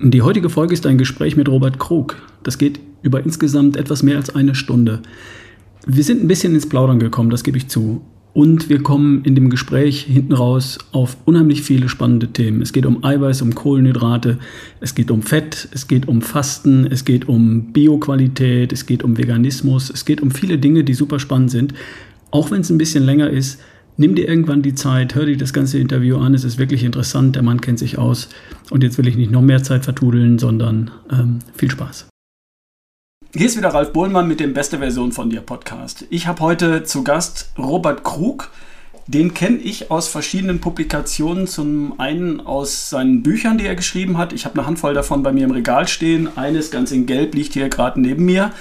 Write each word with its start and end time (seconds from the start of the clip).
Die 0.00 0.22
heutige 0.22 0.50
Folge 0.50 0.74
ist 0.74 0.86
ein 0.86 0.98
Gespräch 0.98 1.36
mit 1.36 1.48
Robert 1.48 1.78
Krug. 1.78 2.16
Das 2.42 2.58
geht 2.58 2.80
über 3.02 3.24
insgesamt 3.24 3.76
etwas 3.76 4.02
mehr 4.02 4.16
als 4.16 4.34
eine 4.34 4.54
Stunde. 4.54 5.00
Wir 5.86 6.02
sind 6.02 6.22
ein 6.22 6.28
bisschen 6.28 6.54
ins 6.54 6.68
Plaudern 6.68 6.98
gekommen, 6.98 7.30
das 7.30 7.44
gebe 7.44 7.58
ich 7.58 7.68
zu. 7.68 8.02
Und 8.32 8.68
wir 8.68 8.82
kommen 8.82 9.22
in 9.22 9.36
dem 9.36 9.48
Gespräch 9.48 10.00
hinten 10.02 10.32
raus 10.32 10.78
auf 10.90 11.16
unheimlich 11.24 11.62
viele 11.62 11.88
spannende 11.88 12.26
Themen. 12.26 12.60
Es 12.60 12.72
geht 12.72 12.84
um 12.84 13.04
Eiweiß, 13.04 13.42
um 13.42 13.54
Kohlenhydrate, 13.54 14.38
es 14.80 14.96
geht 14.96 15.12
um 15.12 15.22
Fett, 15.22 15.68
es 15.70 15.86
geht 15.86 16.08
um 16.08 16.20
Fasten, 16.20 16.88
es 16.90 17.04
geht 17.04 17.28
um 17.28 17.72
Bioqualität, 17.72 18.72
es 18.72 18.86
geht 18.86 19.04
um 19.04 19.16
Veganismus, 19.16 19.90
es 19.90 20.04
geht 20.04 20.20
um 20.20 20.32
viele 20.32 20.58
Dinge, 20.58 20.82
die 20.82 20.94
super 20.94 21.20
spannend 21.20 21.52
sind. 21.52 21.74
Auch 22.32 22.50
wenn 22.50 22.62
es 22.62 22.70
ein 22.70 22.78
bisschen 22.78 23.04
länger 23.04 23.30
ist, 23.30 23.60
nimm 23.96 24.14
dir 24.14 24.28
irgendwann 24.28 24.62
die 24.62 24.74
Zeit, 24.74 25.14
hör 25.14 25.26
dir 25.26 25.36
das 25.36 25.52
ganze 25.52 25.78
Interview 25.78 26.18
an, 26.18 26.34
es 26.34 26.44
ist 26.44 26.58
wirklich 26.58 26.84
interessant, 26.84 27.36
der 27.36 27.42
Mann 27.42 27.60
kennt 27.60 27.78
sich 27.78 27.98
aus. 27.98 28.28
Und 28.70 28.82
jetzt 28.82 28.98
will 28.98 29.06
ich 29.06 29.16
nicht 29.16 29.30
noch 29.30 29.42
mehr 29.42 29.62
Zeit 29.62 29.84
vertudeln, 29.84 30.38
sondern 30.38 30.90
ähm, 31.10 31.40
viel 31.56 31.70
Spaß. 31.70 32.06
Hier 33.36 33.46
ist 33.46 33.56
wieder 33.56 33.70
Ralf 33.70 33.92
Bohlmann 33.92 34.28
mit 34.28 34.38
dem 34.38 34.54
Beste 34.54 34.78
Version 34.78 35.10
von 35.10 35.28
dir 35.28 35.40
Podcast. 35.40 36.06
Ich 36.10 36.28
habe 36.28 36.40
heute 36.40 36.84
zu 36.84 37.02
Gast 37.02 37.50
Robert 37.58 38.04
Krug. 38.04 38.50
Den 39.06 39.34
kenne 39.34 39.58
ich 39.58 39.90
aus 39.90 40.08
verschiedenen 40.08 40.60
Publikationen. 40.60 41.46
Zum 41.46 41.98
einen 41.98 42.40
aus 42.40 42.90
seinen 42.90 43.22
Büchern, 43.22 43.58
die 43.58 43.66
er 43.66 43.74
geschrieben 43.74 44.18
hat. 44.18 44.32
Ich 44.32 44.44
habe 44.44 44.58
eine 44.58 44.66
Handvoll 44.66 44.94
davon 44.94 45.22
bei 45.24 45.32
mir 45.32 45.44
im 45.44 45.50
Regal 45.50 45.88
stehen. 45.88 46.28
Eines 46.38 46.70
ganz 46.70 46.92
in 46.92 47.06
Gelb 47.06 47.34
liegt 47.34 47.54
hier 47.54 47.68
gerade 47.68 48.00
neben 48.00 48.24
mir. 48.24 48.52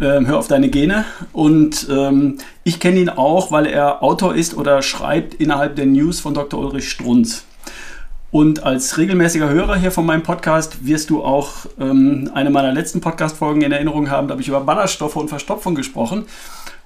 Ähm, 0.00 0.26
hör 0.26 0.38
auf 0.38 0.48
deine 0.48 0.68
Gene. 0.68 1.04
Und 1.32 1.88
ähm, 1.90 2.38
ich 2.64 2.78
kenne 2.78 3.00
ihn 3.00 3.08
auch, 3.08 3.50
weil 3.50 3.66
er 3.66 4.02
Autor 4.02 4.34
ist 4.34 4.56
oder 4.56 4.82
schreibt 4.82 5.34
innerhalb 5.34 5.76
der 5.76 5.86
News 5.86 6.20
von 6.20 6.34
Dr. 6.34 6.60
Ulrich 6.60 6.90
Strunz. 6.90 7.44
Und 8.30 8.62
als 8.62 8.96
regelmäßiger 8.96 9.48
Hörer 9.48 9.76
hier 9.76 9.90
von 9.90 10.06
meinem 10.06 10.22
Podcast 10.22 10.86
wirst 10.86 11.10
du 11.10 11.24
auch 11.24 11.66
ähm, 11.80 12.30
eine 12.32 12.50
meiner 12.50 12.72
letzten 12.72 13.00
Podcast-Folgen 13.00 13.62
in 13.62 13.72
Erinnerung 13.72 14.08
haben. 14.08 14.28
Da 14.28 14.32
habe 14.32 14.42
ich 14.42 14.48
über 14.48 14.60
Ballaststoffe 14.60 15.16
und 15.16 15.28
Verstopfung 15.28 15.74
gesprochen. 15.74 16.26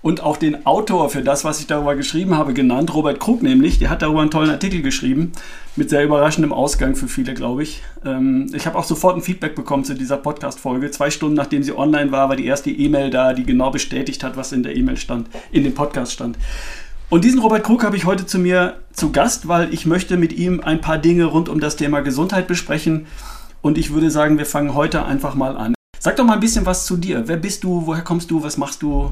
Und 0.04 0.22
auch 0.22 0.36
den 0.36 0.66
Autor 0.66 1.08
für 1.08 1.22
das, 1.22 1.44
was 1.44 1.60
ich 1.60 1.66
darüber 1.66 1.96
geschrieben 1.96 2.36
habe, 2.36 2.52
genannt, 2.52 2.92
Robert 2.92 3.20
Krug 3.20 3.42
nämlich. 3.42 3.78
Der 3.78 3.88
hat 3.88 4.02
darüber 4.02 4.20
einen 4.20 4.30
tollen 4.30 4.50
Artikel 4.50 4.82
geschrieben, 4.82 5.32
mit 5.76 5.88
sehr 5.88 6.04
überraschendem 6.04 6.52
Ausgang 6.52 6.94
für 6.94 7.08
viele, 7.08 7.32
glaube 7.32 7.62
ich. 7.62 7.82
Ähm, 8.04 8.50
ich 8.52 8.66
habe 8.66 8.76
auch 8.76 8.84
sofort 8.84 9.16
ein 9.16 9.22
Feedback 9.22 9.54
bekommen 9.54 9.82
zu 9.82 9.94
dieser 9.94 10.18
Podcast-Folge. 10.18 10.90
Zwei 10.90 11.08
Stunden 11.08 11.36
nachdem 11.36 11.62
sie 11.62 11.74
online 11.74 12.12
war, 12.12 12.28
war 12.28 12.36
die 12.36 12.44
erste 12.44 12.68
E-Mail 12.68 13.08
da, 13.08 13.32
die 13.32 13.44
genau 13.44 13.70
bestätigt 13.70 14.22
hat, 14.22 14.36
was 14.36 14.52
in 14.52 14.62
der 14.62 14.76
E-Mail 14.76 14.98
stand, 14.98 15.26
in 15.52 15.64
dem 15.64 15.72
Podcast 15.72 16.12
stand. 16.12 16.36
Und 17.08 17.24
diesen 17.24 17.40
Robert 17.40 17.64
Krug 17.64 17.82
habe 17.82 17.96
ich 17.96 18.04
heute 18.04 18.26
zu 18.26 18.38
mir 18.38 18.74
zu 18.92 19.10
Gast, 19.10 19.48
weil 19.48 19.72
ich 19.72 19.86
möchte 19.86 20.18
mit 20.18 20.34
ihm 20.34 20.60
ein 20.60 20.82
paar 20.82 20.98
Dinge 20.98 21.24
rund 21.24 21.48
um 21.48 21.60
das 21.60 21.76
Thema 21.76 22.02
Gesundheit 22.02 22.46
besprechen. 22.46 23.06
Und 23.62 23.78
ich 23.78 23.94
würde 23.94 24.10
sagen, 24.10 24.36
wir 24.36 24.44
fangen 24.44 24.74
heute 24.74 25.06
einfach 25.06 25.34
mal 25.34 25.56
an. 25.56 25.72
Sag 25.98 26.16
doch 26.16 26.26
mal 26.26 26.34
ein 26.34 26.40
bisschen 26.40 26.66
was 26.66 26.84
zu 26.84 26.98
dir. 26.98 27.26
Wer 27.26 27.38
bist 27.38 27.64
du? 27.64 27.86
Woher 27.86 28.02
kommst 28.02 28.30
du? 28.30 28.42
Was 28.42 28.58
machst 28.58 28.82
du? 28.82 29.10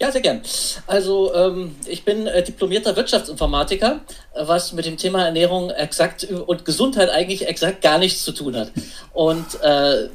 Ja, 0.00 0.10
sehr 0.10 0.20
gern. 0.20 0.42
Also 0.86 1.32
ähm, 1.34 1.76
ich 1.86 2.04
bin 2.04 2.26
äh, 2.26 2.42
diplomierter 2.42 2.96
Wirtschaftsinformatiker, 2.96 4.00
was 4.34 4.72
mit 4.72 4.86
dem 4.86 4.96
Thema 4.96 5.24
Ernährung 5.24 5.70
exakt 5.70 6.24
und 6.24 6.64
Gesundheit 6.64 7.10
eigentlich 7.10 7.46
exakt 7.46 7.80
gar 7.80 7.98
nichts 7.98 8.24
zu 8.24 8.32
tun 8.32 8.56
hat. 8.56 8.72
Und 9.12 9.46
äh, 9.62 10.08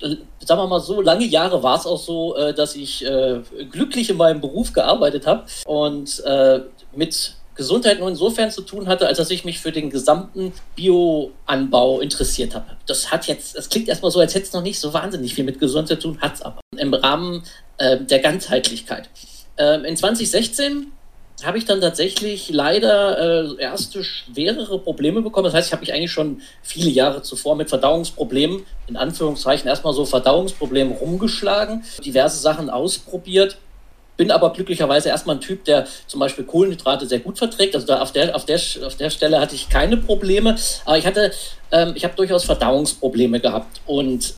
sagen 0.00 0.60
wir 0.60 0.66
mal 0.66 0.80
so, 0.80 1.00
lange 1.00 1.24
Jahre 1.24 1.62
war 1.62 1.78
es 1.78 1.86
auch 1.86 1.98
so, 1.98 2.36
äh, 2.36 2.52
dass 2.52 2.76
ich 2.76 3.04
äh, 3.04 3.40
glücklich 3.70 4.10
in 4.10 4.16
meinem 4.16 4.40
Beruf 4.40 4.72
gearbeitet 4.72 5.26
habe 5.26 5.44
und 5.64 6.22
äh, 6.24 6.60
mit 6.94 7.34
Gesundheit 7.54 7.98
nur 7.98 8.10
insofern 8.10 8.50
zu 8.50 8.60
tun 8.60 8.86
hatte, 8.86 9.06
als 9.06 9.16
dass 9.16 9.30
ich 9.30 9.46
mich 9.46 9.58
für 9.58 9.72
den 9.72 9.88
gesamten 9.88 10.52
Bioanbau 10.74 12.00
interessiert 12.00 12.54
habe. 12.54 12.66
Das 12.86 13.10
hat 13.10 13.26
jetzt, 13.26 13.56
das 13.56 13.70
klingt 13.70 13.88
erstmal 13.88 14.10
so, 14.10 14.20
als 14.20 14.34
hätte 14.34 14.44
es 14.44 14.52
noch 14.52 14.62
nicht 14.62 14.78
so 14.78 14.92
wahnsinnig 14.92 15.34
viel 15.34 15.44
mit 15.44 15.58
Gesundheit 15.58 16.02
zu 16.02 16.08
tun, 16.08 16.20
hat 16.20 16.34
es 16.34 16.42
aber. 16.42 16.60
Im 16.78 16.94
Rahmen 16.94 17.42
äh, 17.78 17.98
der 17.98 18.20
Ganzheitlichkeit. 18.20 19.08
Ähm, 19.58 19.84
in 19.84 19.96
2016 19.96 20.92
habe 21.44 21.58
ich 21.58 21.66
dann 21.66 21.80
tatsächlich 21.80 22.48
leider 22.50 23.58
äh, 23.58 23.60
erste 23.60 24.02
schwerere 24.02 24.78
Probleme 24.78 25.20
bekommen. 25.20 25.44
Das 25.44 25.54
heißt, 25.54 25.68
ich 25.68 25.72
habe 25.72 25.80
mich 25.80 25.92
eigentlich 25.92 26.12
schon 26.12 26.40
viele 26.62 26.90
Jahre 26.90 27.22
zuvor 27.22 27.56
mit 27.56 27.68
Verdauungsproblemen, 27.68 28.64
in 28.86 28.96
Anführungszeichen 28.96 29.68
erstmal 29.68 29.92
so 29.92 30.06
Verdauungsproblemen 30.06 30.94
rumgeschlagen, 30.94 31.84
diverse 32.04 32.38
Sachen 32.38 32.70
ausprobiert. 32.70 33.58
Bin 34.16 34.30
aber 34.30 34.50
glücklicherweise 34.54 35.10
erstmal 35.10 35.36
ein 35.36 35.42
Typ, 35.42 35.66
der 35.66 35.86
zum 36.06 36.20
Beispiel 36.20 36.44
Kohlenhydrate 36.44 37.06
sehr 37.06 37.18
gut 37.18 37.36
verträgt. 37.36 37.74
Also 37.74 37.86
da 37.86 38.00
auf 38.00 38.12
der, 38.12 38.34
auf 38.34 38.46
der, 38.46 38.58
auf 38.86 38.96
der 38.96 39.10
Stelle 39.10 39.38
hatte 39.38 39.54
ich 39.54 39.68
keine 39.68 39.98
Probleme. 39.98 40.56
Aber 40.86 40.96
ich 40.96 41.04
ähm, 41.70 41.92
ich 41.94 42.04
habe 42.04 42.14
durchaus 42.16 42.44
Verdauungsprobleme 42.44 43.40
gehabt. 43.40 43.82
Und 43.84 44.36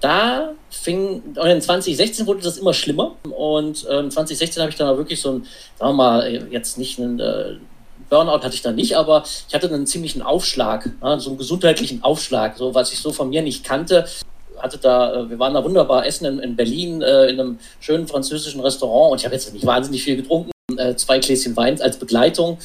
da 0.00 0.52
fing, 0.70 1.22
in 1.42 1.60
2016 1.60 2.26
wurde 2.26 2.42
das 2.42 2.58
immer 2.58 2.74
schlimmer. 2.74 3.16
Und 3.24 3.86
ähm, 3.90 4.10
2016 4.10 4.60
habe 4.60 4.70
ich 4.70 4.76
dann 4.76 4.96
wirklich 4.96 5.20
so 5.20 5.32
ein, 5.32 5.46
sagen 5.78 5.90
wir 5.90 5.92
mal, 5.92 6.48
jetzt 6.50 6.78
nicht 6.78 6.98
einen 6.98 7.20
äh, 7.20 7.56
Burnout 8.08 8.42
hatte 8.44 8.54
ich 8.54 8.62
dann 8.62 8.76
nicht, 8.76 8.96
aber 8.96 9.24
ich 9.48 9.54
hatte 9.54 9.68
einen 9.68 9.86
ziemlichen 9.86 10.22
Aufschlag, 10.22 10.90
ja, 11.02 11.18
so 11.18 11.30
einen 11.30 11.38
gesundheitlichen 11.38 12.04
Aufschlag, 12.04 12.56
so 12.56 12.74
was 12.74 12.92
ich 12.92 13.00
so 13.00 13.12
von 13.12 13.30
mir 13.30 13.42
nicht 13.42 13.64
kannte. 13.64 14.06
Hatte 14.58 14.78
da, 14.78 15.14
äh, 15.14 15.30
wir 15.30 15.38
waren 15.38 15.54
da 15.54 15.64
wunderbar 15.64 16.06
essen 16.06 16.26
in, 16.26 16.38
in 16.38 16.56
Berlin 16.56 17.02
äh, 17.02 17.26
in 17.26 17.40
einem 17.40 17.58
schönen 17.80 18.06
französischen 18.06 18.60
Restaurant 18.60 19.12
und 19.12 19.18
ich 19.18 19.24
habe 19.24 19.34
jetzt 19.34 19.52
nicht 19.52 19.66
wahnsinnig 19.66 20.04
viel 20.04 20.16
getrunken, 20.16 20.50
äh, 20.76 20.94
zwei 20.96 21.18
Gläschen 21.18 21.56
Wein 21.56 21.80
als 21.80 21.98
Begleitung 21.98 22.58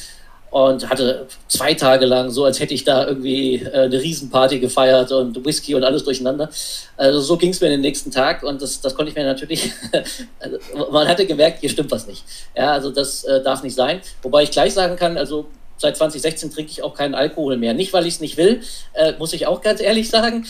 und 0.52 0.90
hatte 0.90 1.26
zwei 1.48 1.72
Tage 1.72 2.04
lang 2.04 2.30
so, 2.30 2.44
als 2.44 2.60
hätte 2.60 2.74
ich 2.74 2.84
da 2.84 3.06
irgendwie 3.06 3.54
äh, 3.54 3.84
eine 3.84 3.98
Riesenparty 3.98 4.60
gefeiert 4.60 5.10
und 5.10 5.42
Whisky 5.46 5.74
und 5.74 5.82
alles 5.82 6.04
durcheinander. 6.04 6.50
Also 6.98 7.22
so 7.22 7.38
ging 7.38 7.52
es 7.52 7.60
mir 7.62 7.70
den 7.70 7.80
nächsten 7.80 8.10
Tag 8.10 8.42
und 8.42 8.60
das, 8.60 8.82
das 8.82 8.94
konnte 8.94 9.08
ich 9.08 9.16
mir 9.16 9.24
natürlich, 9.24 9.72
also 10.38 10.58
man 10.90 11.08
hatte 11.08 11.24
gemerkt, 11.24 11.60
hier 11.60 11.70
stimmt 11.70 11.90
was 11.90 12.06
nicht. 12.06 12.22
Ja, 12.54 12.72
also 12.72 12.90
das 12.90 13.24
äh, 13.24 13.42
darf 13.42 13.62
nicht 13.62 13.74
sein. 13.74 14.02
Wobei 14.20 14.42
ich 14.42 14.50
gleich 14.50 14.74
sagen 14.74 14.96
kann, 14.96 15.16
also 15.16 15.46
seit 15.78 15.96
2016 15.96 16.50
trinke 16.50 16.70
ich 16.70 16.82
auch 16.82 16.92
keinen 16.92 17.14
Alkohol 17.14 17.56
mehr. 17.56 17.72
Nicht, 17.72 17.94
weil 17.94 18.06
ich 18.06 18.14
es 18.14 18.20
nicht 18.20 18.36
will, 18.36 18.60
äh, 18.92 19.14
muss 19.18 19.32
ich 19.32 19.46
auch 19.46 19.62
ganz 19.62 19.80
ehrlich 19.80 20.10
sagen. 20.10 20.44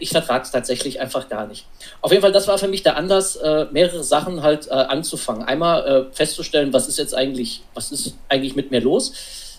Ich 0.00 0.10
vertrage 0.10 0.42
es 0.42 0.50
tatsächlich 0.50 1.00
einfach 1.00 1.28
gar 1.28 1.46
nicht. 1.46 1.64
Auf 2.00 2.10
jeden 2.10 2.22
Fall, 2.22 2.32
das 2.32 2.48
war 2.48 2.58
für 2.58 2.68
mich 2.68 2.82
der 2.82 2.96
Anlass, 2.96 3.38
mehrere 3.70 4.02
Sachen 4.02 4.42
halt 4.42 4.70
anzufangen. 4.70 5.44
Einmal 5.44 6.08
festzustellen, 6.12 6.72
was 6.72 6.86
ist 6.86 6.98
jetzt 6.98 7.14
eigentlich, 7.14 7.62
was 7.72 7.92
ist 7.92 8.14
eigentlich 8.28 8.56
mit 8.56 8.70
mir 8.70 8.80
los? 8.80 9.12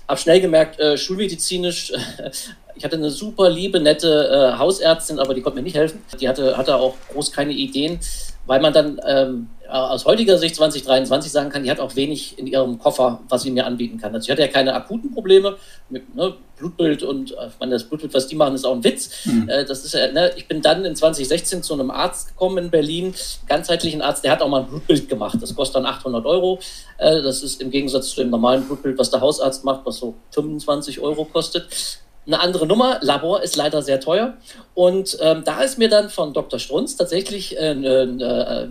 Habe 0.07 0.19
schnell 0.19 0.41
gemerkt, 0.41 0.79
äh, 0.79 0.97
schulmedizinisch, 0.97 1.93
ich 2.75 2.83
hatte 2.83 2.97
eine 2.97 3.09
super 3.09 3.49
liebe, 3.49 3.79
nette 3.79 4.53
äh, 4.53 4.57
Hausärztin, 4.57 5.19
aber 5.19 5.33
die 5.33 5.41
konnte 5.41 5.57
mir 5.57 5.63
nicht 5.63 5.75
helfen. 5.75 6.01
Die 6.19 6.27
hatte, 6.27 6.57
hatte 6.57 6.75
auch 6.75 6.95
groß 7.11 7.31
keine 7.31 7.53
Ideen, 7.53 7.99
weil 8.45 8.61
man 8.61 8.73
dann 8.73 8.99
ähm, 9.07 9.47
aus 9.67 10.05
heutiger 10.05 10.37
Sicht 10.37 10.55
2023 10.55 11.31
sagen 11.31 11.49
kann, 11.49 11.63
die 11.63 11.71
hat 11.71 11.79
auch 11.79 11.95
wenig 11.95 12.37
in 12.37 12.47
ihrem 12.47 12.77
Koffer, 12.79 13.21
was 13.29 13.43
sie 13.43 13.51
mir 13.51 13.65
anbieten 13.65 13.97
kann. 13.99 14.13
Also 14.13 14.25
ich 14.25 14.31
hatte 14.31 14.41
ja 14.41 14.47
keine 14.47 14.73
akuten 14.73 15.13
Probleme 15.13 15.57
mit 15.89 16.15
ne, 16.15 16.35
Blutbild 16.57 17.03
und 17.03 17.31
äh, 17.31 17.47
ich 17.47 17.59
meine, 17.59 17.73
das 17.73 17.83
Blutbild, 17.83 18.13
was 18.13 18.27
die 18.27 18.35
machen, 18.35 18.55
ist 18.55 18.65
auch 18.65 18.75
ein 18.75 18.83
Witz. 18.83 19.25
Mhm. 19.25 19.49
Äh, 19.49 19.65
das 19.65 19.83
ist 19.83 19.93
ja, 19.93 20.11
ne, 20.11 20.31
ich 20.35 20.47
bin 20.47 20.61
dann 20.61 20.85
in 20.85 20.95
2016 20.95 21.63
zu 21.63 21.73
einem 21.73 21.91
Arzt 21.91 22.29
gekommen 22.29 22.57
in 22.65 22.69
Berlin, 22.69 23.13
ganzheitlichen 23.47 24.01
Arzt, 24.01 24.23
der 24.23 24.31
hat 24.31 24.41
auch 24.41 24.49
mal 24.49 24.61
ein 24.61 24.67
Blutbild 24.67 25.09
gemacht. 25.09 25.37
Das 25.41 25.55
kostet 25.55 25.77
dann 25.77 25.85
800 25.85 26.25
Euro. 26.25 26.59
Äh, 26.97 27.21
das 27.21 27.43
ist 27.43 27.61
im 27.61 27.71
Gegensatz 27.71 28.09
zu 28.09 28.21
dem 28.21 28.29
normalen 28.29 28.63
Blutbild, 28.63 28.97
was 28.97 29.09
der 29.09 29.21
Hausarzt 29.21 29.63
macht, 29.63 29.85
was 29.85 29.97
so 29.97 30.15
25 30.31 30.99
Euro 30.99 31.25
kostet 31.25 31.67
eine 32.27 32.39
andere 32.39 32.65
Nummer. 32.65 32.99
Labor 33.01 33.43
ist 33.43 33.55
leider 33.55 33.81
sehr 33.81 33.99
teuer. 33.99 34.33
Und 34.73 35.17
ähm, 35.21 35.43
da 35.45 35.61
ist 35.61 35.77
mir 35.77 35.89
dann 35.89 36.09
von 36.09 36.33
Dr. 36.33 36.59
Strunz 36.59 36.95
tatsächlich 36.95 37.57
äh, 37.57 37.71
äh, 37.71 38.67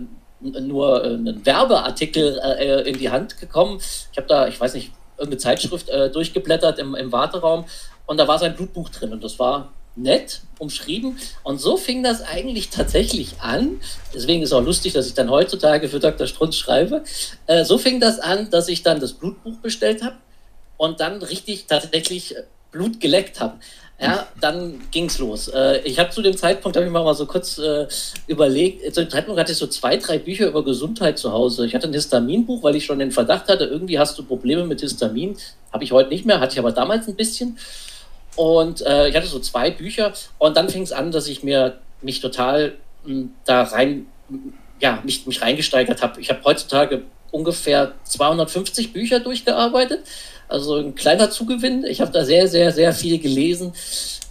nur 0.51 1.03
äh, 1.03 1.07
einen 1.13 1.45
Werbeartikel 1.45 2.39
äh, 2.39 2.89
in 2.89 2.97
die 2.97 3.09
Hand 3.09 3.39
gekommen. 3.39 3.79
Ich 4.11 4.17
habe 4.17 4.27
da, 4.27 4.47
ich 4.47 4.59
weiß 4.59 4.73
nicht, 4.73 4.91
irgendeine 5.17 5.39
Zeitschrift 5.39 5.89
äh, 5.89 6.09
durchgeblättert 6.09 6.79
im, 6.79 6.95
im 6.95 7.11
Warteraum 7.11 7.65
und 8.05 8.17
da 8.17 8.27
war 8.27 8.39
sein 8.39 8.55
Blutbuch 8.55 8.89
drin 8.89 9.13
und 9.13 9.23
das 9.23 9.39
war 9.39 9.71
nett 9.95 10.41
umschrieben. 10.59 11.17
Und 11.43 11.59
so 11.59 11.77
fing 11.77 12.03
das 12.03 12.21
eigentlich 12.21 12.69
tatsächlich 12.69 13.39
an. 13.39 13.79
Deswegen 14.13 14.43
ist 14.43 14.51
auch 14.51 14.61
lustig, 14.61 14.93
dass 14.93 15.07
ich 15.07 15.13
dann 15.13 15.29
heutzutage 15.29 15.87
für 15.87 15.99
Dr. 15.99 16.27
Strunz 16.27 16.57
schreibe. 16.57 17.03
Äh, 17.47 17.63
so 17.63 17.77
fing 17.77 17.99
das 17.99 18.19
an, 18.19 18.49
dass 18.49 18.67
ich 18.67 18.83
dann 18.83 18.99
das 18.99 19.13
Blutbuch 19.13 19.55
bestellt 19.57 20.03
habe 20.03 20.17
und 20.77 20.99
dann 20.99 21.21
richtig 21.21 21.67
tatsächlich 21.67 22.35
Blut 22.71 22.99
geleckt 22.99 23.39
habe 23.39 23.57
ja, 23.99 24.27
dann 24.41 24.81
ging's 24.91 25.19
los. 25.19 25.47
Äh, 25.47 25.79
ich 25.85 25.99
habe 25.99 26.09
zu 26.09 26.21
dem 26.21 26.35
Zeitpunkt, 26.35 26.75
habe 26.75 26.85
ich 26.85 26.91
mal 26.91 27.13
so 27.13 27.25
kurz 27.25 27.57
äh, 27.57 27.87
überlegt, 28.27 28.93
zu 28.93 29.01
dem 29.01 29.09
Zeitpunkt 29.09 29.39
hatte 29.39 29.53
ich 29.53 29.57
so 29.57 29.67
zwei, 29.67 29.95
drei 29.95 30.17
Bücher 30.17 30.47
über 30.47 30.65
Gesundheit 30.65 31.17
zu 31.17 31.31
Hause. 31.31 31.65
Ich 31.65 31.73
hatte 31.73 31.87
ein 31.87 31.93
Histaminbuch, 31.93 32.61
weil 32.61 32.75
ich 32.75 32.85
schon 32.85 32.99
den 32.99 33.11
Verdacht 33.11 33.47
hatte, 33.47 33.63
irgendwie 33.63 33.97
hast 33.97 34.17
du 34.17 34.23
Probleme 34.23 34.65
mit 34.65 34.81
Histamin. 34.81 35.37
Habe 35.71 35.85
ich 35.85 35.93
heute 35.93 36.09
nicht 36.09 36.25
mehr, 36.25 36.41
hatte 36.41 36.53
ich 36.53 36.59
aber 36.59 36.73
damals 36.73 37.07
ein 37.07 37.15
bisschen. 37.15 37.57
Und 38.35 38.81
äh, 38.85 39.07
ich 39.07 39.15
hatte 39.15 39.27
so 39.27 39.39
zwei 39.39 39.71
Bücher 39.71 40.11
und 40.39 40.57
dann 40.57 40.67
fing 40.69 40.81
es 40.81 40.91
an, 40.91 41.11
dass 41.11 41.27
ich 41.27 41.43
mir 41.43 41.77
mich 42.01 42.19
total 42.19 42.73
mh, 43.05 43.13
hm, 43.13 43.33
da 43.45 43.63
rein, 43.63 44.07
ja, 44.81 45.01
mich, 45.05 45.25
mich 45.25 45.41
reingesteigert 45.41 46.01
habe. 46.01 46.19
Ich 46.19 46.29
habe 46.29 46.41
heutzutage 46.43 47.03
ungefähr 47.31 47.93
250 48.03 48.91
Bücher 48.91 49.21
durchgearbeitet. 49.21 50.01
Also 50.47 50.75
ein 50.75 50.95
kleiner 50.95 51.29
Zugewinn. 51.29 51.85
Ich 51.85 52.01
habe 52.01 52.11
da 52.11 52.23
sehr, 52.23 52.47
sehr, 52.47 52.71
sehr 52.71 52.93
viel 52.93 53.19
gelesen, 53.19 53.73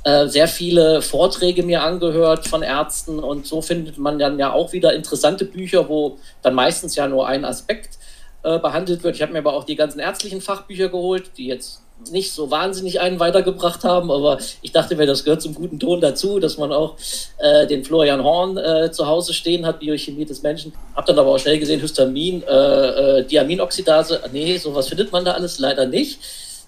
äh, 0.04 0.28
sehr 0.28 0.48
viele 0.48 1.02
Vorträge 1.02 1.62
mir 1.62 1.82
angehört 1.82 2.46
von 2.46 2.62
Ärzten 2.62 3.18
und 3.18 3.46
so 3.46 3.62
findet 3.62 3.98
man 3.98 4.18
dann 4.18 4.38
ja 4.38 4.52
auch 4.52 4.72
wieder 4.72 4.94
interessante 4.94 5.44
Bücher, 5.44 5.88
wo 5.88 6.18
dann 6.42 6.54
meistens 6.54 6.94
ja 6.94 7.08
nur 7.08 7.26
ein 7.26 7.44
Aspekt 7.44 7.98
äh, 8.42 8.58
behandelt 8.58 9.02
wird. 9.02 9.16
Ich 9.16 9.22
habe 9.22 9.32
mir 9.32 9.38
aber 9.38 9.54
auch 9.54 9.64
die 9.64 9.76
ganzen 9.76 9.98
ärztlichen 9.98 10.40
Fachbücher 10.40 10.88
geholt, 10.88 11.30
die 11.36 11.46
jetzt 11.46 11.83
nicht 12.10 12.32
so 12.32 12.50
wahnsinnig 12.50 13.00
einen 13.00 13.20
weitergebracht 13.20 13.84
haben, 13.84 14.10
aber 14.10 14.38
ich 14.62 14.72
dachte 14.72 14.96
mir, 14.96 15.06
das 15.06 15.24
gehört 15.24 15.42
zum 15.42 15.54
guten 15.54 15.78
Ton 15.78 16.00
dazu, 16.00 16.38
dass 16.38 16.58
man 16.58 16.72
auch 16.72 16.96
äh, 17.38 17.66
den 17.66 17.84
Florian 17.84 18.22
Horn 18.22 18.56
äh, 18.56 18.90
zu 18.90 19.06
Hause 19.06 19.34
stehen 19.34 19.66
hat, 19.66 19.80
Biochemie 19.80 20.24
des 20.24 20.42
Menschen. 20.42 20.72
Hab 20.94 21.06
dann 21.06 21.18
aber 21.18 21.30
auch 21.30 21.38
schnell 21.38 21.58
gesehen, 21.58 21.80
Histamin, 21.80 22.42
äh, 22.42 23.18
äh 23.18 23.24
Diaminoxidase, 23.24 24.20
nee, 24.32 24.56
sowas 24.56 24.88
findet 24.88 25.12
man 25.12 25.24
da 25.24 25.32
alles 25.32 25.58
leider 25.58 25.86
nicht. 25.86 26.18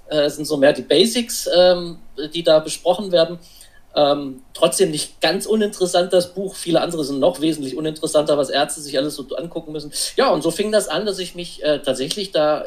Äh, 0.09 0.23
es 0.23 0.37
sind 0.37 0.47
so 0.47 0.57
mehr 0.57 0.73
die 0.73 0.83
Basics, 0.83 1.49
ähm, 1.57 1.99
die 2.35 2.43
da 2.43 2.59
besprochen 2.59 3.13
werden. 3.13 3.39
Ähm, 3.95 4.43
trotzdem 4.53 4.91
nicht 4.91 5.23
ganz 5.23 5.47
uninteressant, 5.47 6.13
das 6.13 6.35
Buch. 6.35 6.55
Viele 6.55 6.83
andere 6.83 7.03
sind 7.03 7.19
noch 7.19 7.41
wesentlich 7.41 7.77
uninteressanter, 7.77 8.37
was 8.37 8.51
Ärzte 8.51 8.83
sich 8.83 8.99
alles 8.99 9.15
so 9.15 9.27
angucken 9.37 9.73
müssen. 9.73 9.91
Ja, 10.17 10.31
und 10.31 10.43
so 10.43 10.51
fing 10.51 10.71
das 10.71 10.89
an, 10.89 11.07
dass 11.07 11.19
ich 11.19 11.35
mich 11.35 11.65
äh, 11.65 11.79
tatsächlich 11.79 12.31
da 12.31 12.65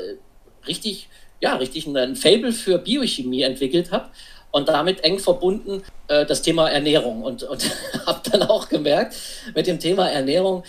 richtig 0.67 1.07
ja, 1.41 1.55
richtig 1.55 1.87
ein 1.87 2.15
Fable 2.15 2.51
für 2.51 2.77
Biochemie 2.77 3.41
entwickelt 3.41 3.91
habe 3.91 4.09
und 4.51 4.67
damit 4.69 5.03
eng 5.03 5.19
verbunden 5.19 5.83
äh, 6.07 6.25
das 6.25 6.41
Thema 6.41 6.69
Ernährung. 6.69 7.23
Und, 7.23 7.43
und 7.43 7.63
habe 8.05 8.29
dann 8.29 8.43
auch 8.43 8.69
gemerkt, 8.69 9.15
mit 9.55 9.67
dem 9.67 9.79
Thema 9.79 10.09
Ernährung 10.09 10.63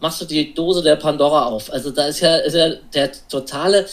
machst 0.00 0.20
du 0.20 0.24
die 0.26 0.54
Dose 0.54 0.82
der 0.82 0.96
Pandora 0.96 1.46
auf. 1.46 1.72
Also 1.72 1.90
da 1.90 2.06
ist 2.06 2.20
ja, 2.20 2.36
ist 2.36 2.54
ja 2.54 2.70
der 2.92 3.10
totale 3.28 3.86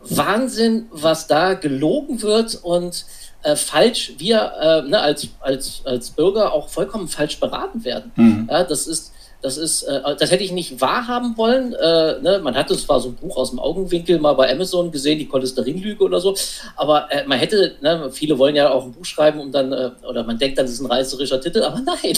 Wahnsinn, 0.00 0.86
was 0.90 1.26
da 1.26 1.54
gelogen 1.54 2.20
wird 2.20 2.56
und 2.62 3.06
äh, 3.42 3.56
falsch, 3.56 4.12
wir 4.18 4.52
äh, 4.60 4.88
ne, 4.88 5.00
als, 5.00 5.28
als, 5.40 5.82
als 5.84 6.10
Bürger 6.10 6.52
auch 6.52 6.68
vollkommen 6.68 7.08
falsch 7.08 7.40
beraten 7.40 7.84
werden. 7.84 8.12
Mhm. 8.16 8.48
Ja, 8.50 8.64
das 8.64 8.86
ist 8.86 9.13
das 9.44 9.58
ist, 9.58 9.82
äh, 9.82 10.00
das 10.18 10.30
hätte 10.30 10.42
ich 10.42 10.52
nicht 10.52 10.80
wahrhaben 10.80 11.36
wollen. 11.36 11.74
Äh, 11.74 12.18
ne? 12.22 12.40
Man 12.42 12.54
hatte 12.54 12.74
zwar 12.78 12.98
so 12.98 13.10
ein 13.10 13.14
Buch 13.14 13.36
aus 13.36 13.50
dem 13.50 13.58
Augenwinkel 13.58 14.18
mal 14.18 14.32
bei 14.32 14.50
Amazon 14.50 14.90
gesehen, 14.90 15.18
die 15.18 15.28
Cholesterinlüge 15.28 16.02
oder 16.02 16.18
so, 16.18 16.34
aber 16.76 17.12
äh, 17.12 17.26
man 17.26 17.38
hätte, 17.38 17.74
ne, 17.82 18.08
viele 18.10 18.38
wollen 18.38 18.56
ja 18.56 18.70
auch 18.70 18.84
ein 18.84 18.92
Buch 18.92 19.04
schreiben, 19.04 19.40
um 19.40 19.52
dann, 19.52 19.70
äh, 19.70 19.90
oder 20.08 20.24
man 20.24 20.38
denkt 20.38 20.56
dann, 20.56 20.64
das 20.64 20.72
ist 20.72 20.80
ein 20.80 20.86
reißerischer 20.86 21.42
Titel, 21.42 21.62
aber 21.62 21.78
nein, 21.84 22.16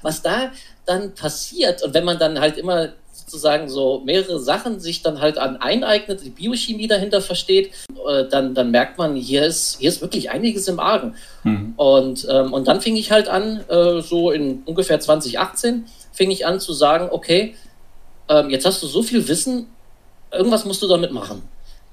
was 0.00 0.22
da 0.22 0.52
dann 0.86 1.14
passiert 1.14 1.82
und 1.82 1.92
wenn 1.92 2.04
man 2.04 2.18
dann 2.18 2.40
halt 2.40 2.56
immer 2.56 2.88
sozusagen 3.12 3.68
so 3.68 4.02
mehrere 4.04 4.40
Sachen 4.40 4.80
sich 4.80 5.02
dann 5.02 5.20
halt 5.20 5.36
an 5.36 5.58
eineignet, 5.58 6.24
die 6.24 6.30
Biochemie 6.30 6.88
dahinter 6.88 7.20
versteht, 7.20 7.72
äh, 8.08 8.24
dann, 8.24 8.54
dann 8.54 8.70
merkt 8.70 8.96
man, 8.96 9.16
hier 9.16 9.44
ist, 9.44 9.78
hier 9.80 9.90
ist 9.90 10.00
wirklich 10.00 10.30
einiges 10.30 10.66
im 10.68 10.80
Argen. 10.80 11.14
Mhm. 11.42 11.74
Und, 11.76 12.26
ähm, 12.30 12.52
und 12.52 12.68
dann 12.68 12.80
fing 12.80 12.96
ich 12.96 13.12
halt 13.12 13.28
an, 13.28 13.60
äh, 13.68 14.00
so 14.00 14.30
in 14.30 14.62
ungefähr 14.64 14.98
2018, 14.98 15.84
fing 16.14 16.30
ich 16.30 16.46
an 16.46 16.60
zu 16.60 16.72
sagen, 16.72 17.08
okay, 17.10 17.54
ähm, 18.28 18.48
jetzt 18.48 18.64
hast 18.64 18.82
du 18.82 18.86
so 18.86 19.02
viel 19.02 19.26
Wissen, 19.28 19.66
irgendwas 20.32 20.64
musst 20.64 20.82
du 20.82 20.88
damit 20.88 21.12
machen. 21.12 21.42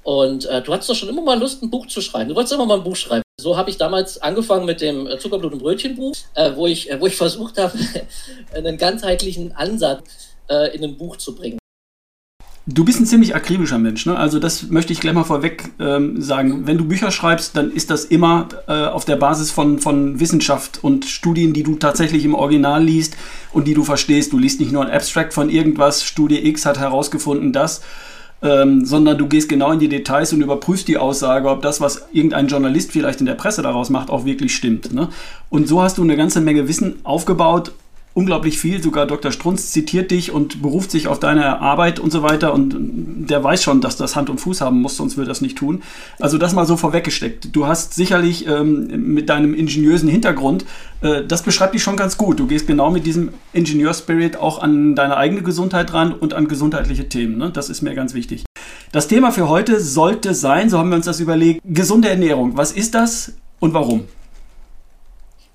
Und 0.04 0.46
äh, 0.46 0.62
du 0.62 0.74
hattest 0.74 0.90
doch 0.90 0.96
schon 0.96 1.10
immer 1.10 1.22
mal 1.22 1.40
Lust, 1.40 1.62
ein 1.62 1.70
Buch 1.70 1.86
zu 1.88 2.02
schreiben. 2.02 2.30
Du 2.30 2.36
wolltest 2.36 2.54
immer 2.54 2.66
mal 2.66 2.78
ein 2.78 2.84
Buch 2.84 2.96
schreiben. 2.96 3.22
So 3.40 3.58
habe 3.58 3.70
ich 3.70 3.78
damals 3.78 4.22
angefangen 4.22 4.66
mit 4.66 4.82
dem 4.82 5.08
äh, 5.08 5.18
Zuckerblut- 5.18 5.54
und 5.54 5.60
Brötchenbuch, 5.60 6.16
äh, 6.36 6.52
wo, 6.56 6.68
ich, 6.68 6.90
äh, 6.90 7.00
wo 7.00 7.08
ich 7.08 7.16
versucht 7.18 7.58
habe, 7.58 7.78
einen 8.54 8.78
ganzheitlichen 8.78 9.52
Ansatz 9.56 10.04
äh, 10.50 10.76
in 10.76 10.84
ein 10.84 10.98
Buch 10.98 11.18
zu 11.18 11.36
bringen. 11.36 11.61
Du 12.68 12.86
bist 12.86 13.00
ein 13.00 13.08
ziemlich 13.08 13.36
akribischer 13.36 13.80
Mensch, 13.80 14.06
ne? 14.06 14.16
Also 14.16 14.38
das 14.38 14.70
möchte 14.70 14.94
ich 14.94 15.00
gleich 15.00 15.16
mal 15.16 15.24
vorweg 15.24 15.72
ähm, 15.80 16.22
sagen. 16.22 16.68
Wenn 16.68 16.78
du 16.78 16.86
Bücher 16.86 17.10
schreibst, 17.10 17.58
dann 17.58 17.72
ist 17.72 17.90
das 17.90 18.06
immer 18.06 18.50
äh, 18.68 18.86
auf 18.86 19.04
der 19.04 19.16
Basis 19.16 19.50
von, 19.50 19.80
von 19.80 20.20
Wissenschaft 20.20 20.80
und 20.84 21.06
Studien, 21.06 21.54
die 21.54 21.64
du 21.64 21.78
tatsächlich 21.78 22.24
im 22.24 22.36
Original 22.36 22.84
liest 22.84 23.18
und 23.52 23.68
die 23.68 23.74
du 23.74 23.84
verstehst. 23.84 24.32
Du 24.32 24.38
liest 24.38 24.60
nicht 24.60 24.72
nur 24.72 24.86
ein 24.86 24.92
Abstract 24.92 25.34
von 25.34 25.50
irgendwas, 25.50 26.04
Studie 26.04 26.48
X 26.50 26.68
hat 26.68 26.78
herausgefunden 26.78 27.52
das, 27.52 27.82
ähm, 28.44 28.86
sondern 28.86 29.18
du 29.18 29.28
gehst 29.28 29.50
genau 29.50 29.72
in 29.72 29.80
die 29.80 29.90
Details 29.90 30.32
und 30.32 30.42
überprüfst 30.42 30.88
die 30.88 30.98
Aussage, 30.98 31.50
ob 31.50 31.64
das, 31.64 31.82
was 31.82 32.10
irgendein 32.14 32.48
Journalist 32.48 32.92
vielleicht 32.92 33.22
in 33.22 33.26
der 33.26 33.36
Presse 33.36 33.64
daraus 33.64 33.90
macht, 33.90 34.12
auch 34.12 34.26
wirklich 34.26 34.56
stimmt. 34.56 34.94
Ne? 34.94 35.10
Und 35.50 35.68
so 35.68 35.82
hast 35.82 35.98
du 35.98 36.04
eine 36.04 36.16
ganze 36.16 36.42
Menge 36.42 36.68
Wissen 36.68 37.00
aufgebaut 37.04 37.72
unglaublich 38.14 38.60
viel. 38.60 38.82
Sogar 38.82 39.06
Dr. 39.06 39.32
Strunz 39.32 39.72
zitiert 39.72 40.12
dich 40.12 40.32
und 40.32 40.62
beruft 40.62 40.92
sich 40.92 41.08
auf 41.08 41.20
deine 41.20 41.60
Arbeit 41.60 42.00
und 42.00 42.12
so 42.12 42.24
weiter. 42.24 42.54
Und 42.54 43.28
der 43.30 43.44
weiß 43.44 43.64
schon, 43.64 43.82
dass 43.82 43.96
das 43.96 44.16
Hand 44.16 44.30
und 44.30 44.40
Fuß 44.40 44.62
haben 44.62 44.82
muss, 44.82 44.98
sonst 44.98 45.18
würde 45.18 45.30
das 45.30 45.42
nicht 45.42 45.58
tun. 45.58 45.82
Also 46.20 46.38
das 46.38 46.54
mal 46.54 46.66
so 46.66 46.78
vorweggesteckt. 46.78 47.56
Du 47.56 47.68
hast 47.68 47.94
sicherlich 47.94 48.48
ähm, 48.48 49.14
mit 49.14 49.30
deinem 49.30 49.54
ingeniösen 49.54 50.10
Hintergrund, 50.10 50.66
äh, 51.02 51.24
das 51.26 51.44
beschreibt 51.44 51.74
dich 51.74 51.84
schon 51.84 51.96
ganz 51.96 52.18
gut. 52.18 52.40
Du 52.40 52.48
gehst 52.48 52.68
genau 52.68 52.92
mit 52.92 53.06
diesem 53.06 53.30
Ingenieurspirit 53.54 54.38
auch 54.38 54.62
an 54.62 54.96
deine 54.96 55.18
eigene 55.18 55.42
Gesundheit 55.42 55.94
ran 55.94 56.14
und 56.14 56.34
an 56.34 56.48
gesundheitliche 56.48 57.08
Themen. 57.08 57.38
Ne? 57.38 57.50
Das 57.52 57.70
ist 57.70 57.82
mir 57.82 57.96
ganz 57.96 58.14
wichtig. 58.14 58.46
Das 58.92 59.08
Thema 59.08 59.32
für 59.32 59.48
heute 59.48 59.80
sollte 59.80 60.34
sein, 60.34 60.70
so 60.70 60.78
haben 60.78 60.90
wir 60.90 60.98
uns 60.98 61.06
das 61.06 61.22
überlegt, 61.22 61.62
gesunde 61.64 62.10
Ernährung. 62.10 62.58
Was 62.58 62.74
ist 62.74 62.94
das 62.94 63.34
und 63.60 63.74
warum? 63.74 64.04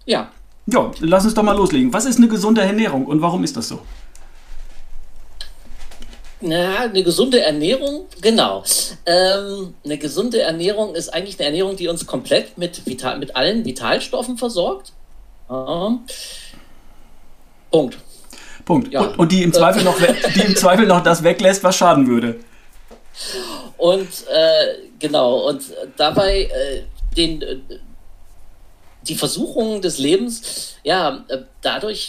Ja, 0.07 0.31
ja, 0.67 0.91
lass 1.01 1.25
uns 1.25 1.35
doch 1.35 1.43
mal 1.43 1.57
loslegen. 1.57 1.93
Was 1.93 2.05
ist 2.05 2.19
eine 2.19 2.29
gesunde 2.29 2.61
Ernährung 2.61 3.07
und 3.07 3.23
warum 3.23 3.45
ist 3.45 3.57
das 3.57 3.69
so? 3.69 3.81
Na, 6.41 6.81
eine 6.81 7.03
gesunde 7.03 7.41
Ernährung, 7.41 8.07
genau. 8.21 8.63
Ähm, 9.07 9.75
eine 9.85 9.97
gesunde 9.97 10.43
Ernährung 10.43 10.95
ist 10.95 11.09
eigentlich 11.09 11.39
eine 11.39 11.47
Ernährung, 11.47 11.77
die 11.77 11.89
uns 11.89 12.07
komplett 12.07 12.59
mit, 12.59 12.87
Vital, 12.87 13.19
mit 13.19 13.35
allen 13.37 13.65
Vitalstoffen 13.65 14.37
versorgt. 14.37 14.93
Ähm, 15.49 16.01
Punkt. 17.71 17.99
Punkt. 18.65 18.93
Ja. 18.93 19.03
Und, 19.03 19.19
und, 19.19 19.33
die, 19.33 19.43
im 19.43 19.53
Zweifel 19.53 19.83
noch, 19.83 19.97
die 20.35 20.41
im 20.41 20.57
Zweifel 20.57 20.87
noch 20.87 21.03
das 21.03 21.23
weglässt, 21.23 21.65
was 21.65 21.77
schaden 21.77 22.07
würde. 22.07 22.41
Und 23.79 24.09
äh, 24.31 24.89
genau, 24.99 25.49
und 25.49 25.63
dabei 25.97 26.43
äh, 26.43 26.83
den, 27.17 27.41
die 29.09 29.15
Versuchungen 29.15 29.83
des 29.83 29.99
Lebens 29.99 30.77
ja 30.83 31.25
äh, 31.29 31.39
dadurch 31.63 32.09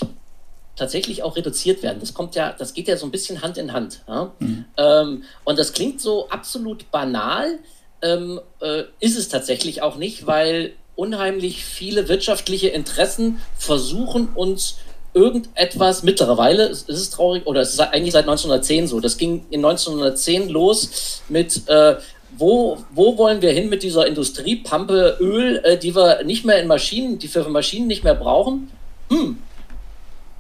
tatsächlich 0.76 1.24
auch 1.24 1.36
reduziert 1.36 1.84
werden. 1.84 2.00
Das 2.00 2.14
kommt 2.14 2.36
ja, 2.36 2.54
das 2.58 2.74
geht 2.74 2.88
ja 2.88 2.98
so 2.98 3.06
ein 3.06 3.12
bisschen 3.12 3.42
Hand 3.42 3.58
in 3.58 3.74
Hand. 3.74 4.04
Ja? 4.08 4.32
Mhm. 4.40 4.66
Ähm, 4.78 5.24
und 5.44 5.60
das 5.60 5.74
klingt 5.74 6.00
so 6.00 6.30
absolut 6.30 6.92
banal, 6.92 7.60
ähm, 8.02 8.40
äh, 8.62 8.84
ist 9.00 9.18
es 9.18 9.28
tatsächlich 9.28 9.82
auch 9.82 9.98
nicht, 9.98 10.28
weil 10.28 10.74
unheimlich 10.96 11.66
viele 11.66 12.08
wirtschaftliche 12.08 12.70
Interessen 12.70 13.40
versuchen 13.58 14.30
uns 14.36 14.78
irgendetwas 15.14 16.04
mittlerweile, 16.04 16.68
es 16.68 16.84
ist 16.84 17.14
traurig, 17.14 17.48
oder 17.48 17.62
es 17.62 17.74
ist 17.74 17.80
eigentlich 17.80 18.14
seit 18.14 18.26
1910 18.26 18.88
so, 18.88 19.00
das 19.00 19.18
ging 19.18 19.46
in 19.50 19.66
1910 19.66 20.50
los 20.50 21.24
mit 21.28 21.68
äh, 21.68 21.96
wo, 22.38 22.78
wo 22.92 23.18
wollen 23.18 23.42
wir 23.42 23.52
hin 23.52 23.70
mit 23.70 23.84
dieser 23.84 24.06
Industriepampe 24.06 25.18
Öl, 25.20 25.62
äh, 25.64 25.78
die 25.78 25.96
wir 25.96 26.24
nicht 26.24 26.46
mehr 26.46 26.60
in 26.62 26.68
Maschinen, 26.68 27.20
die 27.20 27.34
wir 27.34 27.44
für 27.44 27.50
Maschinen 27.50 27.88
nicht 27.88 28.04
mehr 28.04 28.16
brauchen? 28.16 28.72
Hm, 29.10 29.38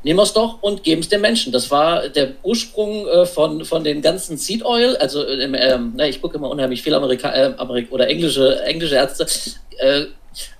nehmen 0.03 0.19
wir 0.19 0.23
es 0.23 0.33
doch 0.33 0.61
und 0.61 0.83
geben 0.83 1.01
es 1.01 1.09
den 1.09 1.21
Menschen. 1.21 1.51
Das 1.51 1.71
war 1.71 2.09
der 2.09 2.33
Ursprung 2.43 3.07
äh, 3.07 3.25
von, 3.25 3.65
von 3.65 3.83
den 3.83 4.01
ganzen 4.01 4.37
Seed 4.37 4.63
Oil. 4.65 4.95
Also 4.97 5.23
äh, 5.23 5.43
ähm, 5.43 5.93
ich 5.99 6.21
gucke 6.21 6.37
immer 6.37 6.49
unheimlich 6.49 6.81
viel 6.81 6.93
Amerika 6.93 7.33
äh, 7.33 7.53
Amerik 7.57 7.91
oder 7.91 8.07
englische, 8.07 8.63
englische 8.63 8.95
Ärzte. 8.95 9.25
Äh, 9.77 10.05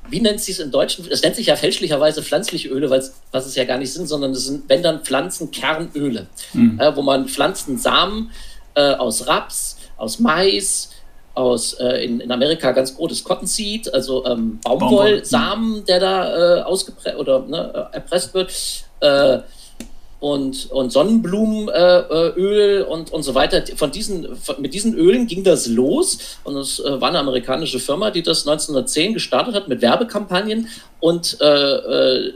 wie 0.10 0.22
nennt 0.22 0.42
sie 0.42 0.54
es 0.54 0.60
in 0.60 0.72
Deutschen? 0.72 1.06
Es 1.10 1.22
nennt 1.22 1.36
sich 1.36 1.48
ja 1.48 1.56
fälschlicherweise 1.56 2.24
pflanzliche 2.24 2.70
Öle, 2.70 2.90
was 2.90 3.46
es 3.46 3.56
ja 3.56 3.66
gar 3.66 3.78
nicht 3.78 3.94
sind, 3.94 4.08
sondern 4.08 4.32
es 4.32 4.46
sind, 4.46 4.68
wenn 4.70 4.82
dann 4.82 5.04
Pflanzenkernöle, 5.04 6.28
mhm. 6.54 6.80
wo 6.96 7.02
man 7.02 7.28
Pflanzensamen 7.28 8.32
äh, 8.74 8.94
aus 8.94 9.28
Raps, 9.28 9.78
aus 9.98 10.20
Mais, 10.20 10.90
aus 11.38 11.74
äh, 11.74 12.04
in, 12.04 12.20
in 12.20 12.32
Amerika 12.32 12.72
ganz 12.72 12.96
großes 12.96 13.24
Cottonseed, 13.24 13.94
also 13.94 14.26
ähm, 14.26 14.60
Baumwollsamen, 14.64 15.86
der 15.86 16.00
da 16.00 16.58
äh, 16.58 16.62
ausgepresst 16.64 17.18
oder 17.18 17.40
ne, 17.42 17.90
erpresst 17.92 18.34
wird. 18.34 18.52
Äh, 19.00 19.40
und, 20.20 20.72
und 20.72 20.92
Sonnenblumenöl 20.92 22.82
äh, 22.82 22.92
und, 22.92 23.14
und 23.14 23.22
so 23.22 23.36
weiter. 23.36 23.64
Von 23.76 23.92
diesen, 23.92 24.36
von, 24.36 24.60
mit 24.60 24.74
diesen 24.74 24.96
Ölen 24.96 25.28
ging 25.28 25.44
das 25.44 25.68
los 25.68 26.40
und 26.44 26.58
es 26.58 26.80
äh, 26.80 27.00
war 27.00 27.10
eine 27.10 27.20
amerikanische 27.20 27.80
Firma, 27.80 28.10
die 28.10 28.24
das 28.24 28.48
1910 28.48 29.14
gestartet 29.14 29.54
hat 29.54 29.68
mit 29.68 29.82
Werbekampagnen 29.84 30.70
und 31.00 31.40
äh, 31.40 32.32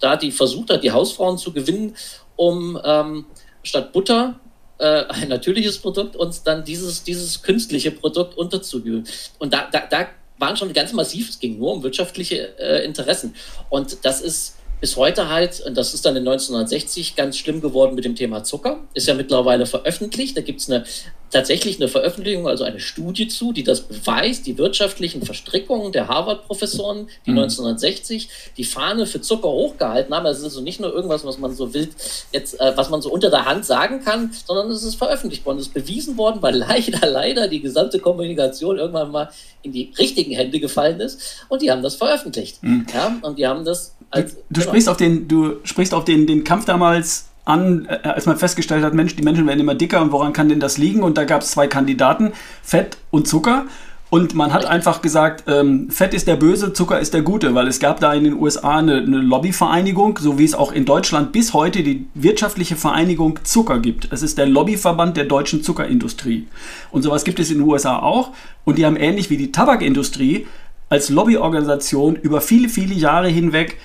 da 0.00 0.16
die 0.16 0.32
versucht 0.32 0.70
hat, 0.70 0.82
die 0.82 0.92
Hausfrauen 0.92 1.36
zu 1.36 1.52
gewinnen, 1.52 1.94
um 2.36 2.80
ähm, 2.82 3.26
statt 3.62 3.92
Butter 3.92 4.40
äh, 4.78 5.04
ein 5.08 5.28
natürliches 5.28 5.78
Produkt 5.78 6.16
und 6.16 6.46
dann 6.46 6.64
dieses, 6.64 7.02
dieses 7.02 7.42
künstliche 7.42 7.90
Produkt 7.90 8.36
unterzubügeln. 8.36 9.06
Und 9.38 9.52
da, 9.52 9.68
da, 9.70 9.82
da 9.88 10.08
waren 10.38 10.56
schon 10.56 10.72
ganz 10.72 10.92
massiv, 10.92 11.30
es 11.30 11.38
ging 11.38 11.58
nur 11.58 11.72
um 11.72 11.82
wirtschaftliche 11.82 12.58
äh, 12.58 12.84
Interessen. 12.84 13.34
Und 13.70 14.04
das 14.04 14.20
ist 14.20 14.56
bis 14.80 14.96
heute 14.96 15.28
halt, 15.30 15.60
und 15.60 15.76
das 15.76 15.94
ist 15.94 16.04
dann 16.04 16.16
in 16.16 16.28
1960 16.28 17.16
ganz 17.16 17.38
schlimm 17.38 17.60
geworden 17.60 17.94
mit 17.94 18.04
dem 18.04 18.14
Thema 18.14 18.44
Zucker, 18.44 18.80
ist 18.92 19.08
ja 19.08 19.14
mittlerweile 19.14 19.64
veröffentlicht. 19.64 20.36
Da 20.36 20.42
gibt 20.42 20.60
es 20.60 20.70
eine 20.70 20.84
tatsächlich 21.30 21.76
eine 21.80 21.88
Veröffentlichung, 21.88 22.46
also 22.46 22.64
eine 22.64 22.80
Studie 22.80 23.28
zu, 23.28 23.52
die 23.52 23.64
das 23.64 23.82
beweist, 23.82 24.46
die 24.46 24.58
wirtschaftlichen 24.58 25.22
Verstrickungen 25.22 25.92
der 25.92 26.08
Harvard-Professoren, 26.08 27.08
die 27.26 27.32
mhm. 27.32 27.38
1960 27.38 28.28
die 28.56 28.64
Fahne 28.64 29.06
für 29.06 29.20
Zucker 29.20 29.48
hochgehalten 29.48 30.14
haben. 30.14 30.26
Also 30.26 30.40
es 30.40 30.46
ist 30.46 30.52
also 30.54 30.62
nicht 30.62 30.80
nur 30.80 30.92
irgendwas, 30.92 31.24
was 31.24 31.38
man 31.38 31.54
so 31.54 31.74
wild 31.74 31.90
jetzt, 32.32 32.60
äh, 32.60 32.76
was 32.76 32.90
man 32.90 33.02
so 33.02 33.10
unter 33.10 33.30
der 33.30 33.44
Hand 33.44 33.64
sagen 33.64 34.02
kann, 34.04 34.30
sondern 34.46 34.70
es 34.70 34.82
ist 34.82 34.94
veröffentlicht 34.94 35.44
worden, 35.44 35.58
es 35.58 35.66
ist 35.66 35.74
bewiesen 35.74 36.16
worden, 36.16 36.40
weil 36.42 36.56
leider, 36.56 37.06
leider 37.10 37.48
die 37.48 37.60
gesamte 37.60 37.98
Kommunikation 37.98 38.78
irgendwann 38.78 39.10
mal 39.10 39.30
in 39.62 39.72
die 39.72 39.92
richtigen 39.98 40.32
Hände 40.32 40.60
gefallen 40.60 41.00
ist 41.00 41.44
und 41.48 41.60
die 41.62 41.70
haben 41.70 41.82
das 41.82 41.96
veröffentlicht. 41.96 42.62
Mhm. 42.62 42.86
Ja, 42.94 43.16
und 43.22 43.38
die 43.38 43.46
haben 43.46 43.64
das 43.64 43.96
als, 44.10 44.34
du, 44.34 44.40
du 44.50 44.60
genau. 44.60 44.66
sprichst 44.70 44.88
auf 44.88 44.96
den, 44.96 45.28
du 45.28 45.56
sprichst 45.64 45.92
auf 45.92 46.04
den, 46.04 46.26
den 46.26 46.44
Kampf 46.44 46.64
damals 46.64 47.25
an, 47.46 47.86
äh, 47.88 48.06
als 48.08 48.26
man 48.26 48.36
festgestellt 48.36 48.84
hat, 48.84 48.92
Mensch, 48.92 49.16
die 49.16 49.22
Menschen 49.22 49.46
werden 49.46 49.60
immer 49.60 49.74
dicker 49.74 50.02
und 50.02 50.12
woran 50.12 50.34
kann 50.34 50.50
denn 50.50 50.60
das 50.60 50.76
liegen? 50.76 51.02
Und 51.02 51.16
da 51.16 51.24
gab 51.24 51.40
es 51.40 51.52
zwei 51.52 51.66
Kandidaten, 51.66 52.32
Fett 52.62 52.98
und 53.10 53.26
Zucker. 53.26 53.64
Und 54.08 54.34
man 54.34 54.52
hat 54.52 54.64
einfach 54.66 55.02
gesagt, 55.02 55.44
ähm, 55.48 55.90
Fett 55.90 56.14
ist 56.14 56.28
der 56.28 56.36
Böse, 56.36 56.72
Zucker 56.72 57.00
ist 57.00 57.12
der 57.12 57.22
Gute, 57.22 57.54
weil 57.54 57.66
es 57.66 57.80
gab 57.80 57.98
da 57.98 58.14
in 58.14 58.22
den 58.22 58.34
USA 58.34 58.78
eine, 58.78 58.98
eine, 58.98 59.18
Lobbyvereinigung, 59.18 60.18
so 60.18 60.38
wie 60.38 60.44
es 60.44 60.54
auch 60.54 60.70
in 60.70 60.84
Deutschland 60.84 61.32
bis 61.32 61.54
heute 61.54 61.82
die 61.82 62.06
wirtschaftliche 62.14 62.76
Vereinigung 62.76 63.40
Zucker 63.42 63.80
gibt. 63.80 64.12
Es 64.12 64.22
ist 64.22 64.38
der 64.38 64.46
Lobbyverband 64.46 65.16
der 65.16 65.24
deutschen 65.24 65.62
Zuckerindustrie. 65.62 66.46
Und 66.92 67.02
sowas 67.02 67.24
gibt 67.24 67.40
es 67.40 67.50
in 67.50 67.58
den 67.58 67.68
USA 67.68 67.98
auch. 67.98 68.30
Und 68.64 68.78
die 68.78 68.86
haben 68.86 68.96
ähnlich 68.96 69.28
wie 69.28 69.36
die 69.36 69.50
Tabakindustrie 69.50 70.46
als 70.88 71.10
Lobbyorganisation 71.10 72.14
über 72.14 72.40
viele, 72.40 72.68
viele 72.68 72.94
Jahre 72.94 73.28
hinweg 73.28 73.76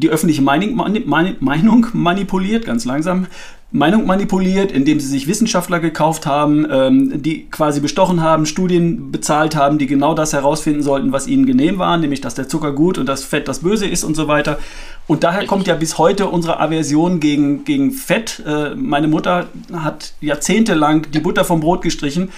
die 0.00 0.08
öffentliche 0.08 0.42
Meinung, 0.42 0.74
Meinung 0.76 1.86
manipuliert, 1.92 2.64
ganz 2.64 2.84
langsam, 2.84 3.26
Meinung 3.72 4.04
manipuliert, 4.04 4.72
indem 4.72 4.98
sie 4.98 5.06
sich 5.06 5.28
Wissenschaftler 5.28 5.78
gekauft 5.78 6.26
haben, 6.26 6.66
ähm, 6.68 7.22
die 7.22 7.48
quasi 7.48 7.78
bestochen 7.78 8.20
haben, 8.20 8.44
Studien 8.46 9.12
bezahlt 9.12 9.54
haben, 9.54 9.78
die 9.78 9.86
genau 9.86 10.12
das 10.12 10.32
herausfinden 10.32 10.82
sollten, 10.82 11.12
was 11.12 11.28
ihnen 11.28 11.46
genehm 11.46 11.78
war, 11.78 11.96
nämlich 11.96 12.20
dass 12.20 12.34
der 12.34 12.48
Zucker 12.48 12.72
gut 12.72 12.98
und 12.98 13.06
das 13.06 13.22
Fett 13.22 13.46
das 13.46 13.60
Böse 13.60 13.86
ist 13.86 14.02
und 14.02 14.16
so 14.16 14.26
weiter. 14.26 14.58
Und 15.06 15.22
daher 15.22 15.46
kommt 15.46 15.68
ja 15.68 15.76
bis 15.76 15.98
heute 15.98 16.26
unsere 16.26 16.58
Aversion 16.58 17.20
gegen, 17.20 17.64
gegen 17.64 17.92
Fett. 17.92 18.42
Äh, 18.44 18.74
meine 18.74 19.06
Mutter 19.06 19.46
hat 19.72 20.14
jahrzehntelang 20.20 21.06
die 21.12 21.20
Butter 21.20 21.44
vom 21.44 21.60
Brot 21.60 21.82
gestrichen, 21.82 22.30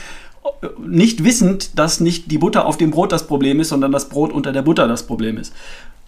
nicht 0.85 1.25
wissend, 1.25 1.79
dass 1.79 2.01
nicht 2.01 2.31
die 2.31 2.39
Butter 2.39 2.67
auf 2.67 2.77
dem 2.77 2.91
Brot 2.91 3.13
das 3.13 3.27
Problem 3.27 3.61
ist, 3.61 3.71
sondern 3.71 3.93
das 3.93 4.09
Brot 4.09 4.33
unter 4.33 4.53
der 4.53 4.63
Butter 4.63 4.87
das 4.87 5.07
Problem 5.07 5.39
ist 5.39 5.55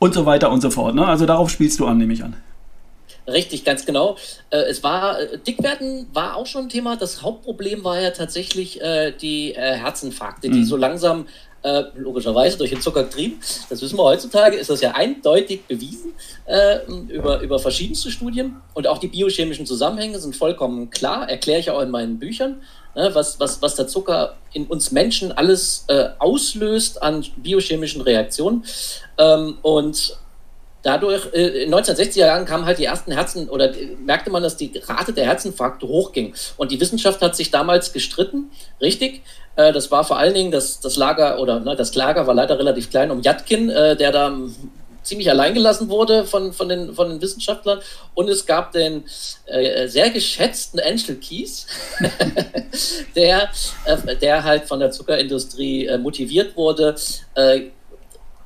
und 0.05 0.13
so 0.15 0.27
weiter 0.27 0.51
und 0.51 0.61
so 0.61 0.71
fort. 0.71 0.95
Ne? 0.95 1.07
Also 1.07 1.25
darauf 1.25 1.51
spielst 1.51 1.81
du 1.81 1.87
an, 1.87 1.99
nehme 1.99 2.13
ich 2.13 2.23
an. 2.23 2.37
Richtig, 3.27 3.65
ganz 3.65 3.87
genau. 3.87 4.17
Äh, 4.51 4.59
es 4.65 4.83
war, 4.83 5.19
äh, 5.19 5.39
Dickwerden 5.39 6.07
war 6.13 6.37
auch 6.37 6.47
schon 6.47 6.65
ein 6.65 6.69
Thema. 6.69 6.97
Das 6.97 7.23
Hauptproblem 7.23 7.83
war 7.83 7.99
ja 7.99 8.11
tatsächlich 8.11 8.83
äh, 8.83 9.13
die 9.13 9.55
Herzinfarkte, 9.57 10.49
mhm. 10.49 10.53
die 10.53 10.65
so 10.65 10.77
langsam 10.77 11.27
logischerweise 11.97 12.59
durch 12.59 12.69
den 12.69 12.83
Zucker 12.83 13.05
getrieben. 13.05 13.41
Das 13.71 13.81
wissen 13.81 13.97
wir 13.97 14.03
heutzutage, 14.03 14.55
ist 14.55 14.69
das 14.69 14.83
ja 14.83 14.91
eindeutig 14.91 15.65
bewiesen 15.65 16.13
über, 17.09 17.41
über 17.41 17.59
verschiedenste 17.59 18.11
Studien. 18.11 18.57
Und 18.75 18.87
auch 18.87 18.99
die 18.99 19.09
biochemischen 19.09 19.65
Zusammenhänge 19.65 20.19
sind 20.19 20.37
vollkommen 20.37 20.91
klar, 20.91 21.27
erkläre 21.27 21.61
ich 21.61 21.71
auch 21.71 21.81
in 21.81 21.89
meinen 21.89 22.19
Büchern, 22.19 22.61
ne, 22.95 23.15
was, 23.15 23.39
was, 23.41 23.61
was 23.63 23.75
der 23.75 23.87
Zucker 23.87 24.37
in 24.53 24.67
uns 24.67 24.93
Menschen 24.93 25.33
alles 25.33 25.85
äh, 25.89 26.09
auslöst 26.19 27.03
an 27.03 27.25
biochemischen 27.37 28.03
Reaktionen. 28.03 28.65
Ähm, 29.19 29.59
und 29.63 30.17
dadurch, 30.83 31.33
äh, 31.33 31.65
in 31.65 31.71
den 31.71 31.75
1960er 31.75 32.19
Jahren 32.19 32.45
kamen 32.45 32.65
halt 32.65 32.79
die 32.79 32.85
ersten 32.85 33.13
Herzen 33.13 33.49
oder 33.49 33.73
merkte 34.05 34.31
man, 34.31 34.43
dass 34.43 34.57
die 34.57 34.73
Rate 34.87 35.13
der 35.13 35.25
Herzinfarkte 35.25 35.89
hochging. 35.89 36.35
Und 36.57 36.71
die 36.71 36.81
Wissenschaft 36.81 37.21
hat 37.21 37.35
sich 37.35 37.51
damals 37.51 37.93
gestritten, 37.93 38.51
richtig. 38.81 39.23
Äh, 39.57 39.73
das 39.73 39.91
war 39.91 40.05
vor 40.05 40.19
allen 40.19 40.35
Dingen 40.35 40.53
das, 40.53 40.81
das 40.81 40.97
Lager, 40.97 41.41
oder 41.41 41.61
ne, 41.61 41.75
das 41.75 41.95
Lager 41.95 42.27
war 42.27 42.35
leider 42.35 42.59
relativ 42.59 42.91
klein 42.91 43.11
um 43.11 43.23
Jatkin, 43.23 43.71
äh, 43.71 43.97
der 43.97 44.13
da 44.13 44.37
ziemlich 45.05 45.31
alleingelassen 45.31 45.89
wurde 45.89 46.25
von, 46.25 46.53
von, 46.53 46.69
den, 46.69 46.95
von 46.95 47.11
den 47.11 47.23
Wissenschaftlern. 47.23 47.81
Und 48.15 48.29
es 48.29 48.47
gab 48.47 48.73
den 48.73 49.05
äh, 49.47 49.87
sehr 49.87 50.11
geschätzten 50.11 50.81
Angel 50.81 51.17
Keys, 51.17 51.67
der, 53.15 53.51
äh, 53.85 54.17
der 54.17 54.43
halt 54.43 54.65
von 54.65 54.81
der 54.81 54.91
Zuckerindustrie 54.91 55.87
äh, 55.87 55.99
motiviert 55.99 56.57
wurde, 56.57 56.97
äh, 57.35 57.61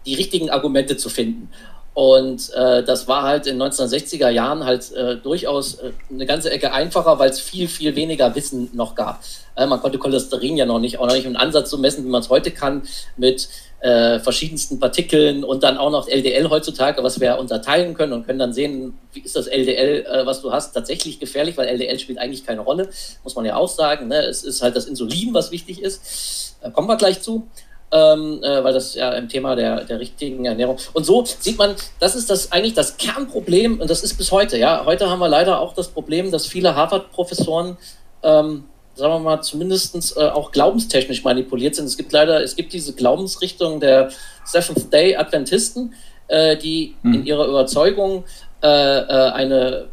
die 0.05 0.15
richtigen 0.15 0.51
Argumente 0.51 0.97
zu 0.97 1.09
finden. 1.09 1.51
Und 1.99 2.53
äh, 2.55 2.85
das 2.85 3.09
war 3.09 3.25
halt 3.25 3.49
in 3.49 3.59
den 3.59 3.69
1960er 3.73 4.29
Jahren 4.29 4.65
halt 4.65 4.93
äh, 4.93 5.17
durchaus 5.17 5.81
äh, 5.81 5.91
eine 6.09 6.27
ganze 6.27 6.49
Ecke 6.49 6.73
einfacher, 6.73 7.19
weil 7.19 7.29
es 7.29 7.41
viel, 7.41 7.67
viel 7.67 7.97
weniger 7.97 8.37
Wissen 8.37 8.71
noch 8.73 8.95
gab. 8.95 9.21
Äh, 9.57 9.67
man 9.67 9.81
konnte 9.81 9.99
Cholesterin 9.99 10.57
ja 10.57 10.65
noch 10.65 10.79
nicht, 10.79 11.01
auch 11.01 11.09
noch 11.09 11.17
nicht 11.17 11.27
im 11.27 11.35
Ansatz 11.35 11.71
so 11.71 11.77
messen, 11.77 12.05
wie 12.05 12.09
man 12.09 12.23
es 12.23 12.31
heute 12.31 12.53
kann, 12.53 12.83
mit 13.17 13.49
äh, 13.81 14.21
verschiedensten 14.21 14.79
Partikeln 14.79 15.43
und 15.43 15.65
dann 15.65 15.77
auch 15.77 15.91
noch 15.91 16.07
LDL 16.07 16.49
heutzutage, 16.51 17.03
was 17.03 17.19
wir 17.19 17.37
unterteilen 17.37 17.95
können 17.95 18.13
und 18.13 18.27
können 18.27 18.39
dann 18.39 18.53
sehen, 18.53 18.97
wie 19.13 19.23
ist 19.23 19.35
das 19.35 19.49
LDL, 19.49 20.07
äh, 20.07 20.25
was 20.25 20.41
du 20.41 20.53
hast, 20.53 20.75
tatsächlich 20.75 21.19
gefährlich, 21.19 21.57
weil 21.57 21.67
LDL 21.67 21.99
spielt 21.99 22.21
eigentlich 22.21 22.47
keine 22.47 22.61
Rolle, 22.61 22.91
muss 23.25 23.35
man 23.35 23.45
ja 23.45 23.57
auch 23.57 23.69
sagen. 23.69 24.07
Ne? 24.07 24.21
Es 24.25 24.45
ist 24.45 24.63
halt 24.63 24.77
das 24.77 24.85
Insulin, 24.85 25.35
was 25.35 25.51
wichtig 25.51 25.83
ist. 25.83 26.55
Da 26.63 26.71
kommen 26.71 26.87
wir 26.87 26.97
gleich 26.97 27.23
zu 27.23 27.49
ähm, 27.91 28.43
äh, 28.43 28.63
weil 28.63 28.73
das 28.73 28.95
ja 28.95 29.13
im 29.13 29.29
Thema 29.29 29.57
der, 29.57 29.85
der 29.85 30.01
richtigen 30.01 30.45
Ernährung. 30.45 30.77
Und 30.93 31.05
so 31.05 31.25
sieht 31.25 31.59
man, 31.59 31.75
das 32.01 32.15
ist 32.15 32.29
das 32.31 32.53
eigentlich 32.53 32.75
das 32.75 32.97
Kernproblem 32.97 33.81
und 33.81 33.89
das 33.89 34.03
ist 34.03 34.15
bis 34.15 34.31
heute. 34.33 34.59
Ja, 34.59 34.85
heute 34.85 35.09
haben 35.09 35.21
wir 35.21 35.29
leider 35.29 35.61
auch 35.61 35.75
das 35.75 35.89
Problem, 35.89 36.31
dass 36.31 36.47
viele 36.47 36.75
Harvard-Professoren 36.75 37.77
ähm, 38.23 38.65
sagen 38.99 39.13
wir 39.13 39.21
mal, 39.21 39.41
zumindest 39.43 40.17
äh, 40.17 40.21
auch 40.21 40.51
glaubenstechnisch 40.51 41.23
manipuliert 41.23 41.77
sind. 41.77 41.87
Es 41.87 41.97
gibt 41.97 42.13
leider, 42.13 42.43
es 42.43 42.57
gibt 42.57 42.73
diese 42.73 42.95
Glaubensrichtung 42.95 43.81
der 43.81 44.11
Seventh 44.45 44.93
Day 44.93 45.17
Adventisten, 45.17 45.95
äh, 46.27 46.57
die 46.57 46.97
hm. 47.03 47.15
in 47.15 47.27
ihrer 47.27 47.47
Überzeugung 47.47 48.25
äh, 48.63 48.67
äh 48.67 49.31
eine 49.31 49.87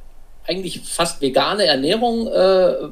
eigentlich 0.48 0.82
fast 0.82 1.22
vegane 1.22 1.66
Ernährung 1.66 2.28
äh, 2.28 2.90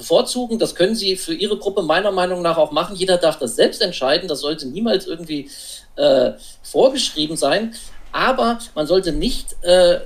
bevorzugen. 0.00 0.58
Das 0.58 0.74
können 0.74 0.94
sie 0.94 1.16
für 1.16 1.34
ihre 1.34 1.58
Gruppe 1.58 1.82
meiner 1.82 2.10
Meinung 2.10 2.42
nach 2.42 2.56
auch 2.56 2.72
machen. 2.72 2.96
Jeder 2.96 3.18
darf 3.18 3.38
das 3.38 3.54
selbst 3.54 3.82
entscheiden. 3.82 4.28
Das 4.28 4.40
sollte 4.40 4.66
niemals 4.66 5.06
irgendwie 5.06 5.48
äh, 5.96 6.32
vorgeschrieben 6.62 7.36
sein. 7.36 7.74
Aber 8.10 8.58
man 8.74 8.86
sollte 8.86 9.12
nicht 9.12 9.56
äh, 9.62 10.00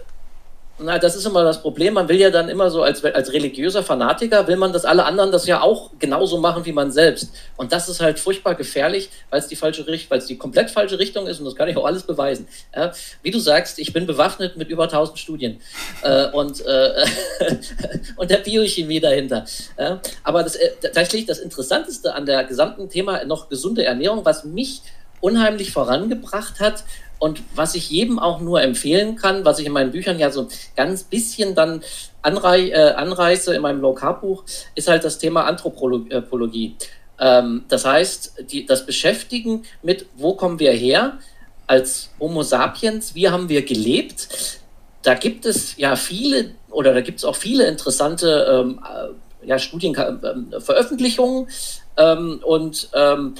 na, 0.79 0.99
das 0.99 1.15
ist 1.15 1.25
immer 1.25 1.45
das 1.45 1.63
Problem. 1.63 1.95
Man 1.95 2.09
will 2.09 2.19
ja 2.19 2.31
dann 2.31 2.49
immer 2.49 2.69
so 2.69 2.83
als, 2.83 3.05
als 3.05 3.33
religiöser 3.33 3.85
Fanatiker, 3.85 4.47
will 4.49 4.57
man, 4.57 4.73
dass 4.73 4.85
alle 4.85 5.05
anderen 5.05 5.31
das 5.31 5.47
ja 5.47 5.61
auch 5.61 5.91
genauso 6.01 6.39
machen 6.39 6.65
wie 6.65 6.73
man 6.73 6.91
selbst. 6.91 7.31
Und 7.57 7.73
das 7.73 7.89
ist 7.89 8.01
halt 8.01 8.19
furchtbar 8.19 8.57
gefährlich, 8.57 9.09
weil 9.31 9.39
es 9.39 9.47
die 9.47 9.55
falsche 9.55 9.87
Richtung, 9.87 10.11
weil 10.11 10.19
es 10.19 10.27
die 10.27 10.37
komplett 10.37 10.71
falsche 10.71 10.99
Richtung 10.99 11.29
ist 11.29 11.39
und 11.39 11.45
das 11.45 11.55
kann 11.55 11.69
ich 11.69 11.77
auch 11.77 11.85
alles 11.85 12.03
beweisen. 12.03 12.49
Ja, 12.75 12.93
wie 13.23 13.31
du 13.31 13.39
sagst, 13.39 13.79
ich 13.79 13.93
bin 13.93 14.07
bewaffnet 14.07 14.57
mit 14.57 14.69
über 14.69 14.85
1000 14.85 15.17
Studien 15.17 15.61
äh, 16.03 16.31
und, 16.31 16.61
äh, 16.67 17.07
und 18.17 18.31
der 18.31 18.39
Biochemie 18.39 18.99
dahinter. 18.99 19.45
Ja, 19.79 20.01
aber 20.25 20.43
das, 20.43 20.57
äh, 20.57 20.71
tatsächlich 20.81 21.27
das 21.27 21.39
Interessanteste 21.39 22.15
an 22.15 22.27
der 22.27 22.43
gesamten 22.45 22.89
Thema 22.89 23.25
noch 23.25 23.49
gesunde 23.49 23.85
Ernährung, 23.85 24.25
was 24.25 24.45
mich 24.45 24.83
unheimlich 25.21 25.73
vorangebracht 25.73 26.59
hat, 26.61 26.85
und 27.25 27.43
was 27.55 27.75
ich 27.75 27.89
jedem 27.89 28.19
auch 28.19 28.41
nur 28.41 28.61
empfehlen 28.61 29.17
kann, 29.17 29.47
was 29.47 29.59
ich 29.59 29.65
in 29.65 29.73
meinen 29.73 29.93
Büchern 29.93 30.19
ja 30.19 30.31
so 30.31 30.47
ganz 30.77 31.05
bisschen 31.05 31.55
dann 31.55 31.83
anrei 32.21 32.69
äh, 32.69 32.91
anreiße 32.91 33.55
in 33.55 33.63
meinem 33.63 33.81
Low-Carb-Buch, 33.81 34.45
ist 34.75 34.89
halt 34.89 35.05
das 35.05 35.17
Thema 35.17 35.47
Anthropologie. 35.47 36.77
Ähm, 37.19 37.65
das 37.69 37.87
heißt, 37.87 38.45
die, 38.51 38.67
das 38.67 38.85
Beschäftigen 38.85 39.63
mit, 39.83 40.05
wo 40.17 40.35
kommen 40.35 40.59
wir 40.61 40.73
her 40.73 41.19
als 41.67 42.11
Homo 42.21 42.43
sapiens, 42.43 43.15
wie 43.15 43.31
haben 43.31 43.49
wir 43.49 43.65
gelebt. 43.65 44.61
Da 45.01 45.15
gibt 45.15 45.47
es 45.47 45.79
ja 45.79 45.97
viele 45.97 46.51
oder 46.69 46.93
da 46.93 47.01
gibt 47.01 47.21
es 47.21 47.25
auch 47.25 47.37
viele 47.37 47.67
interessante 47.69 48.65
ähm, 48.67 48.81
äh, 48.85 49.09
ja, 49.47 49.59
Studienveröffentlichungen 49.59 51.49
äh, 51.97 52.13
ähm, 52.13 52.41
und 52.45 52.91
ähm, 52.93 53.35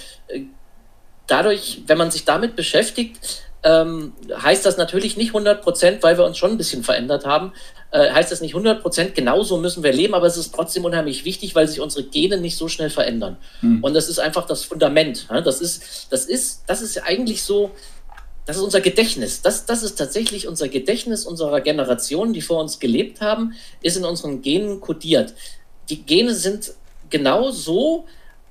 dadurch, 1.27 1.83
wenn 1.87 1.99
man 1.99 2.11
sich 2.11 2.25
damit 2.25 2.57
beschäftigt, 2.57 3.44
ähm, 3.65 4.13
heißt 4.31 4.65
das 4.67 4.77
natürlich 4.77 5.17
nicht 5.17 5.29
100 5.29 5.63
Prozent, 5.63 6.03
weil 6.03 6.19
wir 6.19 6.25
uns 6.25 6.37
schon 6.37 6.53
ein 6.53 6.59
bisschen 6.59 6.85
verändert 6.85 7.25
haben, 7.25 7.53
äh, 7.91 8.11
heißt 8.11 8.31
das 8.31 8.43
nicht 8.43 8.55
100 8.55 8.83
Prozent, 8.83 9.15
genauso 9.15 9.57
müssen 9.57 9.83
wir 9.83 9.93
leben, 9.93 10.15
aber 10.15 10.27
es 10.27 10.37
ist 10.37 10.55
trotzdem 10.55 10.85
unheimlich 10.85 11.25
wichtig, 11.25 11.55
weil 11.55 11.67
sich 11.67 11.81
unsere 11.81 12.05
Gene 12.05 12.37
nicht 12.37 12.57
so 12.57 12.69
schnell 12.69 12.91
verändern. 12.91 13.39
Hm. 13.61 13.83
Und 13.83 13.95
das 13.95 14.09
ist 14.09 14.19
einfach 14.19 14.47
das 14.47 14.65
Fundament. 14.65 15.27
Ja? 15.31 15.41
Das, 15.41 15.63
ist, 15.63 16.09
das, 16.11 16.27
ist, 16.27 16.65
das 16.67 16.83
ist 16.83 16.99
eigentlich 16.99 17.43
so, 17.43 17.71
das 18.45 18.57
ist 18.57 18.63
unser 18.63 18.83
Gedächtnis. 18.83 19.41
Das, 19.41 19.65
das 19.65 19.83
ist 19.83 19.97
tatsächlich 19.97 20.47
unser 20.47 20.69
Gedächtnis 20.69 21.25
unserer 21.25 21.63
Generationen, 21.63 22.35
die 22.35 22.43
vor 22.43 22.61
uns 22.61 22.79
gelebt 22.79 23.23
haben, 23.23 23.55
ist 23.81 23.97
in 23.97 24.05
unseren 24.05 24.43
Genen 24.43 24.83
kodiert. 24.83 25.33
Die 25.89 26.03
Gene 26.03 26.35
sind 26.35 26.75
genau 27.09 27.51
so, 27.51 28.05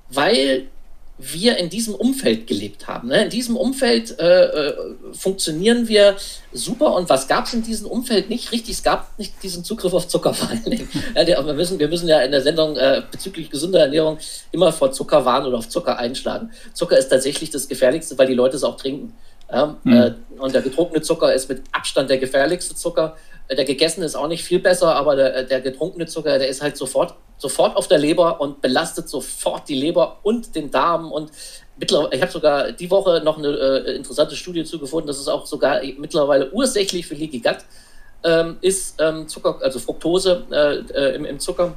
weil 0.08 0.68
wir 1.16 1.58
in 1.58 1.70
diesem 1.70 1.94
Umfeld 1.94 2.48
gelebt 2.48 2.88
haben. 2.88 3.08
Ne? 3.08 3.24
In 3.24 3.30
diesem 3.30 3.56
Umfeld 3.56 4.18
äh, 4.18 4.44
äh, 4.44 4.74
funktionieren 5.12 5.86
wir 5.86 6.16
super. 6.52 6.92
Und 6.94 7.08
was 7.08 7.28
gab 7.28 7.46
es 7.46 7.54
in 7.54 7.62
diesem 7.62 7.86
Umfeld 7.86 8.28
nicht? 8.30 8.50
Richtig, 8.50 8.74
es 8.74 8.82
gab 8.82 9.16
nicht 9.16 9.40
diesen 9.42 9.62
Zugriff 9.62 9.92
auf 9.92 10.08
Zucker 10.08 10.34
vor 10.34 10.50
allen 10.50 10.64
Dingen. 10.64 10.88
Ja, 11.14 11.24
der, 11.24 11.46
wir, 11.46 11.54
müssen, 11.54 11.78
wir 11.78 11.88
müssen 11.88 12.08
ja 12.08 12.20
in 12.20 12.32
der 12.32 12.42
Sendung 12.42 12.76
äh, 12.76 13.02
bezüglich 13.10 13.48
gesunder 13.48 13.80
Ernährung 13.80 14.18
immer 14.50 14.72
vor 14.72 14.90
Zucker 14.90 15.24
warnen 15.24 15.46
oder 15.46 15.58
auf 15.58 15.68
Zucker 15.68 15.98
einschlagen. 15.98 16.50
Zucker 16.72 16.98
ist 16.98 17.08
tatsächlich 17.08 17.50
das 17.50 17.68
Gefährlichste, 17.68 18.18
weil 18.18 18.26
die 18.26 18.34
Leute 18.34 18.56
es 18.56 18.64
auch 18.64 18.76
trinken. 18.76 19.14
Ja? 19.52 19.76
Mhm. 19.84 20.14
und 20.38 20.54
der 20.54 20.62
getrunkene 20.62 21.02
Zucker 21.02 21.32
ist 21.32 21.48
mit 21.48 21.62
Abstand 21.70 22.10
der 22.10 22.18
gefährlichste 22.18 22.74
Zucker. 22.74 23.16
Der 23.50 23.64
gegessene 23.64 24.06
ist 24.06 24.14
auch 24.14 24.28
nicht 24.28 24.42
viel 24.42 24.58
besser, 24.58 24.94
aber 24.94 25.16
der, 25.16 25.42
der 25.42 25.60
getrunkene 25.60 26.06
Zucker, 26.06 26.38
der 26.38 26.48
ist 26.48 26.62
halt 26.62 26.76
sofort, 26.76 27.14
sofort 27.36 27.76
auf 27.76 27.88
der 27.88 27.98
Leber 27.98 28.40
und 28.40 28.62
belastet 28.62 29.08
sofort 29.08 29.68
die 29.68 29.74
Leber 29.74 30.18
und 30.22 30.54
den 30.54 30.70
Darm. 30.70 31.12
Und 31.12 31.30
mittlerweile, 31.76 32.14
ich 32.14 32.22
habe 32.22 32.32
sogar 32.32 32.72
die 32.72 32.90
Woche 32.90 33.20
noch 33.22 33.36
eine 33.36 33.48
äh, 33.48 33.96
interessante 33.96 34.34
Studie 34.34 34.64
zugefunden, 34.64 35.06
dass 35.06 35.18
es 35.18 35.28
auch 35.28 35.44
sogar 35.44 35.82
mittlerweile 35.98 36.50
ursächlich 36.52 37.06
für 37.06 37.14
Leaky 37.14 37.40
Gut 37.40 37.58
ähm, 38.24 38.56
ist, 38.62 39.00
ähm, 39.00 39.28
Zucker, 39.28 39.58
also 39.62 39.78
Fructose 39.78 40.44
äh, 40.50 40.76
äh, 40.76 41.14
im, 41.14 41.24
im, 41.24 41.38
Zucker. 41.38 41.76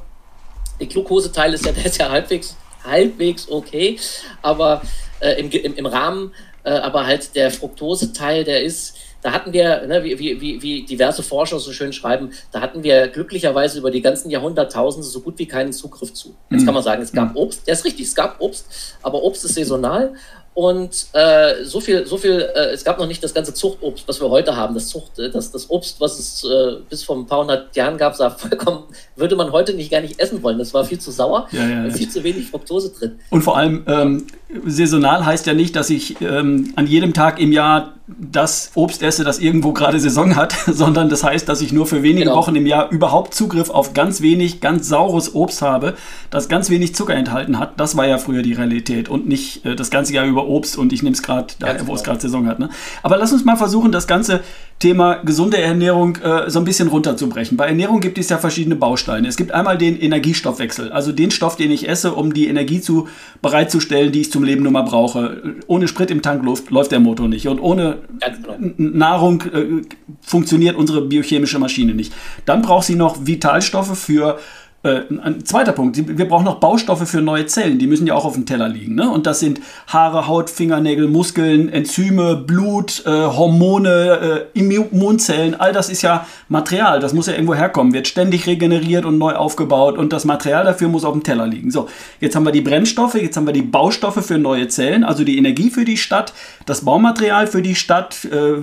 Der 0.79 0.87
Glukoseteil 0.87 1.53
ist 1.53 1.65
ja, 1.65 1.71
der 1.73 1.85
ist 1.85 1.97
ja 1.97 2.09
halbwegs, 2.09 2.55
halbwegs 2.83 3.49
okay, 3.49 3.99
aber 4.41 4.81
äh, 5.19 5.39
im, 5.39 5.51
im, 5.51 5.75
im 5.75 5.85
Rahmen, 5.85 6.33
äh, 6.63 6.71
aber 6.71 7.05
halt 7.05 7.35
der 7.35 7.51
Fructoseteil, 7.51 8.43
der 8.43 8.63
ist 8.63 8.95
da 9.21 9.31
hatten 9.31 9.53
wir, 9.53 9.87
ne, 9.87 10.03
wie, 10.03 10.19
wie, 10.19 10.61
wie 10.61 10.83
diverse 10.83 11.23
Forscher 11.23 11.59
so 11.59 11.71
schön 11.71 11.93
schreiben, 11.93 12.31
da 12.51 12.61
hatten 12.61 12.83
wir 12.83 13.07
glücklicherweise 13.07 13.79
über 13.79 13.91
die 13.91 14.01
ganzen 14.01 14.29
Jahrhunderttausende 14.29 15.07
so 15.07 15.21
gut 15.21 15.37
wie 15.39 15.47
keinen 15.47 15.73
Zugriff 15.73 16.13
zu. 16.13 16.35
Jetzt 16.49 16.65
kann 16.65 16.73
man 16.73 16.83
sagen, 16.83 17.01
es 17.01 17.11
gab 17.11 17.31
mhm. 17.31 17.37
Obst, 17.37 17.67
der 17.67 17.73
ist 17.73 17.85
richtig, 17.85 18.07
es 18.07 18.15
gab 18.15 18.39
Obst, 18.39 18.97
aber 19.01 19.23
Obst 19.23 19.45
ist 19.45 19.55
saisonal 19.55 20.13
und 20.57 21.05
äh, 21.13 21.65
so 21.65 21.79
viel, 21.79 22.07
so 22.07 22.17
viel, 22.17 22.31
äh, 22.31 22.71
es 22.71 22.83
gab 22.83 22.97
noch 22.97 23.05
nicht 23.05 23.23
das 23.23 23.31
ganze 23.31 23.53
Zuchtobst, 23.53 24.07
was 24.07 24.19
wir 24.19 24.27
heute 24.27 24.55
haben. 24.55 24.73
Das 24.73 24.87
Zucht, 24.87 25.19
äh, 25.19 25.29
das, 25.29 25.51
das 25.51 25.69
Obst, 25.69 26.01
was 26.01 26.17
es 26.17 26.43
äh, 26.43 26.77
bis 26.89 27.03
vor 27.03 27.15
ein 27.15 27.27
paar 27.27 27.41
hundert 27.41 27.75
Jahren 27.75 27.95
gab, 27.95 28.15
sah 28.15 28.31
vollkommen, 28.31 28.85
würde 29.15 29.35
man 29.35 29.51
heute 29.51 29.75
nicht 29.75 29.91
gar 29.91 30.01
nicht 30.01 30.19
essen 30.19 30.41
wollen. 30.41 30.57
Das 30.57 30.73
war 30.73 30.83
viel 30.83 30.97
zu 30.97 31.11
sauer, 31.11 31.47
ja, 31.51 31.67
ja, 31.67 31.91
viel 31.91 32.09
zu 32.09 32.23
wenig 32.23 32.47
Fructose 32.47 32.91
drin. 32.91 33.19
Und 33.29 33.43
vor 33.43 33.55
allem 33.55 33.83
ähm, 33.85 34.25
saisonal 34.65 35.23
heißt 35.23 35.45
ja 35.45 35.53
nicht, 35.53 35.75
dass 35.75 35.91
ich 35.91 36.19
ähm, 36.21 36.73
an 36.75 36.87
jedem 36.87 37.13
Tag 37.13 37.39
im 37.39 37.51
Jahr 37.51 37.96
das 38.07 38.71
Obst 38.75 39.03
esse, 39.03 39.25
das 39.25 39.39
irgendwo 39.39 39.73
gerade 39.73 39.99
Saison 39.99 40.37
hat, 40.37 40.55
sondern 40.67 41.09
das 41.09 41.23
heißt, 41.23 41.47
dass 41.49 41.61
ich 41.61 41.73
nur 41.73 41.85
für 41.85 42.03
wenige 42.03 42.25
genau. 42.25 42.37
Wochen 42.37 42.55
im 42.55 42.65
Jahr 42.65 42.89
überhaupt 42.89 43.33
Zugriff 43.33 43.69
auf 43.69 43.93
ganz 43.93 44.21
wenig, 44.21 44.61
ganz 44.61 44.87
saures 44.87 45.35
Obst 45.35 45.61
habe, 45.61 45.95
das 46.29 46.47
ganz 46.47 46.69
wenig 46.69 46.95
Zucker 46.95 47.15
enthalten 47.15 47.59
hat. 47.59 47.79
Das 47.79 47.97
war 47.97 48.07
ja 48.07 48.17
früher 48.17 48.43
die 48.43 48.53
Realität 48.53 49.09
und 49.09 49.27
nicht 49.27 49.65
äh, 49.65 49.75
das 49.75 49.89
ganze 49.89 50.13
Jahr 50.13 50.25
über 50.25 50.47
Obst 50.47 50.77
und 50.77 50.93
ich 50.93 51.03
nehme 51.03 51.13
es 51.13 51.21
gerade 51.21 51.53
da, 51.59 51.75
wo 51.85 51.93
es 51.93 52.03
gerade 52.03 52.19
genau. 52.19 52.21
Saison 52.21 52.47
hat. 52.47 52.59
Ne? 52.59 52.69
Aber 53.03 53.17
lass 53.17 53.33
uns 53.33 53.43
mal 53.43 53.57
versuchen, 53.57 53.91
das 53.91 54.07
Ganze 54.07 54.41
Thema 54.79 55.15
gesunde 55.23 55.57
Ernährung 55.57 56.17
äh, 56.17 56.49
so 56.49 56.59
ein 56.59 56.65
bisschen 56.65 56.87
runterzubrechen. 56.87 57.57
Bei 57.57 57.67
Ernährung 57.67 57.99
gibt 57.99 58.19
es 58.19 58.29
ja 58.29 58.37
verschiedene 58.37 58.75
Bausteine. 58.75 59.27
Es 59.27 59.35
gibt 59.35 59.51
einmal 59.51 59.77
den 59.77 59.99
Energiestoffwechsel, 59.99 60.91
also 60.91 61.11
den 61.11 61.31
Stoff, 61.31 61.55
den 61.55 61.71
ich 61.71 61.89
esse, 61.89 62.13
um 62.13 62.31
die 62.31 62.47
Energie 62.47 62.79
zu, 62.79 63.07
bereitzustellen, 63.41 64.11
die 64.11 64.21
ich 64.21 64.31
zum 64.31 64.43
Leben 64.43 64.63
nun 64.63 64.73
mal 64.73 64.83
brauche. 64.83 65.55
Ohne 65.65 65.87
Sprit 65.87 66.11
im 66.11 66.21
Tank 66.21 66.43
läuft, 66.43 66.69
läuft 66.69 66.91
der 66.91 66.99
Motor 66.99 67.27
nicht 67.27 67.47
und 67.47 67.59
ohne 67.59 67.97
genau. 68.19 68.55
Nahrung 68.77 69.41
äh, 69.41 69.81
funktioniert 70.21 70.75
unsere 70.75 71.01
biochemische 71.01 71.57
Maschine 71.57 71.95
nicht. 71.95 72.13
Dann 72.45 72.61
braucht 72.61 72.85
sie 72.85 72.95
noch 72.95 73.25
Vitalstoffe 73.25 73.97
für 73.97 74.37
äh, 74.83 75.01
ein 75.09 75.43
zweiter 75.43 75.71
Punkt, 75.71 75.97
wir 75.97 76.27
brauchen 76.27 76.45
noch 76.45 76.59
Baustoffe 76.59 77.07
für 77.07 77.21
neue 77.21 77.47
Zellen, 77.47 77.79
die 77.79 77.87
müssen 77.87 78.05
ja 78.05 78.13
auch 78.13 78.25
auf 78.25 78.35
dem 78.35 78.45
Teller 78.45 78.69
liegen. 78.69 78.95
Ne? 78.95 79.09
Und 79.09 79.25
das 79.25 79.39
sind 79.39 79.59
Haare, 79.87 80.27
Haut, 80.27 80.49
Fingernägel, 80.49 81.07
Muskeln, 81.07 81.69
Enzyme, 81.69 82.35
Blut, 82.35 83.03
äh, 83.05 83.09
Hormone, 83.09 84.47
äh, 84.53 84.59
Immunzellen, 84.59 85.55
all 85.55 85.73
das 85.73 85.89
ist 85.89 86.03
ja 86.03 86.27
Material, 86.47 86.99
das 86.99 87.13
muss 87.13 87.27
ja 87.27 87.33
irgendwo 87.33 87.55
herkommen, 87.55 87.93
wird 87.93 88.07
ständig 88.07 88.45
regeneriert 88.45 89.05
und 89.05 89.17
neu 89.17 89.33
aufgebaut 89.33 89.97
und 89.97 90.13
das 90.13 90.25
Material 90.25 90.63
dafür 90.63 90.89
muss 90.89 91.05
auf 91.05 91.13
dem 91.13 91.23
Teller 91.23 91.47
liegen. 91.47 91.71
So, 91.71 91.87
jetzt 92.19 92.35
haben 92.35 92.45
wir 92.45 92.51
die 92.51 92.61
Brennstoffe, 92.61 93.15
jetzt 93.15 93.35
haben 93.35 93.47
wir 93.47 93.53
die 93.53 93.63
Baustoffe 93.63 94.23
für 94.23 94.37
neue 94.37 94.67
Zellen, 94.67 95.03
also 95.03 95.23
die 95.23 95.37
Energie 95.37 95.71
für 95.71 95.85
die 95.85 95.97
Stadt, 95.97 96.33
das 96.65 96.85
Baumaterial 96.85 97.47
für 97.47 97.61
die 97.61 97.75
Stadt, 97.75 98.25
äh, 98.25 98.61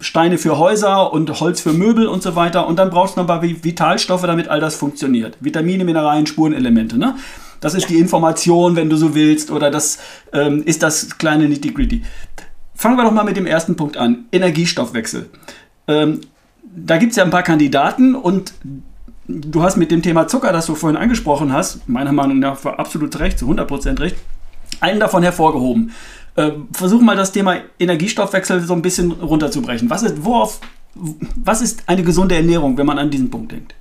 Steine 0.00 0.38
für 0.38 0.58
Häuser 0.58 1.12
und 1.12 1.40
Holz 1.40 1.60
für 1.60 1.72
Möbel 1.72 2.08
und 2.08 2.22
so 2.22 2.34
weiter. 2.34 2.66
Und 2.66 2.78
dann 2.78 2.90
brauchst 2.90 3.16
du 3.16 3.20
noch 3.20 3.28
ein 3.28 3.40
paar 3.40 3.42
Vitalstoffe, 3.42 4.22
damit 4.22 4.48
all 4.48 4.60
das 4.60 4.74
funktioniert. 4.74 5.36
Vitamine, 5.44 5.84
Mineralien, 5.84 6.26
Spurenelemente. 6.26 6.98
Ne? 6.98 7.16
Das 7.60 7.74
ist 7.74 7.88
die 7.88 7.98
Information, 7.98 8.76
wenn 8.76 8.90
du 8.90 8.96
so 8.96 9.14
willst, 9.14 9.50
oder 9.50 9.70
das 9.70 9.98
ähm, 10.32 10.62
ist 10.64 10.82
das 10.82 11.16
kleine 11.18 11.48
Nitty-Gritty. 11.48 12.02
Fangen 12.74 12.96
wir 12.96 13.04
doch 13.04 13.12
mal 13.12 13.24
mit 13.24 13.36
dem 13.36 13.46
ersten 13.46 13.76
Punkt 13.76 13.96
an. 13.96 14.26
Energiestoffwechsel. 14.32 15.30
Ähm, 15.88 16.20
da 16.62 16.98
gibt 16.98 17.12
es 17.12 17.16
ja 17.16 17.24
ein 17.24 17.30
paar 17.30 17.42
Kandidaten 17.42 18.14
und 18.14 18.52
du 19.26 19.62
hast 19.62 19.76
mit 19.76 19.90
dem 19.90 20.02
Thema 20.02 20.28
Zucker, 20.28 20.52
das 20.52 20.66
du 20.66 20.74
vorhin 20.74 20.96
angesprochen 20.96 21.52
hast, 21.52 21.88
meiner 21.88 22.12
Meinung 22.12 22.38
nach 22.38 22.64
absolut 22.64 23.18
recht, 23.18 23.38
zu 23.38 23.48
100% 23.48 24.00
recht, 24.00 24.16
einen 24.80 25.00
davon 25.00 25.22
hervorgehoben. 25.22 25.92
Äh, 26.36 26.50
versuch 26.72 27.00
mal 27.00 27.16
das 27.16 27.32
Thema 27.32 27.56
Energiestoffwechsel 27.78 28.60
so 28.60 28.74
ein 28.74 28.82
bisschen 28.82 29.12
runterzubrechen. 29.12 29.88
Was 29.88 30.02
ist, 30.02 30.24
worauf, 30.24 30.60
was 30.94 31.62
ist 31.62 31.84
eine 31.86 32.02
gesunde 32.02 32.34
Ernährung, 32.34 32.76
wenn 32.76 32.86
man 32.86 32.98
an 32.98 33.10
diesen 33.10 33.30
Punkt 33.30 33.52
denkt? 33.52 33.74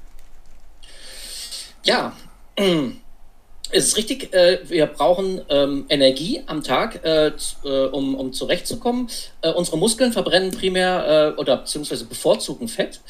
Ja, 1.86 2.14
es 3.72 3.88
ist 3.88 3.98
richtig, 3.98 4.34
äh, 4.34 4.60
wir 4.70 4.86
brauchen 4.86 5.42
ähm, 5.50 5.86
Energie 5.90 6.42
am 6.46 6.64
Tag, 6.64 7.04
äh, 7.04 7.32
äh, 7.66 7.86
um, 7.88 8.16
um 8.16 8.32
zurechtzukommen. 8.32 9.10
Unsere 9.56 9.78
Muskeln 9.78 10.14
verbrennen 10.14 10.52
primär 10.52 11.36
oder 11.38 11.58
beziehungsweise 11.58 12.06
bevorzugen 12.06 12.68
Fett 12.68 13.02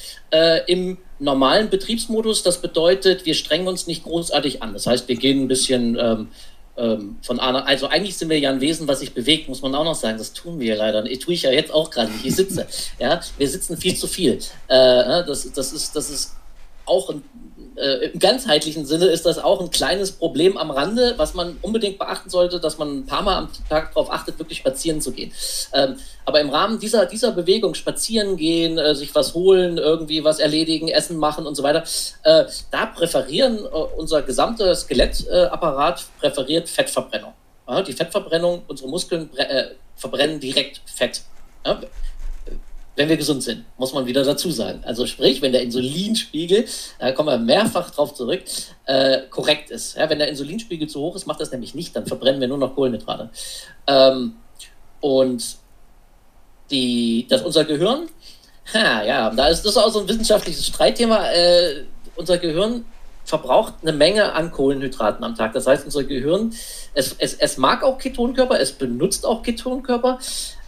im 0.67 0.97
normalen 1.19 1.69
Betriebsmodus. 1.69 2.41
Das 2.41 2.62
bedeutet, 2.62 3.25
wir 3.25 3.36
strengen 3.36 3.67
uns 3.67 3.86
nicht 3.86 4.03
großartig 4.03 4.63
an. 4.63 4.73
Das 4.73 4.88
heißt, 4.88 5.07
wir 5.07 5.15
gehen 5.15 5.43
ein 5.43 5.47
bisschen 5.47 5.97
ähm, 5.99 6.29
ähm, 6.75 7.17
von 7.21 7.39
einer, 7.39 7.67
also 7.67 7.88
eigentlich 7.88 8.17
sind 8.17 8.29
wir 8.29 8.39
ja 8.39 8.49
ein 8.49 8.62
Wesen, 8.62 8.88
was 8.88 9.01
sich 9.01 9.13
bewegt, 9.13 9.47
muss 9.47 9.62
man 9.62 9.75
auch 9.75 9.83
noch 9.83 9.95
sagen. 9.95 10.17
Das 10.17 10.33
tun 10.33 10.59
wir 10.59 10.75
leider. 10.75 11.05
Ich 11.05 11.19
tue 11.19 11.36
ich 11.36 11.43
ja 11.43 11.51
jetzt 11.51 11.71
auch 11.71 11.91
gerade, 11.91 12.12
nicht. 12.12 12.25
ich 12.25 12.36
sitze. 12.36 12.65
ja, 12.99 13.21
wir 13.38 13.49
sitzen 13.49 13.77
viel 13.77 13.95
zu 13.95 14.07
viel. 14.07 14.39
Ne, 14.69 15.23
das, 15.27 15.51
das 15.51 15.71
ist, 15.71 15.95
das 15.95 16.09
ist 16.09 16.36
auch 16.86 17.09
ein 17.12 17.23
äh, 17.75 18.09
im 18.09 18.19
ganzheitlichen 18.19 18.86
Sinne 18.86 19.05
ist 19.05 19.25
das 19.25 19.38
auch 19.38 19.62
ein 19.62 19.71
kleines 19.71 20.12
Problem 20.12 20.57
am 20.57 20.71
Rande, 20.71 21.13
was 21.17 21.33
man 21.33 21.57
unbedingt 21.62 21.97
beachten 21.97 22.29
sollte, 22.29 22.59
dass 22.59 22.77
man 22.77 22.99
ein 22.99 23.05
paar 23.05 23.21
Mal 23.21 23.38
am 23.38 23.49
Tag 23.69 23.93
darauf 23.93 24.12
achtet, 24.12 24.39
wirklich 24.39 24.59
spazieren 24.59 25.01
zu 25.01 25.12
gehen. 25.12 25.31
Ähm, 25.73 25.95
aber 26.25 26.41
im 26.41 26.49
Rahmen 26.49 26.79
dieser, 26.79 27.05
dieser 27.05 27.31
Bewegung, 27.31 27.73
spazieren 27.73 28.38
gehen, 28.38 28.77
äh, 28.77 28.95
sich 28.95 29.13
was 29.15 29.33
holen, 29.33 29.77
irgendwie 29.77 30.23
was 30.23 30.39
erledigen, 30.39 30.88
Essen 30.88 31.17
machen 31.17 31.45
und 31.45 31.55
so 31.55 31.63
weiter, 31.63 31.83
äh, 32.23 32.45
da 32.71 32.86
präferieren 32.86 33.59
äh, 33.59 33.69
unser 33.97 34.21
gesamter 34.21 34.73
Skelettapparat 34.75 36.03
präferiert 36.19 36.69
Fettverbrennung. 36.69 37.33
Ja, 37.67 37.81
die 37.81 37.93
Fettverbrennung, 37.93 38.63
unsere 38.67 38.89
Muskeln 38.89 39.29
äh, 39.38 39.67
verbrennen 39.95 40.39
direkt 40.39 40.81
Fett. 40.86 41.21
Ja, 41.65 41.79
wenn 42.95 43.10
wir 43.10 43.17
gesund 43.17 43.41
sind, 43.43 43.65
muss 43.77 43.93
man 43.93 44.06
wieder 44.06 44.23
dazu 44.23 44.51
sagen. 44.51 44.82
Also 44.86 45.06
sprich, 45.08 45.41
wenn 45.41 45.51
der 45.51 45.63
Insulinspiegel, 45.63 46.65
da 46.99 47.12
kommen 47.12 47.29
wir 47.29 47.38
mehrfach 47.38 47.89
drauf 47.89 48.13
zurück, 48.13 48.43
äh, 48.86 49.21
korrekt 49.29 49.71
ist. 49.71 49.97
Ja, 49.97 50.10
wenn 50.10 50.19
der 50.19 50.29
Insulinspiegel 50.29 50.88
zu 50.88 50.99
hoch 50.99 51.15
ist, 51.15 51.25
macht 51.25 51.41
das 51.41 51.51
nämlich 51.51 51.73
nicht, 51.73 51.95
dann 51.95 52.06
verbrennen 52.06 52.39
wir 52.39 52.47
nur 52.47 52.60
noch 52.60 52.75
Kohlenhydrate. 52.75 53.29
Ähm, 53.88 54.36
und 55.01 55.58
die, 56.69 57.25
das, 57.29 57.41
unser 57.41 57.65
Gehirn, 57.65 58.10
ha, 58.73 59.03
ja, 59.03 59.29
da 59.32 59.47
ist 59.47 59.63
das 59.63 59.75
auch 59.75 59.89
so 59.89 59.99
ein 59.99 60.08
wissenschaftliches 60.08 60.67
Streitthema. 60.67 61.32
Äh, 61.32 61.86
unser 62.15 62.38
Gehirn 62.38 62.86
verbraucht 63.25 63.75
eine 63.82 63.93
Menge 63.93 64.34
an 64.34 64.51
Kohlenhydraten 64.51 65.23
am 65.23 65.36
Tag. 65.36 65.53
Das 65.53 65.65
heißt, 65.65 65.86
unser 65.86 66.03
Gehirn, 66.03 66.53
es, 66.93 67.15
es, 67.17 67.34
es 67.36 67.58
mag 67.58 67.84
auch 67.84 67.97
Ketonkörper, 67.97 68.60
es 68.60 68.73
benutzt 68.73 69.25
auch 69.25 69.41
Ketonkörper, 69.41 70.19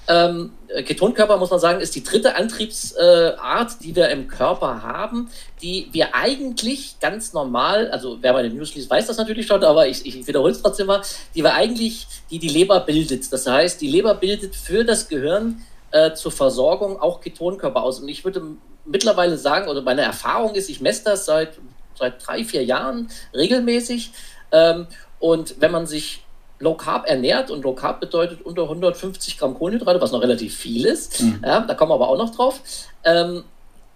ähm, 0.07 0.51
Ketonkörper, 0.85 1.37
muss 1.37 1.49
man 1.49 1.59
sagen, 1.59 1.81
ist 1.81 1.95
die 1.95 2.03
dritte 2.03 2.35
Antriebsart, 2.35 3.71
äh, 3.71 3.83
die 3.83 3.95
wir 3.95 4.09
im 4.09 4.27
Körper 4.27 4.83
haben, 4.83 5.29
die 5.61 5.87
wir 5.91 6.13
eigentlich 6.13 6.99
ganz 6.99 7.33
normal, 7.33 7.89
also 7.91 8.17
wer 8.21 8.33
meine 8.33 8.49
News 8.49 8.75
liest, 8.75 8.89
weiß 8.89 9.07
das 9.07 9.17
natürlich 9.17 9.47
schon, 9.47 9.63
aber 9.63 9.87
ich, 9.87 10.05
ich 10.05 10.27
wiederhole 10.27 10.51
es 10.51 10.61
trotzdem 10.61 10.87
mal, 10.87 11.01
die 11.33 11.43
wir 11.43 11.55
eigentlich, 11.55 12.07
die 12.29 12.39
die 12.39 12.49
Leber 12.49 12.81
bildet. 12.81 13.31
Das 13.31 13.47
heißt, 13.47 13.81
die 13.81 13.87
Leber 13.87 14.15
bildet 14.15 14.55
für 14.55 14.83
das 14.83 15.07
Gehirn 15.07 15.61
äh, 15.91 16.13
zur 16.13 16.31
Versorgung 16.31 16.99
auch 17.01 17.21
Ketonkörper 17.21 17.81
aus. 17.81 17.99
Und 17.99 18.09
ich 18.09 18.23
würde 18.23 18.43
mittlerweile 18.85 19.37
sagen, 19.37 19.69
oder 19.69 19.81
meine 19.81 20.01
Erfahrung 20.01 20.53
ist, 20.53 20.69
ich 20.69 20.81
messe 20.81 21.05
das 21.05 21.25
seit, 21.25 21.57
seit 21.97 22.25
drei, 22.25 22.43
vier 22.43 22.63
Jahren 22.63 23.09
regelmäßig. 23.33 24.11
Ähm, 24.51 24.87
und 25.19 25.55
wenn 25.61 25.71
man 25.71 25.87
sich 25.87 26.24
Low 26.65 26.73
Carb 26.73 27.07
ernährt 27.07 27.51
und 27.51 27.63
Low 27.63 27.73
Carb 27.73 28.01
bedeutet 28.01 28.41
unter 28.43 28.63
150 28.63 29.37
Gramm 29.37 29.53
Kohlenhydrate, 29.53 30.01
was 30.01 30.11
noch 30.11 30.21
relativ 30.21 30.55
viel 30.55 30.85
ist. 30.85 31.21
Mhm. 31.21 31.41
Ja, 31.45 31.61
da 31.61 31.73
kommen 31.75 31.91
wir 31.91 31.95
aber 31.95 32.09
auch 32.09 32.17
noch 32.17 32.35
drauf. 32.35 32.59
Ähm, 33.03 33.43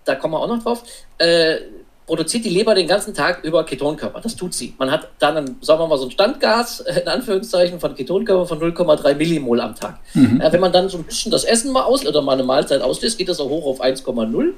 da 0.05 0.15
kommen 0.15 0.33
wir 0.33 0.39
auch 0.39 0.47
noch 0.47 0.63
drauf. 0.63 0.83
Äh, 1.17 1.57
produziert 2.05 2.43
die 2.43 2.49
Leber 2.49 2.73
den 2.73 2.87
ganzen 2.87 3.13
Tag 3.13 3.43
über 3.43 3.63
Ketonkörper. 3.63 4.19
Das 4.21 4.35
tut 4.35 4.53
sie. 4.53 4.73
Man 4.79 4.89
hat 4.89 5.09
dann, 5.19 5.37
ein, 5.37 5.57
sagen 5.61 5.79
wir 5.79 5.87
mal, 5.87 5.97
so 5.97 6.05
ein 6.05 6.11
Standgas, 6.11 6.79
in 7.01 7.07
Anführungszeichen, 7.07 7.79
von 7.79 7.95
Ketonkörper 7.95 8.45
von 8.45 8.59
0,3 8.59 9.15
Millimol 9.15 9.61
am 9.61 9.75
Tag. 9.75 9.99
Mhm. 10.13 10.41
Äh, 10.41 10.51
wenn 10.51 10.59
man 10.59 10.71
dann 10.71 10.89
so 10.89 10.97
ein 10.97 11.03
bisschen 11.03 11.31
das 11.31 11.43
Essen 11.43 11.71
mal 11.71 11.83
aus 11.83 12.05
oder 12.05 12.21
mal 12.21 12.33
eine 12.33 12.43
Mahlzeit 12.43 12.81
auslässt, 12.81 13.17
geht 13.17 13.29
das 13.29 13.39
auch 13.39 13.49
hoch 13.49 13.65
auf 13.65 13.81
1,0. 13.81 14.53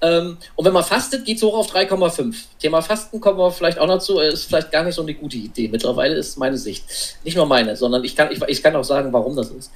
Ähm, 0.00 0.36
und 0.54 0.64
wenn 0.64 0.72
man 0.72 0.84
fastet, 0.84 1.24
geht 1.24 1.38
es 1.38 1.42
hoch 1.42 1.56
auf 1.56 1.74
3,5. 1.74 2.34
Thema 2.58 2.82
Fasten 2.82 3.20
kommen 3.20 3.38
wir 3.38 3.50
vielleicht 3.50 3.78
auch 3.78 3.86
noch 3.86 3.98
zu, 3.98 4.20
ist 4.20 4.44
vielleicht 4.44 4.70
gar 4.70 4.84
nicht 4.84 4.94
so 4.94 5.02
eine 5.02 5.14
gute 5.14 5.36
Idee. 5.36 5.68
Mittlerweile 5.68 6.14
ist 6.14 6.38
meine 6.38 6.56
Sicht. 6.56 6.84
Nicht 7.24 7.36
nur 7.36 7.46
meine, 7.46 7.76
sondern 7.76 8.04
ich 8.04 8.14
kann, 8.14 8.30
ich, 8.30 8.40
ich 8.42 8.62
kann 8.62 8.76
auch 8.76 8.84
sagen, 8.84 9.12
warum 9.12 9.34
das 9.34 9.50
ist. 9.50 9.70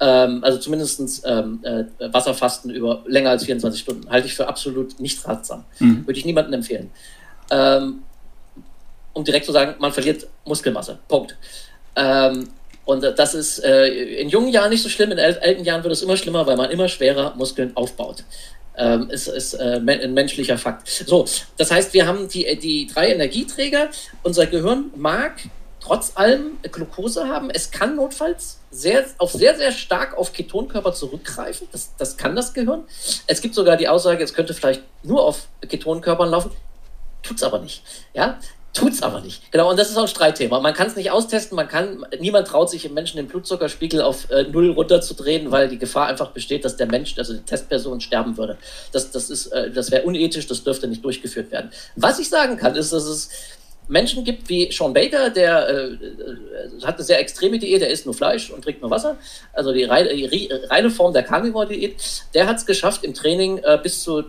Ähm, 0.00 0.42
also 0.42 0.58
zumindest 0.58 1.24
ähm, 1.26 1.60
äh, 1.62 1.84
Wasserfasten 2.12 2.70
über 2.70 3.02
länger 3.06 3.30
als 3.30 3.44
24 3.44 3.80
Stunden 3.80 4.10
halte 4.10 4.26
ich 4.26 4.34
für 4.34 4.48
absolut 4.48 5.00
nicht 5.00 5.26
ratsam. 5.26 5.64
Mhm. 5.78 6.06
Würde 6.06 6.18
ich 6.18 6.24
niemandem 6.24 6.54
empfehlen. 6.54 6.90
Ähm, 7.50 8.02
um 9.12 9.24
direkt 9.24 9.46
zu 9.46 9.52
sagen, 9.52 9.74
man 9.78 9.92
verliert 9.92 10.26
Muskelmasse. 10.44 10.98
Punkt. 11.08 11.36
Ähm, 11.96 12.48
und 12.84 13.02
das 13.02 13.34
ist 13.34 13.60
äh, 13.64 13.86
in 13.88 14.28
jungen 14.28 14.48
Jahren 14.48 14.70
nicht 14.70 14.82
so 14.82 14.88
schlimm, 14.88 15.12
in 15.12 15.18
alten 15.18 15.64
Jahren 15.64 15.82
wird 15.82 15.92
es 15.92 16.02
immer 16.02 16.16
schlimmer, 16.16 16.46
weil 16.46 16.56
man 16.56 16.70
immer 16.70 16.88
schwerer 16.88 17.34
Muskeln 17.36 17.76
aufbaut. 17.76 18.24
Ähm, 18.76 19.08
ist, 19.10 19.28
ist 19.28 19.54
äh, 19.54 19.80
ein 19.86 20.14
menschlicher 20.14 20.58
Fakt. 20.58 20.88
So, 20.88 21.26
das 21.56 21.70
heißt, 21.70 21.94
wir 21.94 22.06
haben 22.06 22.28
die, 22.28 22.58
die 22.58 22.88
drei 22.92 23.12
Energieträger. 23.12 23.88
Unser 24.24 24.46
Gehirn 24.46 24.90
mag 24.96 25.34
trotz 25.80 26.12
allem 26.16 26.58
Glucose 26.62 27.28
haben. 27.28 27.50
Es 27.50 27.70
kann 27.70 27.94
notfalls 27.96 28.58
sehr, 28.70 29.04
auf 29.18 29.32
sehr, 29.32 29.56
sehr 29.56 29.70
stark 29.70 30.16
auf 30.16 30.32
Ketonkörper 30.32 30.92
zurückgreifen. 30.92 31.68
Das, 31.72 31.94
das 31.96 32.16
kann 32.16 32.34
das 32.34 32.54
Gehirn. 32.54 32.84
Es 33.26 33.40
gibt 33.42 33.54
sogar 33.54 33.76
die 33.76 33.86
Aussage, 33.86 34.24
es 34.24 34.34
könnte 34.34 34.54
vielleicht 34.54 34.82
nur 35.02 35.22
auf 35.22 35.46
Ketonkörpern 35.60 36.30
laufen. 36.30 36.50
Tut 37.22 37.36
es 37.36 37.42
aber 37.42 37.60
nicht. 37.60 37.82
Ja, 38.12 38.38
Tut's 38.74 39.02
aber 39.02 39.20
nicht. 39.20 39.52
Genau, 39.52 39.70
und 39.70 39.78
das 39.78 39.90
ist 39.90 39.96
auch 39.96 40.02
ein 40.02 40.08
Streitthema. 40.08 40.58
Man 40.58 40.74
kann 40.74 40.88
es 40.88 40.96
nicht 40.96 41.12
austesten, 41.12 41.54
man 41.54 41.68
kann, 41.68 42.04
niemand 42.18 42.48
traut 42.48 42.68
sich 42.68 42.84
im 42.84 42.92
Menschen 42.92 43.18
den 43.18 43.28
Blutzuckerspiegel 43.28 44.02
auf 44.02 44.28
äh, 44.30 44.42
null 44.42 44.72
runterzudrehen, 44.72 45.52
weil 45.52 45.68
die 45.68 45.78
Gefahr 45.78 46.08
einfach 46.08 46.32
besteht, 46.32 46.64
dass 46.64 46.76
der 46.76 46.88
Mensch, 46.88 47.16
also 47.16 47.34
die 47.34 47.42
Testperson, 47.42 48.00
sterben 48.00 48.36
würde. 48.36 48.58
Das, 48.90 49.12
das, 49.12 49.46
äh, 49.46 49.70
das 49.70 49.92
wäre 49.92 50.02
unethisch, 50.02 50.48
das 50.48 50.64
dürfte 50.64 50.88
nicht 50.88 51.04
durchgeführt 51.04 51.52
werden. 51.52 51.70
Was 51.94 52.18
ich 52.18 52.28
sagen 52.28 52.56
kann, 52.56 52.74
ist, 52.74 52.92
dass 52.92 53.04
es 53.04 53.30
Menschen 53.86 54.24
gibt 54.24 54.48
wie 54.48 54.72
Sean 54.72 54.92
Baker, 54.92 55.30
der 55.30 55.68
äh, 55.68 55.84
äh 55.92 56.82
hat 56.82 56.96
eine 56.96 57.04
sehr 57.04 57.20
extreme 57.20 57.60
Diät, 57.60 57.80
der 57.80 57.90
isst 57.90 58.06
nur 58.06 58.14
Fleisch 58.14 58.50
und 58.50 58.64
trinkt 58.64 58.82
nur 58.82 58.90
Wasser, 58.90 59.18
also 59.52 59.72
die 59.72 59.84
reine, 59.84 60.08
die 60.08 60.50
reine 60.68 60.90
Form 60.90 61.12
der 61.12 61.22
Carnivore-Diät. 61.22 61.94
Der 62.34 62.48
hat 62.48 62.56
es 62.56 62.66
geschafft, 62.66 63.04
im 63.04 63.14
Training 63.14 63.58
äh, 63.58 63.78
bis 63.80 64.02
zu 64.02 64.24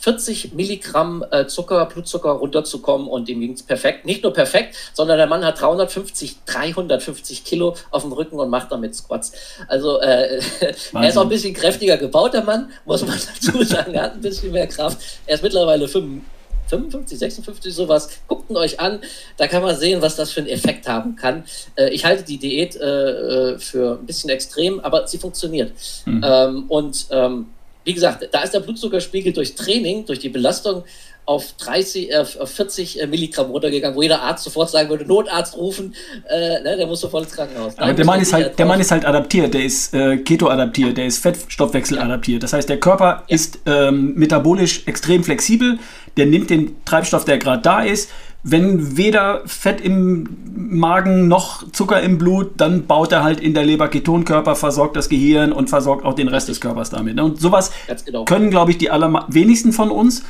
40 0.00 0.54
Milligramm 0.54 1.24
äh, 1.30 1.46
Zucker, 1.46 1.84
Blutzucker 1.86 2.30
runterzukommen 2.30 3.06
und 3.06 3.28
ihm 3.28 3.40
ging 3.40 3.52
es 3.52 3.62
perfekt. 3.62 4.06
Nicht 4.06 4.22
nur 4.22 4.32
perfekt, 4.32 4.74
sondern 4.94 5.18
der 5.18 5.26
Mann 5.26 5.44
hat 5.44 5.60
350, 5.60 6.44
350 6.46 7.44
Kilo 7.44 7.76
auf 7.90 8.02
dem 8.02 8.12
Rücken 8.12 8.38
und 8.38 8.48
macht 8.48 8.72
damit 8.72 8.94
Squats. 8.94 9.32
Also 9.68 10.00
äh, 10.00 10.40
er 10.92 11.08
ist 11.08 11.18
auch 11.18 11.22
ein 11.22 11.28
bisschen 11.28 11.52
kräftiger 11.52 11.98
gebaut, 11.98 12.32
der 12.32 12.44
Mann, 12.44 12.70
muss 12.86 13.06
man 13.06 13.18
dazu 13.42 13.62
sagen. 13.62 13.92
Er 13.92 14.04
hat 14.04 14.14
ein 14.14 14.22
bisschen 14.22 14.52
mehr 14.52 14.66
Kraft. 14.66 14.98
Er 15.26 15.34
ist 15.34 15.42
mittlerweile 15.42 15.86
55, 15.86 17.18
56, 17.18 17.74
sowas. 17.74 18.08
Guckt 18.26 18.48
ihn 18.48 18.56
euch 18.56 18.80
an, 18.80 19.00
da 19.36 19.48
kann 19.48 19.62
man 19.62 19.76
sehen, 19.76 20.00
was 20.00 20.16
das 20.16 20.32
für 20.32 20.40
einen 20.40 20.48
Effekt 20.48 20.88
haben 20.88 21.14
kann. 21.16 21.44
Äh, 21.76 21.90
ich 21.90 22.06
halte 22.06 22.22
die 22.24 22.38
Diät 22.38 22.74
äh, 22.76 23.52
äh 23.52 23.58
für 23.58 23.98
ein 24.00 24.06
bisschen 24.06 24.30
extrem, 24.30 24.80
aber 24.80 25.06
sie 25.06 25.18
funktioniert. 25.18 25.72
Mhm. 26.06 26.24
Ähm, 26.24 26.64
und 26.68 27.06
ähm, 27.10 27.48
wie 27.84 27.94
gesagt, 27.94 28.28
da 28.30 28.42
ist 28.42 28.52
der 28.52 28.60
Blutzuckerspiegel 28.60 29.32
durch 29.32 29.54
Training, 29.54 30.04
durch 30.04 30.18
die 30.18 30.28
Belastung 30.28 30.84
auf 31.26 31.52
30, 31.58 32.10
äh, 32.10 32.16
auf 32.16 32.50
40 32.50 33.00
äh, 33.00 33.06
Milligramm 33.06 33.50
runtergegangen, 33.50 33.96
wo 33.96 34.02
jeder 34.02 34.20
Arzt 34.20 34.42
sofort 34.42 34.68
sagen 34.68 34.88
würde, 34.88 35.06
Notarzt 35.06 35.56
rufen, 35.56 35.94
äh, 36.28 36.60
ne, 36.60 36.76
der 36.76 36.86
muss 36.86 37.00
sofort 37.00 37.24
ins 37.24 37.34
Krankenhaus. 37.34 37.78
Aber 37.78 37.92
der 37.92 38.04
Mann, 38.04 38.20
ist 38.20 38.32
halt, 38.32 38.58
der 38.58 38.66
Mann 38.66 38.80
ist 38.80 38.90
halt 38.90 39.04
adaptiert, 39.04 39.54
der 39.54 39.64
ist 39.64 39.94
äh, 39.94 40.16
Keto-adaptiert, 40.18 40.96
der 40.96 41.06
ist 41.06 41.18
Fettstoffwechsel-adaptiert. 41.18 42.42
Das 42.42 42.52
heißt, 42.52 42.68
der 42.68 42.80
Körper 42.80 43.24
ja. 43.28 43.34
ist 43.34 43.60
ähm, 43.66 44.14
metabolisch 44.14 44.82
extrem 44.86 45.22
flexibel, 45.22 45.78
der 46.16 46.26
nimmt 46.26 46.50
den 46.50 46.84
Treibstoff, 46.84 47.24
der 47.24 47.38
gerade 47.38 47.62
da 47.62 47.82
ist, 47.82 48.10
wenn 48.42 48.96
weder 48.96 49.42
Fett 49.44 49.80
im 49.80 50.28
Magen 50.54 51.28
noch 51.28 51.70
Zucker 51.72 52.00
im 52.00 52.16
Blut, 52.16 52.52
dann 52.56 52.86
baut 52.86 53.12
er 53.12 53.22
halt 53.22 53.40
in 53.40 53.52
der 53.52 53.64
Leber 53.64 53.88
Ketonkörper, 53.88 54.56
versorgt 54.56 54.96
das 54.96 55.08
Gehirn 55.08 55.52
und 55.52 55.68
versorgt 55.68 56.04
auch 56.04 56.14
den 56.14 56.28
Rest 56.28 56.48
des 56.48 56.60
Körpers 56.60 56.90
damit. 56.90 57.20
Und 57.20 57.40
sowas 57.40 57.70
genau. 58.06 58.24
können, 58.24 58.50
glaube 58.50 58.70
ich, 58.70 58.78
die 58.78 58.90
allerwenigsten 58.90 59.72
von 59.72 59.90
uns. 59.90 60.22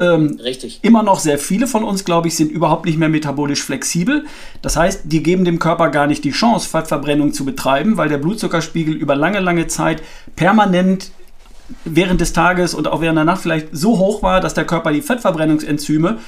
Ähm, 0.00 0.38
Richtig. 0.42 0.78
Immer 0.82 1.02
noch 1.02 1.18
sehr 1.18 1.38
viele 1.38 1.66
von 1.66 1.84
uns, 1.84 2.04
glaube 2.04 2.28
ich, 2.28 2.36
sind 2.36 2.52
überhaupt 2.52 2.86
nicht 2.86 2.98
mehr 2.98 3.08
metabolisch 3.08 3.62
flexibel. 3.62 4.24
Das 4.62 4.76
heißt, 4.76 5.02
die 5.04 5.22
geben 5.22 5.44
dem 5.44 5.58
Körper 5.58 5.90
gar 5.90 6.06
nicht 6.06 6.24
die 6.24 6.30
Chance, 6.30 6.68
Fettverbrennung 6.68 7.32
zu 7.32 7.44
betreiben, 7.44 7.96
weil 7.96 8.08
der 8.08 8.18
Blutzuckerspiegel 8.18 8.94
über 8.94 9.16
lange, 9.16 9.40
lange 9.40 9.66
Zeit 9.66 10.02
permanent 10.36 11.10
während 11.84 12.20
des 12.20 12.32
Tages 12.32 12.74
und 12.74 12.88
auch 12.88 13.00
während 13.00 13.18
der 13.18 13.24
Nacht 13.24 13.42
vielleicht 13.42 13.68
so 13.72 13.98
hoch 13.98 14.22
war, 14.22 14.40
dass 14.40 14.54
der 14.54 14.64
Körper 14.64 14.92
die 14.92 15.02
Fettverbrennungsenzyme 15.02 16.18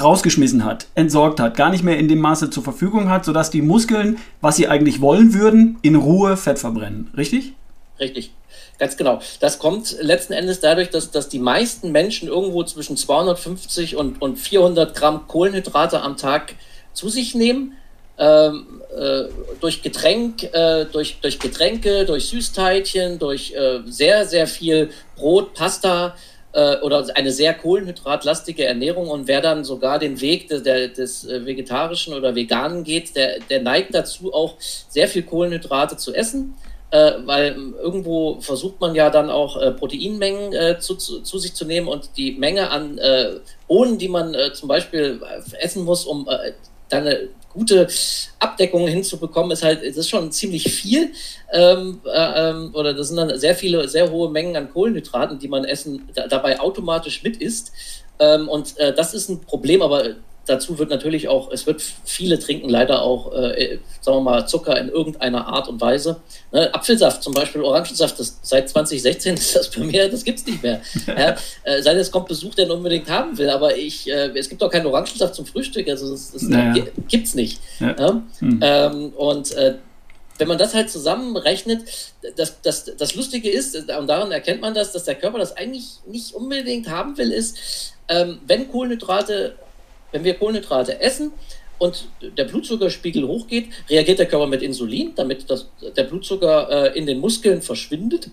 rausgeschmissen 0.00 0.64
hat, 0.64 0.86
entsorgt 0.94 1.40
hat, 1.40 1.56
gar 1.56 1.70
nicht 1.70 1.84
mehr 1.84 1.98
in 1.98 2.08
dem 2.08 2.18
Maße 2.18 2.50
zur 2.50 2.62
Verfügung 2.62 3.08
hat, 3.08 3.24
sodass 3.24 3.50
die 3.50 3.62
Muskeln, 3.62 4.18
was 4.40 4.56
sie 4.56 4.68
eigentlich 4.68 5.00
wollen 5.00 5.34
würden, 5.34 5.78
in 5.82 5.94
Ruhe 5.94 6.36
Fett 6.36 6.58
verbrennen. 6.58 7.10
Richtig? 7.16 7.52
Richtig. 8.00 8.32
Ganz 8.78 8.96
genau. 8.96 9.20
Das 9.40 9.58
kommt 9.58 9.96
letzten 10.00 10.32
Endes 10.32 10.60
dadurch, 10.60 10.90
dass, 10.90 11.10
dass 11.10 11.28
die 11.28 11.38
meisten 11.38 11.92
Menschen 11.92 12.28
irgendwo 12.28 12.64
zwischen 12.64 12.96
250 12.96 13.96
und, 13.96 14.20
und 14.20 14.36
400 14.36 14.96
Gramm 14.96 15.28
Kohlenhydrate 15.28 16.02
am 16.02 16.16
Tag 16.16 16.54
zu 16.92 17.08
sich 17.08 17.34
nehmen. 17.34 17.76
Ähm, 18.16 18.82
äh, 18.96 19.24
durch 19.60 19.82
Getränk, 19.82 20.44
äh, 20.44 20.86
durch, 20.86 21.18
durch 21.20 21.40
Getränke, 21.40 22.04
durch 22.04 22.28
Süßteilchen, 22.28 23.18
durch 23.18 23.52
äh, 23.52 23.80
sehr, 23.86 24.24
sehr 24.26 24.46
viel 24.46 24.90
Brot, 25.16 25.54
Pasta, 25.54 26.14
äh, 26.54 26.76
oder 26.80 27.04
eine 27.14 27.32
sehr 27.32 27.52
kohlenhydratlastige 27.52 28.64
Ernährung 28.64 29.08
und 29.08 29.26
wer 29.26 29.40
dann 29.40 29.64
sogar 29.64 29.98
den 29.98 30.20
Weg 30.20 30.48
des, 30.48 30.62
der, 30.62 30.88
des 30.88 31.24
äh, 31.26 31.44
Vegetarischen 31.44 32.14
oder 32.14 32.34
Veganen 32.34 32.84
geht, 32.84 33.16
der, 33.16 33.40
der 33.50 33.60
neigt 33.60 33.94
dazu 33.94 34.32
auch 34.32 34.54
sehr 34.60 35.08
viel 35.08 35.24
Kohlenhydrate 35.24 35.96
zu 35.96 36.14
essen. 36.14 36.54
Äh, 36.90 37.26
weil 37.26 37.56
irgendwo 37.82 38.40
versucht 38.40 38.80
man 38.80 38.94
ja 38.94 39.10
dann 39.10 39.28
auch 39.28 39.60
äh, 39.60 39.72
Proteinmengen 39.72 40.52
äh, 40.52 40.78
zu, 40.78 40.94
zu, 40.94 41.22
zu, 41.22 41.38
sich 41.38 41.54
zu 41.54 41.64
nehmen 41.64 41.88
und 41.88 42.10
die 42.16 42.32
Menge 42.32 42.70
an 42.70 42.98
äh, 42.98 43.40
Bohnen, 43.66 43.98
die 43.98 44.08
man 44.08 44.36
zum 44.52 44.68
Beispiel 44.68 45.20
essen 45.58 45.84
muss, 45.84 46.04
um 46.04 46.28
dann 46.88 47.08
gute 47.54 47.88
Abdeckung 48.38 48.86
hinzubekommen, 48.86 49.52
ist 49.52 49.62
halt, 49.62 49.82
das 49.86 49.96
ist 49.96 50.10
schon 50.10 50.30
ziemlich 50.30 50.72
viel. 50.72 51.12
Ähm, 51.52 52.00
äh, 52.04 52.50
ähm, 52.50 52.70
oder 52.74 52.92
das 52.92 53.08
sind 53.08 53.16
dann 53.16 53.38
sehr 53.38 53.54
viele, 53.54 53.88
sehr 53.88 54.10
hohe 54.10 54.30
Mengen 54.30 54.56
an 54.56 54.72
Kohlenhydraten, 54.72 55.38
die 55.38 55.48
man 55.48 55.64
essen, 55.64 56.08
da, 56.14 56.26
dabei 56.26 56.60
automatisch 56.60 57.22
mit 57.22 57.38
isst. 57.38 57.72
Ähm, 58.18 58.48
und 58.48 58.78
äh, 58.78 58.92
das 58.94 59.14
ist 59.14 59.28
ein 59.28 59.40
Problem, 59.40 59.80
aber 59.80 60.16
dazu 60.46 60.78
wird 60.78 60.90
natürlich 60.90 61.28
auch, 61.28 61.50
es 61.50 61.66
wird 61.66 61.82
viele 62.04 62.38
trinken 62.38 62.68
leider 62.68 63.02
auch, 63.02 63.32
äh, 63.32 63.78
sagen 64.00 64.18
wir 64.18 64.20
mal, 64.22 64.46
Zucker 64.46 64.78
in 64.78 64.88
irgendeiner 64.88 65.46
Art 65.46 65.68
und 65.68 65.80
Weise. 65.80 66.20
Ne? 66.52 66.72
Apfelsaft 66.74 67.22
zum 67.22 67.34
Beispiel, 67.34 67.62
Orangensaft, 67.62 68.18
das, 68.18 68.38
seit 68.42 68.68
2016 68.68 69.34
ist 69.34 69.56
das 69.56 69.70
bei 69.70 69.80
mir, 69.82 70.08
das 70.08 70.24
gibt 70.24 70.40
es 70.40 70.46
nicht 70.46 70.62
mehr. 70.62 70.80
ja? 71.06 71.36
äh, 71.64 71.82
sei 71.82 71.92
denn, 71.92 72.00
es 72.00 72.10
kommt 72.10 72.28
Besuch, 72.28 72.54
der 72.54 72.66
ihn 72.66 72.70
unbedingt 72.72 73.08
haben 73.08 73.36
will, 73.38 73.50
aber 73.50 73.76
ich, 73.76 74.08
äh, 74.08 74.30
es 74.36 74.48
gibt 74.48 74.62
auch 74.62 74.70
keinen 74.70 74.86
Orangensaft 74.86 75.34
zum 75.34 75.46
Frühstück, 75.46 75.88
also 75.88 76.10
das, 76.10 76.32
das 76.32 76.42
naja. 76.42 76.84
gibt 77.08 77.26
es 77.26 77.34
nicht. 77.34 77.60
Ja. 77.80 77.96
Ja? 77.98 78.22
Hm. 78.40 78.60
Ähm, 78.62 79.12
und 79.16 79.52
äh, 79.52 79.76
wenn 80.38 80.48
man 80.48 80.58
das 80.58 80.74
halt 80.74 80.90
zusammenrechnet, 80.90 81.82
das, 82.36 82.60
das, 82.60 82.84
das 82.96 83.14
Lustige 83.14 83.50
ist, 83.50 83.76
und 83.76 84.06
daran 84.08 84.32
erkennt 84.32 84.60
man 84.60 84.74
das, 84.74 84.92
dass 84.92 85.04
der 85.04 85.14
Körper 85.14 85.38
das 85.38 85.56
eigentlich 85.56 86.00
nicht 86.06 86.34
unbedingt 86.34 86.88
haben 86.88 87.16
will, 87.16 87.30
ist, 87.30 87.94
ähm, 88.08 88.40
wenn 88.46 88.68
Kohlenhydrate 88.70 89.54
wenn 90.14 90.22
wir 90.22 90.34
Kohlenhydrate 90.34 91.00
essen 91.00 91.32
und 91.78 92.06
der 92.38 92.44
Blutzuckerspiegel 92.44 93.26
hochgeht, 93.26 93.66
reagiert 93.90 94.20
der 94.20 94.26
Körper 94.26 94.46
mit 94.46 94.62
Insulin, 94.62 95.12
damit 95.16 95.50
das, 95.50 95.66
der 95.96 96.04
Blutzucker 96.04 96.94
äh, 96.94 96.98
in 96.98 97.04
den 97.04 97.18
Muskeln 97.18 97.62
verschwindet. 97.62 98.30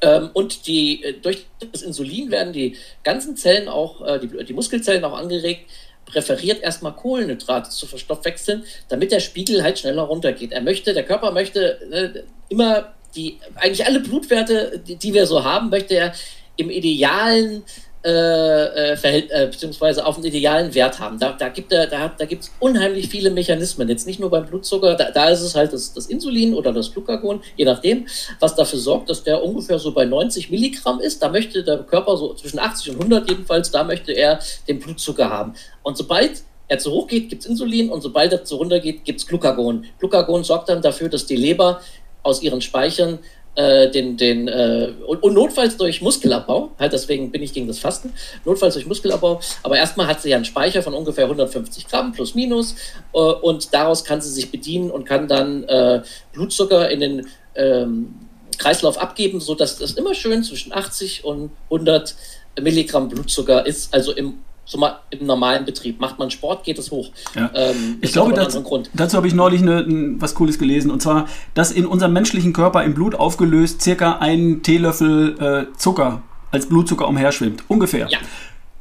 Ähm, 0.00 0.30
und 0.32 0.66
die, 0.66 1.04
äh, 1.04 1.12
durch 1.20 1.44
das 1.70 1.82
Insulin 1.82 2.30
werden 2.30 2.54
die 2.54 2.76
ganzen 3.02 3.36
Zellen 3.36 3.68
auch, 3.68 4.00
äh, 4.06 4.18
die, 4.20 4.42
die 4.42 4.54
Muskelzellen 4.54 5.04
auch 5.04 5.12
angeregt, 5.12 5.70
präferiert 6.06 6.62
erstmal 6.62 6.94
Kohlenhydrate 6.94 7.68
zu 7.68 7.86
verstoffwechseln, 7.86 8.64
damit 8.88 9.12
der 9.12 9.20
Spiegel 9.20 9.62
halt 9.62 9.78
schneller 9.78 10.02
runtergeht. 10.02 10.52
Er 10.52 10.62
möchte, 10.62 10.94
der 10.94 11.04
Körper 11.04 11.30
möchte 11.30 11.78
äh, 11.92 12.22
immer 12.48 12.94
die, 13.14 13.38
eigentlich 13.56 13.84
alle 13.86 14.00
Blutwerte, 14.00 14.82
die, 14.86 14.96
die, 14.96 15.12
wir 15.12 15.26
so 15.26 15.44
haben, 15.44 15.68
möchte 15.68 15.94
er 15.94 16.14
im 16.56 16.70
idealen 16.70 17.64
äh, 18.04 18.92
äh, 18.92 19.18
äh, 19.30 19.46
beziehungsweise 19.46 20.04
auf 20.04 20.16
einen 20.16 20.26
idealen 20.26 20.74
Wert 20.74 21.00
haben. 21.00 21.18
Da, 21.18 21.32
da 21.32 21.48
gibt 21.48 21.72
es 21.72 21.88
da, 21.88 22.08
da 22.08 22.24
gibt's 22.26 22.52
unheimlich 22.60 23.08
viele 23.08 23.30
Mechanismen. 23.30 23.88
Jetzt 23.88 24.06
nicht 24.06 24.20
nur 24.20 24.28
beim 24.28 24.44
Blutzucker, 24.44 24.94
da, 24.94 25.10
da 25.10 25.30
ist 25.30 25.40
es 25.40 25.54
halt 25.54 25.72
das, 25.72 25.94
das, 25.94 26.04
Insulin 26.06 26.52
oder 26.52 26.70
das 26.74 26.92
Glucagon, 26.92 27.40
je 27.56 27.64
nachdem, 27.64 28.06
was 28.40 28.54
dafür 28.54 28.78
sorgt, 28.78 29.08
dass 29.08 29.22
der 29.22 29.42
ungefähr 29.42 29.78
so 29.78 29.92
bei 29.92 30.04
90 30.04 30.50
Milligramm 30.50 31.00
ist. 31.00 31.22
Da 31.22 31.30
möchte 31.30 31.64
der 31.64 31.78
Körper 31.78 32.18
so 32.18 32.34
zwischen 32.34 32.58
80 32.58 32.90
und 32.90 32.96
100 32.96 33.30
jedenfalls, 33.30 33.70
da 33.70 33.84
möchte 33.84 34.12
er 34.12 34.38
den 34.68 34.80
Blutzucker 34.80 35.30
haben. 35.30 35.54
Und 35.82 35.96
sobald 35.96 36.42
er 36.68 36.78
zu 36.78 36.92
hoch 36.92 37.06
geht, 37.06 37.30
gibt 37.30 37.42
es 37.42 37.48
Insulin 37.48 37.88
und 37.88 38.02
sobald 38.02 38.32
er 38.32 38.44
zu 38.44 38.56
runter 38.56 38.80
geht, 38.80 39.04
gibt 39.04 39.20
es 39.20 39.26
Glucagon. 39.26 39.86
Glucagon 39.98 40.44
sorgt 40.44 40.68
dann 40.68 40.82
dafür, 40.82 41.08
dass 41.08 41.24
die 41.24 41.36
Leber 41.36 41.80
aus 42.22 42.42
ihren 42.42 42.60
Speichern 42.60 43.18
äh, 43.56 43.90
den, 43.90 44.16
den, 44.16 44.48
äh, 44.48 44.92
und, 45.06 45.22
und, 45.22 45.34
notfalls 45.34 45.76
durch 45.76 46.02
Muskelabbau, 46.02 46.72
halt 46.78 46.92
deswegen 46.92 47.30
bin 47.30 47.42
ich 47.42 47.52
gegen 47.52 47.66
das 47.66 47.78
Fasten, 47.78 48.12
notfalls 48.44 48.74
durch 48.74 48.86
Muskelabbau, 48.86 49.40
aber 49.62 49.76
erstmal 49.76 50.06
hat 50.06 50.20
sie 50.22 50.30
ja 50.30 50.36
einen 50.36 50.44
Speicher 50.44 50.82
von 50.82 50.94
ungefähr 50.94 51.24
150 51.24 51.86
Gramm 51.88 52.12
plus 52.12 52.34
minus 52.34 52.74
äh, 53.12 53.18
und 53.18 53.72
daraus 53.72 54.04
kann 54.04 54.20
sie 54.20 54.30
sich 54.30 54.50
bedienen 54.50 54.90
und 54.90 55.04
kann 55.04 55.28
dann 55.28 55.64
äh, 55.64 56.02
Blutzucker 56.32 56.90
in 56.90 57.00
den 57.00 57.26
ähm, 57.54 58.14
Kreislauf 58.58 58.98
abgeben, 58.98 59.40
sodass 59.40 59.78
das 59.78 59.92
immer 59.92 60.14
schön 60.14 60.42
zwischen 60.42 60.72
80 60.72 61.24
und 61.24 61.50
100 61.64 62.14
Milligramm 62.60 63.08
Blutzucker 63.08 63.66
ist, 63.66 63.92
also 63.92 64.12
im 64.12 64.38
so 64.64 64.78
mal 64.78 64.98
im 65.10 65.26
normalen 65.26 65.64
Betrieb. 65.64 66.00
Macht 66.00 66.18
man 66.18 66.30
Sport, 66.30 66.64
geht 66.64 66.78
es 66.78 66.90
hoch. 66.90 67.10
Ja. 67.34 67.50
Ähm, 67.54 67.98
ich 68.00 68.12
glaube, 68.12 68.32
dazu, 68.32 68.62
dazu 68.94 69.16
habe 69.16 69.26
ich 69.26 69.34
neulich 69.34 69.62
eine, 69.62 69.78
ein, 69.78 70.20
was 70.20 70.34
Cooles 70.34 70.58
gelesen. 70.58 70.90
Und 70.90 71.02
zwar, 71.02 71.26
dass 71.54 71.70
in 71.70 71.86
unserem 71.86 72.12
menschlichen 72.12 72.52
Körper 72.52 72.82
im 72.84 72.94
Blut 72.94 73.14
aufgelöst 73.14 73.82
circa 73.82 74.18
ein 74.18 74.62
Teelöffel 74.62 75.68
äh, 75.72 75.76
Zucker 75.78 76.22
als 76.50 76.66
Blutzucker 76.66 77.08
umherschwimmt. 77.08 77.64
Ungefähr. 77.68 78.08
Ja. 78.08 78.18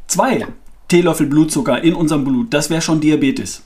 Zwei 0.07 0.39
ja. 0.39 0.47
Teelöffel 0.87 1.27
Blutzucker 1.27 1.83
in 1.83 1.95
unserem 1.95 2.23
Blut, 2.23 2.53
das 2.53 2.69
wäre 2.69 2.81
schon 2.81 3.01
Diabetes. 3.01 3.63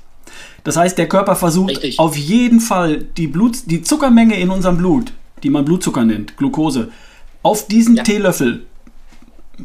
Das 0.64 0.78
heißt, 0.78 0.98
der 0.98 1.08
Körper 1.08 1.36
versucht 1.36 1.72
Richtig. 1.72 2.00
auf 2.00 2.16
jeden 2.16 2.60
Fall 2.60 2.98
die, 2.98 3.28
Blut, 3.28 3.58
die 3.66 3.82
Zuckermenge 3.82 4.40
in 4.40 4.50
unserem 4.50 4.78
Blut, 4.78 5.14
die 5.44 5.50
man 5.50 5.66
Blutzucker 5.66 6.06
nennt, 6.06 6.38
Glucose, 6.38 6.90
auf 7.44 7.68
diesen. 7.68 7.98
Teelöffel 8.04 8.66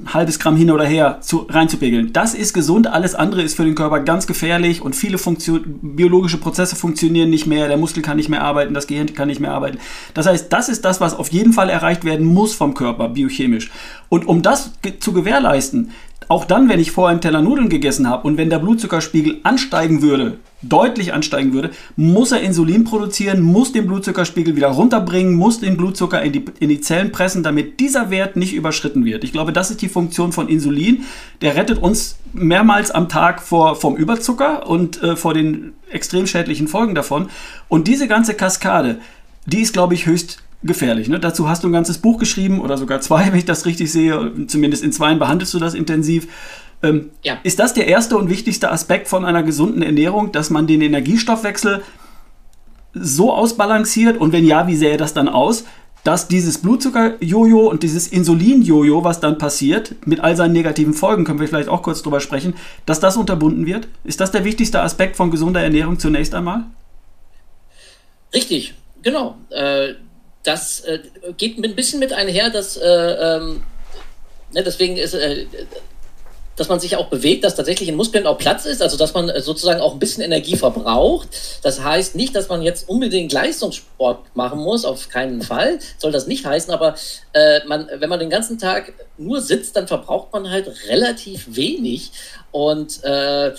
halbes 0.07 0.39
Gramm 0.39 0.57
hin 0.57 0.71
oder 0.71 0.85
her 0.85 1.19
zu, 1.21 1.47
reinzupegeln. 1.49 2.13
Das 2.13 2.35
ist 2.35 2.55
gesund, 2.55 2.87
alles 2.87 3.15
andere 3.15 3.43
ist 3.43 3.57
für 3.57 3.65
den 3.65 3.75
Körper 3.75 4.01
ganz 4.01 4.27
gefährlich 4.27 4.81
und 4.81 4.97
viele 4.97 5.19
Funktion, 5.19 5.81
biologische 5.83 6.39
Prozesse 6.39 6.77
funktionieren 6.77 7.31
nicht 7.31 7.47
mehr, 7.47 7.69
der 7.69 7.77
Muskel 7.77 8.03
kann 8.03 8.17
nicht 8.17 8.29
mehr 8.29 8.43
arbeiten, 8.43 8.75
das 8.75 8.87
Gehirn 8.87 9.13
kann 9.15 9.29
nicht 9.29 9.41
mehr 9.41 9.53
arbeiten. 9.53 9.79
Das 10.15 10.27
heißt, 10.27 10.53
das 10.53 10.69
ist 10.69 10.85
das, 10.85 11.01
was 11.01 11.15
auf 11.15 11.29
jeden 11.29 11.53
Fall 11.53 11.69
erreicht 11.69 12.05
werden 12.05 12.27
muss 12.27 12.55
vom 12.55 12.75
Körper, 12.75 13.11
biochemisch. 13.11 13.71
Und 14.09 14.27
um 14.27 14.43
das 14.43 14.73
zu 15.01 15.13
gewährleisten, 15.13 15.91
auch 16.29 16.45
dann, 16.45 16.69
wenn 16.69 16.81
ich 16.81 16.91
vorher 16.91 17.13
einen 17.13 17.21
Teller 17.21 17.43
Nudeln 17.43 17.69
gegessen 17.69 18.09
habe 18.09 18.27
und 18.27 18.37
wenn 18.37 18.51
der 18.51 18.59
Blutzuckerspiegel 18.59 19.41
ansteigen 19.43 20.03
würde, 20.03 20.39
deutlich 20.63 21.13
ansteigen 21.13 21.53
würde, 21.53 21.71
muss 21.97 22.33
er 22.33 22.41
Insulin 22.41 22.85
produzieren, 22.85 23.43
muss 23.43 23.73
den 23.73 23.87
Blutzuckerspiegel 23.87 24.57
wieder 24.57 24.69
runterbringen, 24.69 25.35
muss 25.35 25.61
den 25.61 25.77
Blutzucker 25.77 26.23
in 26.23 26.33
die, 26.33 26.45
in 26.61 26.69
die 26.69 26.81
Zellen 26.81 27.13
pressen, 27.13 27.43
damit 27.43 27.81
dieser 27.81 28.11
Wert 28.11 28.37
nicht 28.37 28.55
überschritten 28.55 29.05
wird. 29.05 29.25
Ich 29.25 29.33
glaube, 29.33 29.53
das 29.53 29.71
ist 29.71 29.83
die 29.83 29.89
Funktion 29.89 30.33
von 30.33 30.49
Insulin. 30.49 31.05
Der 31.41 31.57
rettet 31.57 31.79
uns 31.79 32.17
mehrmals 32.33 32.91
am 32.91 33.09
Tag 33.09 33.43
vor, 33.43 33.77
vom 33.77 33.97
Überzucker 33.97 34.69
und 34.69 35.03
äh, 35.03 35.17
vor 35.17 35.35
den 35.35 35.73
extrem 35.91 36.27
schädlichen 36.27 36.69
Folgen 36.69 36.95
davon. 36.95 37.29
Und 37.69 37.89
diese 37.89 38.07
ganze 38.07 38.35
Kaskade, 38.35 39.01
die 39.47 39.61
ist, 39.61 39.73
glaube 39.73 39.95
ich, 39.95 40.07
höchst 40.07 40.43
gefährlich. 40.63 41.09
Ne? 41.09 41.19
Dazu 41.19 41.49
hast 41.49 41.65
du 41.65 41.69
ein 41.69 41.73
ganzes 41.73 41.99
Buch 41.99 42.19
geschrieben 42.19 42.61
oder 42.61 42.79
sogar 42.79 43.01
zwei, 43.01 43.27
wenn 43.33 43.39
ich 43.39 43.45
das 43.45 43.67
richtig 43.67 43.91
sehe. 43.93 44.33
Zumindest 44.47 44.83
in 44.83 44.93
zwei 44.93 45.15
behandelst 45.15 45.53
du 45.55 45.59
das 45.59 45.75
intensiv. 45.75 46.29
Ähm, 46.83 47.11
ja. 47.23 47.39
Ist 47.43 47.59
das 47.59 47.75
der 47.75 47.87
erste 47.87 48.17
und 48.17 48.29
wichtigste 48.29 48.71
Aspekt 48.71 49.09
von 49.09 49.25
einer 49.25 49.43
gesunden 49.43 49.83
Ernährung, 49.83 50.33
dass 50.33 50.51
man 50.51 50.67
den 50.67 50.81
Energiestoffwechsel 50.81 51.83
so 52.95 53.33
ausbalanciert? 53.33 54.19
Und 54.19 54.33
wenn 54.33 54.47
ja, 54.47 54.67
wie 54.67 54.77
sähe 54.77 54.97
das 54.97 55.15
dann 55.15 55.29
aus? 55.29 55.65
Dass 56.05 56.27
dieses 56.27 56.59
Blutzucker-Jojo 56.59 57.71
und 57.71 57.85
dieses 57.85 58.09
Insulin-Jojo, 58.09 59.05
was 59.05 59.21
dann 59.21 59.39
passiert, 59.39 59.95
mit 60.05 60.19
all 60.19 60.37
seinen 60.37 60.53
negativen 60.53 60.95
Folgen, 60.95 61.23
können 61.23 61.39
wir 61.39 61.47
vielleicht 61.47 61.69
auch 61.69 61.83
kurz 61.83 62.03
drüber 62.03 62.19
sprechen, 62.19 62.55
dass 62.87 62.99
das 62.99 63.17
unterbunden 63.17 63.67
wird? 63.67 63.87
Ist 64.03 64.21
das 64.21 64.33
der 64.33 64.45
wichtigste 64.45 64.83
Aspekt 64.83 65.15
von 65.15 65.31
gesunder 65.31 65.63
Ernährung 65.63 66.01
zunächst 66.01 66.35
einmal? 66.35 66.65
Richtig, 68.35 68.75
genau. 69.03 69.37
Äh, 69.51 69.95
das 70.43 70.81
äh, 70.81 71.01
geht 71.37 71.59
ein 71.59 71.75
bisschen 71.75 72.01
mit 72.01 72.13
einher, 72.13 72.51
dass 72.51 72.77
äh, 72.77 72.87
ähm, 72.87 73.63
ne, 74.53 74.63
deswegen 74.63 74.97
ist 74.97 75.15
äh, 75.15 75.47
dass 76.57 76.69
man 76.69 76.81
sich 76.81 76.97
auch 76.97 77.07
bewegt, 77.07 77.45
dass 77.45 77.55
tatsächlich 77.55 77.89
in 77.89 77.97
Muskeln 77.97 78.27
auch 78.27 78.37
Platz 78.37 78.67
ist, 78.67 78.83
also 78.83 78.97
dass 78.97 79.15
man 79.15 79.29
äh, 79.29 79.41
sozusagen 79.41 79.81
auch 79.81 79.95
ein 79.95 79.99
bisschen 79.99 80.23
Energie 80.23 80.57
verbraucht. 80.57 81.29
Das 81.63 81.83
heißt 81.83 82.15
nicht, 82.15 82.37
dass 82.37 82.49
man 82.49 82.63
jetzt 82.63 82.89
unbedingt 82.89 83.33
Leistungssport 83.33 84.37
machen 84.37 84.61
muss, 84.61 84.85
auf 84.85 85.09
keinen 85.09 85.43
Fall, 85.43 85.79
soll 85.99 86.13
das 86.13 86.27
nicht 86.27 86.45
heißen, 86.45 86.73
aber 86.73 86.95
äh, 87.33 87.61
man, 87.67 87.89
wenn 87.99 88.09
man 88.09 88.21
den 88.21 88.31
ganzen 88.31 88.59
Tag 88.59 88.93
nur 89.17 89.41
sitzt, 89.41 89.77
dann 89.77 89.89
verbraucht 89.89 90.33
man 90.33 90.51
halt 90.51 90.71
relativ 90.89 91.57
wenig 91.57 92.13
und 92.51 93.03
äh, 93.05 93.53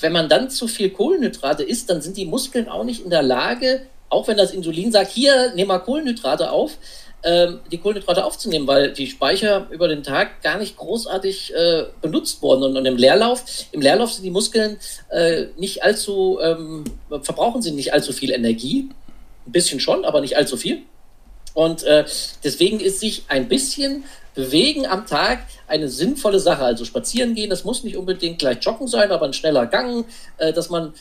wenn 0.00 0.12
man 0.12 0.28
dann 0.28 0.50
zu 0.50 0.68
viel 0.68 0.90
Kohlenhydrate 0.90 1.62
isst, 1.62 1.88
dann 1.88 2.02
sind 2.02 2.16
die 2.16 2.26
Muskeln 2.26 2.68
auch 2.68 2.84
nicht 2.84 3.04
in 3.04 3.10
der 3.10 3.22
Lage, 3.22 3.82
auch 4.08 4.28
wenn 4.28 4.36
das 4.36 4.52
Insulin 4.52 4.92
sagt, 4.92 5.10
hier, 5.10 5.52
nehm 5.54 5.68
mal 5.68 5.78
Kohlenhydrate 5.78 6.50
auf, 6.50 6.78
ähm, 7.22 7.60
die 7.72 7.78
Kohlenhydrate 7.78 8.24
aufzunehmen, 8.24 8.66
weil 8.66 8.92
die 8.92 9.06
Speicher 9.06 9.66
über 9.70 9.88
den 9.88 10.02
Tag 10.02 10.42
gar 10.42 10.58
nicht 10.58 10.76
großartig 10.76 11.52
äh, 11.54 11.84
benutzt 12.00 12.40
wurden. 12.42 12.62
Und, 12.62 12.76
und, 12.76 12.86
im 12.86 12.96
Leerlauf, 12.96 13.44
im 13.72 13.80
Leerlauf 13.80 14.12
sind 14.12 14.24
die 14.24 14.30
Muskeln 14.30 14.78
äh, 15.10 15.46
nicht 15.56 15.82
allzu, 15.82 16.38
ähm, 16.40 16.84
verbrauchen 17.22 17.62
sie 17.62 17.72
nicht 17.72 17.92
allzu 17.92 18.12
viel 18.12 18.30
Energie. 18.30 18.90
Ein 19.46 19.52
bisschen 19.52 19.80
schon, 19.80 20.04
aber 20.04 20.20
nicht 20.20 20.36
allzu 20.36 20.56
viel. 20.56 20.82
Und 21.54 21.84
äh, 21.84 22.04
deswegen 22.44 22.80
ist 22.80 23.00
sich 23.00 23.24
ein 23.28 23.48
bisschen 23.48 24.04
Bewegen 24.36 24.84
am 24.84 25.06
Tag 25.06 25.38
eine 25.66 25.88
sinnvolle 25.88 26.38
Sache. 26.38 26.62
Also 26.62 26.84
spazieren 26.84 27.34
gehen, 27.34 27.48
das 27.48 27.64
muss 27.64 27.82
nicht 27.82 27.96
unbedingt 27.96 28.38
gleich 28.38 28.58
joggen 28.60 28.86
sein, 28.86 29.10
aber 29.10 29.24
ein 29.24 29.32
schneller 29.32 29.64
Gang, 29.64 30.04
äh, 30.36 30.52
dass 30.52 30.68
man 30.68 30.92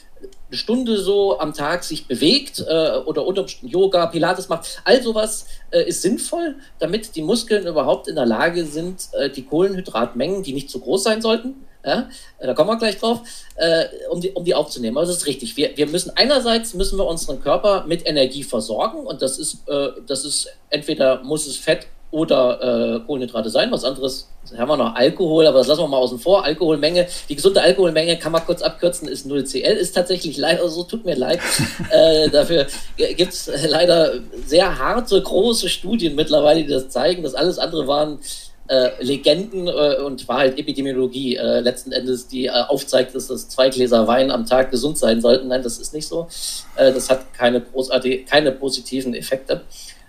eine 0.49 0.57
Stunde 0.57 0.97
so 0.97 1.39
am 1.39 1.53
Tag 1.53 1.83
sich 1.83 2.07
bewegt 2.07 2.63
äh, 2.67 2.97
oder 3.05 3.25
unter 3.25 3.45
Yoga, 3.61 4.07
Pilates 4.07 4.49
macht. 4.49 4.81
All 4.83 5.01
sowas 5.01 5.47
äh, 5.71 5.87
ist 5.87 6.01
sinnvoll, 6.01 6.55
damit 6.79 7.15
die 7.15 7.21
Muskeln 7.21 7.67
überhaupt 7.67 8.07
in 8.07 8.15
der 8.15 8.25
Lage 8.25 8.65
sind, 8.65 9.09
äh, 9.13 9.29
die 9.29 9.43
Kohlenhydratmengen, 9.43 10.43
die 10.43 10.53
nicht 10.53 10.69
zu 10.69 10.79
groß 10.79 11.03
sein 11.03 11.21
sollten, 11.21 11.55
ja, 11.85 12.09
da 12.39 12.53
kommen 12.55 12.71
wir 12.71 12.77
gleich 12.77 12.97
drauf, 12.97 13.21
äh, 13.55 13.85
um, 14.09 14.19
die, 14.19 14.31
um 14.31 14.43
die 14.43 14.55
aufzunehmen. 14.55 14.97
Also 14.97 15.11
das 15.11 15.21
ist 15.21 15.27
richtig. 15.27 15.55
Wir, 15.55 15.77
wir 15.77 15.85
müssen 15.85 16.11
einerseits 16.15 16.73
müssen 16.73 16.97
wir 16.97 17.05
unseren 17.05 17.41
Körper 17.41 17.85
mit 17.85 18.07
Energie 18.07 18.43
versorgen 18.43 19.05
und 19.05 19.21
das 19.21 19.37
ist, 19.37 19.67
äh, 19.67 19.89
das 20.07 20.25
ist 20.25 20.47
entweder 20.71 21.21
muss 21.23 21.45
es 21.45 21.57
Fett 21.57 21.85
oder 22.11 22.95
äh, 22.95 22.99
Kohlenhydrate 23.01 23.49
sein. 23.49 23.71
Was 23.71 23.83
anderes 23.83 24.29
haben 24.57 24.69
wir 24.69 24.77
noch 24.77 24.95
Alkohol, 24.95 25.47
aber 25.47 25.59
das 25.59 25.67
lassen 25.67 25.81
wir 25.81 25.87
mal 25.87 25.97
außen 25.97 26.19
vor. 26.19 26.45
Alkoholmenge, 26.45 27.07
die 27.27 27.35
gesunde 27.35 27.61
Alkoholmenge 27.61 28.17
kann 28.17 28.31
man 28.31 28.45
kurz 28.45 28.61
abkürzen, 28.61 29.07
ist 29.07 29.25
0CL, 29.25 29.73
ist 29.73 29.93
tatsächlich 29.93 30.37
leider 30.37 30.67
so, 30.69 30.83
tut 30.83 31.05
mir 31.05 31.15
leid. 31.15 31.39
äh, 31.91 32.29
dafür 32.29 32.67
gibt 32.95 33.33
es 33.33 33.49
leider 33.67 34.13
sehr 34.45 34.77
harte, 34.77 35.21
große 35.21 35.67
Studien 35.67 36.15
mittlerweile, 36.15 36.63
die 36.63 36.69
das 36.69 36.89
zeigen. 36.89 37.23
Das 37.23 37.35
alles 37.35 37.57
andere 37.57 37.87
waren 37.87 38.19
äh, 38.67 39.03
Legenden 39.03 39.67
äh, 39.67 40.01
und 40.01 40.27
war 40.27 40.39
halt 40.39 40.57
Epidemiologie 40.57 41.35
äh, 41.35 41.59
letzten 41.59 41.91
Endes, 41.91 42.27
die 42.27 42.45
äh, 42.45 42.49
aufzeigt, 42.49 43.13
dass 43.13 43.27
das 43.27 43.47
zwei 43.47 43.69
Gläser 43.69 44.07
Wein 44.07 44.31
am 44.31 44.45
Tag 44.45 44.71
gesund 44.71 44.97
sein 44.97 45.21
sollten. 45.21 45.49
Nein, 45.49 45.63
das 45.63 45.77
ist 45.77 45.93
nicht 45.93 46.07
so. 46.07 46.27
Äh, 46.75 46.91
das 46.91 47.09
hat 47.09 47.33
keine, 47.33 47.61
großartige, 47.61 48.25
keine 48.25 48.51
positiven 48.51 49.13
Effekte. 49.13 49.61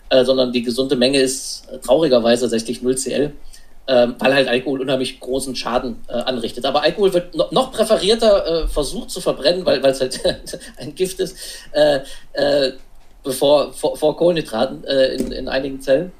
Äh, 0.08 0.24
sondern 0.24 0.52
die 0.52 0.62
gesunde 0.62 0.94
Menge 0.94 1.18
ist 1.18 1.64
äh, 1.70 1.78
traurigerweise 1.78 2.42
tatsächlich 2.42 2.80
0 2.80 2.94
CL, 2.94 3.32
äh, 3.86 4.08
weil 4.18 4.34
halt 4.34 4.46
Alkohol 4.46 4.80
unheimlich 4.80 5.18
großen 5.18 5.56
Schaden 5.56 6.02
äh, 6.08 6.12
anrichtet. 6.12 6.64
Aber 6.64 6.82
Alkohol 6.82 7.12
wird 7.12 7.34
no 7.34 7.46
noch 7.50 7.72
präferierter 7.72 8.64
äh, 8.64 8.68
versucht 8.68 9.10
zu 9.10 9.20
verbrennen, 9.20 9.66
weil 9.66 9.84
es 9.84 10.00
halt 10.00 10.20
ein 10.76 10.94
Gift 10.94 11.18
ist, 11.18 11.36
bevor, 13.24 13.72
vor, 13.72 13.96
vor 13.96 14.16
Kohlenhydraten 14.16 14.84
in, 14.84 15.32
in 15.32 15.48
einigen 15.48 15.80
Zellen. 15.80 16.12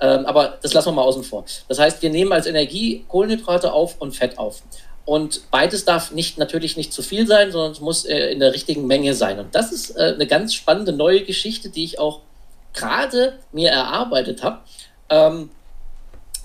Ähm, 0.00 0.26
aber 0.26 0.58
das 0.62 0.74
lassen 0.74 0.88
wir 0.88 0.92
mal 0.92 1.02
außen 1.02 1.24
vor. 1.24 1.44
Das 1.68 1.78
heißt, 1.78 2.02
wir 2.02 2.10
nehmen 2.10 2.32
als 2.32 2.46
Energie 2.46 3.04
Kohlenhydrate 3.08 3.72
auf 3.72 4.00
und 4.00 4.14
Fett 4.14 4.38
auf. 4.38 4.62
Und 5.04 5.50
beides 5.50 5.84
darf 5.84 6.12
nicht, 6.12 6.38
natürlich 6.38 6.76
nicht 6.76 6.92
zu 6.92 7.02
viel 7.02 7.26
sein, 7.26 7.50
sondern 7.50 7.72
es 7.72 7.80
muss 7.80 8.04
äh, 8.04 8.30
in 8.30 8.40
der 8.40 8.52
richtigen 8.52 8.86
Menge 8.86 9.14
sein. 9.14 9.38
Und 9.38 9.54
das 9.54 9.72
ist 9.72 9.96
äh, 9.96 10.14
eine 10.14 10.26
ganz 10.26 10.54
spannende 10.54 10.92
neue 10.92 11.22
Geschichte, 11.22 11.70
die 11.70 11.84
ich 11.84 11.98
auch 11.98 12.20
gerade 12.74 13.38
mir 13.52 13.70
erarbeitet 13.70 14.42
habe, 14.42 14.60
ähm, 15.10 15.50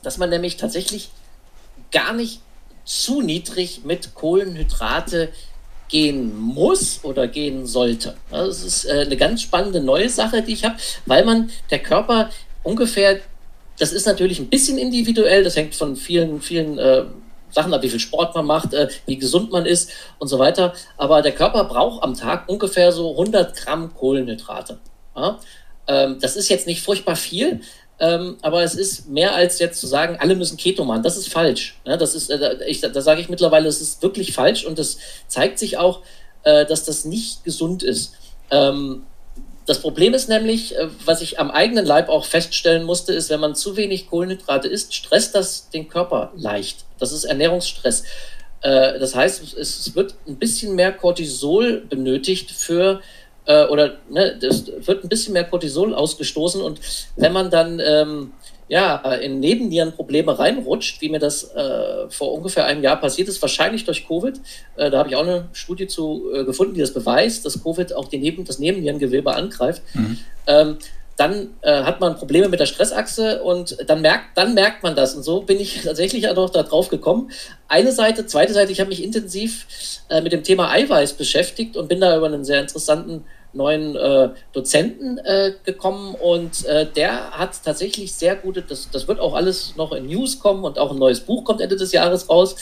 dass 0.03 0.17
man 0.17 0.29
nämlich 0.29 0.57
tatsächlich 0.57 1.09
gar 1.91 2.13
nicht 2.13 2.41
zu 2.85 3.21
niedrig 3.21 3.81
mit 3.85 4.13
Kohlenhydrate 4.13 5.29
gehen 5.87 6.35
muss 6.35 7.03
oder 7.03 7.27
gehen 7.27 7.65
sollte. 7.65 8.15
Das 8.31 8.63
ist 8.63 8.85
äh, 8.85 9.01
eine 9.05 9.15
ganz 9.15 9.41
spannende 9.41 9.79
neue 9.79 10.09
Sache, 10.09 10.41
die 10.41 10.53
ich 10.53 10.65
habe, 10.65 10.75
weil 11.05 11.23
man 11.23 11.51
der 11.69 11.79
Körper 11.79 12.29
ungefähr, 12.63 13.19
das 13.77 13.93
ist 13.93 14.07
natürlich 14.07 14.39
ein 14.39 14.49
bisschen 14.49 14.77
individuell, 14.77 15.43
das 15.43 15.55
hängt 15.55 15.75
von 15.75 15.95
vielen, 15.95 16.41
vielen 16.41 16.79
äh, 16.79 17.03
Sachen 17.51 17.73
ab, 17.73 17.83
wie 17.83 17.89
viel 17.89 17.99
Sport 17.99 18.35
man 18.35 18.45
macht, 18.45 18.73
äh, 18.73 18.89
wie 19.05 19.17
gesund 19.17 19.51
man 19.51 19.65
ist 19.65 19.91
und 20.17 20.27
so 20.27 20.39
weiter. 20.39 20.73
Aber 20.97 21.21
der 21.21 21.33
Körper 21.33 21.65
braucht 21.65 22.03
am 22.03 22.15
Tag 22.15 22.49
ungefähr 22.49 22.91
so 22.91 23.11
100 23.11 23.55
Gramm 23.55 23.93
Kohlenhydrate. 23.93 24.79
Ja? 25.15 25.39
Ähm, 25.87 26.17
das 26.21 26.35
ist 26.35 26.49
jetzt 26.49 26.67
nicht 26.67 26.81
furchtbar 26.81 27.15
viel, 27.15 27.61
ähm, 27.99 28.37
aber 28.41 28.63
es 28.63 28.75
ist 28.75 29.07
mehr 29.07 29.35
als 29.35 29.59
jetzt 29.59 29.79
zu 29.79 29.87
sagen, 29.87 30.17
alle 30.19 30.35
müssen 30.35 30.57
Keto 30.57 30.83
machen. 30.83 31.03
Das 31.03 31.17
ist 31.17 31.29
falsch. 31.29 31.79
Ne? 31.85 31.97
Das 31.97 32.15
ist, 32.15 32.29
äh, 32.29 32.57
ich, 32.67 32.81
da 32.81 33.01
sage 33.01 33.21
ich 33.21 33.29
mittlerweile, 33.29 33.67
es 33.67 33.81
ist 33.81 34.01
wirklich 34.01 34.33
falsch 34.33 34.65
und 34.65 34.79
das 34.79 34.97
zeigt 35.27 35.59
sich 35.59 35.77
auch, 35.77 36.01
äh, 36.43 36.65
dass 36.65 36.85
das 36.85 37.05
nicht 37.05 37.43
gesund 37.43 37.83
ist. 37.83 38.13
Ähm, 38.49 39.03
das 39.65 39.79
Problem 39.79 40.13
ist 40.13 40.27
nämlich, 40.27 40.75
äh, 40.75 40.89
was 41.05 41.21
ich 41.21 41.39
am 41.39 41.51
eigenen 41.51 41.85
Leib 41.85 42.09
auch 42.09 42.25
feststellen 42.25 42.83
musste, 42.83 43.13
ist, 43.13 43.29
wenn 43.29 43.39
man 43.39 43.55
zu 43.55 43.77
wenig 43.77 44.09
Kohlenhydrate 44.09 44.67
isst, 44.67 44.93
stresst 44.93 45.35
das 45.35 45.69
den 45.69 45.87
Körper 45.87 46.33
leicht. 46.35 46.85
Das 46.99 47.11
ist 47.11 47.23
Ernährungsstress. 47.23 48.03
Äh, 48.61 48.99
das 48.99 49.15
heißt, 49.15 49.55
es 49.55 49.95
wird 49.95 50.15
ein 50.27 50.37
bisschen 50.37 50.75
mehr 50.75 50.91
Cortisol 50.91 51.85
benötigt 51.87 52.51
für 52.51 52.95
äh, 52.95 53.22
oder 53.45 53.97
ne, 54.09 54.39
es 54.41 54.71
wird 54.87 55.03
ein 55.03 55.09
bisschen 55.09 55.33
mehr 55.33 55.43
Cortisol 55.43 55.93
ausgestoßen 55.93 56.61
und 56.61 56.79
wenn 57.17 57.33
man 57.33 57.49
dann 57.49 57.81
ähm, 57.85 58.31
ja, 58.69 58.95
in 59.15 59.39
Nebennierenprobleme 59.39 60.39
reinrutscht, 60.39 61.01
wie 61.01 61.09
mir 61.09 61.19
das 61.19 61.43
äh, 61.53 62.09
vor 62.09 62.33
ungefähr 62.33 62.65
einem 62.65 62.81
Jahr 62.81 62.99
passiert 62.99 63.27
ist, 63.27 63.41
wahrscheinlich 63.41 63.85
durch 63.85 64.07
Covid. 64.07 64.39
Äh, 64.77 64.89
da 64.89 64.99
habe 64.99 65.09
ich 65.09 65.15
auch 65.15 65.23
eine 65.23 65.49
Studie 65.53 65.87
zu 65.87 66.31
äh, 66.33 66.43
gefunden, 66.43 66.73
die 66.73 66.81
das 66.81 66.93
beweist, 66.93 67.45
dass 67.45 67.61
Covid 67.61 67.93
auch 67.93 68.07
die 68.07 68.17
Neben 68.17 68.45
das 68.45 68.59
Nebennierengewebe 68.59 69.33
angreift. 69.35 69.83
Mhm. 69.93 70.17
Ähm, 70.47 70.77
dann 71.15 71.49
äh, 71.61 71.83
hat 71.83 71.99
man 71.99 72.15
Probleme 72.15 72.49
mit 72.49 72.59
der 72.59 72.65
Stressachse 72.65 73.43
und 73.43 73.77
dann 73.87 74.01
merkt, 74.01 74.35
dann 74.35 74.53
merkt 74.53 74.81
man 74.81 74.95
das. 74.95 75.15
Und 75.15 75.23
so 75.23 75.41
bin 75.41 75.59
ich 75.59 75.81
tatsächlich 75.83 76.27
auch 76.27 76.49
da 76.49 76.63
drauf 76.63 76.89
gekommen. 76.89 77.31
Eine 77.67 77.91
Seite, 77.91 78.25
zweite 78.25 78.53
Seite, 78.53 78.71
ich 78.71 78.79
habe 78.79 78.89
mich 78.89 79.03
intensiv 79.03 79.67
äh, 80.09 80.21
mit 80.21 80.31
dem 80.31 80.43
Thema 80.43 80.71
Eiweiß 80.71 81.13
beschäftigt 81.13 81.77
und 81.77 81.87
bin 81.87 82.01
da 82.01 82.17
über 82.17 82.27
einen 82.27 82.45
sehr 82.45 82.61
interessanten 82.61 83.25
neuen 83.53 83.95
äh, 83.95 84.29
Dozenten 84.51 85.19
äh, 85.19 85.53
gekommen 85.63 86.15
und 86.15 86.65
äh, 86.65 86.87
der 86.87 87.31
hat 87.31 87.63
tatsächlich 87.63 88.13
sehr 88.13 88.35
gute, 88.35 88.63
das, 88.63 88.89
das 88.91 89.07
wird 89.07 89.19
auch 89.19 89.35
alles 89.35 89.75
noch 89.75 89.91
in 89.91 90.07
News 90.07 90.39
kommen 90.39 90.63
und 90.63 90.79
auch 90.79 90.91
ein 90.91 90.97
neues 90.97 91.19
Buch 91.19 91.43
kommt 91.43 91.61
Ende 91.61 91.75
des 91.75 91.91
Jahres 91.91 92.29
raus 92.29 92.55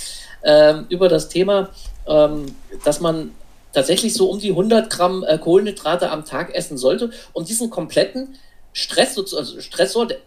ähm, 0.44 0.86
über 0.90 1.08
das 1.08 1.30
Thema, 1.30 1.70
ähm, 2.08 2.56
dass 2.84 3.00
man 3.00 3.32
tatsächlich 3.74 4.14
so 4.14 4.30
um 4.30 4.40
die 4.40 4.52
100 4.52 4.90
Gramm 4.90 5.24
äh, 5.24 5.38
Kohlenhydrate 5.38 6.10
am 6.10 6.26
Tag 6.26 6.54
essen 6.56 6.78
sollte, 6.78 7.12
um 7.34 7.46
diesen 7.46 7.70
kompletten 7.70 8.36
Stress, 8.74 9.18
also 9.18 9.60
Stressor, 9.60 10.08
der, 10.08 10.18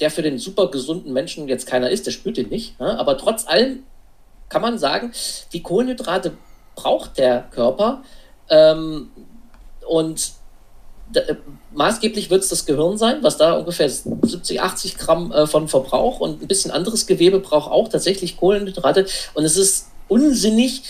der 0.00 0.10
für 0.10 0.22
den 0.22 0.38
super 0.38 0.70
gesunden 0.70 1.12
Menschen 1.12 1.48
jetzt 1.48 1.66
keiner 1.66 1.90
ist, 1.90 2.06
der 2.06 2.12
spürt 2.12 2.36
den 2.36 2.48
nicht, 2.48 2.74
ja, 2.80 2.96
aber 2.96 3.18
trotz 3.18 3.46
allem 3.46 3.82
kann 4.48 4.62
man 4.62 4.78
sagen, 4.78 5.12
die 5.52 5.62
Kohlenhydrate 5.62 6.36
braucht 6.76 7.18
der 7.18 7.48
Körper, 7.50 8.02
ähm, 8.48 9.10
und 9.86 10.32
äh, 11.14 11.34
maßgeblich 11.72 12.30
wird 12.30 12.42
es 12.42 12.48
das 12.48 12.66
Gehirn 12.66 12.96
sein, 12.98 13.22
was 13.22 13.36
da 13.36 13.54
ungefähr 13.54 13.88
70, 13.88 14.60
80 14.60 14.98
Gramm 14.98 15.32
äh, 15.32 15.46
von 15.46 15.68
Verbrauch 15.68 16.20
und 16.20 16.42
ein 16.42 16.48
bisschen 16.48 16.70
anderes 16.70 17.06
Gewebe 17.06 17.40
braucht 17.40 17.70
auch 17.70 17.88
tatsächlich 17.88 18.36
Kohlenhydrate. 18.36 19.06
Und 19.34 19.44
es 19.44 19.56
ist 19.56 19.88
unsinnig, 20.08 20.82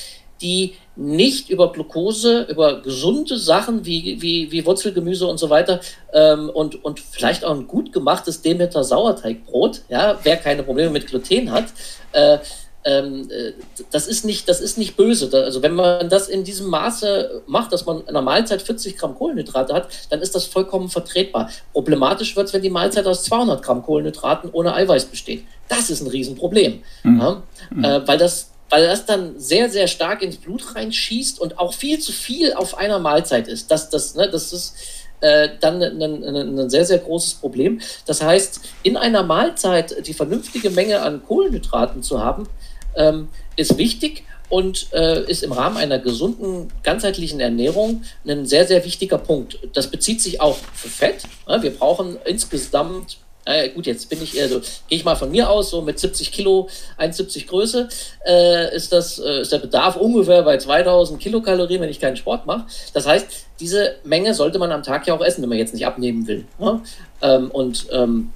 die 0.44 0.74
nicht 0.94 1.48
über 1.50 1.72
Glucose, 1.72 2.42
über 2.42 2.80
gesunde 2.82 3.38
Sachen 3.38 3.84
wie, 3.84 4.20
wie, 4.20 4.52
wie 4.52 4.64
Wurzelgemüse 4.64 5.26
und 5.26 5.38
so 5.38 5.50
weiter 5.50 5.80
ähm, 6.12 6.50
und, 6.50 6.84
und 6.84 7.00
vielleicht 7.00 7.44
auch 7.44 7.54
ein 7.56 7.66
gut 7.66 7.92
gemachtes 7.92 8.42
Demeter 8.42 8.84
Sauerteigbrot, 8.84 9.82
ja, 9.88 10.18
wer 10.22 10.36
keine 10.36 10.62
Probleme 10.62 10.90
mit 10.90 11.08
Gluten 11.08 11.50
hat, 11.50 11.64
äh, 12.12 12.38
ähm, 12.84 13.28
äh, 13.30 13.52
das, 13.90 14.06
ist 14.06 14.24
nicht, 14.24 14.48
das 14.48 14.60
ist 14.60 14.76
nicht 14.76 14.96
böse. 14.96 15.30
Also 15.42 15.62
wenn 15.62 15.74
man 15.74 16.08
das 16.10 16.28
in 16.28 16.44
diesem 16.44 16.68
Maße 16.68 17.42
macht, 17.46 17.72
dass 17.72 17.86
man 17.86 18.02
in 18.02 18.08
einer 18.08 18.20
Mahlzeit 18.20 18.60
40 18.60 18.98
Gramm 18.98 19.14
Kohlenhydrate 19.14 19.72
hat, 19.72 19.88
dann 20.10 20.20
ist 20.20 20.34
das 20.34 20.44
vollkommen 20.44 20.90
vertretbar. 20.90 21.48
Problematisch 21.72 22.36
wird 22.36 22.48
es, 22.48 22.52
wenn 22.52 22.62
die 22.62 22.70
Mahlzeit 22.70 23.06
aus 23.06 23.24
200 23.24 23.62
Gramm 23.62 23.82
Kohlenhydraten 23.82 24.50
ohne 24.52 24.74
Eiweiß 24.74 25.06
besteht. 25.06 25.44
Das 25.68 25.88
ist 25.88 26.02
ein 26.02 26.08
Riesenproblem, 26.08 26.82
mhm. 27.02 27.20
ja? 27.20 27.42
mhm. 27.70 27.84
Äh, 27.84 28.06
weil 28.06 28.18
das 28.18 28.50
weil 28.70 28.86
das 28.86 29.06
dann 29.06 29.38
sehr, 29.38 29.70
sehr 29.70 29.86
stark 29.86 30.22
ins 30.22 30.36
Blut 30.36 30.74
reinschießt 30.74 31.40
und 31.40 31.58
auch 31.58 31.74
viel 31.74 31.98
zu 31.98 32.12
viel 32.12 32.54
auf 32.54 32.76
einer 32.76 32.98
Mahlzeit 32.98 33.48
ist. 33.48 33.70
Das, 33.70 33.90
das, 33.90 34.14
ne, 34.14 34.28
das 34.28 34.52
ist 34.52 34.74
äh, 35.20 35.50
dann 35.60 35.82
ein, 35.82 36.70
sehr, 36.70 36.84
sehr 36.84 36.98
großes 36.98 37.34
Problem. 37.34 37.80
Das 38.06 38.22
heißt, 38.22 38.60
in 38.82 38.96
einer 38.96 39.22
Mahlzeit 39.22 40.06
die 40.06 40.14
vernünftige 40.14 40.70
Menge 40.70 41.02
an 41.02 41.22
Kohlenhydraten 41.24 42.02
zu 42.02 42.22
haben, 42.22 42.48
ähm, 42.96 43.28
ist 43.56 43.78
wichtig 43.78 44.24
und 44.48 44.92
äh, 44.92 45.24
ist 45.24 45.42
im 45.42 45.52
Rahmen 45.52 45.76
einer 45.76 45.98
gesunden, 45.98 46.68
ganzheitlichen 46.82 47.40
Ernährung 47.40 48.02
ein 48.26 48.46
sehr, 48.46 48.66
sehr 48.66 48.84
wichtiger 48.84 49.18
Punkt. 49.18 49.58
Das 49.72 49.90
bezieht 49.90 50.20
sich 50.20 50.40
auch 50.40 50.56
für 50.74 50.88
Fett. 50.88 51.22
Ja, 51.48 51.62
wir 51.62 51.70
brauchen 51.70 52.18
insgesamt, 52.24 53.18
äh, 53.44 53.68
gut, 53.70 53.86
jetzt 53.86 54.08
bin 54.08 54.22
ich 54.22 54.36
eher 54.36 54.48
so, 54.48 54.60
gehe 54.60 54.98
ich 54.98 55.04
mal 55.04 55.16
von 55.16 55.30
mir 55.30 55.50
aus, 55.50 55.70
so 55.70 55.82
mit 55.82 55.98
70 55.98 56.32
Kilo, 56.32 56.68
1,70 56.98 57.46
Größe, 57.46 57.88
äh, 58.26 58.74
ist, 58.74 58.92
das, 58.92 59.18
äh, 59.18 59.40
ist 59.40 59.52
der 59.52 59.58
Bedarf 59.58 59.96
ungefähr 59.96 60.42
bei 60.42 60.56
2000 60.56 61.20
Kilokalorien, 61.20 61.80
wenn 61.80 61.90
ich 61.90 62.00
keinen 62.00 62.16
Sport 62.16 62.46
mache. 62.46 62.66
Das 62.92 63.06
heißt, 63.06 63.26
diese 63.60 63.96
Menge 64.04 64.34
sollte 64.34 64.58
man 64.58 64.72
am 64.72 64.82
Tag 64.82 65.06
ja 65.06 65.14
auch 65.14 65.24
essen, 65.24 65.42
wenn 65.42 65.48
man 65.48 65.58
jetzt 65.58 65.74
nicht 65.74 65.86
abnehmen 65.86 66.26
will. 66.26 66.46
Ja? 66.58 66.80
Ähm, 67.22 67.50
und 67.50 67.86
ähm, 67.92 68.32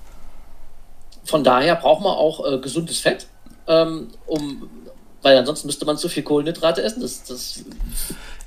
von 1.25 1.45
daher 1.45 1.77
braucht 1.77 2.03
man 2.03 2.13
auch 2.13 2.51
äh, 2.51 2.59
gesundes 2.59 2.99
Fett 3.01 3.27
ähm, 3.69 4.09
um, 4.27 4.69
weil 5.23 5.37
ansonsten 5.37 5.69
müsste 5.69 5.85
man 5.85 5.99
zu 5.99 6.09
viel 6.09 6.23
Kohlenhydrate 6.23 6.83
essen. 6.83 7.03
Das, 7.03 7.23
das 7.25 7.65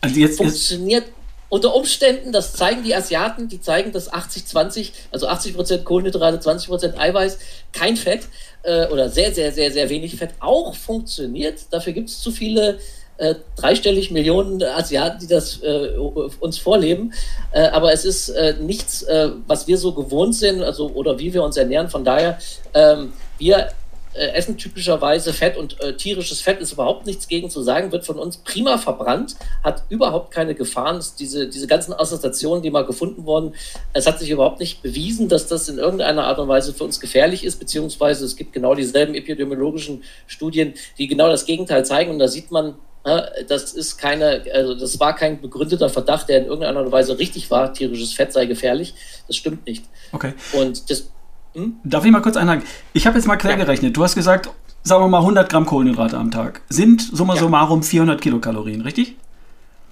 also 0.02 0.20
jetzt, 0.20 0.38
funktioniert 0.38 1.06
jetzt. 1.06 1.16
Unter 1.52 1.76
Umständen, 1.76 2.32
das 2.32 2.54
zeigen 2.54 2.82
die 2.82 2.96
Asiaten, 2.96 3.50
die 3.50 3.60
zeigen, 3.60 3.92
dass 3.92 4.10
80-20, 4.10 4.92
also 5.12 5.28
80% 5.28 5.84
Kohlenhydrate, 5.84 6.38
20% 6.38 6.98
Eiweiß, 6.98 7.40
kein 7.74 7.98
Fett 7.98 8.22
äh, 8.64 8.88
oder 8.88 9.10
sehr, 9.10 9.34
sehr, 9.34 9.52
sehr, 9.52 9.70
sehr 9.70 9.90
wenig 9.90 10.16
Fett 10.16 10.30
auch 10.40 10.74
funktioniert. 10.74 11.60
Dafür 11.70 11.92
gibt 11.92 12.08
es 12.08 12.22
zu 12.22 12.32
viele 12.32 12.80
äh, 13.18 13.36
dreistellig 13.58 14.12
Millionen 14.12 14.64
Asiaten, 14.64 15.20
die 15.20 15.28
das 15.28 15.62
äh, 15.62 15.90
uns 16.40 16.58
vorleben. 16.58 17.12
Äh, 17.52 17.64
aber 17.64 17.92
es 17.92 18.06
ist 18.06 18.30
äh, 18.30 18.56
nichts, 18.62 19.04
äh, 19.04 19.32
was 19.46 19.68
wir 19.68 19.78
so 19.78 19.94
gewohnt 19.94 20.36
sind, 20.36 20.64
also 20.64 20.90
oder 20.92 21.20
wie 21.20 21.34
wir 21.34 21.44
uns 21.44 21.58
ernähren. 21.58 21.90
Von 21.90 22.06
daher, 22.06 22.40
ähm, 22.74 23.12
wir 23.40 23.68
äh, 24.14 24.34
essen 24.34 24.58
typischerweise 24.58 25.34
Fett 25.34 25.58
und 25.58 25.82
äh, 25.82 25.96
tierisches 25.96 26.42
Fett 26.42 26.60
ist 26.60 26.74
überhaupt 26.74 27.06
nichts 27.06 27.28
gegen 27.28 27.50
zu 27.50 27.62
sagen, 27.62 27.92
wird 27.92 28.06
von 28.06 28.20
uns 28.20 28.38
prima 28.38 28.78
verbrannt, 28.78 29.36
hat 29.64 29.84
überhaupt 29.90 30.32
keine 30.32 30.54
Gefahren. 30.54 31.02
Diese, 31.20 31.48
diese 31.48 31.68
ganzen 31.68 31.94
Assoziationen, 31.94 32.62
die 32.62 32.72
mal 32.72 32.86
gefunden 32.86 33.26
wurden, 33.26 33.54
es 33.94 34.08
hat 34.08 34.20
sich 34.20 34.30
überhaupt 34.30 34.60
nicht 34.60 34.82
bewiesen, 34.82 35.30
dass 35.30 35.48
das 35.48 35.70
in 35.70 35.78
irgendeiner 35.78 36.26
Art 36.26 36.40
und 36.40 36.48
Weise 36.48 36.74
für 36.74 36.84
uns 36.84 37.00
gefährlich 37.00 37.44
ist, 37.44 37.60
beziehungsweise 37.60 38.26
es 38.26 38.36
gibt 38.36 38.54
genau 38.54 38.76
dieselben 38.76 39.16
epidemiologischen 39.16 40.04
Studien, 40.28 40.74
die 40.98 41.08
genau 41.08 41.30
das 41.30 41.46
Gegenteil 41.46 41.86
zeigen 41.86 42.12
und 42.12 42.20
da 42.20 42.28
sieht 42.28 42.52
man, 42.52 42.76
das 43.04 43.74
ist 43.74 43.98
keine, 43.98 44.44
also 44.54 44.76
das 44.76 45.00
war 45.00 45.16
kein 45.16 45.42
begründeter 45.42 45.90
Verdacht, 45.90 46.30
der 46.30 46.40
in 46.40 46.46
irgendeiner 46.46 46.78
Art 46.78 46.86
und 46.86 46.92
Weise 46.92 47.18
richtig 47.18 47.50
war, 47.50 47.74
tierisches 47.74 48.14
Fett 48.14 48.32
sei 48.32 48.46
gefährlich. 48.46 48.94
Das 49.28 49.36
stimmt 49.36 49.66
nicht. 49.66 49.86
Okay. 50.12 50.34
Und 50.54 50.90
das, 50.90 51.10
hm? 51.54 51.76
Darf 51.84 52.06
ich 52.06 52.12
mal 52.12 52.22
kurz 52.22 52.38
einhaken? 52.38 52.64
Ich 52.94 53.08
habe 53.08 53.18
jetzt 53.18 53.28
mal 53.28 53.38
quer 53.38 53.58
gerechnet. 53.58 53.98
Du 53.98 54.04
hast 54.04 54.16
gesagt, 54.16 54.50
sagen 54.84 55.04
wir 55.04 55.10
mal 55.10 55.20
100 55.20 55.50
Gramm 55.50 55.66
Kohlenhydrate 55.66 56.18
am 56.18 56.32
Tag. 56.32 56.62
Sind 56.70 57.02
summa 57.02 57.36
ja. 57.36 57.42
summarum 57.42 57.84
400 57.84 58.22
Kilokalorien, 58.22 58.82
richtig? 58.82 59.16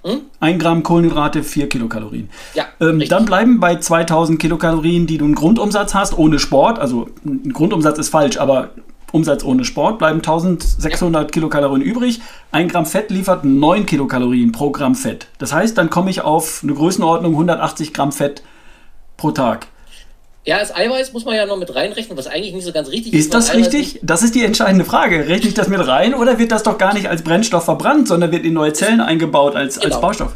Hm? 0.04 0.22
Ein 0.40 0.60
Gramm 0.60 0.84
Kohlenhydrate, 0.84 1.44
4 1.44 1.68
Kilokalorien. 1.68 2.30
Ja, 2.54 2.66
ähm, 2.80 3.04
dann 3.10 3.26
bleiben 3.26 3.60
bei 3.60 3.76
2000 3.76 4.40
Kilokalorien, 4.40 5.08
die 5.08 5.18
du 5.18 5.26
einen 5.26 5.36
Grundumsatz 5.36 5.94
hast, 5.94 6.18
ohne 6.18 6.40
Sport. 6.40 6.80
Also 6.80 7.10
ein 7.26 7.52
Grundumsatz 7.52 8.00
ist 8.00 8.10
falsch, 8.10 8.38
aber 8.38 8.70
Umsatz 9.12 9.44
ohne 9.44 9.66
Sport 9.66 10.00
bleiben 10.00 10.20
1600 10.20 11.24
ja. 11.24 11.30
Kilokalorien 11.30 11.82
übrig. 11.82 12.22
Ein 12.52 12.70
Gramm 12.70 12.86
Fett 12.86 13.12
liefert 13.12 13.44
9 13.44 13.86
Kilokalorien 13.86 14.54
pro 14.54 14.72
Gramm 14.72 14.96
Fett. 14.96 15.28
Das 15.38 15.52
heißt, 15.52 15.78
dann 15.78 15.90
komme 15.90 16.10
ich 16.10 16.22
auf 16.22 16.62
eine 16.64 16.74
Größenordnung 16.74 17.34
180 17.34 17.94
Gramm 17.94 18.14
Fett 18.14 18.44
pro 19.18 19.32
Tag. 19.32 19.68
Ja, 20.50 20.58
das 20.58 20.76
Eiweiß 20.76 21.14
muss 21.14 21.26
man 21.26 21.36
ja 21.36 21.46
noch 21.46 21.58
mit 21.58 21.76
reinrechnen, 21.76 22.18
was 22.18 22.26
eigentlich 22.26 22.56
nicht 22.56 22.66
so 22.66 22.72
ganz 22.72 22.90
richtig 22.90 23.14
ist. 23.14 23.26
Ist 23.26 23.34
das 23.36 23.54
richtig? 23.54 24.00
Das 24.02 24.24
ist 24.24 24.34
die 24.34 24.44
entscheidende 24.44 24.84
Frage. 24.84 25.28
Rechne 25.28 25.50
ich 25.50 25.54
das 25.54 25.68
mit 25.68 25.86
rein 25.86 26.16
oder 26.16 26.40
wird 26.40 26.52
das 26.52 26.64
doch 26.64 26.80
gar 26.80 26.96
nicht 26.96 27.08
als 27.08 27.22
Brennstoff 27.22 27.66
verbrannt, 27.66 28.08
sondern 28.08 28.32
wird 28.32 28.44
in 28.46 28.54
neue 28.54 28.74
Zellen 28.74 29.00
eingebaut 29.00 29.56
als, 29.56 29.80
genau. 29.80 29.94
als 29.94 30.02
Baustoff? 30.02 30.36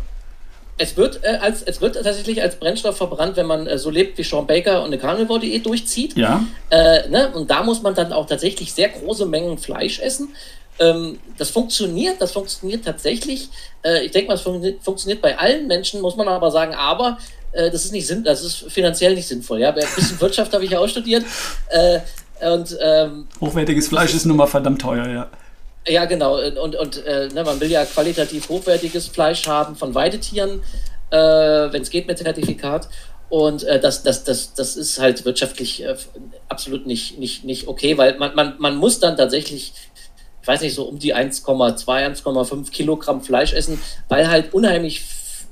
Es 0.78 0.95
wird, 0.97 1.21
äh, 1.23 1.39
als, 1.41 1.63
es 1.63 1.82
wird 1.82 1.95
tatsächlich 1.95 2.43
als 2.43 2.58
Brennstoff 2.58 2.95
verbrannt, 2.95 3.38
wenn 3.38 3.47
man 3.47 3.65
äh, 3.65 3.80
so 3.80 3.89
lebt 3.89 4.19
wie 4.19 4.23
Sean 4.23 4.45
Baker 4.45 4.82
und 4.82 4.89
eine 4.89 4.99
Carnivore-Diät 4.99 5.65
durchzieht. 5.65 6.15
Ja. 6.15 6.45
Äh, 6.69 7.10
ne? 7.10 7.32
Und 7.34 7.49
da 7.49 7.63
muss 7.63 7.82
man 7.82 7.95
dann 7.95 8.13
auch 8.13 8.28
tatsächlich 8.28 8.71
sehr 8.71 8.89
große 8.89 9.26
Mengen 9.26 9.58
Fleisch 9.58 9.99
essen. 9.99 10.30
Ähm, 10.78 11.17
das 11.39 11.49
funktioniert, 11.49 12.21
das 12.21 12.34
funktioniert 12.34 12.86
tatsächlich. 12.86 13.49
Äh, 13.84 14.05
ich 14.05 14.11
denke 14.11 14.28
mal, 14.28 14.36
es 14.36 14.41
fun 14.41 14.76
funktioniert 14.80 15.24
bei 15.24 15.39
allen 15.39 15.66
Menschen, 15.66 16.01
muss 16.01 16.16
man 16.16 16.28
aber 16.28 16.51
sagen, 16.51 16.76
aber 16.76 17.18
äh, 17.54 17.72
das 17.72 17.86
ist 17.86 17.91
nicht 17.91 18.08
sinn, 18.08 18.24
das 18.24 18.43
ist 18.43 18.72
finanziell 18.72 19.16
nicht 19.16 19.28
sinnvoll. 19.28 19.60
Ja? 19.60 19.70
Ein 19.70 19.86
bisschen 19.95 20.20
Wirtschaft 20.20 20.54
habe 20.54 20.66
ich 20.66 20.72
ja 20.72 20.80
auch 20.80 20.88
studiert. 20.88 21.24
Äh, 21.70 21.99
und, 22.45 22.78
ähm, 22.82 23.28
Hochwertiges 23.39 23.88
Fleisch 23.88 24.14
ist 24.14 24.26
nun 24.26 24.38
mal 24.38 24.47
verdammt 24.47 24.82
teuer, 24.82 25.08
ja. 25.08 25.30
Ja, 25.88 26.06
genau. 26.06 26.39
Und, 26.39 26.76
und 26.76 27.06
äh, 27.06 27.28
ne, 27.34 27.43
man 27.43 27.60
will 27.60 27.70
ja 27.70 27.86
qualitativ 27.86 28.49
hochwertiges 28.49 29.08
Fleisch 29.08 29.47
haben 29.47 29.76
von 29.76 29.93
Weidetieren, 29.93 30.62
äh, 31.10 31.18
wenn 31.18 31.82
es 31.82 31.89
geht 31.89 32.08
mit 32.08 32.18
Zertifikat. 32.18 32.88
Und 33.30 33.64
äh, 33.64 33.80
das, 33.80 34.04
das, 34.04 34.24
das, 34.24 34.54
das 34.54 34.76
ist 34.76 34.99
halt 34.99 35.26
wirtschaftlich 35.26 35.84
äh, 35.84 35.95
absolut 36.49 36.86
nicht, 36.86 37.18
nicht, 37.18 37.43
nicht 37.43 37.68
okay, 37.68 37.97
weil 37.97 38.18
man, 38.18 38.36
man, 38.36 38.56
man 38.60 38.76
muss 38.78 38.99
dann 38.99 39.18
tatsächlich, 39.18 39.74
ich 40.41 40.47
weiß 40.47 40.62
nicht, 40.62 40.76
so 40.76 40.84
um 40.84 40.99
die 40.99 41.16
1,2, 41.16 41.86
1,5 41.86 42.72
Kilogramm 42.72 43.22
Fleisch 43.22 43.54
essen, 43.54 43.82
weil 44.08 44.30
halt 44.30 44.54
unheimlich 44.54 45.01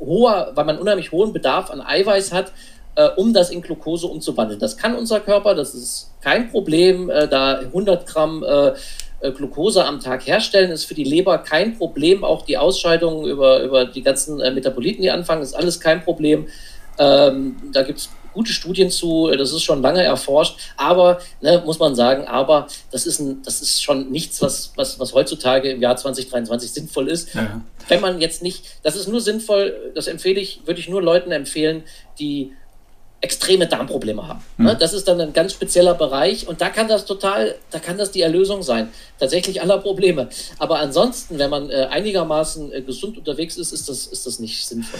hoher, 0.01 0.51
weil 0.55 0.65
man 0.65 0.79
unheimlich 0.79 1.11
hohen 1.11 1.31
Bedarf 1.31 1.69
an 1.69 1.81
Eiweiß 1.81 2.33
hat, 2.33 2.51
äh, 2.95 3.07
um 3.15 3.33
das 3.33 3.49
in 3.49 3.61
Glucose 3.61 4.07
umzuwandeln. 4.07 4.59
Das 4.59 4.75
kann 4.77 4.95
unser 4.95 5.19
Körper, 5.19 5.55
das 5.55 5.73
ist 5.73 6.11
kein 6.21 6.49
Problem, 6.49 7.09
äh, 7.09 7.27
da 7.27 7.59
100 7.59 8.05
Gramm 8.05 8.43
äh, 8.43 8.73
äh, 9.21 9.31
Glucose 9.31 9.85
am 9.85 9.99
Tag 9.99 10.25
herstellen, 10.25 10.71
ist 10.71 10.85
für 10.85 10.95
die 10.95 11.03
Leber 11.03 11.37
kein 11.37 11.77
Problem. 11.77 12.23
Auch 12.23 12.43
die 12.43 12.57
Ausscheidungen 12.57 13.25
über, 13.25 13.61
über 13.61 13.85
die 13.85 14.01
ganzen 14.01 14.39
äh, 14.39 14.51
Metaboliten, 14.51 15.01
die 15.01 15.11
anfangen, 15.11 15.41
ist 15.41 15.53
alles 15.53 15.79
kein 15.79 16.03
Problem. 16.03 16.47
Ähm, 16.97 17.55
da 17.71 17.83
gibt 17.83 17.99
es 17.99 18.09
gute 18.33 18.51
Studien 18.51 18.89
zu, 18.89 19.29
das 19.29 19.51
ist 19.51 19.63
schon 19.63 19.81
lange 19.81 20.03
erforscht, 20.03 20.57
aber, 20.77 21.19
ne, 21.41 21.61
muss 21.65 21.79
man 21.79 21.95
sagen, 21.95 22.27
aber 22.27 22.67
das 22.91 23.05
ist, 23.05 23.19
ein, 23.19 23.41
das 23.43 23.61
ist 23.61 23.81
schon 23.81 24.11
nichts, 24.11 24.41
was, 24.41 24.71
was, 24.75 24.99
was 24.99 25.13
heutzutage 25.13 25.71
im 25.71 25.81
Jahr 25.81 25.97
2023 25.97 26.71
sinnvoll 26.71 27.09
ist. 27.09 27.33
Ja. 27.33 27.61
Wenn 27.87 28.01
man 28.01 28.21
jetzt 28.21 28.41
nicht, 28.41 28.65
das 28.83 28.95
ist 28.95 29.07
nur 29.07 29.21
sinnvoll, 29.21 29.91
das 29.95 30.07
empfehle 30.07 30.39
ich, 30.39 30.61
würde 30.65 30.79
ich 30.79 30.89
nur 30.89 31.01
Leuten 31.01 31.31
empfehlen, 31.31 31.83
die 32.19 32.53
extreme 33.21 33.67
Darmprobleme 33.67 34.27
haben. 34.27 34.43
Mhm. 34.57 34.77
Das 34.79 34.93
ist 34.93 35.07
dann 35.07 35.21
ein 35.21 35.31
ganz 35.31 35.53
spezieller 35.53 35.93
Bereich 35.93 36.47
und 36.47 36.59
da 36.59 36.69
kann 36.69 36.87
das 36.87 37.05
total, 37.05 37.55
da 37.69 37.79
kann 37.79 37.97
das 37.97 38.11
die 38.11 38.21
Erlösung 38.21 38.63
sein, 38.63 38.89
tatsächlich 39.19 39.61
aller 39.61 39.77
Probleme. 39.77 40.29
Aber 40.57 40.79
ansonsten, 40.79 41.37
wenn 41.37 41.51
man 41.51 41.69
äh, 41.69 41.87
einigermaßen 41.89 42.73
äh, 42.73 42.81
gesund 42.81 43.17
unterwegs 43.19 43.57
ist, 43.57 43.71
ist 43.71 43.87
das, 43.87 44.07
ist 44.07 44.25
das 44.25 44.39
nicht 44.39 44.65
sinnvoll. 44.65 44.99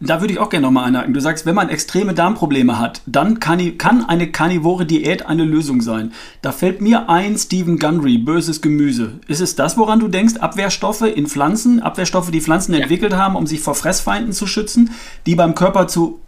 Da 0.00 0.20
würde 0.20 0.32
ich 0.32 0.38
auch 0.38 0.48
gerne 0.48 0.66
nochmal 0.66 0.84
einhaken. 0.84 1.12
Du 1.12 1.20
sagst, 1.20 1.44
wenn 1.44 1.56
man 1.56 1.68
extreme 1.68 2.14
Darmprobleme 2.14 2.78
hat, 2.78 3.02
dann 3.06 3.40
kann, 3.40 3.78
kann 3.78 4.04
eine 4.08 4.30
karnivore 4.30 4.86
Diät 4.86 5.26
eine 5.26 5.44
Lösung 5.44 5.80
sein. 5.80 6.12
Da 6.40 6.52
fällt 6.52 6.80
mir 6.80 7.10
ein 7.10 7.36
Stephen 7.36 7.80
Gundry, 7.80 8.18
böses 8.18 8.62
Gemüse. 8.62 9.14
Ist 9.26 9.40
es 9.40 9.56
das, 9.56 9.76
woran 9.76 9.98
du 9.98 10.06
denkst? 10.06 10.36
Abwehrstoffe 10.36 11.02
in 11.02 11.26
Pflanzen, 11.26 11.82
Abwehrstoffe, 11.82 12.30
die 12.30 12.40
Pflanzen 12.40 12.74
ja. 12.74 12.80
entwickelt 12.80 13.14
haben, 13.14 13.34
um 13.34 13.48
sich 13.48 13.60
vor 13.60 13.74
Fressfeinden 13.74 14.32
zu 14.32 14.46
schützen, 14.46 14.90
die 15.26 15.34
beim 15.34 15.56
Körper 15.56 15.88
zu 15.88 16.20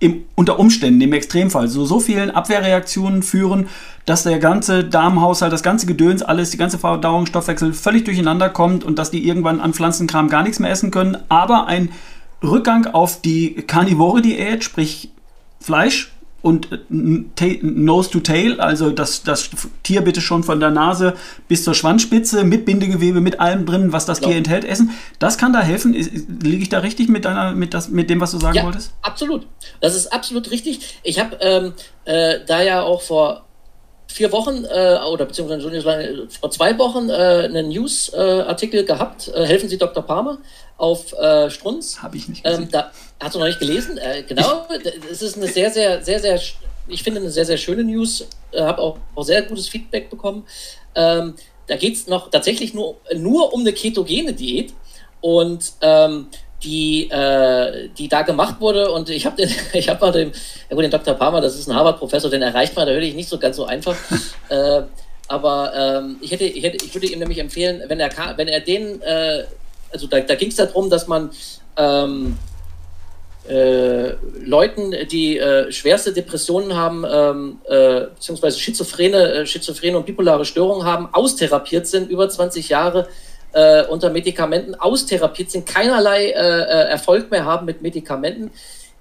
im, 0.00 0.24
unter 0.34 0.58
Umständen, 0.58 1.00
im 1.00 1.12
Extremfall, 1.12 1.68
so, 1.68 1.84
so 1.84 1.98
vielen 1.98 2.30
Abwehrreaktionen 2.30 3.22
führen, 3.22 3.68
dass 4.06 4.22
der 4.22 4.38
ganze 4.38 4.84
Darmhaushalt, 4.84 5.52
das 5.52 5.62
ganze 5.62 5.86
Gedöns, 5.86 6.22
alles, 6.22 6.50
die 6.50 6.56
ganze 6.56 6.78
Verdauungsstoffwechsel 6.78 7.72
völlig 7.72 8.04
durcheinander 8.04 8.48
kommt 8.48 8.84
und 8.84 8.98
dass 8.98 9.10
die 9.10 9.26
irgendwann 9.26 9.60
an 9.60 9.74
Pflanzenkram 9.74 10.28
gar 10.28 10.42
nichts 10.42 10.60
mehr 10.60 10.70
essen 10.70 10.90
können. 10.90 11.16
Aber 11.28 11.66
ein 11.66 11.90
Rückgang 12.42 12.86
auf 12.86 13.20
die 13.20 13.54
Karnivore-Diät, 13.54 14.64
sprich 14.64 15.10
Fleisch, 15.60 16.12
und 16.40 16.68
äh, 16.72 17.58
Nose 17.62 18.10
to 18.10 18.20
Tail, 18.20 18.60
also 18.60 18.90
das, 18.90 19.24
das 19.24 19.50
Tier 19.82 20.02
bitte 20.02 20.20
schon 20.20 20.44
von 20.44 20.60
der 20.60 20.70
Nase 20.70 21.14
bis 21.48 21.64
zur 21.64 21.74
Schwanzspitze 21.74 22.44
mit 22.44 22.64
Bindegewebe, 22.64 23.20
mit 23.20 23.40
allem 23.40 23.66
drin, 23.66 23.92
was 23.92 24.06
das. 24.06 24.20
Tier 24.20 24.36
enthält, 24.36 24.64
essen. 24.64 24.90
Das 25.18 25.36
kann 25.36 25.52
da 25.52 25.60
helfen. 25.60 25.94
Liege 25.94 26.62
ich 26.62 26.68
da 26.68 26.78
richtig 26.78 27.08
mit, 27.08 27.24
deiner, 27.24 27.52
mit, 27.52 27.74
das, 27.74 27.88
mit 27.88 28.08
dem, 28.08 28.20
was 28.20 28.30
du 28.30 28.38
sagen 28.38 28.56
ja, 28.56 28.64
wolltest? 28.64 28.92
Absolut. 29.02 29.46
Das 29.80 29.96
ist 29.96 30.12
absolut 30.12 30.50
richtig. 30.50 30.98
Ich 31.02 31.18
habe 31.18 31.36
ähm, 31.40 31.72
äh, 32.04 32.38
da 32.46 32.62
ja 32.62 32.82
auch 32.82 33.02
vor 33.02 33.44
vier 34.08 34.32
Wochen 34.32 34.64
äh, 34.64 34.98
oder 35.10 35.26
beziehungsweise 35.26 36.28
vor 36.40 36.50
zwei 36.50 36.76
Wochen 36.78 37.10
äh, 37.10 37.12
einen 37.12 37.68
News-Artikel 37.68 38.84
gehabt. 38.84 39.28
Äh, 39.28 39.46
helfen 39.46 39.68
Sie 39.68 39.78
Dr. 39.78 40.02
Palmer 40.02 40.38
auf 40.76 41.12
äh, 41.12 41.50
Strunz. 41.50 42.02
Habe 42.02 42.16
ich 42.16 42.28
nicht 42.28 42.44
ähm, 42.44 42.50
gesehen. 42.50 42.64
Ähm, 42.64 42.70
da, 42.70 42.92
hast 43.20 43.34
du 43.34 43.38
noch 43.38 43.46
nicht 43.46 43.58
gelesen? 43.58 43.98
Äh, 43.98 44.22
genau. 44.22 44.66
Es 45.10 45.22
ist 45.22 45.36
eine 45.36 45.46
sehr, 45.46 45.70
sehr, 45.70 46.02
sehr, 46.02 46.20
sehr, 46.20 46.40
ich 46.88 47.02
finde 47.02 47.20
eine 47.20 47.30
sehr, 47.30 47.44
sehr 47.44 47.58
schöne 47.58 47.84
News. 47.84 48.26
Äh, 48.52 48.62
Habe 48.62 48.80
auch, 48.80 48.98
auch 49.14 49.22
sehr 49.22 49.42
gutes 49.42 49.68
Feedback 49.68 50.08
bekommen. 50.08 50.46
Ähm, 50.94 51.34
da 51.66 51.76
geht 51.76 51.94
es 51.94 52.06
noch 52.06 52.30
tatsächlich 52.30 52.72
nur, 52.72 52.96
nur 53.14 53.52
um 53.52 53.60
eine 53.60 53.72
ketogene 53.72 54.32
Diät. 54.32 54.72
Und 55.20 55.72
ähm, 55.82 56.28
die, 56.62 57.08
äh, 57.10 57.88
die 57.96 58.08
da 58.08 58.22
gemacht 58.22 58.60
wurde. 58.60 58.90
Und 58.90 59.10
ich 59.10 59.26
habe 59.26 59.36
den, 59.36 59.50
ich 59.72 59.88
habe 59.88 60.00
mal 60.00 60.12
den, 60.12 60.32
ja 60.68 60.74
gut, 60.74 60.84
den 60.84 60.90
Dr. 60.90 61.14
Palmer, 61.14 61.40
das 61.40 61.58
ist 61.58 61.68
ein 61.68 61.74
Harvard-Professor, 61.74 62.30
den 62.30 62.42
erreicht 62.42 62.74
man 62.76 62.86
natürlich 62.86 63.14
nicht 63.14 63.28
so 63.28 63.38
ganz 63.38 63.56
so 63.56 63.64
einfach. 63.64 63.96
äh, 64.48 64.82
aber 65.28 65.72
ähm, 65.76 66.16
ich, 66.20 66.30
hätte, 66.30 66.44
ich, 66.44 66.64
hätte, 66.64 66.84
ich 66.84 66.94
würde 66.94 67.06
ihm 67.06 67.18
nämlich 67.18 67.38
empfehlen, 67.38 67.82
wenn 67.86 68.00
er, 68.00 68.10
wenn 68.36 68.48
er 68.48 68.60
den, 68.60 69.02
äh, 69.02 69.44
also 69.92 70.06
da, 70.06 70.20
da 70.20 70.34
ging 70.34 70.48
es 70.48 70.56
darum, 70.56 70.88
dass 70.88 71.06
man 71.06 71.30
ähm, 71.76 72.38
äh, 73.48 74.14
Leuten, 74.44 74.94
die 75.10 75.38
äh, 75.38 75.72
schwerste 75.72 76.12
Depressionen 76.12 76.76
haben, 76.76 77.04
ähm, 77.10 77.58
äh, 77.68 78.06
beziehungsweise 78.14 78.58
schizophrene, 78.58 79.46
schizophrene 79.46 79.96
und 79.96 80.06
bipolare 80.06 80.44
Störungen 80.44 80.86
haben, 80.86 81.08
austherapiert 81.12 81.86
sind, 81.86 82.10
über 82.10 82.28
20 82.28 82.68
Jahre 82.68 83.08
äh, 83.52 83.84
unter 83.86 84.10
Medikamenten 84.10 84.74
austherapiert 84.74 85.50
sind, 85.50 85.66
keinerlei 85.66 86.26
äh, 86.26 86.32
äh, 86.32 86.90
Erfolg 86.90 87.30
mehr 87.30 87.44
haben 87.44 87.66
mit 87.66 87.82
Medikamenten. 87.82 88.50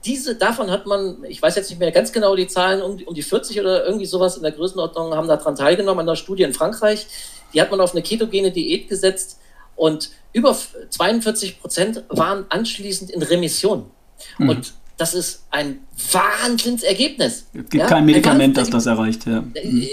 Diese, 0.05 0.35
davon 0.35 0.71
hat 0.71 0.85
man, 0.85 1.17
ich 1.27 1.41
weiß 1.41 1.55
jetzt 1.55 1.69
nicht 1.69 1.79
mehr 1.79 1.91
ganz 1.91 2.11
genau 2.11 2.35
die 2.35 2.47
Zahlen, 2.47 2.81
um, 2.81 2.97
um 3.05 3.13
die 3.13 3.23
40 3.23 3.59
oder 3.59 3.85
irgendwie 3.85 4.05
sowas 4.05 4.37
in 4.37 4.43
der 4.43 4.51
Größenordnung 4.51 5.13
haben 5.13 5.27
daran 5.27 5.55
teilgenommen, 5.55 6.01
an 6.01 6.07
der 6.07 6.15
Studie 6.15 6.43
in 6.43 6.53
Frankreich. 6.53 7.07
Die 7.53 7.61
hat 7.61 7.71
man 7.71 7.81
auf 7.81 7.91
eine 7.91 8.01
ketogene 8.01 8.51
Diät 8.51 8.87
gesetzt 8.89 9.39
und 9.75 10.09
über 10.33 10.55
42 10.89 11.59
Prozent 11.59 12.03
waren 12.09 12.45
anschließend 12.49 13.09
in 13.11 13.21
Remission. 13.23 13.85
Mhm. 14.37 14.49
Und 14.49 14.73
das 14.97 15.13
ist 15.13 15.45
ein 15.51 15.79
Wahnsinnsergebnis. 16.11 17.47
Es 17.53 17.69
gibt 17.69 17.73
ja? 17.73 17.85
kein 17.87 18.05
Medikament, 18.05 18.57
das 18.57 18.69
das 18.69 18.85
erreicht. 18.85 19.25
Ja. 19.25 19.41
Mhm 19.41 19.87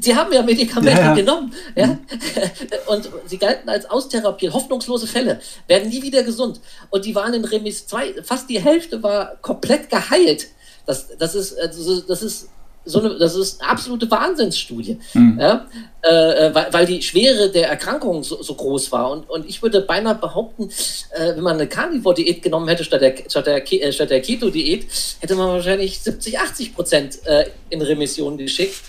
sie 0.00 0.16
haben 0.16 0.32
ja 0.32 0.42
Medikamente 0.42 1.00
ja, 1.00 1.06
ja. 1.08 1.14
genommen. 1.14 1.54
Ja? 1.76 1.86
Mhm. 1.86 1.98
Und 2.86 3.10
sie 3.26 3.38
galten 3.38 3.68
als 3.68 3.88
austherapiert. 3.88 4.52
Hoffnungslose 4.52 5.06
Fälle 5.06 5.40
werden 5.66 5.88
nie 5.88 6.02
wieder 6.02 6.22
gesund. 6.22 6.60
Und 6.90 7.04
die 7.04 7.14
waren 7.14 7.34
in 7.34 7.44
Remis 7.44 7.86
2, 7.86 8.22
fast 8.22 8.48
die 8.50 8.60
Hälfte 8.60 9.02
war 9.02 9.36
komplett 9.36 9.90
geheilt. 9.90 10.48
Das, 10.86 11.08
das, 11.18 11.34
ist, 11.34 11.58
also, 11.58 12.00
das 12.00 12.22
ist 12.22 12.48
so 12.90 13.00
eine, 13.00 13.18
das 13.18 13.34
ist 13.34 13.60
eine 13.60 13.70
absolute 13.70 14.10
Wahnsinnsstudie, 14.10 14.98
mhm. 15.14 15.38
ja? 15.40 15.66
Äh, 16.02 16.46
äh, 16.46 16.54
weil, 16.54 16.72
weil, 16.72 16.86
die 16.86 17.02
Schwere 17.02 17.50
der 17.50 17.68
Erkrankung 17.68 18.22
so, 18.22 18.42
so, 18.42 18.54
groß 18.54 18.90
war. 18.90 19.10
Und, 19.10 19.28
und 19.28 19.46
ich 19.46 19.62
würde 19.62 19.82
beinahe 19.82 20.14
behaupten, 20.14 20.70
äh, 21.10 21.36
wenn 21.36 21.42
man 21.42 21.56
eine 21.56 21.66
Carnivore-Diät 21.66 22.40
genommen 22.40 22.68
hätte 22.68 22.84
statt 22.84 23.02
der, 23.02 23.14
statt 23.28 23.46
der, 23.46 23.70
äh, 23.70 23.92
statt 23.92 24.08
der 24.08 24.22
Keto-Diät, 24.22 24.86
hätte 25.20 25.34
man 25.34 25.48
wahrscheinlich 25.48 26.00
70, 26.00 26.38
80 26.38 26.74
Prozent 26.74 27.18
äh, 27.26 27.44
in 27.68 27.82
Remission 27.82 28.38
geschickt, 28.38 28.80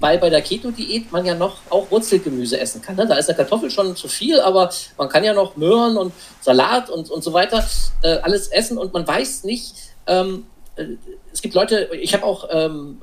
weil 0.00 0.18
bei 0.18 0.28
der 0.28 0.42
Keto-Diät 0.42 1.12
man 1.12 1.24
ja 1.24 1.36
noch 1.36 1.58
auch 1.70 1.88
Wurzelgemüse 1.88 2.58
essen 2.58 2.82
kann. 2.82 2.96
Ne? 2.96 3.06
Da 3.06 3.14
ist 3.14 3.26
der 3.26 3.36
Kartoffel 3.36 3.70
schon 3.70 3.94
zu 3.94 4.08
viel, 4.08 4.40
aber 4.40 4.70
man 4.98 5.08
kann 5.08 5.22
ja 5.22 5.32
noch 5.32 5.56
Möhren 5.56 5.96
und 5.96 6.12
Salat 6.40 6.90
und, 6.90 7.12
und 7.12 7.22
so 7.22 7.32
weiter 7.32 7.64
äh, 8.02 8.16
alles 8.22 8.48
essen 8.48 8.76
und 8.76 8.92
man 8.92 9.06
weiß 9.06 9.44
nicht, 9.44 9.74
ähm, 10.08 10.46
es 11.32 11.42
gibt 11.42 11.54
Leute, 11.54 11.90
ich 11.92 12.14
habe 12.14 12.24
auch 12.24 12.48
ähm, 12.50 13.00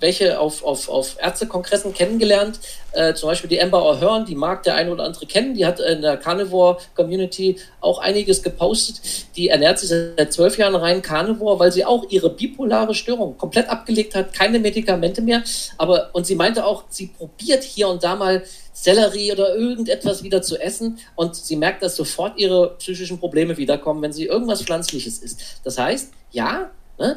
welche 0.00 0.38
auf, 0.38 0.64
auf, 0.64 0.88
auf 0.88 1.16
Ärztekongressen 1.20 1.92
kennengelernt, 1.92 2.60
äh, 2.92 3.14
zum 3.14 3.28
Beispiel 3.28 3.50
die 3.50 3.60
Amber 3.60 3.82
O'Hearn, 3.82 4.24
die 4.24 4.34
mag 4.34 4.62
der 4.62 4.74
eine 4.76 4.92
oder 4.92 5.04
andere 5.04 5.26
kennen, 5.26 5.54
die 5.54 5.66
hat 5.66 5.80
in 5.80 6.02
der 6.02 6.16
Carnivore-Community 6.16 7.58
auch 7.80 7.98
einiges 7.98 8.42
gepostet. 8.42 9.00
Die 9.36 9.48
ernährt 9.48 9.78
sich 9.78 9.88
seit 9.88 10.32
zwölf 10.32 10.56
Jahren 10.58 10.76
rein 10.76 11.02
Carnivore, 11.02 11.58
weil 11.58 11.72
sie 11.72 11.84
auch 11.84 12.08
ihre 12.10 12.30
bipolare 12.30 12.94
Störung 12.94 13.36
komplett 13.36 13.68
abgelegt 13.68 14.14
hat, 14.14 14.32
keine 14.32 14.58
Medikamente 14.58 15.20
mehr. 15.20 15.42
Aber 15.76 16.10
und 16.12 16.26
sie 16.26 16.36
meinte 16.36 16.64
auch, 16.64 16.84
sie 16.88 17.08
probiert 17.08 17.64
hier 17.64 17.88
und 17.88 18.02
da 18.02 18.14
mal 18.14 18.44
Sellerie 18.72 19.32
oder 19.32 19.56
irgendetwas 19.56 20.22
wieder 20.22 20.40
zu 20.40 20.56
essen 20.56 21.00
und 21.16 21.34
sie 21.34 21.56
merkt, 21.56 21.82
dass 21.82 21.96
sofort 21.96 22.38
ihre 22.38 22.76
psychischen 22.78 23.18
Probleme 23.18 23.56
wiederkommen, 23.56 24.02
wenn 24.02 24.12
sie 24.12 24.26
irgendwas 24.26 24.62
Pflanzliches 24.62 25.18
isst. 25.18 25.40
Das 25.64 25.78
heißt, 25.78 26.12
ja? 26.30 26.70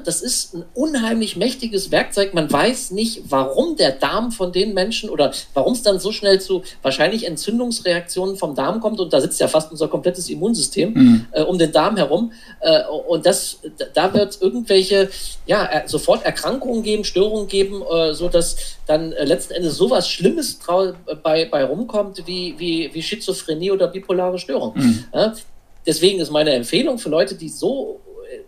Das 0.06 0.22
ist 0.22 0.54
ein 0.54 0.64
unheimlich 0.76 1.38
mächtiges 1.38 1.90
Werkzeug. 1.90 2.36
Man 2.36 2.52
weiß 2.52 2.92
nicht, 2.92 3.24
warum 3.30 3.76
der 3.78 3.92
Darm 3.92 4.32
von 4.32 4.52
den 4.52 4.76
Menschen 4.76 5.10
oder 5.10 5.34
warum 5.56 5.74
es 5.74 5.82
dann 5.82 6.00
so 6.00 6.12
schnell 6.12 6.40
zu 6.40 6.62
wahrscheinlich 6.84 7.26
Entzündungsreaktionen 7.26 8.36
vom 8.36 8.54
Darm 8.54 8.80
kommt. 8.80 9.00
Und 9.00 9.12
da 9.12 9.20
sitzt 9.20 9.40
ja 9.40 9.48
fast 9.48 9.72
unser 9.72 9.88
komplettes 9.88 10.30
Immunsystem 10.30 10.94
mhm. 10.94 11.26
äh, 11.32 11.42
um 11.42 11.58
den 11.58 11.72
Darm 11.72 11.98
herum. 11.98 12.32
Äh, 12.60 12.84
und 13.08 13.26
das, 13.26 13.58
da 13.96 14.14
wird 14.14 14.32
es 14.32 14.42
irgendwelche, 14.42 15.10
ja, 15.48 15.84
sofort 15.88 16.26
Erkrankungen 16.26 16.84
geben, 16.84 17.04
Störungen 17.04 17.48
geben, 17.48 17.82
äh, 17.82 18.14
sodass 18.14 18.58
dann 18.86 19.14
äh, 19.14 19.26
letzten 19.26 19.54
Endes 19.54 19.78
sowas 19.78 20.08
Schlimmes 20.08 20.60
bei, 21.24 21.46
bei 21.46 21.64
rumkommt 21.64 22.28
wie, 22.28 22.54
wie, 22.60 22.92
wie 22.94 23.02
Schizophrenie 23.02 23.72
oder 23.72 23.88
bipolare 23.88 24.38
Störung. 24.38 24.74
Mhm. 24.76 25.06
deswegen 25.86 26.20
ist 26.20 26.30
meine 26.30 26.52
Empfehlung 26.52 27.00
für 27.00 27.10
Leute, 27.10 27.36
die 27.36 27.50
so 27.50 28.00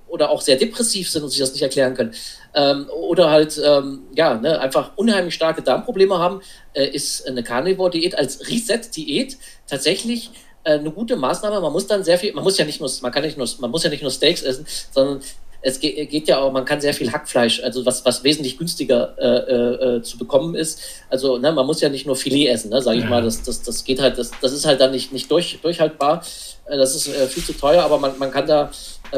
oder 0.07 0.29
auch 0.29 0.41
sehr 0.41 0.55
depressiv 0.55 1.09
sind 1.09 1.23
und 1.23 1.29
sich 1.29 1.39
das 1.39 1.53
nicht 1.53 1.61
erklären 1.61 1.95
können. 1.95 2.13
Ähm, 2.53 2.87
oder 2.89 3.29
halt 3.29 3.59
ähm, 3.63 4.03
ja, 4.15 4.35
ne, 4.35 4.59
einfach 4.59 4.91
unheimlich 4.95 5.33
starke 5.33 5.61
Darmprobleme 5.61 6.17
haben, 6.17 6.41
äh, 6.73 6.85
ist 6.85 7.27
eine 7.27 7.43
Carnivore-Diät 7.43 8.17
als 8.17 8.47
Reset-Diät 8.47 9.37
tatsächlich 9.67 10.31
äh, 10.63 10.73
eine 10.73 10.91
gute 10.91 11.15
Maßnahme. 11.15 11.59
Man 11.61 11.73
muss 11.73 11.87
dann 11.87 12.03
sehr 12.03 12.17
viel, 12.17 12.33
man 12.33 12.43
muss 12.43 12.57
ja 12.57 12.65
nicht 12.65 12.79
nur, 12.79 12.89
man 13.01 13.11
kann 13.11 13.23
nicht 13.23 13.37
nur, 13.37 13.47
man 13.59 13.71
muss 13.71 13.83
ja 13.83 13.89
nicht 13.89 14.03
nur 14.03 14.11
Steaks 14.11 14.43
essen, 14.43 14.65
sondern 14.91 15.21
es 15.63 15.79
geht, 15.79 16.09
geht, 16.09 16.27
ja 16.27 16.39
auch, 16.39 16.51
man 16.51 16.65
kann 16.65 16.81
sehr 16.81 16.93
viel 16.93 17.11
Hackfleisch, 17.11 17.63
also 17.63 17.85
was, 17.85 18.03
was 18.05 18.23
wesentlich 18.23 18.57
günstiger 18.57 19.15
äh, 19.17 19.25
äh, 19.25 19.97
äh, 19.97 20.01
zu 20.01 20.17
bekommen 20.17 20.55
ist. 20.55 20.81
Also 21.09 21.37
ne, 21.37 21.51
man 21.53 21.65
muss 21.65 21.79
ja 21.79 21.89
nicht 21.89 22.05
nur 22.05 22.17
Filet 22.17 22.47
essen, 22.47 22.69
ne, 22.69 22.81
sage 22.81 22.97
ich 22.97 23.03
ja. 23.05 23.09
mal. 23.09 23.23
Das, 23.23 23.41
das, 23.43 23.63
das 23.63 23.83
geht 23.85 24.01
halt, 24.01 24.17
das, 24.17 24.31
das 24.41 24.51
ist 24.51 24.65
halt 24.65 24.81
dann 24.81 24.91
nicht, 24.91 25.13
nicht 25.13 25.31
durch, 25.31 25.59
durchhaltbar. 25.61 26.23
Äh, 26.65 26.77
das 26.77 26.95
ist 26.95 27.07
äh, 27.07 27.27
viel 27.27 27.43
zu 27.43 27.53
teuer, 27.53 27.81
aber 27.81 27.97
man, 27.97 28.17
man 28.19 28.29
kann 28.29 28.45
da 28.45 28.71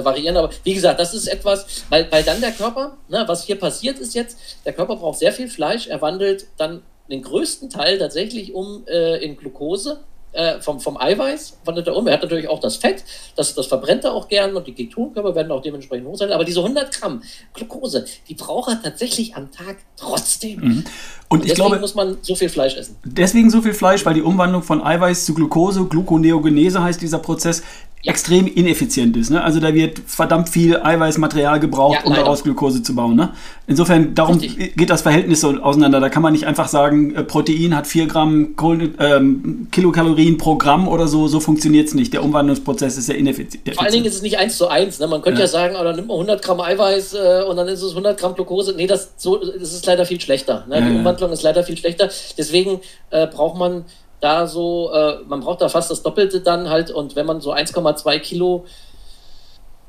variieren. 0.04 0.36
Aber 0.38 0.50
wie 0.64 0.74
gesagt, 0.74 1.00
das 1.00 1.14
ist 1.14 1.28
etwas, 1.28 1.84
weil, 1.90 2.12
weil 2.12 2.24
dann 2.24 2.42
der 2.42 2.52
Körper, 2.52 2.98
ne, 3.08 3.24
was 3.28 3.46
hier 3.46 3.60
passiert 3.60 4.00
ist 4.00 4.16
jetzt, 4.16 4.38
der 4.66 4.74
Körper 4.74 4.96
braucht 4.96 5.20
sehr 5.20 5.32
viel 5.32 5.48
Fleisch, 5.48 5.88
er 5.88 6.02
wandelt 6.02 6.48
dann 6.58 6.82
den 7.10 7.22
größten 7.22 7.70
Teil 7.70 8.00
tatsächlich 8.00 8.54
um 8.54 8.84
in 8.88 9.38
Glucose 9.38 10.00
äh, 10.36 10.60
vom, 10.62 10.82
vom 10.82 10.98
Eiweiß 10.98 11.60
wandelt 11.64 11.88
er 11.88 11.96
um. 11.96 12.08
Er 12.08 12.14
hat 12.14 12.22
natürlich 12.22 12.50
auch 12.50 12.60
das 12.60 12.76
Fett, 12.76 13.04
das, 13.38 13.56
das 13.56 13.68
verbrennt 13.68 14.04
er 14.04 14.14
auch 14.14 14.28
gern 14.28 14.56
und 14.56 14.68
die 14.68 14.74
Ketonkörper 14.74 15.34
werden 15.34 15.52
auch 15.52 15.62
dementsprechend 15.62 16.08
hoch 16.08 16.18
sein. 16.18 16.32
Aber 16.32 16.44
diese 16.44 16.60
100 16.60 16.92
Gramm 16.92 17.24
Glucose, 17.54 18.06
die 18.28 18.34
braucht 18.34 18.70
er 18.70 18.84
tatsächlich 18.84 19.36
am 19.36 19.50
Tag 19.52 19.78
trotzdem. 19.96 20.60
Mhm. 20.60 20.84
Und, 21.30 21.40
und 21.42 21.46
ich 21.46 21.56
glaube, 21.56 21.80
muss 21.80 21.96
man 21.96 22.18
so 22.22 22.36
viel 22.36 22.50
Fleisch 22.50 22.76
essen. 22.76 22.98
Deswegen 23.06 23.50
so 23.50 23.62
viel 23.62 23.74
Fleisch, 23.74 24.06
weil 24.06 24.14
die 24.14 24.22
Umwandlung 24.22 24.62
von 24.62 24.84
Eiweiß 24.84 25.26
zu 25.26 25.34
Glucose, 25.34 25.86
Gluconeogenese 25.86 26.84
heißt 26.84 27.02
dieser 27.02 27.20
Prozess, 27.20 27.64
ja. 28.06 28.12
extrem 28.12 28.48
ineffizient 28.48 29.18
ist. 29.18 29.32
Ne? 29.32 29.44
Also 29.44 29.60
da 29.60 29.74
wird 29.74 30.00
verdammt 30.06 30.50
viel 30.50 30.78
Eiweißmaterial 30.78 31.60
gebraucht, 31.60 32.02
ja, 32.02 32.06
um 32.06 32.14
daraus 32.14 32.44
Glukose 32.44 32.84
zu 32.84 32.96
bauen. 32.96 33.16
Ne? 33.16 33.32
Insofern, 33.68 34.14
darum 34.14 34.38
Richtig. 34.38 34.76
geht 34.76 34.90
das 34.90 35.02
Verhältnis 35.02 35.42
so 35.42 35.50
auseinander. 35.50 36.00
Da 36.00 36.10
kann 36.10 36.22
man 36.22 36.34
nicht 36.34 36.46
einfach 36.46 36.68
sagen, 36.68 37.16
äh, 37.16 37.24
Protein 37.24 37.76
hat 37.76 37.88
4 37.88 38.06
Gramm 38.06 38.56
Kohl, 38.56 38.94
ähm, 39.00 39.68
Kilokalorien 39.72 40.38
pro 40.38 40.56
Gramm 40.56 40.88
oder 40.88 41.08
so. 41.08 41.28
So 41.28 41.40
funktioniert 41.40 41.88
es 41.88 41.96
nicht. 41.96 42.14
Der 42.14 42.24
Umwandlungsprozess 42.24 42.98
ist 42.98 43.08
sehr 43.08 43.18
ineffizient. 43.18 43.74
Vor 43.74 43.84
allen 43.84 43.94
Dingen 43.94 44.06
ist 44.06 44.16
es 44.16 44.22
nicht 44.22 44.38
eins 44.38 44.58
zu 44.58 44.68
eins. 44.68 45.00
Ne? 45.00 45.08
Man 45.08 45.22
könnte 45.22 45.40
ja, 45.40 45.46
ja 45.46 45.52
sagen, 45.52 45.76
oh, 45.80 45.84
dann 45.84 45.96
nimmt 45.96 46.08
man 46.08 46.16
100 46.16 46.44
Gramm 46.44 46.62
Eiweiß 46.62 47.14
äh, 47.16 47.44
und 47.50 47.58
dann 47.58 47.68
ist 47.68 47.82
es 47.82 47.92
100 47.92 48.20
Gramm 48.20 48.36
Glukose. 48.36 48.74
Nee, 48.78 48.88
das, 48.88 49.14
so, 49.18 49.38
das 49.38 49.74
ist 49.74 49.86
leider 49.86 50.06
viel 50.06 50.22
schlechter. 50.22 50.66
Ne? 50.70 50.82
Die 50.82 50.96
Umwandlung 50.96 51.32
ist 51.32 51.42
leider 51.42 51.64
viel 51.64 51.78
schlechter. 51.78 52.10
Deswegen 52.38 52.82
äh, 53.10 53.26
braucht 53.26 53.58
man 53.58 53.86
da 54.26 54.48
so, 54.48 54.92
äh, 54.92 55.20
man 55.28 55.42
braucht 55.42 55.62
da 55.62 55.70
fast 55.70 55.92
das 55.92 56.02
Doppelte 56.02 56.42
dann 56.42 56.70
halt. 56.70 56.90
Und 56.90 57.16
wenn 57.16 57.28
man 57.28 57.42
so 57.42 57.54
1,2 57.54 58.20
Kilo 58.20 58.66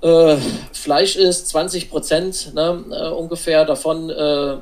äh, 0.02 0.36
Fleisch 0.72 1.16
isst, 1.16 1.48
20 1.48 1.90
Prozent 1.90 2.54
ne, 2.54 2.84
äh, 2.90 3.08
ungefähr 3.08 3.64
davon 3.64 4.10
äh, 4.10 4.58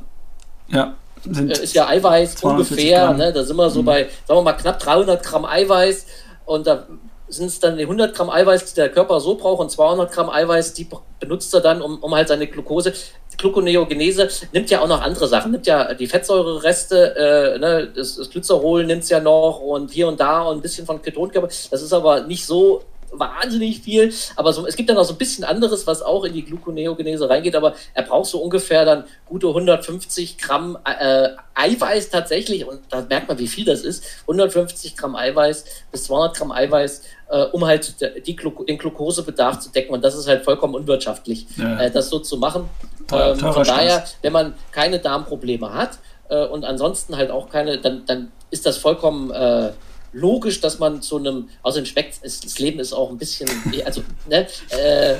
ja, 0.69 0.95
äh, 1.27 1.53
ist 1.53 1.75
ja 1.75 1.89
Eiweiß 1.89 2.43
ungefähr, 2.45 3.13
ne, 3.15 3.33
da 3.33 3.43
sind 3.43 3.57
wir 3.57 3.69
so 3.69 3.83
mhm. 3.83 3.87
bei, 3.87 4.09
sagen 4.27 4.39
wir 4.39 4.43
mal, 4.43 4.53
knapp 4.53 4.79
300 4.79 5.23
Gramm 5.25 5.45
Eiweiß. 5.45 6.07
Und 6.47 6.69
da 6.69 6.87
sind 7.27 7.47
es 7.47 7.59
dann 7.59 7.77
die 7.77 7.83
100 7.83 8.15
Gramm 8.15 8.31
Eiweiß, 8.31 8.67
die 8.67 8.75
der 8.77 8.91
Körper 8.91 9.19
so 9.19 9.35
braucht. 9.35 9.61
Und 9.61 9.71
200 9.73 10.13
Gramm 10.13 10.31
Eiweiß, 10.31 10.75
die 10.75 10.87
benutzt 11.19 11.53
er 11.53 11.61
dann, 11.61 11.83
um, 11.83 11.99
um 11.99 12.15
halt 12.15 12.29
seine 12.29 12.47
Glucose. 12.47 12.93
Gluconeogenese 13.39 14.29
nimmt 14.53 14.71
ja 14.71 14.81
auch 14.81 14.89
noch 14.89 15.01
andere 15.01 15.29
Sachen, 15.29 15.53
nimmt 15.53 15.67
ja 15.67 15.95
die 15.95 16.07
Fettsäurereste, 16.07 17.17
äh, 17.17 17.59
ne, 17.59 17.89
das, 17.95 18.17
das 18.17 18.31
Glycerol 18.31 18.85
nimmt 18.85 19.05
es 19.05 19.11
ja 19.11 19.21
noch 19.21 19.61
und 19.61 19.91
hier 19.91 20.09
und 20.09 20.21
da 20.21 20.43
und 20.43 20.59
ein 20.59 20.63
bisschen 20.63 20.87
von 20.87 21.01
Ketonkörper. 21.03 21.49
Das 21.49 21.83
ist 21.83 21.93
aber 21.93 22.23
nicht 22.23 22.45
so 22.47 22.83
wahnsinnig 23.19 23.81
viel, 23.81 24.13
aber 24.37 24.53
so, 24.53 24.67
es 24.67 24.77
gibt 24.77 24.89
dann 24.91 24.97
auch 24.97 25.05
so 25.05 25.15
ein 25.15 25.19
bisschen 25.19 25.45
anderes, 25.45 25.87
was 25.87 26.03
auch 26.03 26.25
in 26.25 26.33
die 26.33 26.45
Gluconeogenese 26.45 27.29
reingeht, 27.29 27.55
aber 27.55 27.75
er 27.95 28.03
braucht 28.03 28.31
so 28.31 28.39
ungefähr 28.39 28.85
dann 28.85 29.05
gute 29.27 29.49
150 29.49 30.39
Gramm 30.39 30.79
äh, 30.85 31.29
Eiweiß 31.55 32.11
tatsächlich 32.11 32.67
und 32.67 32.81
da 32.91 33.03
merkt 33.03 33.29
man, 33.29 33.39
wie 33.39 33.49
viel 33.49 33.65
das 33.65 33.83
ist, 33.83 34.05
150 34.23 34.97
Gramm 34.97 35.17
Eiweiß 35.17 35.65
bis 35.93 36.05
200 36.05 36.37
Gramm 36.37 36.53
Eiweiß, 36.53 37.03
äh, 37.31 37.45
um 37.45 37.65
halt 37.65 37.95
die 38.27 38.37
den 38.37 38.79
Glukosebedarf 38.79 39.61
zu 39.61 39.71
decken 39.71 39.93
und 39.93 40.03
das 40.05 40.17
ist 40.17 40.27
halt 40.27 40.45
vollkommen 40.45 40.75
unwirtschaftlich, 40.75 41.47
ja. 41.57 41.81
äh, 41.81 41.91
das 41.91 42.09
so 42.11 42.19
zu 42.19 42.37
machen. 42.37 42.69
Ähm, 43.13 43.39
von 43.39 43.65
daher, 43.65 44.05
wenn 44.23 44.33
man 44.33 44.55
keine 44.73 44.99
Darmprobleme 44.99 45.73
hat 45.73 45.99
äh, 46.29 46.47
und 46.47 46.65
ansonsten 46.65 47.17
halt 47.17 47.31
auch 47.31 47.49
keine, 47.49 47.79
dann, 47.79 48.05
dann 48.07 48.33
ist 48.51 48.67
das 48.67 48.77
vollkommen 48.77 49.31
äh, 49.31 49.73
logisch, 50.13 50.61
dass 50.61 50.79
man 50.79 51.03
zu 51.03 51.19
einem, 51.19 51.49
außerdem 51.63 51.87
schmeckt 51.87 52.25
das 52.25 52.59
Leben 52.59 52.79
ist 52.79 52.93
auch 52.93 53.11
ein 53.11 53.19
bisschen, 53.19 53.49
also, 53.85 54.03
ne, 54.29 54.47
äh, 54.71 55.17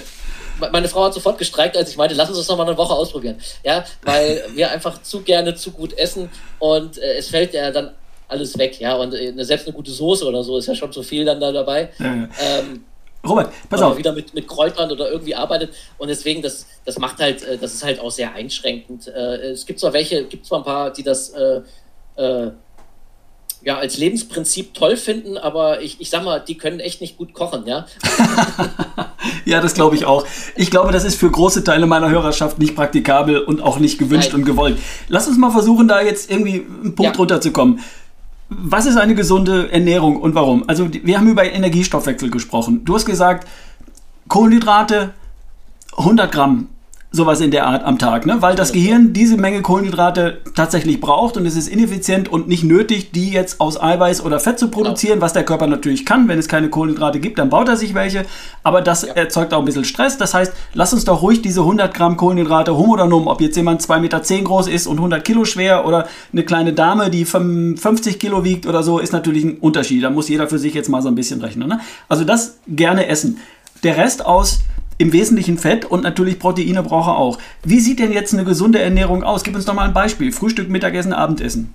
meine 0.73 0.89
Frau 0.89 1.05
hat 1.05 1.15
sofort 1.15 1.37
gestreikt, 1.39 1.77
als 1.77 1.91
ich 1.91 1.97
meinte, 1.97 2.15
lass 2.15 2.29
uns 2.29 2.39
das 2.39 2.49
noch 2.49 2.57
mal 2.57 2.67
eine 2.67 2.77
Woche 2.77 2.95
ausprobieren. 2.95 3.37
Ja, 3.65 3.85
weil 4.03 4.45
wir 4.55 4.71
einfach 4.71 5.03
zu 5.03 5.23
gerne 5.23 5.57
zu 5.57 5.73
gut 5.73 5.99
essen 5.99 6.31
und 6.61 6.97
äh, 6.99 7.17
es 7.17 7.29
fällt 7.29 7.55
ja 7.55 7.73
dann 7.73 7.91
alles 8.29 8.57
weg. 8.57 8.81
Ja, 8.81 8.95
und 8.95 9.15
äh, 9.15 9.33
selbst 9.45 9.67
eine 9.67 9.75
gute 9.75 9.91
Soße 9.91 10.25
oder 10.25 10.43
so 10.45 10.57
ist 10.57 10.67
ja 10.67 10.75
schon 10.75 10.93
zu 10.93 11.03
viel 11.03 11.25
dann 11.25 11.41
da 11.41 11.51
dabei. 11.51 11.91
Ja. 11.99 12.29
Ähm, 12.41 12.85
Robert, 13.27 13.53
pass 13.69 13.83
auf. 13.83 13.97
wieder 13.97 14.13
mit, 14.13 14.35
mit 14.35 14.47
Kräutern 14.47 14.91
oder 14.91 15.11
irgendwie 15.11 15.35
arbeitet. 15.35 15.75
Und 15.99 16.09
deswegen, 16.09 16.43
das, 16.43 16.67
das 16.85 16.99
macht 16.99 17.19
halt, 17.21 17.43
äh, 17.43 17.59
das 17.59 17.75
ist 17.75 17.85
halt 17.85 18.01
auch 18.01 18.11
sehr 18.11 18.35
einschränkend. 18.35 19.09
Äh, 19.09 19.53
es 19.53 19.67
gibt 19.67 19.81
zwar 19.81 19.93
welche, 19.93 20.25
gibt 20.25 20.47
zwar 20.47 20.59
ein 20.59 20.65
paar, 20.65 20.93
die 20.93 21.03
das 21.03 21.31
äh, 21.31 21.63
äh, 22.17 22.51
ja, 23.65 23.79
als 23.79 23.97
Lebensprinzip 23.97 24.75
toll 24.75 24.97
finden, 24.97 25.39
aber 25.39 25.81
ich, 25.81 26.01
ich 26.01 26.11
sag 26.11 26.23
mal, 26.23 26.39
die 26.39 26.57
können 26.59 26.81
echt 26.81 27.01
nicht 27.01 27.17
gut 27.17 27.33
kochen, 27.33 27.67
ja. 27.67 27.87
ja, 29.47 29.61
das 29.61 29.73
glaube 29.75 29.97
ich 29.97 30.05
auch. 30.05 30.27
Ich 30.55 30.71
glaube, 30.71 30.93
das 30.93 31.05
ist 31.05 31.19
für 31.19 31.31
große 31.31 31.65
Teile 31.65 31.87
meiner 31.87 32.11
Hörerschaft 32.11 32.59
nicht 32.59 32.77
praktikabel 32.77 33.39
und 33.39 33.63
auch 33.63 33.79
nicht 33.79 33.99
gewünscht 33.99 34.31
Nein. 34.33 34.41
und 34.41 34.47
gewollt. 34.47 34.79
Lass 35.09 35.29
uns 35.29 35.39
mal 35.39 35.51
versuchen, 35.51 35.89
da 35.89 36.03
jetzt 36.03 36.31
irgendwie 36.31 36.57
einen 36.57 36.95
Punkt 36.95 37.15
ja. 37.15 37.19
runterzukommen. 37.19 37.81
Was 38.49 38.87
ist 38.87 38.97
eine 38.97 39.15
gesunde 39.15 39.73
Ernährung 39.73 40.17
und 40.17 40.35
warum? 40.35 40.69
Also, 40.69 40.89
wir 40.93 41.19
haben 41.19 41.29
über 41.29 41.45
Energiestoffwechsel 41.45 42.31
gesprochen. 42.31 42.85
Du 42.85 42.95
hast 42.95 43.07
gesagt, 43.07 43.49
Kohlenhydrate 44.29 45.15
100 45.97 46.33
Gramm 46.33 46.69
sowas 47.15 47.41
in 47.41 47.53
der 47.53 47.67
Art 47.67 47.85
am 47.85 47.99
Tag, 47.99 48.27
ne? 48.27 48.39
weil 48.41 48.57
das 48.57 48.73
Gehirn 48.73 49.13
diese 49.13 49.37
Menge 49.37 49.63
Kohlenhydrate 49.63 50.39
tatsächlich 50.57 51.01
braucht 51.01 51.37
und 51.37 51.47
es 51.47 51.55
ist 51.55 51.69
ineffizient 51.69 52.29
und 52.29 52.49
nicht 52.49 52.65
nötig, 52.65 53.13
die 53.13 53.31
jetzt 53.31 53.61
aus 53.61 53.81
Eiweiß 53.81 54.25
oder 54.25 54.41
Fett 54.41 54.59
zu 54.59 54.69
produzieren, 54.69 55.21
was 55.21 55.33
der 55.33 55.45
Körper 55.45 55.69
natürlich 55.69 56.05
kann. 56.05 56.27
Wenn 56.27 56.41
es 56.41 56.49
keine 56.49 56.71
Kohlenhydrate 56.71 57.21
gibt, 57.21 57.39
dann 57.39 57.51
baut 57.51 57.69
er 57.69 57.77
sich 57.77 57.95
welche, 57.95 58.27
aber 58.65 58.83
das 58.83 59.03
ja. 59.03 59.13
erzeugt 59.13 59.55
auch 59.55 59.61
ein 59.61 59.65
bisschen 59.65 59.85
Stress. 59.85 60.19
Das 60.19 60.35
heißt, 60.35 60.53
lass 60.73 60.93
uns 60.93 61.05
doch 61.05 61.23
ruhig 61.23 61.41
diese 61.41 61.61
100 61.61 61.95
Gramm 61.95 62.17
Kohlenhydrate 62.17 62.77
homo 62.77 62.95
oder 62.95 63.07
num, 63.07 63.29
ob 63.29 63.41
jetzt 63.41 63.57
jemand 63.57 63.81
2,10 63.81 64.01
Meter 64.01 64.21
groß 64.21 64.67
ist 64.67 64.89
und 64.89 64.97
100 64.97 65.25
Kilo 65.25 65.45
schwer 65.45 65.87
oder 65.87 66.09
eine 66.33 66.43
kleine 66.43 66.73
Dame, 66.73 67.11
die 67.11 67.25
50 67.25 68.19
Kilo 68.19 68.43
wiegt 68.43 68.67
oder 68.67 68.83
so, 68.83 68.99
ist 68.99 69.13
natürlich 69.13 69.45
ein 69.45 69.59
Unterschied. 69.59 70.03
Da 70.03 70.11
muss 70.11 70.29
jeder 70.29 70.49
für 70.49 70.59
sich 70.59 70.75
jetzt 70.75 70.89
mal 70.89 71.01
so 71.01 71.09
ein 71.09 71.15
bisschen 71.15 71.41
rechnen. 71.41 71.69
Ne? 71.69 71.81
Also 72.09 72.25
das 72.25 72.59
gerne 72.67 73.07
essen. 73.07 73.39
Der 73.85 73.97
Rest 73.97 74.27
aus 74.27 74.61
im 74.99 75.13
Wesentlichen 75.13 75.59
Fett 75.59 75.85
und 75.85 76.03
natürlich 76.03 76.39
Proteine 76.39 76.83
braucht 76.83 77.09
er 77.09 77.17
auch. 77.17 77.39
Wie 77.63 77.81
sieht 77.81 77.99
denn 77.99 78.13
jetzt 78.13 78.33
eine 78.33 78.45
gesunde 78.45 78.81
Ernährung 78.81 79.23
aus? 79.23 79.45
Gib 79.45 79.55
uns 79.55 79.65
doch 79.65 79.75
mal 79.75 79.87
ein 79.87 79.95
Beispiel. 79.95 80.33
Frühstück, 80.33 80.69
Mittagessen, 80.69 81.13
Abendessen. 81.13 81.75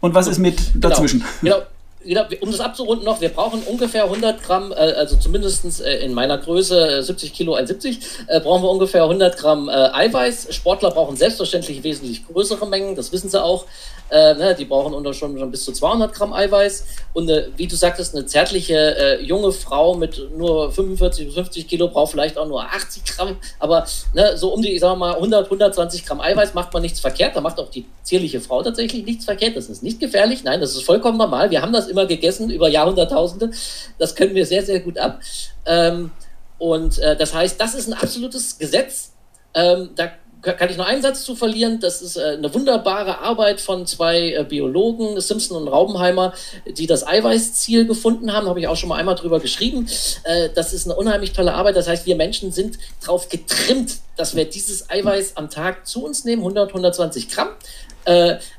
Und 0.00 0.14
was 0.14 0.26
ist 0.26 0.38
mit 0.38 0.72
genau. 0.72 0.88
dazwischen? 0.88 1.24
Genau. 1.42 1.56
genau 2.04 2.22
um 2.40 2.50
das 2.50 2.60
abzurunden 2.60 3.04
noch, 3.04 3.20
wir 3.20 3.30
brauchen 3.30 3.62
ungefähr 3.62 4.04
100 4.04 4.42
Gramm, 4.42 4.72
äh, 4.72 4.74
also 4.74 5.16
zumindest 5.16 5.80
äh, 5.80 6.04
in 6.04 6.14
meiner 6.14 6.38
Größe, 6.38 7.02
70 7.02 7.32
Kilo 7.32 7.56
1,70, 7.56 8.40
brauchen 8.40 8.62
wir 8.62 8.70
ungefähr 8.70 9.02
100 9.02 9.36
Gramm 9.36 9.68
Eiweiß. 9.68 10.54
Sportler 10.54 10.90
brauchen 10.90 11.16
selbstverständlich 11.16 11.82
wesentlich 11.82 12.26
größere 12.26 12.66
Mengen, 12.66 12.94
das 12.94 13.12
wissen 13.12 13.30
sie 13.30 13.42
auch. 13.42 13.66
Äh, 14.08 14.34
ne, 14.34 14.54
die 14.54 14.64
brauchen 14.64 14.94
unter 14.94 15.12
schon, 15.12 15.36
schon 15.36 15.50
bis 15.50 15.64
zu 15.64 15.72
200 15.72 16.12
Gramm 16.12 16.32
Eiweiß. 16.32 16.84
Und 17.12 17.30
eine, 17.30 17.48
wie 17.56 17.66
du 17.66 17.74
sagtest, 17.74 18.14
eine 18.14 18.26
zärtliche 18.26 18.74
äh, 18.96 19.22
junge 19.22 19.50
Frau 19.52 19.94
mit 19.94 20.30
nur 20.36 20.70
45 20.70 21.26
bis 21.26 21.34
50 21.34 21.66
Kilo 21.66 21.88
braucht 21.88 22.12
vielleicht 22.12 22.38
auch 22.38 22.46
nur 22.46 22.62
80 22.62 23.04
Gramm. 23.04 23.36
Aber 23.58 23.84
ne, 24.14 24.36
so 24.36 24.52
um 24.52 24.62
die, 24.62 24.72
ich 24.74 24.80
sag 24.80 24.96
mal, 24.96 25.14
100, 25.14 25.46
120 25.46 26.06
Gramm 26.06 26.20
Eiweiß 26.20 26.54
macht 26.54 26.72
man 26.72 26.82
nichts 26.82 27.00
verkehrt. 27.00 27.34
Da 27.34 27.40
macht 27.40 27.58
auch 27.58 27.70
die 27.70 27.84
zierliche 28.02 28.40
Frau 28.40 28.62
tatsächlich 28.62 29.04
nichts 29.04 29.24
verkehrt. 29.24 29.56
Das 29.56 29.68
ist 29.68 29.82
nicht 29.82 29.98
gefährlich. 29.98 30.44
Nein, 30.44 30.60
das 30.60 30.76
ist 30.76 30.84
vollkommen 30.84 31.18
normal. 31.18 31.50
Wir 31.50 31.62
haben 31.62 31.72
das 31.72 31.88
immer 31.88 32.06
gegessen 32.06 32.50
über 32.50 32.68
Jahrhunderttausende. 32.68 33.50
Das 33.98 34.14
können 34.14 34.34
wir 34.34 34.46
sehr, 34.46 34.64
sehr 34.64 34.80
gut 34.80 34.98
ab. 34.98 35.20
Ähm, 35.64 36.12
und 36.58 36.98
äh, 36.98 37.16
das 37.16 37.34
heißt, 37.34 37.60
das 37.60 37.74
ist 37.74 37.88
ein 37.88 37.94
absolutes 37.94 38.58
Gesetz. 38.58 39.12
Ähm, 39.54 39.90
da 39.96 40.10
kann 40.52 40.70
ich 40.70 40.76
noch 40.76 40.86
einen 40.86 41.02
Satz 41.02 41.24
zu 41.24 41.34
verlieren. 41.34 41.80
Das 41.80 42.02
ist 42.02 42.16
äh, 42.16 42.36
eine 42.38 42.52
wunderbare 42.52 43.18
Arbeit 43.18 43.60
von 43.60 43.86
zwei 43.86 44.32
äh, 44.32 44.44
Biologen, 44.44 45.20
Simpson 45.20 45.56
und 45.60 45.68
Raubenheimer, 45.68 46.32
die 46.66 46.86
das 46.86 47.06
Eiweißziel 47.06 47.86
gefunden 47.86 48.32
haben. 48.32 48.48
Habe 48.48 48.60
ich 48.60 48.68
auch 48.68 48.76
schon 48.76 48.88
mal 48.88 48.96
einmal 48.96 49.14
drüber 49.14 49.40
geschrieben. 49.40 49.88
Äh, 50.24 50.50
das 50.54 50.72
ist 50.72 50.86
eine 50.86 50.96
unheimlich 50.96 51.32
tolle 51.32 51.54
Arbeit. 51.54 51.76
Das 51.76 51.88
heißt, 51.88 52.06
wir 52.06 52.16
Menschen 52.16 52.52
sind 52.52 52.78
darauf 53.00 53.28
getrimmt, 53.28 53.96
dass 54.16 54.36
wir 54.36 54.44
dieses 54.44 54.88
Eiweiß 54.88 55.36
am 55.36 55.50
Tag 55.50 55.86
zu 55.86 56.04
uns 56.04 56.24
nehmen, 56.24 56.42
100, 56.42 56.68
120 56.68 57.28
Gramm. 57.28 57.48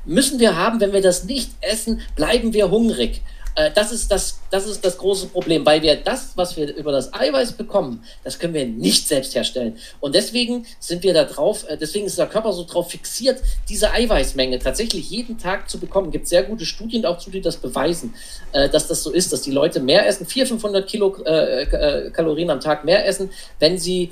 müssen 0.06 0.40
wir 0.40 0.58
haben, 0.58 0.82
wenn 0.82 0.92
wir 0.92 1.02
das 1.02 1.24
nicht 1.24 1.52
essen, 1.62 2.02
bleiben 2.16 2.54
wir 2.54 2.70
hungrig. 2.70 3.22
Äh, 3.58 3.72
das, 3.74 3.92
ist 3.92 4.12
das, 4.12 4.40
das 4.52 4.68
ist 4.68 4.86
das 4.86 4.98
große 4.98 5.28
Problem, 5.28 5.66
weil 5.66 5.82
wir 5.82 5.96
das, 5.96 6.32
was 6.36 6.56
wir 6.56 6.74
über 6.76 6.92
das 6.92 7.12
Eiweiß 7.14 7.54
bekommen, 7.54 8.04
das 8.24 8.38
können 8.38 8.54
wir 8.54 8.66
nicht 8.66 9.08
selbst 9.08 9.34
herstellen. 9.34 9.78
Und 10.00 10.14
deswegen 10.14 10.66
sind 10.80 11.04
wir 11.04 11.14
da 11.14 11.24
drauf, 11.24 11.68
äh, 11.68 11.76
deswegen 11.76 12.06
ist 12.06 12.20
der 12.20 12.28
Körper 12.28 12.54
so 12.54 12.64
drauf 12.64 12.92
fixiert, 12.92 13.42
diese 13.68 13.92
Eiweißmenge 13.92 14.60
tatsächlich 14.60 15.10
jeden 15.10 15.40
Tag 15.40 15.70
zu 15.70 15.80
bekommen. 15.80 16.12
Gibt 16.12 16.28
sehr 16.28 16.44
gute 16.44 16.66
Studien 16.66 17.06
auch 17.06 17.18
zu, 17.18 17.32
die 17.32 17.42
das 17.42 17.58
beweisen, 17.58 18.14
äh, 18.54 18.70
dass 18.70 18.88
das 18.88 19.02
so 19.02 19.12
ist, 19.12 19.34
dass 19.34 19.42
die 19.42 19.52
Leute 19.52 19.80
mehr 19.80 20.08
essen, 20.08 20.28
400, 20.28 20.62
500 20.62 20.88
Kilokalorien 20.88 22.52
am 22.52 22.60
Tag 22.60 22.86
mehr 22.86 23.06
essen, 23.06 23.32
wenn 23.60 23.78
sie 23.78 24.12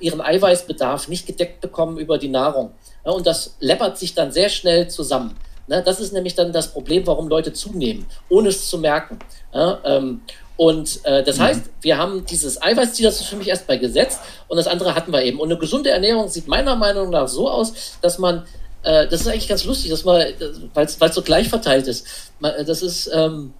ihren 0.00 0.22
Eiweißbedarf 0.22 1.08
nicht 1.08 1.26
gedeckt 1.26 1.60
bekommen 1.60 1.98
über 1.98 2.16
die 2.16 2.28
Nahrung. 2.28 2.70
Und 3.02 3.26
das 3.26 3.56
läppert 3.60 3.98
sich 3.98 4.14
dann 4.14 4.32
sehr 4.32 4.48
schnell 4.48 4.88
zusammen. 4.88 5.36
Ne, 5.68 5.82
das 5.82 5.98
ist 5.98 6.12
nämlich 6.12 6.34
dann 6.34 6.52
das 6.52 6.68
Problem, 6.68 7.06
warum 7.06 7.28
Leute 7.28 7.52
zunehmen, 7.52 8.06
ohne 8.28 8.50
es 8.50 8.68
zu 8.68 8.78
merken. 8.78 9.18
Ja, 9.52 9.80
ähm, 9.84 10.20
und 10.56 11.04
äh, 11.04 11.22
das 11.22 11.38
mhm. 11.38 11.42
heißt, 11.42 11.62
wir 11.82 11.98
haben 11.98 12.24
dieses 12.24 12.62
Eiweißziel, 12.62 13.04
das 13.04 13.20
ist 13.20 13.26
für 13.26 13.36
mich 13.36 13.48
erst 13.48 13.66
bei 13.66 13.76
Gesetz, 13.76 14.18
und 14.48 14.56
das 14.56 14.68
andere 14.68 14.94
hatten 14.94 15.12
wir 15.12 15.22
eben. 15.22 15.40
Und 15.40 15.50
eine 15.50 15.58
gesunde 15.58 15.90
Ernährung 15.90 16.28
sieht 16.28 16.48
meiner 16.48 16.76
Meinung 16.76 17.10
nach 17.10 17.28
so 17.28 17.50
aus, 17.50 17.98
dass 18.00 18.18
man, 18.18 18.46
äh, 18.84 19.06
das 19.08 19.22
ist 19.22 19.28
eigentlich 19.28 19.48
ganz 19.48 19.64
lustig, 19.64 19.90
dass 19.90 20.04
man, 20.04 20.24
weil 20.72 20.86
es 20.86 21.14
so 21.14 21.22
gleich 21.22 21.48
verteilt 21.48 21.88
ist, 21.88 22.06
man, 22.38 22.52
das 22.64 22.82
ist 22.82 23.10
ähm, 23.12 23.52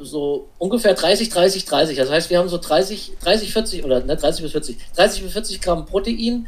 so 0.00 0.48
ungefähr 0.58 0.94
30, 0.94 1.28
30, 1.28 1.64
30. 1.64 1.96
Das 1.96 2.10
heißt, 2.10 2.30
wir 2.30 2.38
haben 2.38 2.48
so 2.48 2.58
30, 2.58 3.12
30, 3.22 3.52
40 3.52 3.84
oder 3.84 4.00
ne, 4.00 4.16
30 4.16 4.42
bis 4.42 4.52
40, 4.52 4.78
30 4.96 5.22
bis 5.22 5.32
40 5.32 5.60
Gramm 5.60 5.86
Protein, 5.86 6.46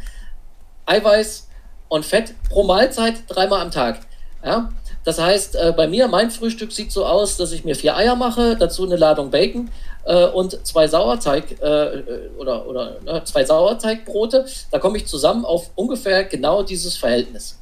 Eiweiß 0.87 1.49
und 1.89 2.05
Fett 2.05 2.35
pro 2.49 2.63
Mahlzeit 2.63 3.17
dreimal 3.29 3.61
am 3.61 3.71
Tag. 3.71 4.01
Ja? 4.45 4.71
Das 5.05 5.21
heißt, 5.21 5.57
äh, 5.57 5.75
bei 5.77 5.87
mir, 5.87 6.09
mein 6.09 6.31
Frühstück 6.31 6.73
sieht 6.73 6.91
so 6.91 7.05
aus, 7.05 7.37
dass 7.37 7.53
ich 7.53 7.65
mir 7.65 7.77
vier 7.77 7.97
Eier 7.97 8.17
mache, 8.17 8.57
dazu 8.57 8.85
eine 8.85 8.97
Ladung 8.97 9.31
Bacon 9.31 9.71
äh, 10.05 10.27
und 10.27 10.67
zwei 10.67 10.89
Sauerteig 10.89 11.61
äh, 11.63 11.67
äh 11.67 12.31
oder, 12.39 12.67
oder 12.67 12.97
ne, 13.05 13.23
zwei 13.25 13.45
Sauerteigbrote. 13.45 14.47
Da 14.71 14.79
komme 14.79 14.97
ich 14.97 15.07
zusammen 15.07 15.45
auf 15.45 15.71
ungefähr 15.75 16.25
genau 16.25 16.63
dieses 16.63 16.97
Verhältnis. 16.97 17.59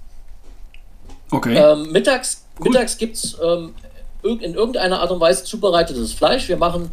Okay. 1.33 1.57
Ähm, 1.57 1.91
mittags 1.91 2.45
mittags 2.61 2.97
gibt 2.97 3.17
es 3.17 3.37
ähm, 3.43 3.75
in 4.23 4.55
irgendeiner 4.55 5.01
Art 5.01 5.11
und 5.11 5.21
Weise 5.21 5.45
zubereitetes 5.45 6.13
Fleisch. 6.13 6.49
Wir 6.49 6.57
machen 6.57 6.91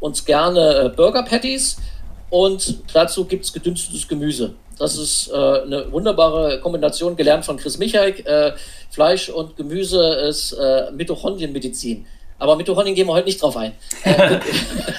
uns 0.00 0.24
gerne 0.24 0.86
äh, 0.86 0.88
Burger 0.88 1.22
Patties 1.22 1.76
und 2.30 2.78
dazu 2.92 3.24
gibt 3.24 3.44
es 3.44 3.52
gedünstetes 3.52 4.08
Gemüse. 4.08 4.54
Das 4.82 4.98
ist 4.98 5.30
äh, 5.32 5.36
eine 5.36 5.92
wunderbare 5.92 6.58
Kombination, 6.58 7.14
gelernt 7.14 7.44
von 7.44 7.56
Chris 7.56 7.78
Michaik. 7.78 8.26
Äh, 8.26 8.50
Fleisch 8.90 9.28
und 9.28 9.56
Gemüse 9.56 10.04
ist 10.28 10.54
äh, 10.54 10.90
Mitochondrienmedizin. 10.90 12.04
Aber 12.40 12.56
Mitochondrien 12.56 12.96
gehen 12.96 13.06
wir 13.06 13.12
heute 13.12 13.26
nicht 13.26 13.40
drauf 13.40 13.56
ein. 13.56 13.74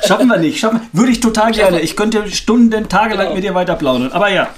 Schaffen 0.08 0.28
wir 0.30 0.38
nicht. 0.38 0.58
Schaffen, 0.58 0.88
würde 0.94 1.12
ich 1.12 1.20
total 1.20 1.52
gerne. 1.52 1.82
Ich 1.82 1.98
könnte 1.98 2.26
Stunden, 2.32 2.88
tagelang 2.88 3.26
genau. 3.26 3.36
mit 3.36 3.44
dir 3.44 3.54
weiter 3.56 3.76
plaudern. 3.76 4.14
Aber 4.14 4.30
ja, 4.30 4.56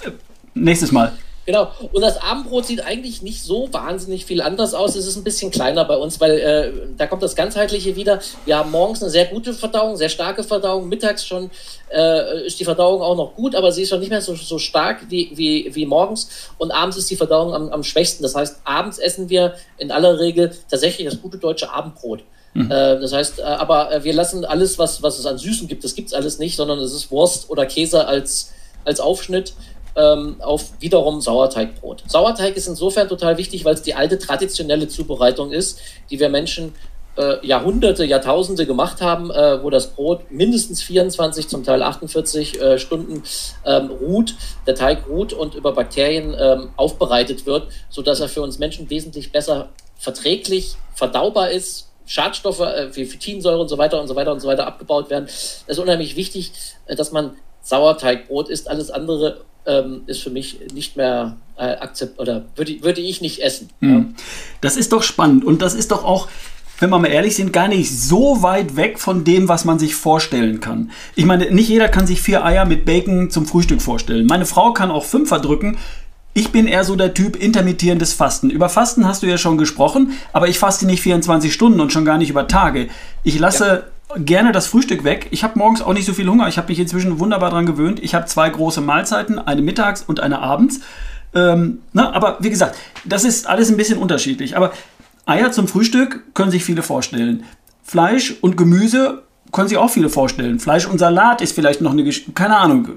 nächstes 0.54 0.92
Mal. 0.92 1.12
Genau. 1.46 1.68
Und 1.94 2.02
das 2.02 2.22
Abendbrot 2.22 2.66
sieht 2.66 2.84
eigentlich 2.84 3.22
nicht 3.22 3.44
so 3.44 3.72
wahnsinnig 3.72 4.26
viel 4.26 4.42
anders 4.42 4.74
aus. 4.74 4.96
Es 4.96 5.06
ist 5.06 5.16
ein 5.16 5.24
bisschen 5.24 5.52
kleiner 5.52 5.86
bei 5.86 5.96
uns, 5.96 6.20
weil 6.20 6.40
äh, 6.40 6.72
da 6.98 7.06
kommt 7.06 7.22
das 7.22 7.36
Ganzheitliche 7.36 7.96
wieder. 7.96 8.20
Wir 8.46 8.58
haben 8.58 8.72
morgens 8.72 9.04
eine 9.04 9.12
sehr 9.12 9.26
gute 9.26 9.54
Verdauung, 9.54 9.96
sehr 9.96 10.10
starke 10.10 10.44
Verdauung. 10.44 10.90
Mittags 10.90 11.26
schon 11.26 11.52
äh, 11.94 12.48
ist 12.48 12.60
die 12.60 12.66
Verdauung 12.66 13.02
auch 13.02 13.16
noch 13.16 13.36
gut, 13.36 13.54
aber 13.54 13.72
sie 13.72 13.84
ist 13.84 13.90
schon 13.90 14.00
nicht 14.00 14.10
mehr 14.10 14.22
so, 14.22 14.34
so 14.36 14.58
stark 14.58 15.10
wie, 15.10 15.32
wie, 15.36 15.70
wie 15.74 15.86
morgens. 15.86 16.30
Und 16.58 16.72
abends 16.72 16.98
ist 16.98 17.10
die 17.12 17.16
Verdauung 17.16 17.54
am, 17.54 17.70
am 17.70 17.84
schwächsten. 17.84 18.24
Das 18.24 18.34
heißt, 18.34 18.62
abends 18.64 18.98
essen 18.98 19.30
wir 19.30 19.54
in 19.78 19.92
aller 19.92 20.20
Regel 20.20 20.52
tatsächlich 20.70 21.08
das 21.08 21.22
gute 21.22 21.38
deutsche 21.38 21.72
Abendbrot. 21.72 22.24
Mhm. 22.56 22.72
Äh, 22.72 23.00
das 23.00 23.14
heißt, 23.14 23.40
äh, 23.40 23.44
aber 23.44 23.92
äh, 23.92 24.04
wir 24.04 24.14
lassen 24.14 24.46
alles, 24.46 24.80
was, 24.80 25.04
was 25.04 25.20
es 25.20 25.28
an 25.28 25.38
Süßen 25.38 25.68
gibt, 25.68 25.84
das 25.84 25.94
gibt 25.94 26.08
es 26.08 26.14
alles 26.14 26.40
nicht, 26.40 26.56
sondern 26.56 26.80
es 26.80 26.94
ist 26.94 27.12
Wurst 27.12 27.50
oder 27.50 27.66
Käse 27.68 28.08
als, 28.08 28.54
als 28.84 29.00
Aufschnitt 29.00 29.54
ähm, 29.96 30.38
auf 30.40 30.74
wiederum 30.80 31.22
Sauerteigbrot. 31.22 32.04
Sauerteig 32.08 32.56
ist 32.56 32.68
insofern 32.68 33.08
total 33.08 33.38
wichtig, 33.38 33.66
weil 33.66 33.76
es 33.76 33.82
die 33.82 33.96
alte 33.96 34.20
traditionelle 34.20 34.88
Zubereitung 34.88 35.52
ist, 35.52 35.80
die 36.10 36.20
wir 36.20 36.30
Menschen 36.30 36.74
äh, 37.18 37.46
Jahrhunderte, 37.46 38.04
Jahrtausende 38.04 38.66
gemacht 38.66 39.02
haben, 39.02 39.32
äh, 39.32 39.64
wo 39.64 39.70
das 39.70 39.88
Brot 39.88 40.32
mindestens 40.32 40.82
24, 40.84 41.48
zum 41.48 41.64
Teil 41.64 41.82
48 41.82 42.62
äh, 42.62 42.80
Stunden 42.80 43.24
ähm, 43.66 43.90
ruht, 43.90 44.36
der 44.68 44.76
Teig 44.76 45.08
ruht 45.08 45.34
und 45.34 45.56
über 45.56 45.72
Bakterien 45.72 46.36
ähm, 46.38 46.70
aufbereitet 46.76 47.46
wird, 47.46 47.70
sodass 47.90 48.20
er 48.20 48.28
für 48.28 48.42
uns 48.42 48.60
Menschen 48.60 48.90
wesentlich 48.90 49.32
besser 49.32 49.70
verträglich, 49.98 50.76
verdaubar 50.94 51.52
ist, 51.52 51.90
Schadstoffe 52.06 52.60
äh, 52.60 52.96
wie 52.96 53.06
Phytinsäure 53.06 53.60
und 53.60 53.70
so 53.70 53.78
weiter 53.78 54.00
und 54.00 54.08
so 54.08 54.16
weiter 54.16 54.32
und 54.32 54.40
so 54.40 54.48
weiter 54.48 54.68
abgebaut 54.68 55.10
werden. 55.10 55.26
Es 55.26 55.64
ist 55.68 55.80
unheimlich 55.80 56.16
wichtig, 56.16 56.52
äh, 56.86 56.96
dass 56.96 57.12
man 57.12 57.36
Sauerteigbrot 57.62 58.50
isst. 58.50 58.70
Alles 58.70 58.92
andere 58.92 59.42
ähm, 59.66 60.02
ist 60.08 60.22
für 60.22 60.30
mich 60.30 60.60
nicht 60.74 60.98
mehr 60.98 61.38
äh, 61.58 61.76
akzept 61.78 62.20
oder 62.20 62.46
würde, 62.56 62.82
würde 62.82 63.02
ich 63.02 63.22
nicht 63.22 63.42
essen. 63.42 63.70
Mhm. 63.80 64.16
Das 64.62 64.78
ist 64.78 64.92
doch 64.92 65.04
spannend 65.04 65.46
und 65.46 65.62
das 65.62 65.74
ist 65.74 65.92
doch 65.92 66.04
auch, 66.04 66.28
wenn 66.80 66.90
wir 66.90 67.00
mal 67.00 67.08
ehrlich 67.08 67.36
sind, 67.36 67.54
gar 67.54 67.68
nicht 67.68 67.98
so 67.98 68.42
weit 68.42 68.76
weg 68.76 69.00
von 69.00 69.24
dem, 69.24 69.48
was 69.48 69.66
man 69.66 69.80
sich 69.80 69.96
vorstellen 69.96 70.60
kann. 70.60 70.92
Ich 71.16 71.26
meine, 71.26 71.50
nicht 71.52 71.70
jeder 71.70 71.88
kann 71.88 72.08
sich 72.08 72.22
vier 72.22 72.44
Eier 72.44 72.66
mit 72.66 72.86
Bacon 72.86 73.30
zum 73.30 73.46
Frühstück 73.46 73.82
vorstellen. 73.82 74.26
Meine 74.26 74.46
Frau 74.46 74.74
kann 74.74 74.92
auch 74.92 75.06
fünf 75.06 75.30
verdrücken. 75.30 75.78
Ich 76.34 76.52
bin 76.52 76.68
eher 76.68 76.84
so 76.84 76.98
der 76.98 77.14
Typ 77.14 77.38
intermittierendes 77.38 78.12
Fasten. 78.12 78.50
Über 78.50 78.68
Fasten 78.68 79.08
hast 79.08 79.24
du 79.24 79.28
ja 79.28 79.38
schon 79.38 79.58
gesprochen, 79.58 80.12
aber 80.34 80.50
ich 80.50 80.60
faste 80.60 80.86
nicht 80.86 81.02
24 81.02 81.54
Stunden 81.54 81.80
und 81.80 81.94
schon 81.94 82.04
gar 82.04 82.18
nicht 82.18 82.30
über 82.30 82.50
Tage. 82.50 82.90
Ich 83.24 83.40
lasse 83.40 83.66
ja 83.66 83.84
gerne 84.18 84.52
das 84.52 84.68
Frühstück 84.68 85.04
weg. 85.04 85.28
Ich 85.32 85.44
habe 85.44 85.60
morgens 85.60 85.82
auch 85.82 85.94
nicht 85.94 86.06
so 86.06 86.14
viel 86.14 86.28
Hunger. 86.28 86.48
Ich 86.48 86.58
habe 86.58 86.70
mich 86.70 86.80
inzwischen 86.80 87.20
wunderbar 87.20 87.50
daran 87.50 87.66
gewöhnt. 87.66 88.02
Ich 88.02 88.16
habe 88.16 88.26
zwei 88.26 88.50
große 88.50 88.82
Mahlzeiten, 88.82 89.40
eine 89.40 89.62
mittags 89.62 90.04
und 90.04 90.20
eine 90.20 90.40
abends. 90.40 90.82
Ähm, 91.34 91.80
na, 91.94 92.14
aber 92.14 92.38
wie 92.40 92.50
gesagt, 92.50 92.78
das 93.04 93.24
ist 93.24 93.48
alles 93.48 93.70
ein 93.70 93.78
bisschen 93.78 93.98
unterschiedlich. 93.98 94.56
Aber 94.56 94.72
Eier 95.26 95.52
zum 95.52 95.68
Frühstück 95.68 96.24
können 96.34 96.52
sich 96.52 96.64
viele 96.64 96.84
vorstellen. 96.84 97.44
Fleisch 97.84 98.36
und 98.42 98.58
Gemüse 98.58 99.24
können 99.56 99.70
sich 99.70 99.78
auch 99.78 99.90
viele 99.90 100.10
vorstellen. 100.10 100.60
Fleisch 100.60 100.86
und 100.86 101.00
Salat 101.00 101.42
ist 101.42 101.56
vielleicht 101.56 101.80
noch 101.80 101.92
eine 101.92 102.04
Geschichte. 102.04 102.34
Keine 102.34 102.58
Ahnung. 102.58 102.90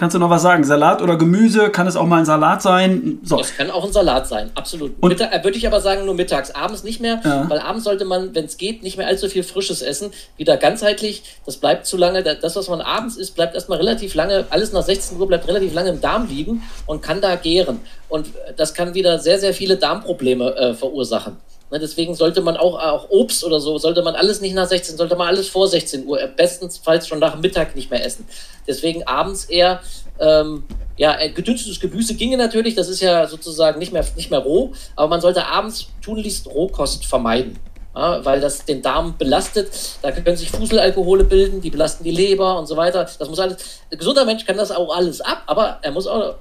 Kannst 0.00 0.16
du 0.16 0.18
noch 0.18 0.30
was 0.30 0.42
sagen? 0.42 0.64
Salat 0.64 1.00
oder 1.00 1.16
Gemüse? 1.16 1.70
Kann 1.70 1.86
es 1.86 1.94
auch 1.94 2.06
mal 2.06 2.18
ein 2.18 2.24
Salat 2.24 2.60
sein? 2.60 3.20
So. 3.22 3.38
Es 3.38 3.56
kann 3.56 3.70
auch 3.70 3.84
ein 3.84 3.92
Salat 3.92 4.26
sein, 4.26 4.50
absolut. 4.56 4.94
Und 5.00 5.10
Mittag, 5.10 5.32
äh, 5.32 5.44
würde 5.44 5.56
ich 5.56 5.66
aber 5.66 5.80
sagen, 5.80 6.04
nur 6.04 6.14
mittags. 6.14 6.50
Abends 6.50 6.82
nicht 6.82 7.00
mehr, 7.00 7.20
ja. 7.24 7.48
weil 7.48 7.60
abends 7.60 7.84
sollte 7.84 8.04
man, 8.04 8.34
wenn 8.34 8.46
es 8.46 8.56
geht, 8.56 8.82
nicht 8.82 8.98
mehr 8.98 9.06
allzu 9.06 9.28
viel 9.28 9.44
Frisches 9.44 9.80
essen. 9.80 10.10
Wieder 10.36 10.56
ganzheitlich. 10.56 11.22
Das 11.46 11.56
bleibt 11.56 11.86
zu 11.86 11.96
lange. 11.96 12.24
Das, 12.24 12.56
was 12.56 12.68
man 12.68 12.80
abends 12.80 13.16
isst, 13.16 13.36
bleibt 13.36 13.54
erstmal 13.54 13.78
relativ 13.78 14.16
lange, 14.16 14.44
alles 14.50 14.72
nach 14.72 14.82
16 14.82 15.18
Uhr 15.20 15.28
bleibt 15.28 15.46
relativ 15.46 15.72
lange 15.72 15.90
im 15.90 16.00
Darm 16.00 16.26
liegen 16.28 16.62
und 16.86 17.00
kann 17.00 17.20
da 17.20 17.36
gären. 17.36 17.78
Und 18.08 18.26
das 18.56 18.74
kann 18.74 18.94
wieder 18.94 19.20
sehr, 19.20 19.38
sehr 19.38 19.54
viele 19.54 19.76
Darmprobleme 19.76 20.56
äh, 20.56 20.74
verursachen. 20.74 21.36
Ne, 21.70 21.80
deswegen 21.80 22.14
sollte 22.14 22.42
man 22.42 22.56
auch, 22.56 22.78
auch 22.78 23.10
Obst 23.10 23.42
oder 23.42 23.58
so, 23.58 23.76
sollte 23.78 24.02
man 24.02 24.14
alles 24.14 24.40
nicht 24.40 24.54
nach 24.54 24.68
16, 24.68 24.96
sollte 24.96 25.16
man 25.16 25.26
alles 25.26 25.48
vor 25.48 25.66
16 25.66 26.06
Uhr, 26.06 26.18
bestenfalls 26.36 27.08
schon 27.08 27.18
nach 27.18 27.36
Mittag 27.40 27.74
nicht 27.74 27.90
mehr 27.90 28.04
essen. 28.04 28.24
Deswegen 28.68 29.02
abends 29.02 29.46
eher, 29.46 29.80
ähm, 30.20 30.62
ja, 30.96 31.16
gedünstetes 31.26 31.80
Gemüse 31.80 32.14
ginge 32.14 32.36
natürlich, 32.36 32.76
das 32.76 32.88
ist 32.88 33.00
ja 33.00 33.26
sozusagen 33.26 33.80
nicht 33.80 33.92
mehr, 33.92 34.04
nicht 34.14 34.30
mehr 34.30 34.38
roh, 34.38 34.72
aber 34.94 35.08
man 35.08 35.20
sollte 35.20 35.44
abends 35.44 35.88
tunlichst 36.02 36.46
Rohkost 36.46 37.04
vermeiden. 37.04 37.58
Ja, 37.96 38.22
weil 38.26 38.40
das 38.40 38.66
den 38.66 38.82
Darm 38.82 39.16
belastet. 39.16 39.70
Da 40.02 40.12
können 40.12 40.36
sich 40.36 40.50
Fuselalkohole 40.50 41.24
bilden, 41.24 41.62
die 41.62 41.70
belasten 41.70 42.04
die 42.04 42.10
Leber 42.10 42.58
und 42.58 42.66
so 42.66 42.76
weiter. 42.76 43.08
Das 43.18 43.28
muss 43.30 43.38
alles. 43.40 43.80
Ein 43.90 43.96
gesunder 43.96 44.26
Mensch 44.26 44.44
kann 44.44 44.58
das 44.58 44.70
auch 44.70 44.94
alles 44.94 45.22
ab, 45.22 45.44
aber 45.46 45.78
er 45.80 45.92
muss 45.92 46.06
auch 46.06 46.34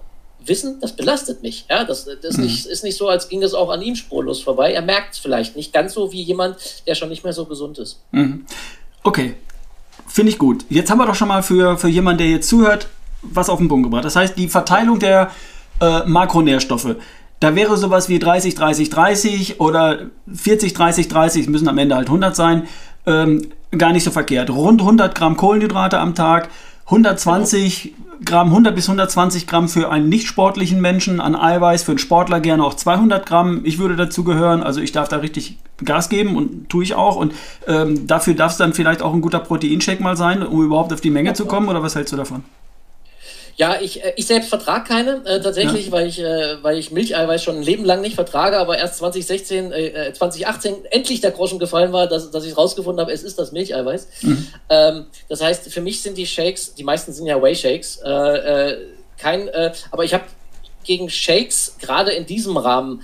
wissen, 0.47 0.79
das 0.81 0.95
belastet 0.95 1.41
mich. 1.41 1.65
Ja, 1.69 1.83
das, 1.83 2.07
das 2.21 2.37
mhm. 2.37 2.43
nicht, 2.43 2.65
ist 2.65 2.83
nicht 2.83 2.97
so, 2.97 3.07
als 3.07 3.29
ging 3.29 3.41
das 3.41 3.53
auch 3.53 3.69
an 3.69 3.81
ihm 3.81 3.95
spurlos 3.95 4.41
vorbei. 4.41 4.71
Er 4.71 4.81
merkt 4.81 5.13
es 5.13 5.19
vielleicht 5.19 5.55
nicht 5.55 5.73
ganz 5.73 5.93
so 5.93 6.11
wie 6.11 6.21
jemand, 6.21 6.57
der 6.87 6.95
schon 6.95 7.09
nicht 7.09 7.23
mehr 7.23 7.33
so 7.33 7.45
gesund 7.45 7.77
ist. 7.77 7.99
Mhm. 8.11 8.45
Okay, 9.03 9.35
finde 10.07 10.31
ich 10.31 10.37
gut. 10.37 10.65
Jetzt 10.69 10.89
haben 10.89 10.97
wir 10.97 11.05
doch 11.05 11.15
schon 11.15 11.27
mal 11.27 11.43
für, 11.43 11.77
für 11.77 11.89
jemanden, 11.89 12.19
der 12.19 12.29
jetzt 12.29 12.49
zuhört, 12.49 12.87
was 13.21 13.49
auf 13.49 13.59
den 13.59 13.67
Punkt 13.67 13.85
gebracht. 13.85 14.05
Das 14.05 14.15
heißt, 14.15 14.37
die 14.37 14.47
Verteilung 14.47 14.99
der 14.99 15.31
äh, 15.81 16.03
Makronährstoffe. 16.05 16.95
Da 17.39 17.55
wäre 17.55 17.77
sowas 17.77 18.07
wie 18.09 18.17
30, 18.17 18.55
30, 18.55 18.89
30 18.89 19.59
oder 19.59 20.09
40, 20.33 20.73
30, 20.73 21.07
30, 21.07 21.49
müssen 21.49 21.67
am 21.67 21.77
Ende 21.77 21.95
halt 21.95 22.07
100 22.07 22.35
sein, 22.35 22.67
ähm, 23.05 23.49
gar 23.77 23.91
nicht 23.91 24.03
so 24.03 24.11
verkehrt. 24.11 24.49
Rund 24.49 24.81
100 24.81 25.13
Gramm 25.15 25.35
Kohlenhydrate 25.35 25.99
am 25.99 26.15
Tag, 26.15 26.49
120 26.85 27.93
Gramm, 28.23 28.47
100 28.47 28.73
bis 28.73 28.87
120 28.87 29.47
Gramm 29.47 29.67
für 29.67 29.91
einen 29.91 30.07
nicht 30.07 30.27
sportlichen 30.27 30.79
Menschen 30.79 31.19
an 31.19 31.35
Eiweiß, 31.35 31.83
für 31.83 31.91
einen 31.91 31.99
Sportler 31.99 32.39
gerne 32.39 32.63
auch 32.63 32.75
200 32.75 33.25
Gramm. 33.25 33.61
Ich 33.63 33.77
würde 33.77 33.95
dazu 33.95 34.23
gehören, 34.23 34.63
also 34.63 34.79
ich 34.81 34.91
darf 34.91 35.09
da 35.09 35.17
richtig 35.17 35.57
Gas 35.83 36.09
geben 36.09 36.37
und 36.37 36.69
tue 36.69 36.83
ich 36.83 36.95
auch. 36.95 37.17
Und 37.17 37.33
ähm, 37.67 38.07
dafür 38.07 38.33
darf 38.35 38.53
es 38.53 38.57
dann 38.57 38.73
vielleicht 38.73 39.01
auch 39.01 39.13
ein 39.13 39.21
guter 39.21 39.39
Proteinshake 39.39 40.01
mal 40.01 40.15
sein, 40.15 40.43
um 40.43 40.63
überhaupt 40.63 40.93
auf 40.93 41.01
die 41.01 41.09
Menge 41.09 41.33
zu 41.33 41.45
kommen. 41.45 41.67
Oder 41.67 41.83
was 41.83 41.95
hältst 41.95 42.13
du 42.13 42.17
davon? 42.17 42.43
Ja, 43.57 43.79
ich, 43.79 44.03
äh, 44.03 44.13
ich 44.17 44.27
selbst 44.27 44.49
vertrage 44.49 44.87
keine, 44.87 45.25
äh, 45.25 45.39
tatsächlich, 45.39 45.87
ja. 45.87 45.91
weil, 45.91 46.07
ich, 46.07 46.19
äh, 46.19 46.61
weil 46.61 46.77
ich 46.77 46.91
Milcheiweiß 46.91 47.41
schon 47.41 47.55
ein 47.55 47.63
Leben 47.63 47.85
lang 47.85 48.01
nicht 48.01 48.15
vertrage, 48.15 48.57
aber 48.57 48.77
erst 48.77 48.97
2016, 48.97 49.71
äh, 49.71 50.13
2018 50.13 50.73
äh, 50.73 50.87
endlich 50.91 51.21
der 51.21 51.31
Groschen 51.31 51.57
gefallen 51.57 51.93
war, 51.93 52.07
dass, 52.07 52.31
dass 52.31 52.45
ich 52.45 52.57
rausgefunden 52.57 52.99
habe, 52.99 53.13
es 53.13 53.23
ist 53.23 53.39
das 53.39 53.53
Milcheiweiß. 53.53 54.07
Mhm. 54.23 54.47
Ähm, 54.69 55.05
das 55.29 55.41
heißt, 55.41 55.71
für 55.71 55.81
mich 55.81 56.01
sind 56.01 56.17
die 56.17 56.25
Shakes, 56.25 56.75
die 56.75 56.83
meisten 56.83 57.13
sind 57.13 57.27
ja 57.27 57.41
Whey-Shakes, 57.41 57.97
äh, 57.97 58.77
kein, 59.17 59.49
aber 59.91 60.03
ich 60.03 60.13
habe 60.13 60.25
gegen 60.83 61.09
Shakes 61.09 61.77
gerade 61.79 62.11
in 62.11 62.25
diesem 62.25 62.57
Rahmen 62.57 63.01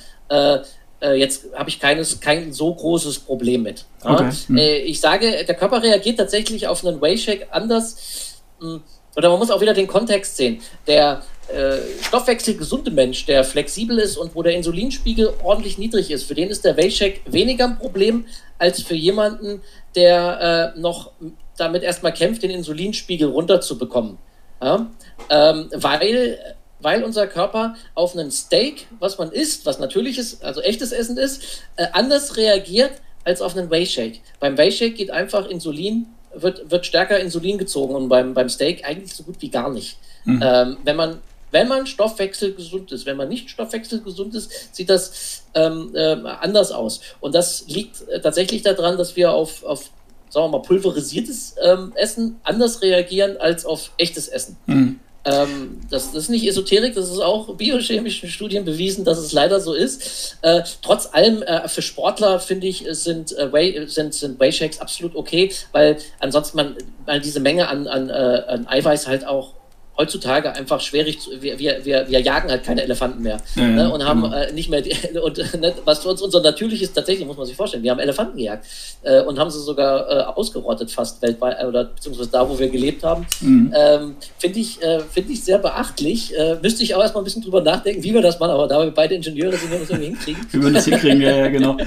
jetzt 1.15 1.45
habe 1.55 1.69
ich 1.69 1.79
keines, 1.79 2.19
kein 2.19 2.51
so 2.51 2.73
großes 2.73 3.19
Problem 3.19 3.63
mit. 3.63 3.85
Okay. 4.03 4.29
Mhm. 4.49 4.57
ich 4.57 4.99
sage, 4.99 5.45
der 5.45 5.55
Körper 5.55 5.81
reagiert 5.81 6.17
tatsächlich 6.17 6.67
auf 6.67 6.85
einen 6.85 7.01
Whey-Shake 7.01 7.47
anders. 7.51 8.41
Mh, 8.59 8.73
hm, 8.73 8.83
oder 9.15 9.29
man 9.29 9.39
muss 9.39 9.51
auch 9.51 9.61
wieder 9.61 9.73
den 9.73 9.87
Kontext 9.87 10.37
sehen. 10.37 10.61
Der 10.87 11.23
äh, 11.53 11.77
stoffwechselgesunde 12.03 12.91
Mensch, 12.91 13.25
der 13.25 13.43
flexibel 13.43 13.97
ist 13.99 14.17
und 14.17 14.35
wo 14.35 14.43
der 14.43 14.53
Insulinspiegel 14.53 15.33
ordentlich 15.43 15.77
niedrig 15.77 16.11
ist, 16.11 16.23
für 16.23 16.35
den 16.35 16.49
ist 16.49 16.63
der 16.63 16.77
Waycheck 16.77 17.21
weniger 17.25 17.65
ein 17.65 17.77
Problem 17.77 18.25
als 18.57 18.81
für 18.81 18.95
jemanden, 18.95 19.61
der 19.95 20.73
äh, 20.75 20.79
noch 20.79 21.11
damit 21.57 21.83
erstmal 21.83 22.13
kämpft, 22.13 22.43
den 22.43 22.51
Insulinspiegel 22.51 23.27
runterzubekommen. 23.29 24.17
Ja? 24.61 24.87
Ähm, 25.29 25.69
weil, 25.73 26.39
weil 26.79 27.03
unser 27.03 27.27
Körper 27.27 27.75
auf 27.95 28.15
einen 28.15 28.31
Steak, 28.31 28.87
was 28.99 29.17
man 29.17 29.31
isst, 29.31 29.65
was 29.65 29.79
natürliches, 29.79 30.41
also 30.41 30.61
echtes 30.61 30.91
Essen 30.91 31.17
ist, 31.17 31.63
äh, 31.75 31.87
anders 31.91 32.37
reagiert 32.37 32.91
als 33.23 33.41
auf 33.41 33.55
einen 33.57 33.69
Wayshake. 33.69 34.19
Beim 34.39 34.57
Wayshake 34.57 34.93
geht 34.93 35.11
einfach 35.11 35.47
Insulin 35.47 36.07
wird, 36.33 36.69
wird 36.71 36.85
stärker 36.85 37.19
Insulin 37.19 37.57
gezogen 37.57 37.95
und 37.95 38.09
beim, 38.09 38.33
beim 38.33 38.49
Steak 38.49 38.85
eigentlich 38.85 39.13
so 39.13 39.23
gut 39.23 39.35
wie 39.39 39.49
gar 39.49 39.71
nicht. 39.71 39.97
Mhm. 40.25 40.41
Ähm, 40.43 40.77
wenn 40.83 40.95
man 40.95 41.17
wenn 41.51 41.67
man 41.67 41.85
stoffwechselgesund 41.85 42.91
ist. 42.91 43.05
Wenn 43.05 43.17
man 43.17 43.27
nicht 43.27 43.49
stoffwechselgesund 43.49 44.33
ist, 44.35 44.73
sieht 44.73 44.89
das 44.89 45.43
ähm, 45.53 45.91
äh, 45.93 46.13
anders 46.39 46.71
aus. 46.71 47.01
Und 47.19 47.35
das 47.35 47.65
liegt 47.67 48.07
äh, 48.07 48.21
tatsächlich 48.21 48.63
daran, 48.63 48.97
dass 48.97 49.15
wir 49.15 49.33
auf, 49.33 49.63
auf 49.63 49.89
sagen 50.29 50.45
wir 50.45 50.59
mal, 50.59 50.61
pulverisiertes 50.61 51.55
ähm, 51.61 51.91
Essen 51.95 52.39
anders 52.43 52.81
reagieren 52.81 53.37
als 53.37 53.65
auf 53.65 53.91
echtes 53.97 54.29
Essen. 54.29 54.57
Mhm. 54.65 54.99
Ähm, 55.23 55.81
das, 55.89 56.13
das, 56.13 56.23
ist 56.23 56.29
nicht 56.29 56.47
Esoterik, 56.47 56.95
das 56.95 57.11
ist 57.11 57.19
auch 57.19 57.55
biochemischen 57.55 58.29
Studien 58.29 58.65
bewiesen, 58.65 59.05
dass 59.05 59.19
es 59.19 59.33
leider 59.33 59.59
so 59.59 59.73
ist. 59.73 60.37
Äh, 60.41 60.63
trotz 60.81 61.09
allem, 61.13 61.43
äh, 61.43 61.67
für 61.67 61.83
Sportler 61.83 62.39
finde 62.39 62.67
ich, 62.67 62.85
sind, 62.89 63.37
äh, 63.37 63.51
Way, 63.51 63.87
sind, 63.87 64.15
sind 64.15 64.39
Wayshakes 64.39 64.81
absolut 64.81 65.15
okay, 65.15 65.51
weil 65.73 65.97
ansonsten 66.19 66.57
man, 66.57 66.75
weil 67.05 67.21
diese 67.21 67.39
Menge 67.39 67.67
an, 67.67 67.87
an, 67.87 68.09
äh, 68.09 68.13
an 68.13 68.67
Eiweiß 68.67 69.07
halt 69.07 69.25
auch 69.25 69.53
heutzutage 70.01 70.53
einfach 70.53 70.81
schwierig 70.81 71.19
zu, 71.19 71.29
wir, 71.41 71.59
wir, 71.59 71.85
wir, 71.85 72.19
jagen 72.19 72.49
halt 72.49 72.63
keine 72.63 72.81
Elefanten 72.81 73.21
mehr 73.21 73.37
ja, 73.55 73.67
ne, 73.67 73.93
und 73.93 74.03
haben 74.03 74.23
genau. 74.23 74.35
äh, 74.35 74.51
nicht 74.51 74.69
mehr 74.69 74.81
die, 74.81 74.95
und 75.23 75.37
ne, 75.37 75.73
was 75.85 75.99
für 75.99 76.09
uns 76.09 76.21
unser 76.21 76.41
natürliches 76.41 76.91
tatsächlich 76.91 77.27
muss 77.27 77.37
man 77.37 77.45
sich 77.45 77.55
vorstellen 77.55 77.83
wir 77.83 77.91
haben 77.91 77.99
Elefanten 77.99 78.37
gejagt 78.37 78.65
äh, 79.03 79.21
und 79.21 79.37
haben 79.37 79.51
sie 79.51 79.59
sogar 79.59 80.09
äh, 80.09 80.23
ausgerottet 80.23 80.91
fast 80.91 81.21
weltweit 81.21 81.57
äh, 81.61 81.65
oder 81.65 81.85
beziehungsweise 81.85 82.29
da 82.31 82.49
wo 82.49 82.57
wir 82.57 82.69
gelebt 82.69 83.03
haben 83.03 83.25
mhm. 83.41 83.73
ähm, 83.75 84.15
finde 84.39 84.59
ich 84.59 84.81
äh, 84.81 85.01
finde 85.01 85.33
ich 85.33 85.43
sehr 85.43 85.59
beachtlich 85.59 86.35
äh, 86.35 86.57
müsste 86.61 86.83
ich 86.83 86.95
auch 86.95 87.01
erstmal 87.01 87.21
ein 87.21 87.25
bisschen 87.25 87.43
drüber 87.43 87.61
nachdenken 87.61 88.03
wie 88.03 88.13
wir 88.13 88.21
das 88.21 88.39
machen 88.39 88.51
aber 88.51 88.67
da 88.67 88.83
wir 88.83 88.91
beide 88.91 89.15
Ingenieure 89.15 89.55
sind 89.55 89.71
wir 89.71 89.79
das 89.79 89.89
irgendwie 89.89 90.07
hinkriegen 90.07 90.63
wir 90.63 90.73
das 90.73 90.85
hinkriegen 90.85 91.21
ja, 91.21 91.35
ja 91.35 91.47
genau 91.49 91.77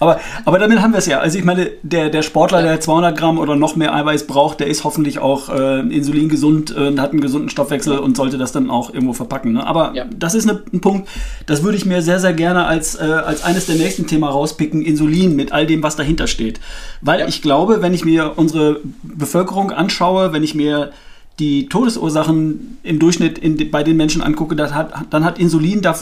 aber 0.00 0.20
aber 0.44 0.58
damit 0.58 0.80
haben 0.80 0.92
wir 0.92 0.98
es 0.98 1.06
ja 1.06 1.20
also 1.20 1.38
ich 1.38 1.44
meine 1.44 1.70
der 1.82 2.10
der 2.10 2.22
Sportler 2.22 2.60
ja. 2.60 2.66
der 2.66 2.80
200 2.80 3.16
Gramm 3.16 3.38
oder 3.38 3.54
noch 3.54 3.76
mehr 3.76 3.94
Eiweiß 3.94 4.26
braucht 4.26 4.58
der 4.58 4.66
ist 4.66 4.82
hoffentlich 4.82 5.20
auch 5.20 5.48
insulingesund 5.48 6.70
und 6.70 7.00
hat 7.00 7.12
einen 7.12 7.20
gesunden 7.20 7.48
Stoffwechsel 7.60 7.98
und 7.98 8.16
sollte 8.16 8.38
das 8.38 8.52
dann 8.52 8.70
auch 8.70 8.92
irgendwo 8.92 9.12
verpacken. 9.12 9.52
Ne? 9.52 9.66
Aber 9.66 9.92
ja. 9.94 10.04
das 10.04 10.34
ist 10.34 10.48
eine, 10.48 10.62
ein 10.72 10.80
Punkt, 10.80 11.08
das 11.46 11.62
würde 11.62 11.76
ich 11.76 11.84
mir 11.84 12.00
sehr, 12.02 12.18
sehr 12.18 12.32
gerne 12.32 12.64
als, 12.64 12.94
äh, 12.94 13.02
als 13.02 13.44
eines 13.44 13.66
der 13.66 13.76
nächsten 13.76 14.06
Themen 14.06 14.24
rauspicken, 14.24 14.82
Insulin 14.82 15.36
mit 15.36 15.52
all 15.52 15.66
dem, 15.66 15.82
was 15.82 15.96
dahinter 15.96 16.26
steht. 16.26 16.60
Weil 17.00 17.20
ja. 17.20 17.28
ich 17.28 17.42
glaube, 17.42 17.82
wenn 17.82 17.92
ich 17.92 18.04
mir 18.04 18.32
unsere 18.36 18.80
Bevölkerung 19.02 19.70
anschaue, 19.70 20.32
wenn 20.32 20.42
ich 20.42 20.54
mir 20.54 20.90
die 21.38 21.68
Todesursachen 21.68 22.78
im 22.82 22.98
Durchschnitt 22.98 23.38
in, 23.38 23.70
bei 23.70 23.82
den 23.82 23.96
Menschen 23.96 24.22
angucke, 24.22 24.56
hat, 24.74 24.92
dann 25.10 25.24
hat 25.24 25.38
Insulin 25.38 25.80
da 25.80 25.96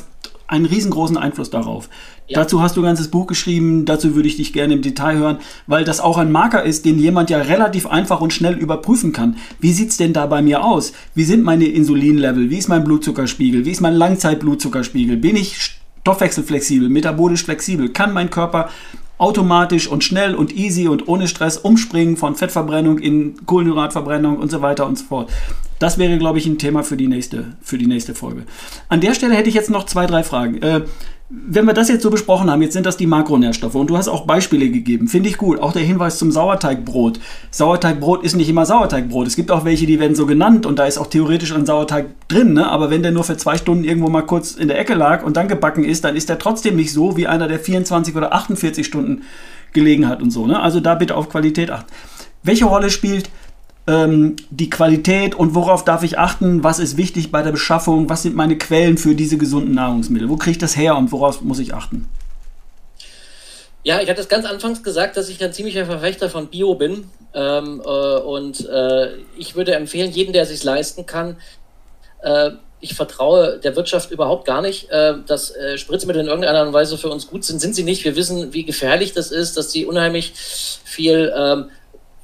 einen 0.49 0.65
riesengroßen 0.65 1.17
Einfluss 1.17 1.51
darauf. 1.51 1.89
Ja. 2.27 2.41
Dazu 2.41 2.61
hast 2.61 2.77
du 2.77 2.81
ein 2.81 2.87
ganzes 2.87 3.09
Buch 3.09 3.27
geschrieben, 3.27 3.85
dazu 3.85 4.15
würde 4.15 4.29
ich 4.29 4.37
dich 4.37 4.53
gerne 4.53 4.75
im 4.75 4.83
Detail 4.83 5.17
hören, 5.17 5.39
weil 5.67 5.85
das 5.85 6.01
auch 6.01 6.19
ein 6.19 6.33
Marker 6.33 6.65
ist, 6.65 6.85
den 6.85 6.99
jemand 6.99 7.31
ja 7.31 7.39
relativ 7.39 7.87
einfach 7.87 8.21
und 8.21 8.33
schnell 8.33 8.55
überprüfen 8.55 9.13
kann. 9.13 9.37
Wie 9.61 9.73
sieht 9.73 9.91
es 9.91 9.99
denn 9.99 10.13
da 10.13 10.27
bei 10.27 10.43
mir 10.43 10.65
aus? 10.65 10.93
Wie 11.15 11.25
sind 11.25 11.45
meine 11.45 11.67
Insulinlevel? 11.67 12.51
Wie 12.51 12.59
ist 12.59 12.69
mein 12.69 12.85
Blutzuckerspiegel? 12.85 13.65
Wie 13.65 13.71
ist 13.71 13.81
mein 13.81 13.95
Langzeitblutzuckerspiegel? 13.95 15.19
Bin 15.19 15.37
ich 15.37 15.79
stoffwechselflexibel, 16.01 16.89
metabolisch 16.89 17.45
flexibel? 17.45 17.91
Kann 17.91 18.13
mein 18.13 18.31
Körper 18.31 18.71
automatisch 19.19 19.89
und 19.89 20.05
schnell 20.05 20.35
und 20.35 20.57
easy 20.57 20.89
und 20.89 21.09
ohne 21.09 21.29
Stress 21.29 21.59
umspringen 21.59 22.17
von 22.17 22.37
Fettverbrennung 22.37 22.99
in 22.99 23.35
Kohlenhydratverbrennung 23.45 24.39
und 24.39 24.51
so 24.51 24.63
weiter 24.63 24.87
und 24.87 24.99
so 24.99 25.05
fort. 25.05 25.31
Das 25.79 25.99
wäre, 25.99 26.19
glaube 26.19 26.39
ich, 26.39 26.47
ein 26.47 26.59
Thema 26.59 26.83
für 26.83 26.97
die 26.97 27.09
nächste, 27.09 27.57
für 27.61 27.79
die 27.79 27.87
nächste 27.87 28.15
Folge. 28.15 28.45
An 28.89 29.01
der 29.01 29.15
Stelle 29.15 29.35
hätte 29.35 29.49
ich 29.49 29.55
jetzt 29.55 29.71
noch 29.71 29.87
zwei, 29.87 30.07
drei 30.07 30.23
Fragen. 30.23 30.61
Äh, 30.63 30.83
wenn 31.31 31.67
wir 31.67 31.75
das 31.75 31.91
jetzt 31.91 32.03
so 32.03 32.11
besprochen 32.11 32.51
haben, 32.51 32.63
jetzt 32.63 32.73
sind 32.73 32.87
das 32.87 32.97
die 32.97 33.07
Makronährstoffe 33.07 33.75
und 33.75 33.91
du 33.91 33.99
hast 33.99 34.09
auch 34.09 34.27
Beispiele 34.27 34.71
gegeben, 34.71 35.09
finde 35.09 35.29
ich 35.29 35.37
gut. 35.37 35.61
Auch 35.61 35.73
der 35.73 35.83
Hinweis 35.83 36.17
zum 36.17 36.33
Sauerteigbrot. 36.33 37.21
Sauerteigbrot 37.51 38.25
ist 38.25 38.35
nicht 38.35 38.49
immer 38.49 38.65
Sauerteigbrot. 38.65 39.27
Es 39.27 39.37
gibt 39.37 39.51
auch 39.51 39.67
welche, 39.67 39.85
die 39.85 40.01
werden 40.01 40.17
so 40.17 40.25
genannt 40.25 40.65
und 40.65 40.79
da 40.79 40.87
ist 40.87 40.97
auch 40.97 41.09
theoretisch 41.09 41.53
ein 41.53 41.67
Sauerteig 41.67 42.07
drin, 42.29 42.55
ne? 42.55 42.67
aber 42.67 42.89
wenn 42.89 43.03
der 43.03 43.13
nur 43.13 43.25
für 43.25 43.37
zwei 43.37 43.59
Stunden 43.59 43.85
irgendwo 43.85 44.09
mal 44.09 44.23
kurz 44.23 44.53
in 44.53 44.69
der 44.69 44.79
Ecke 44.79 44.95
lag 44.95 45.23
und 45.23 45.37
dann 45.37 45.49
gebacken 45.49 45.85
ist, 45.85 46.03
dann 46.05 46.17
ist 46.17 46.31
der 46.31 46.39
trotzdem 46.39 46.77
nicht 46.77 46.95
so 46.95 47.19
wie 47.19 47.27
einer, 47.27 47.47
der 47.47 47.61
24 47.61 48.17
oder 48.17 48.33
48 48.33 48.87
Stunden 48.87 49.23
gelegen 49.75 50.09
hat 50.09 50.23
und 50.23 50.31
so. 50.31 50.47
Ne? 50.47 50.59
Also 50.59 50.81
da 50.81 50.95
bitte 50.95 51.15
auf 51.15 51.29
Qualität 51.29 51.71
achten. 51.71 51.93
Welche 52.43 52.65
Rolle 52.65 52.89
spielt 52.89 53.29
ähm, 53.89 54.37
die 54.51 54.69
Qualität 54.69 55.35
und 55.35 55.55
worauf 55.55 55.83
darf 55.85 56.03
ich 56.03 56.19
achten, 56.19 56.63
was 56.63 56.79
ist 56.79 56.97
wichtig 56.97 57.33
bei 57.33 57.43
der 57.43 57.53
Beschaffung, 57.53 58.09
was 58.09 58.23
sind 58.23 58.37
meine 58.37 58.59
Quellen 58.59 58.99
für 58.99 59.15
diese 59.15 59.39
gesunden 59.39 59.75
Nahrungsmittel, 59.75 60.29
wo 60.29 60.37
kriege 60.37 60.53
ich 60.53 60.59
das 60.59 60.77
her 60.77 60.97
und 60.97 61.11
worauf 61.11 61.41
muss 61.41 61.59
ich 61.59 61.75
achten? 61.75 62.07
Ja, 63.85 64.01
ich 64.03 64.11
hatte 64.11 64.21
es 64.21 64.29
ganz 64.29 64.45
anfangs 64.45 64.83
gesagt, 64.83 65.17
dass 65.17 65.31
ich 65.31 65.43
ein 65.43 65.53
ziemlicher 65.53 65.87
Verfechter 65.87 66.29
von 66.29 66.49
Bio 66.49 66.75
bin. 66.75 67.09
Ähm, 67.33 67.81
äh, 67.83 67.89
und 67.89 68.69
äh, 68.69 69.17
ich 69.39 69.55
würde 69.55 69.75
empfehlen, 69.75 70.11
jeden, 70.11 70.35
der 70.35 70.45
sich 70.45 70.63
leisten 70.63 71.07
kann, 71.07 71.37
äh, 72.23 72.51
ich 72.81 72.95
vertraue 72.95 73.59
der 73.59 73.77
Wirtschaft 73.77 74.11
überhaupt 74.11 74.45
gar 74.45 74.61
nicht, 74.61 74.91
äh, 74.91 75.15
dass 75.27 75.51
äh, 75.57 75.79
Spritzmittel 75.79 76.21
in 76.21 76.29
irgendeiner 76.29 76.73
Weise 76.73 76.99
für 76.99 77.09
uns 77.09 77.29
gut 77.29 77.45
sind. 77.45 77.61
Sind 77.61 77.75
sie 77.75 77.83
nicht. 77.83 78.05
Wir 78.05 78.15
wissen, 78.15 78.53
wie 78.53 78.65
gefährlich 78.65 79.15
das 79.15 79.31
ist, 79.31 79.57
dass 79.57 79.73
sie 79.73 79.87
unheimlich 79.87 80.33
viel 80.85 81.33
ähm, 81.35 81.71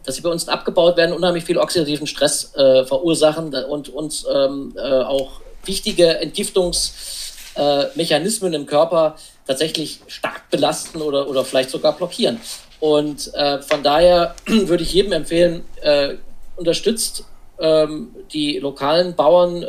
dass 0.04 0.16
sie 0.16 0.22
bei 0.22 0.30
uns 0.30 0.48
abgebaut 0.48 0.96
werden, 0.96 1.14
unheimlich 1.14 1.44
viel 1.44 1.58
oxidativen 1.58 2.06
Stress 2.06 2.54
äh, 2.54 2.84
verursachen 2.84 3.54
und 3.54 3.88
uns 3.88 4.24
ähm, 4.32 4.72
äh, 4.76 4.80
auch 4.80 5.40
wichtige 5.64 6.18
Entgiftungsmechanismen 6.18 8.52
äh, 8.52 8.56
im 8.56 8.66
Körper 8.66 9.16
tatsächlich 9.46 10.00
stark 10.06 10.50
belasten 10.50 11.00
oder, 11.00 11.28
oder 11.28 11.44
vielleicht 11.44 11.70
sogar 11.70 11.96
blockieren. 11.96 12.40
Und 12.80 13.32
äh, 13.34 13.62
von 13.62 13.82
daher 13.82 14.34
würde 14.46 14.82
ich 14.82 14.92
jedem 14.92 15.12
empfehlen, 15.12 15.64
äh, 15.80 16.16
unterstützt 16.56 17.24
ähm, 17.58 18.14
die 18.32 18.58
lokalen 18.58 19.14
Bauern, 19.14 19.64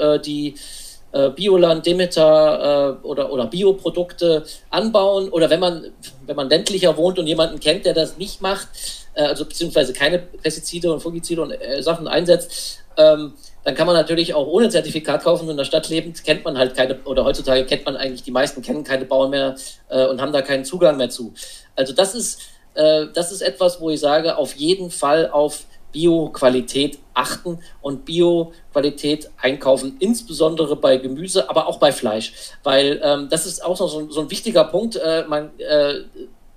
äh, 1.16 1.30
Bioland, 1.30 1.86
Demeter 1.86 3.00
oder, 3.04 3.32
oder 3.32 3.48
Bioprodukte 3.48 4.44
anbauen 4.70 5.30
oder 5.30 5.50
wenn 5.50 5.60
man, 5.60 5.92
wenn 6.26 6.36
man 6.36 6.50
ländlicher 6.50 6.98
wohnt 6.98 7.18
und 7.18 7.28
jemanden 7.28 7.60
kennt, 7.60 7.86
der 7.86 7.94
das 7.94 8.18
nicht 8.18 8.42
macht, 8.42 8.68
äh, 9.16 9.24
also 9.24 9.46
beziehungsweise 9.46 9.94
keine 9.94 10.20
Pestizide 10.20 10.94
und 10.94 11.00
Fungizide 11.00 11.42
und 11.42 11.52
äh, 11.52 11.82
Sachen 11.82 12.08
einsetzt, 12.08 12.80
ähm, 12.98 13.34
dann 13.64 13.76
kann 13.76 13.88
man 13.88 13.96
natürlich 13.96 14.34
auch 14.34 14.46
ohne 14.46 14.70
Zertifikat 14.70 15.24
kaufen. 15.24 15.50
In 15.50 15.58
der 15.58 15.64
Stadt 15.64 15.90
lebend 15.90 16.24
kennt 16.24 16.46
man 16.46 16.58
halt 16.58 16.76
keine, 16.76 17.00
oder 17.06 17.26
heutzutage 17.26 17.66
kennt 17.66 17.86
man 17.86 17.98
eigentlich, 17.98 18.24
die 18.24 18.32
meisten 18.32 18.62
kennen 18.62 18.84
keine 18.84 19.06
Bauern 19.06 19.32
mehr 19.32 19.56
äh, 19.90 20.06
und 20.06 20.22
haben 20.22 20.34
da 20.34 20.42
keinen 20.42 20.66
Zugang 20.66 20.98
mehr 20.98 21.10
zu. 21.10 21.34
Also 21.76 21.94
das 21.94 22.14
ist, 22.14 22.42
äh, 22.76 23.08
das 23.14 23.32
ist 23.32 23.42
etwas, 23.42 23.82
wo 23.82 23.90
ich 23.90 24.00
sage, 24.00 24.38
auf 24.38 24.56
jeden 24.56 24.92
Fall 24.92 25.30
auf 25.30 25.66
Bio-Qualität 25.96 27.00
achten 27.14 27.60
und 27.82 28.04
Bio-Qualität 28.04 29.30
einkaufen, 29.42 29.96
insbesondere 30.00 30.76
bei 30.76 30.98
Gemüse, 30.98 31.50
aber 31.50 31.68
auch 31.68 31.80
bei 31.80 31.94
Fleisch. 31.94 32.34
Weil 32.64 33.00
ähm, 33.02 33.30
das 33.30 33.46
ist 33.46 33.64
auch 33.64 33.80
noch 33.80 33.88
so, 33.88 34.12
so 34.12 34.20
ein 34.20 34.30
wichtiger 34.30 34.66
Punkt. 34.66 34.98
Äh, 34.98 35.24
man, 35.30 35.58
äh, 35.58 36.02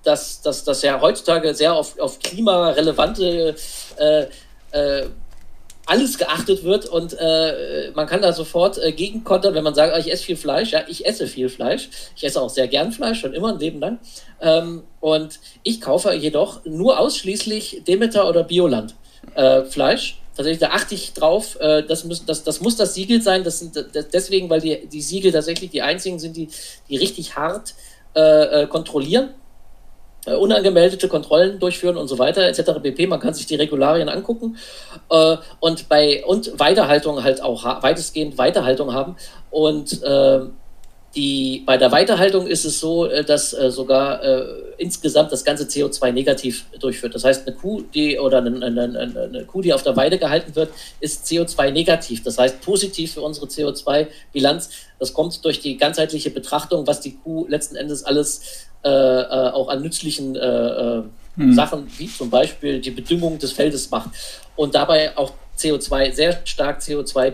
dass, 0.03 0.43
dass, 0.43 0.65
dass 0.65 0.83
ja 0.83 1.01
heutzutage 1.01 1.55
sehr 1.55 1.73
auf, 1.73 1.99
auf 2.01 2.19
klimarelevante 2.19 3.55
äh, 3.97 4.27
äh, 4.73 5.07
alles 5.87 6.19
geachtet 6.19 6.65
wird 6.65 6.85
und 6.85 7.17
äh, 7.19 7.91
man 7.95 8.07
kann 8.07 8.21
da 8.21 8.33
sofort 8.33 8.77
äh, 8.77 8.93
gegenkontern, 8.93 9.55
wenn 9.55 9.65
man 9.65 9.75
sagt, 9.75 9.95
ah, 9.95 9.99
ich 9.99 10.13
esse 10.13 10.25
viel 10.25 10.37
Fleisch. 10.37 10.73
Ja, 10.73 10.83
ich 10.87 11.07
esse 11.07 11.27
viel 11.27 11.49
Fleisch. 11.49 11.89
Ich 12.15 12.25
esse 12.25 12.43
auch 12.43 12.51
sehr 12.51 12.69
gern 12.69 12.93
Fleisch, 12.93 13.21
schon 13.21 13.33
immer 13.33 13.55
ein 13.55 13.59
Leben 13.59 13.81
lang. 13.81 13.99
Ähm, 14.41 14.83
und 15.01 15.41
ich 15.63 15.81
kaufe 15.81 16.13
jedoch 16.13 16.65
nur 16.67 16.99
ausschließlich 16.99 17.85
Demeter 17.87 18.29
oder 18.29 18.43
Bioland 18.45 18.95
äh, 19.35 19.65
Fleisch 19.65 20.19
tatsächlich, 20.39 20.61
da 20.61 20.69
achte 20.69 20.95
ich 20.95 21.13
drauf, 21.15 21.59
äh, 21.61 21.83
das, 21.83 22.05
muss, 22.05 22.25
das, 22.25 22.45
das 22.45 22.61
muss 22.61 22.77
das 22.77 22.95
Siegel 22.95 23.21
sein. 23.21 23.43
Das 23.43 23.59
sind 23.59 23.75
das, 23.75 24.09
deswegen, 24.09 24.49
weil 24.49 24.61
die, 24.61 24.87
die 24.87 25.03
Siegel 25.03 25.33
tatsächlich 25.33 25.71
die 25.71 25.83
einzigen 25.83 26.21
sind, 26.21 26.37
die, 26.37 26.49
die 26.89 26.97
richtig 26.97 27.37
hart 27.37 27.75
äh, 28.15 28.63
äh 28.63 28.67
kontrollieren 28.69 29.31
äh, 30.27 30.35
unangemeldete 30.35 31.09
Kontrollen 31.09 31.59
durchführen 31.59 31.97
und 31.97 32.09
so 32.09 32.19
weiter, 32.19 32.43
etc. 32.43 32.81
pp. 32.83 33.07
Man 33.07 33.21
kann 33.21 33.35
sich 33.35 33.47
die 33.47 33.55
Regularien 33.57 34.09
angucken 34.09 34.57
äh, 35.11 35.37
und 35.61 35.89
bei 35.89 36.25
und 36.25 36.59
Weiterhaltung 36.59 37.23
halt 37.23 37.43
auch 37.43 37.65
weitestgehend 37.83 38.39
Weiterhaltung 38.39 38.93
haben. 38.93 39.17
Und 39.51 40.03
äh, 40.03 40.41
die, 41.15 41.63
bei 41.65 41.77
der 41.79 41.91
Weiterhaltung 41.91 42.47
ist 42.47 42.65
es 42.65 42.81
so, 42.81 43.07
äh, 43.07 43.25
dass 43.25 43.53
äh, 43.55 43.71
sogar 43.71 44.23
äh, 44.23 44.45
insgesamt 44.77 45.33
das 45.33 45.45
ganze 45.45 45.65
CO2 45.65 46.13
negativ 46.13 46.67
durchführt. 46.79 47.15
Das 47.15 47.25
heißt, 47.25 47.47
eine 47.47 47.57
Kuh, 47.57 47.83
die 47.95 48.19
oder 48.19 48.39
eine, 48.39 48.65
eine, 48.65 48.83
eine, 48.83 49.45
Kuh, 49.47 49.63
die 49.63 49.73
auf 49.73 49.83
der 49.83 49.97
Weide 49.97 50.19
gehalten 50.19 50.55
wird, 50.55 50.71
ist 51.01 51.27
CO2 51.27 51.71
negativ. 51.71 52.23
Das 52.23 52.39
heißt 52.39 52.61
positiv 52.61 53.15
für 53.15 53.23
unsere 53.23 53.47
CO2-Bilanz. 53.47 54.71
Das 54.99 55.15
kommt 55.15 55.45
durch 55.45 55.61
die 55.61 55.77
ganzheitliche 55.77 56.31
Betrachtung, 56.31 56.87
was 56.87 57.01
die 57.01 57.17
Kuh 57.17 57.47
letzten 57.49 57.77
Endes 57.77 58.05
alles 58.05 58.69
äh, 58.85 58.89
äh, 58.89 59.51
auch 59.51 59.69
an 59.69 59.83
nützlichen 59.83 60.37
äh, 60.37 61.03
mhm. 61.37 61.55
Sachen, 61.55 61.87
wie 61.97 62.09
zum 62.09 62.31
Beispiel 62.31 62.81
die 62.81 62.91
Bedüngung 62.91 63.39
des 63.39 63.53
Feldes 63.53 63.91
macht 63.91 64.11
und 64.57 64.75
dabei 64.75 65.17
auch 65.17 65.33
CO2, 65.59 66.13
sehr 66.13 66.41
stark 66.45 66.81
CO2 66.81 67.33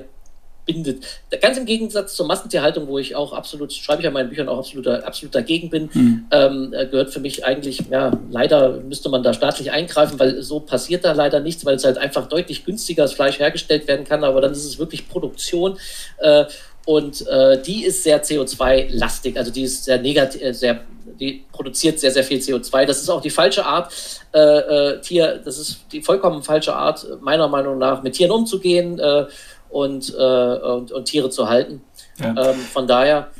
bindet. 0.67 1.05
Ganz 1.41 1.59
im 1.59 1.67
Gegensatz 1.67 2.15
zur 2.15 2.27
Massentierhaltung, 2.27 2.89
wo 2.89 2.99
ich 2.99 3.15
auch 3.15 3.33
absolut, 3.33 3.73
schreibe 3.73 4.01
ich 4.01 4.05
ja 4.05 4.09
in 4.09 4.15
meinen 4.15 4.29
Büchern 4.29 4.49
auch 4.49 4.59
absolut, 4.59 4.87
absolut 4.87 5.35
dagegen 5.35 5.71
bin, 5.71 5.91
mhm. 5.93 6.27
ähm, 6.31 6.71
gehört 6.71 7.12
für 7.12 7.21
mich 7.21 7.45
eigentlich, 7.45 7.83
ja, 7.91 8.12
leider 8.31 8.81
müsste 8.81 9.09
man 9.09 9.23
da 9.23 9.35
staatlich 9.35 9.71
eingreifen, 9.71 10.19
weil 10.19 10.43
so 10.43 10.61
passiert 10.61 11.05
da 11.05 11.12
leider 11.12 11.41
nichts, 11.41 11.65
weil 11.65 11.77
es 11.77 11.85
halt 11.85 11.99
einfach 11.99 12.29
deutlich 12.29 12.65
günstiger 12.65 13.05
das 13.05 13.12
Fleisch 13.12 13.39
hergestellt 13.39 13.87
werden 13.89 14.05
kann, 14.05 14.25
aber 14.25 14.41
dann 14.41 14.53
ist 14.53 14.65
es 14.65 14.79
wirklich 14.79 15.09
Produktion. 15.09 15.79
Äh, 16.19 16.45
und 16.87 17.27
äh, 17.29 17.61
die 17.62 17.85
ist 17.85 18.03
sehr 18.03 18.23
CO2-lastig, 18.23 19.39
also 19.39 19.51
die 19.51 19.62
ist 19.62 19.85
sehr 19.85 19.99
negativ, 19.99 20.43
äh, 20.43 20.53
sehr, 20.53 20.81
die 21.19 21.45
produziert 21.51 21.99
sehr, 21.99 22.11
sehr 22.11 22.25
viel 22.25 22.39
CO2. 22.39 22.85
Das 22.85 23.01
ist 23.01 23.09
auch 23.09 23.23
die 23.23 23.31
falsche 23.31 23.65
Art, 23.65 23.93
äh, 24.35 24.39
äh, 24.39 25.01
Tier, 25.01 25.41
das 25.43 25.59
ist 25.59 25.81
die 25.93 26.03
vollkommen 26.03 26.43
falsche 26.43 26.75
Art, 26.75 27.07
meiner 27.23 27.49
Meinung 27.49 27.79
nach, 27.79 28.03
mit 28.03 28.15
Tieren 28.15 28.33
umzugehen 28.33 28.99
äh, 28.99 29.25
und, 29.75 30.14
äh, 30.16 30.22
und, 30.22 30.93
und, 30.93 31.05
Tiere 31.07 31.31
zu 31.31 31.49
halten. 31.49 31.83
Ja. 32.18 32.51
Ähm, 32.51 32.59
von 32.59 32.87
daher, 32.87 33.31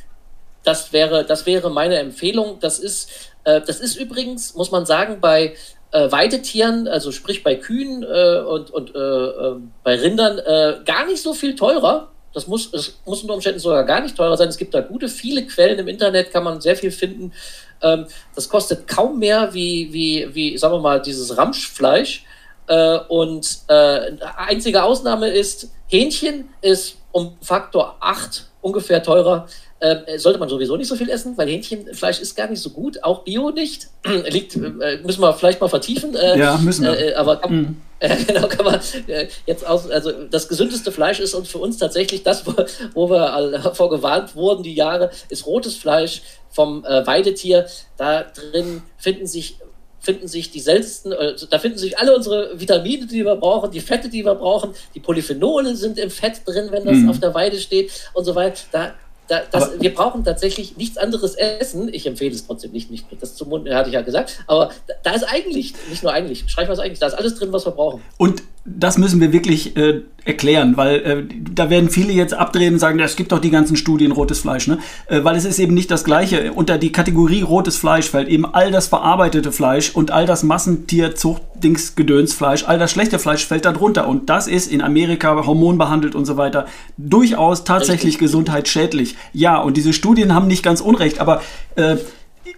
das 0.64 0.93
wäre, 0.93 1.24
das 1.24 1.47
wäre 1.47 1.70
meine 1.70 1.99
Empfehlung. 1.99 2.59
Das 2.61 2.78
ist, 2.78 3.11
das 3.45 3.80
ist 3.80 3.97
übrigens, 3.97 4.55
muss 4.55 4.70
man 4.70 4.87
sagen, 4.87 5.20
bei 5.20 5.55
Weidetieren, 5.93 6.89
also 6.89 7.12
sprich 7.12 7.45
bei 7.45 7.57
Kühen 7.57 8.03
und, 8.03 8.70
und 8.70 8.95
bei 8.95 10.01
Rindern, 10.01 10.41
gar 10.87 11.05
nicht 11.05 11.20
so 11.20 11.35
viel 11.35 11.55
teurer 11.55 12.09
das 12.35 12.49
muss, 12.49 12.72
es 12.74 12.99
muss 13.07 13.22
unter 13.22 13.35
Umständen 13.35 13.61
sogar 13.61 13.85
gar 13.85 14.01
nicht 14.01 14.16
teurer 14.16 14.37
sein. 14.37 14.49
Es 14.49 14.59
gibt 14.59 14.74
da 14.74 14.80
gute, 14.80 15.09
viele 15.09 15.47
Quellen 15.47 15.78
im 15.78 15.89
Internet, 15.89 16.32
kann 16.32 16.43
man 16.43 16.61
sehr 16.61 16.76
viel 16.76 16.91
finden. 16.91 17.32
Ähm, 17.80 18.07
das 18.35 18.49
kostet 18.49 18.89
kaum 18.89 19.20
mehr 19.20 19.55
wie, 19.55 19.93
wie, 19.93 20.35
wie, 20.35 20.59
sagen 20.59 20.74
wir 20.74 20.80
mal, 20.80 21.01
dieses 21.01 21.37
Ramschfleisch. 21.37 22.24
Äh, 22.66 22.99
und 23.09 23.59
äh, 23.68 24.16
einzige 24.37 24.82
Ausnahme 24.82 25.28
ist, 25.28 25.70
Hähnchen 25.89 26.49
ist 26.61 26.97
um 27.12 27.37
Faktor 27.41 27.97
8 28.01 28.49
ungefähr 28.61 29.03
teurer 29.03 29.47
äh, 29.85 30.18
sollte 30.18 30.39
man 30.39 30.49
sowieso 30.49 30.76
nicht 30.76 30.89
so 30.89 30.97
viel 30.97 31.11
essen, 31.11 31.37
weil 31.37 31.49
Hähnchenfleisch 31.49 32.20
ist 32.20 32.37
gar 32.37 32.49
nicht 32.49 32.61
so 32.61 32.70
gut, 32.70 33.03
auch 33.03 33.22
Bio 33.22 33.51
nicht. 33.51 33.89
Liegt, 34.28 34.57
äh, 34.57 34.99
müssen 35.05 35.20
wir 35.20 35.35
vielleicht 35.35 35.61
mal 35.61 35.68
vertiefen. 35.68 36.14
Äh, 36.16 36.39
ja, 36.39 36.57
müssen 36.57 36.85
wir. 36.85 36.99
Äh, 36.99 37.14
aber 37.14 37.37
kann, 37.37 37.55
mhm. 37.55 37.76
genau, 38.26 38.47
kann 38.49 38.64
man 38.64 38.80
äh, 39.07 39.28
jetzt 39.47 39.66
aus, 39.66 39.91
also 39.91 40.12
das 40.30 40.49
gesündeste 40.49 40.91
Fleisch 40.91 41.20
ist 41.20 41.35
uns 41.35 41.49
für 41.49 41.59
uns 41.59 41.76
tatsächlich 41.76 42.22
das, 42.22 42.47
wo, 42.47 42.55
wo 42.95 43.11
wir 43.11 43.72
vor 43.74 43.91
gewarnt 43.91 44.35
wurden, 44.35 44.62
die 44.62 44.74
Jahre, 44.74 45.11
ist 45.28 45.47
rotes 45.47 45.76
Fleisch 45.76 46.22
vom 46.51 46.85
äh, 46.85 47.07
Weidetier. 47.07 47.66
Da 47.97 48.22
drin 48.22 48.82
finden 48.97 49.26
sich 49.26 49.59
finden 50.05 50.28
sich 50.28 50.50
die 50.50 50.61
seltensten, 50.61 51.12
äh, 51.12 51.34
da 51.50 51.59
finden 51.59 51.78
sich 51.78 51.98
alle 51.98 52.14
unsere 52.14 52.59
Vitamine, 52.61 53.07
die 53.07 53.24
wir 53.24 53.36
brauchen, 53.36 53.70
die 53.70 53.80
Fette, 53.80 54.09
die 54.09 54.24
wir 54.24 54.34
brauchen, 54.34 54.74
die 54.94 55.00
Polyphenole 55.00 55.74
sind 55.74 55.98
im 55.98 56.11
Fett 56.11 56.42
drin, 56.44 56.68
wenn 56.70 56.84
das 56.84 56.96
mhm. 56.96 57.11
auf 57.11 57.20
der 57.20 57.34
Weide 57.34 57.59
steht 57.59 57.90
und 58.12 58.24
so 58.24 58.34
weiter. 58.34 58.61
Da 58.70 58.94
da, 59.26 59.40
das, 59.50 59.80
wir 59.80 59.94
brauchen 59.94 60.22
tatsächlich 60.22 60.76
nichts 60.76 60.98
anderes 60.98 61.34
essen. 61.34 61.88
Ich 61.92 62.07
empfehle 62.07 62.34
es 62.34 62.46
trotzdem 62.46 62.72
nicht, 62.72 62.90
nicht 62.90 63.07
das 63.20 63.34
zum 63.36 63.48
Mund, 63.48 63.68
hatte 63.70 63.88
ich 63.88 63.94
ja 63.94 64.02
gesagt. 64.02 64.44
Aber 64.46 64.70
da, 64.86 64.94
da 65.02 65.12
ist 65.12 65.24
eigentlich, 65.24 65.74
nicht 65.88 66.02
nur 66.02 66.12
eigentlich, 66.12 66.44
schreiben 66.46 66.68
wir 66.68 66.74
es 66.74 66.78
eigentlich, 66.78 66.98
da 66.98 67.07
ist 67.07 67.14
alles 67.14 67.36
drin, 67.36 67.50
was 67.50 67.64
wir 67.64 67.72
brauchen. 67.72 68.02
Und 68.18 68.42
das 68.64 68.96
müssen 68.96 69.20
wir 69.20 69.32
wirklich 69.32 69.76
äh, 69.76 70.00
erklären, 70.24 70.78
weil 70.78 70.94
äh, 71.00 71.22
da 71.52 71.68
werden 71.68 71.90
viele 71.90 72.14
jetzt 72.14 72.32
abdrehen 72.32 72.72
und 72.74 72.80
sagen, 72.80 72.98
es 72.98 73.14
gibt 73.14 73.32
doch 73.32 73.38
die 73.38 73.50
ganzen 73.50 73.76
Studien 73.76 74.10
rotes 74.10 74.40
Fleisch, 74.40 74.66
ne? 74.66 74.78
Äh, 75.06 75.22
weil 75.22 75.36
es 75.36 75.44
ist 75.44 75.58
eben 75.58 75.74
nicht 75.74 75.90
das 75.90 76.02
gleiche. 76.02 76.54
Unter 76.54 76.78
die 76.78 76.90
Kategorie 76.90 77.42
rotes 77.42 77.76
Fleisch 77.76 78.08
fällt 78.08 78.28
eben 78.28 78.46
all 78.46 78.70
das 78.70 78.86
verarbeitete 78.86 79.52
Fleisch 79.52 79.90
und 79.90 80.12
all 80.12 80.24
das 80.24 80.44
Massentierzuchtdingsgedönsfleisch, 80.44 82.64
all 82.64 82.78
das 82.78 82.90
schlechte 82.90 83.18
Fleisch 83.18 83.44
fällt 83.44 83.66
da 83.66 83.72
drunter. 83.72 84.08
Und 84.08 84.30
das 84.30 84.46
ist 84.46 84.72
in 84.72 84.80
Amerika 84.80 85.44
hormonbehandelt 85.44 86.14
und 86.14 86.24
so 86.24 86.38
weiter 86.38 86.64
durchaus 86.96 87.64
tatsächlich 87.64 88.14
Richtig. 88.14 88.20
gesundheitsschädlich. 88.20 89.16
Ja, 89.34 89.58
und 89.58 89.76
diese 89.76 89.92
Studien 89.92 90.34
haben 90.34 90.46
nicht 90.46 90.62
ganz 90.62 90.80
unrecht, 90.80 91.20
aber 91.20 91.42
äh, 91.76 91.96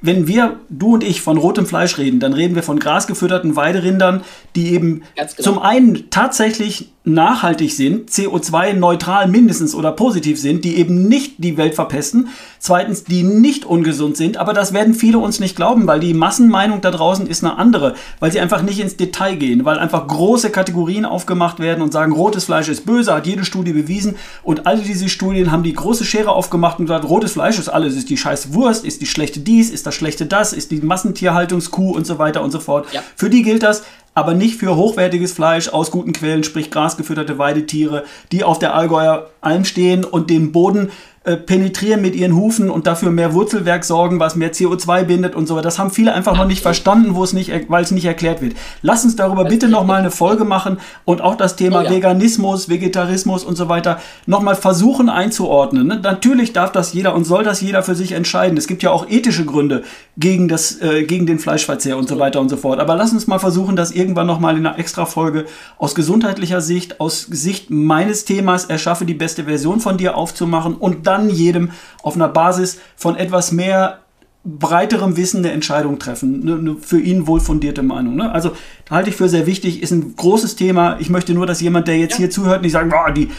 wenn 0.00 0.26
wir, 0.26 0.60
du 0.68 0.94
und 0.94 1.04
ich, 1.04 1.20
von 1.20 1.38
rotem 1.38 1.66
Fleisch 1.66 1.98
reden, 1.98 2.20
dann 2.20 2.32
reden 2.32 2.54
wir 2.54 2.62
von 2.62 2.78
grasgefütterten 2.78 3.56
Weiderindern, 3.56 4.22
die 4.54 4.72
eben 4.72 5.02
genau. 5.14 5.30
zum 5.36 5.58
einen 5.58 6.10
tatsächlich 6.10 6.92
nachhaltig 7.06 7.72
sind, 7.72 8.10
CO2-neutral 8.10 9.28
mindestens 9.28 9.74
oder 9.74 9.92
positiv 9.92 10.40
sind, 10.40 10.64
die 10.64 10.76
eben 10.76 11.06
nicht 11.06 11.34
die 11.38 11.56
Welt 11.56 11.76
verpesten, 11.76 12.28
zweitens, 12.58 13.04
die 13.04 13.22
nicht 13.22 13.64
ungesund 13.64 14.16
sind, 14.16 14.36
aber 14.38 14.52
das 14.52 14.72
werden 14.72 14.92
viele 14.92 15.18
uns 15.18 15.38
nicht 15.38 15.54
glauben, 15.54 15.86
weil 15.86 16.00
die 16.00 16.14
Massenmeinung 16.14 16.80
da 16.80 16.90
draußen 16.90 17.28
ist 17.28 17.44
eine 17.44 17.58
andere, 17.58 17.94
weil 18.18 18.32
sie 18.32 18.40
einfach 18.40 18.62
nicht 18.62 18.80
ins 18.80 18.96
Detail 18.96 19.36
gehen, 19.36 19.64
weil 19.64 19.78
einfach 19.78 20.08
große 20.08 20.50
Kategorien 20.50 21.04
aufgemacht 21.04 21.60
werden 21.60 21.80
und 21.80 21.92
sagen, 21.92 22.10
rotes 22.10 22.44
Fleisch 22.44 22.68
ist 22.68 22.84
böse, 22.84 23.14
hat 23.14 23.26
jede 23.26 23.44
Studie 23.44 23.72
bewiesen 23.72 24.16
und 24.42 24.66
alle 24.66 24.82
diese 24.82 25.08
Studien 25.08 25.52
haben 25.52 25.62
die 25.62 25.74
große 25.74 26.04
Schere 26.04 26.32
aufgemacht 26.32 26.80
und 26.80 26.86
gesagt, 26.86 27.08
rotes 27.08 27.32
Fleisch 27.32 27.60
ist 27.60 27.68
alles, 27.68 27.94
ist 27.94 28.10
die 28.10 28.16
scheiß 28.16 28.52
Wurst, 28.52 28.84
ist 28.84 29.00
die 29.00 29.06
schlechte 29.06 29.38
dies, 29.38 29.70
ist 29.70 29.86
das 29.86 29.94
schlechte 29.94 30.26
das, 30.26 30.52
ist 30.52 30.72
die 30.72 30.80
Massentierhaltungskuh 30.80 31.92
und 31.92 32.04
so 32.04 32.18
weiter 32.18 32.42
und 32.42 32.50
so 32.50 32.58
fort. 32.58 32.92
Ja. 32.92 33.02
Für 33.14 33.30
die 33.30 33.44
gilt 33.44 33.62
das, 33.62 33.84
aber 34.16 34.32
nicht 34.32 34.58
für 34.58 34.76
hochwertiges 34.76 35.32
Fleisch 35.32 35.68
aus 35.68 35.90
guten 35.90 36.14
Quellen, 36.14 36.42
sprich 36.42 36.70
grasgefütterte 36.70 37.38
Weidetiere, 37.38 38.04
die 38.32 38.44
auf 38.44 38.58
der 38.58 38.74
Allgäuer 38.74 39.28
Alm 39.42 39.66
stehen 39.66 40.04
und 40.04 40.30
den 40.30 40.52
Boden 40.52 40.90
äh, 41.26 41.36
penetrieren 41.36 42.00
mit 42.02 42.14
ihren 42.14 42.36
Hufen 42.36 42.70
und 42.70 42.86
dafür 42.86 43.10
mehr 43.10 43.34
Wurzelwerk 43.34 43.84
sorgen, 43.84 44.20
was 44.20 44.36
mehr 44.36 44.52
CO2 44.52 45.02
bindet 45.02 45.34
und 45.34 45.48
so. 45.48 45.60
Das 45.60 45.76
haben 45.76 45.90
viele 45.90 46.14
einfach 46.14 46.36
noch 46.36 46.46
nicht 46.46 46.62
verstanden, 46.62 47.16
wo 47.16 47.24
es 47.24 47.32
nicht, 47.32 47.50
weil 47.66 47.82
es 47.82 47.90
nicht 47.90 48.04
erklärt 48.04 48.40
wird. 48.40 48.54
Lass 48.80 49.04
uns 49.04 49.16
darüber 49.16 49.44
bitte 49.44 49.66
noch 49.66 49.84
mal 49.84 49.98
eine 49.98 50.12
Folge 50.12 50.44
machen 50.44 50.78
und 51.04 51.22
auch 51.22 51.34
das 51.34 51.56
Thema 51.56 51.80
oh 51.80 51.82
ja. 51.82 51.90
Veganismus, 51.90 52.68
Vegetarismus 52.68 53.42
und 53.42 53.56
so 53.56 53.68
weiter 53.68 53.98
noch 54.26 54.40
mal 54.40 54.54
versuchen 54.54 55.08
einzuordnen. 55.08 55.88
Ne? 55.88 55.98
Natürlich 56.00 56.52
darf 56.52 56.70
das 56.70 56.92
jeder 56.92 57.12
und 57.12 57.24
soll 57.24 57.42
das 57.42 57.60
jeder 57.60 57.82
für 57.82 57.96
sich 57.96 58.12
entscheiden. 58.12 58.56
Es 58.56 58.68
gibt 58.68 58.84
ja 58.84 58.92
auch 58.92 59.10
ethische 59.10 59.44
Gründe 59.44 59.82
gegen 60.16 60.46
das, 60.46 60.80
äh, 60.80 61.02
gegen 61.02 61.26
den 61.26 61.40
Fleischverzehr 61.40 61.96
und 61.96 62.08
so 62.08 62.20
weiter 62.20 62.40
und 62.40 62.50
so 62.50 62.56
fort. 62.56 62.78
Aber 62.78 62.94
lass 62.94 63.12
uns 63.12 63.26
mal 63.26 63.40
versuchen, 63.40 63.74
das 63.74 63.90
irgendwann 63.90 64.28
noch 64.28 64.38
mal 64.38 64.56
in 64.56 64.64
einer 64.64 64.78
extra 64.78 65.06
Folge 65.06 65.46
aus 65.76 65.96
gesundheitlicher 65.96 66.60
Sicht, 66.60 67.00
aus 67.00 67.22
Sicht 67.22 67.68
meines 67.68 68.24
Themas 68.24 68.66
erschaffe 68.66 69.06
die 69.06 69.14
beste 69.14 69.42
Version 69.42 69.80
von 69.80 69.96
dir 69.96 70.16
aufzumachen 70.16 70.76
und 70.76 71.08
dann 71.08 71.15
dann 71.16 71.30
jedem 71.30 71.70
auf 72.02 72.14
einer 72.14 72.28
Basis 72.28 72.78
von 72.96 73.16
etwas 73.16 73.52
mehr 73.52 74.00
breiterem 74.46 75.16
Wissen 75.16 75.38
eine 75.38 75.50
Entscheidung 75.50 75.98
treffen, 75.98 76.42
eine, 76.42 76.58
eine 76.58 76.76
für 76.76 77.00
ihn 77.00 77.26
wohlfundierte 77.26 77.82
Meinung. 77.82 78.14
Ne? 78.14 78.30
Also 78.30 78.52
halte 78.88 79.10
ich 79.10 79.16
für 79.16 79.28
sehr 79.28 79.46
wichtig, 79.46 79.82
ist 79.82 79.90
ein 79.90 80.14
großes 80.16 80.54
Thema. 80.54 80.98
Ich 81.00 81.10
möchte 81.10 81.34
nur, 81.34 81.46
dass 81.46 81.60
jemand, 81.60 81.88
der 81.88 81.98
jetzt 81.98 82.12
ja. 82.12 82.18
hier 82.18 82.30
zuhört, 82.30 82.62
nicht 82.62 82.72
sagt, 82.72 82.92
oh, 82.92 83.12
die, 83.12 83.30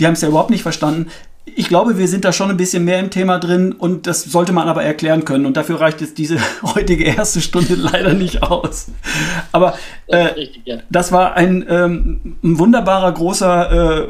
die 0.00 0.06
haben 0.06 0.14
es 0.14 0.22
ja 0.22 0.28
überhaupt 0.28 0.50
nicht 0.50 0.62
verstanden. 0.62 1.06
Ich 1.44 1.68
glaube, 1.68 1.96
wir 1.98 2.08
sind 2.08 2.24
da 2.24 2.32
schon 2.32 2.50
ein 2.50 2.56
bisschen 2.56 2.84
mehr 2.84 2.98
im 2.98 3.10
Thema 3.10 3.38
drin 3.38 3.70
und 3.70 4.08
das 4.08 4.24
sollte 4.24 4.52
man 4.52 4.66
aber 4.66 4.82
erklären 4.82 5.24
können. 5.24 5.46
Und 5.46 5.56
dafür 5.56 5.80
reicht 5.80 6.00
jetzt 6.00 6.18
diese 6.18 6.38
heutige 6.74 7.04
erste 7.04 7.40
Stunde 7.40 7.74
leider 7.76 8.14
nicht 8.14 8.42
aus. 8.42 8.88
Aber 9.52 9.74
äh, 10.08 10.48
das, 10.90 11.12
war 11.12 11.34
ein, 11.34 11.64
ähm, 11.68 12.36
ein 12.42 12.58
wunderbarer, 12.58 13.12
großer 13.12 14.00
äh, 14.02 14.08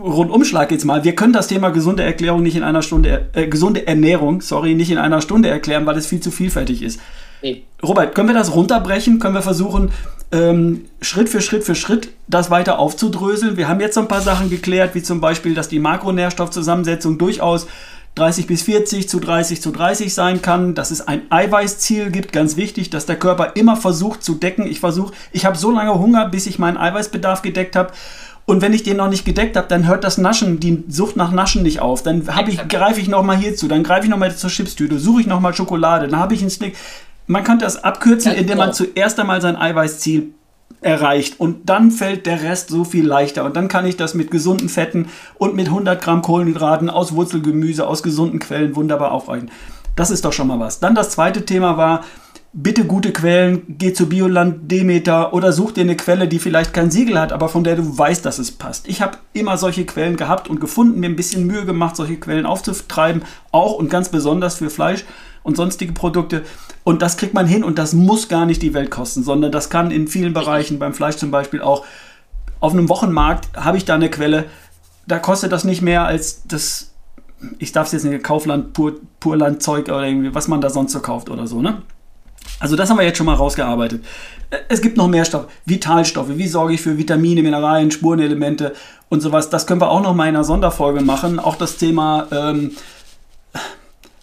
Rundumschlag 0.00 0.70
jetzt 0.70 0.84
mal. 0.84 1.04
Wir 1.04 1.14
können 1.14 1.32
das 1.32 1.48
Thema 1.48 1.70
gesunde 1.70 2.04
Erklärung 2.04 2.42
nicht 2.42 2.56
in 2.56 2.62
einer 2.62 2.82
Stunde, 2.82 3.26
äh, 3.32 3.48
gesunde 3.48 3.86
Ernährung, 3.86 4.40
sorry, 4.40 4.74
nicht 4.74 4.90
in 4.90 4.98
einer 4.98 5.20
Stunde 5.20 5.48
erklären, 5.48 5.86
weil 5.86 5.96
es 5.96 6.06
viel 6.06 6.20
zu 6.20 6.30
vielfältig 6.30 6.82
ist. 6.82 7.00
Nee. 7.42 7.64
Robert, 7.82 8.14
können 8.14 8.28
wir 8.28 8.34
das 8.34 8.54
runterbrechen? 8.54 9.18
Können 9.18 9.34
wir 9.34 9.42
versuchen, 9.42 9.90
ähm, 10.32 10.84
Schritt 11.00 11.28
für 11.28 11.40
Schritt 11.40 11.64
für 11.64 11.74
Schritt 11.74 12.10
das 12.26 12.50
weiter 12.50 12.78
aufzudröseln? 12.78 13.56
Wir 13.56 13.68
haben 13.68 13.80
jetzt 13.80 13.94
so 13.94 14.00
ein 14.00 14.08
paar 14.08 14.20
Sachen 14.20 14.50
geklärt, 14.50 14.94
wie 14.94 15.02
zum 15.02 15.20
Beispiel, 15.20 15.54
dass 15.54 15.68
die 15.68 15.78
Makronährstoffzusammensetzung 15.78 17.18
durchaus 17.18 17.66
30 18.14 18.48
bis 18.48 18.62
40 18.62 19.08
zu 19.08 19.20
30 19.20 19.62
zu 19.62 19.70
30 19.70 20.12
sein 20.12 20.42
kann, 20.42 20.74
dass 20.74 20.90
es 20.90 21.06
ein 21.06 21.22
Eiweißziel 21.30 22.10
gibt, 22.10 22.32
ganz 22.32 22.56
wichtig, 22.56 22.90
dass 22.90 23.06
der 23.06 23.16
Körper 23.16 23.52
immer 23.54 23.76
versucht 23.76 24.24
zu 24.24 24.34
decken. 24.34 24.66
Ich 24.66 24.80
versuche, 24.80 25.14
ich 25.32 25.44
habe 25.44 25.56
so 25.56 25.70
lange 25.70 25.94
Hunger, 25.94 26.28
bis 26.28 26.46
ich 26.46 26.58
meinen 26.58 26.76
Eiweißbedarf 26.76 27.42
gedeckt 27.42 27.76
habe 27.76 27.92
Und 28.48 28.62
wenn 28.62 28.72
ich 28.72 28.82
den 28.82 28.96
noch 28.96 29.10
nicht 29.10 29.26
gedeckt 29.26 29.58
habe, 29.58 29.68
dann 29.68 29.86
hört 29.86 30.04
das 30.04 30.16
Naschen, 30.16 30.58
die 30.58 30.82
Sucht 30.88 31.16
nach 31.16 31.32
Naschen 31.32 31.62
nicht 31.62 31.80
auf. 31.80 32.02
Dann 32.02 32.26
ich, 32.46 32.66
greife 32.66 32.98
ich 32.98 33.06
noch 33.06 33.22
mal 33.22 33.36
hierzu, 33.36 33.68
dann 33.68 33.82
greife 33.82 34.04
ich 34.04 34.10
noch 34.10 34.16
mal 34.16 34.34
zur 34.34 34.48
Chipstüte, 34.48 34.98
suche 34.98 35.20
ich 35.20 35.26
noch 35.26 35.38
mal 35.38 35.52
Schokolade, 35.52 36.08
dann 36.08 36.18
habe 36.18 36.32
ich 36.32 36.40
einen 36.40 36.48
Snick. 36.48 36.74
Man 37.26 37.44
könnte 37.44 37.66
das 37.66 37.84
abkürzen, 37.84 38.32
indem 38.32 38.56
man 38.56 38.70
genau. 38.70 38.90
zuerst 38.90 39.20
einmal 39.20 39.42
sein 39.42 39.56
Eiweißziel 39.56 40.30
erreicht 40.80 41.38
und 41.38 41.68
dann 41.68 41.90
fällt 41.90 42.24
der 42.24 42.42
Rest 42.42 42.70
so 42.70 42.84
viel 42.84 43.06
leichter 43.06 43.44
und 43.44 43.54
dann 43.54 43.68
kann 43.68 43.84
ich 43.84 43.98
das 43.98 44.14
mit 44.14 44.30
gesunden 44.30 44.70
Fetten 44.70 45.10
und 45.36 45.54
mit 45.54 45.66
100 45.66 46.00
Gramm 46.00 46.22
Kohlenhydraten 46.22 46.88
aus 46.88 47.14
Wurzelgemüse, 47.14 47.86
aus 47.86 48.02
gesunden 48.02 48.38
Quellen 48.38 48.74
wunderbar 48.74 49.12
aufreichen. 49.12 49.50
Das 49.94 50.10
ist 50.10 50.24
doch 50.24 50.32
schon 50.32 50.46
mal 50.46 50.58
was. 50.58 50.80
Dann 50.80 50.94
das 50.94 51.10
zweite 51.10 51.44
Thema 51.44 51.76
war, 51.76 52.02
bitte 52.52 52.84
gute 52.84 53.12
Quellen, 53.12 53.62
geh 53.68 53.92
zu 53.92 54.08
Bioland, 54.08 54.70
Demeter 54.70 55.34
oder 55.34 55.52
such 55.52 55.72
dir 55.72 55.82
eine 55.82 55.96
Quelle, 55.96 56.28
die 56.28 56.38
vielleicht 56.38 56.72
kein 56.72 56.90
Siegel 56.90 57.18
hat, 57.18 57.32
aber 57.32 57.48
von 57.48 57.62
der 57.62 57.76
du 57.76 57.98
weißt, 57.98 58.24
dass 58.24 58.38
es 58.38 58.52
passt. 58.52 58.88
Ich 58.88 59.02
habe 59.02 59.18
immer 59.32 59.58
solche 59.58 59.84
Quellen 59.84 60.16
gehabt 60.16 60.48
und 60.48 60.60
gefunden, 60.60 61.00
mir 61.00 61.08
ein 61.08 61.16
bisschen 61.16 61.46
Mühe 61.46 61.66
gemacht, 61.66 61.96
solche 61.96 62.16
Quellen 62.16 62.46
aufzutreiben, 62.46 63.22
auch 63.52 63.74
und 63.74 63.90
ganz 63.90 64.08
besonders 64.08 64.56
für 64.56 64.70
Fleisch 64.70 65.04
und 65.42 65.56
sonstige 65.56 65.92
Produkte. 65.92 66.42
Und 66.84 67.02
das 67.02 67.18
kriegt 67.18 67.34
man 67.34 67.46
hin 67.46 67.64
und 67.64 67.78
das 67.78 67.92
muss 67.92 68.28
gar 68.28 68.46
nicht 68.46 68.62
die 68.62 68.74
Welt 68.74 68.90
kosten, 68.90 69.22
sondern 69.22 69.52
das 69.52 69.68
kann 69.68 69.90
in 69.90 70.08
vielen 70.08 70.32
Bereichen, 70.32 70.78
beim 70.78 70.94
Fleisch 70.94 71.16
zum 71.16 71.30
Beispiel 71.30 71.60
auch, 71.60 71.84
auf 72.60 72.72
einem 72.72 72.88
Wochenmarkt 72.88 73.56
habe 73.56 73.76
ich 73.76 73.84
da 73.84 73.94
eine 73.94 74.10
Quelle, 74.10 74.46
da 75.06 75.18
kostet 75.18 75.52
das 75.52 75.64
nicht 75.64 75.82
mehr 75.82 76.04
als 76.04 76.42
das, 76.48 76.92
ich 77.58 77.72
darf 77.72 77.86
es 77.86 77.92
jetzt 77.92 78.04
nicht, 78.04 78.24
Kaufland, 78.24 78.72
Pur, 78.72 78.94
Purlandzeug 79.20 79.88
oder 79.88 80.04
irgendwie, 80.04 80.34
was 80.34 80.48
man 80.48 80.60
da 80.60 80.70
sonst 80.70 80.92
so 80.92 81.00
kauft 81.00 81.30
oder 81.30 81.46
so, 81.46 81.62
ne? 81.62 81.82
Also 82.60 82.76
das 82.76 82.90
haben 82.90 82.98
wir 82.98 83.04
jetzt 83.04 83.16
schon 83.16 83.26
mal 83.26 83.34
rausgearbeitet. 83.34 84.04
Es 84.68 84.80
gibt 84.80 84.96
noch 84.96 85.08
mehr 85.08 85.24
Stoffe, 85.24 85.48
Vitalstoffe. 85.66 86.30
Wie 86.36 86.48
sorge 86.48 86.74
ich 86.74 86.80
für 86.80 86.96
Vitamine, 86.96 87.42
Mineralien, 87.42 87.90
Spurenelemente 87.90 88.74
und 89.08 89.20
sowas? 89.20 89.50
Das 89.50 89.66
können 89.66 89.80
wir 89.80 89.90
auch 89.90 90.02
noch 90.02 90.14
mal 90.14 90.28
in 90.28 90.34
einer 90.34 90.44
Sonderfolge 90.44 91.02
machen. 91.02 91.38
Auch 91.38 91.56
das 91.56 91.76
Thema 91.76 92.26
ähm, 92.32 92.72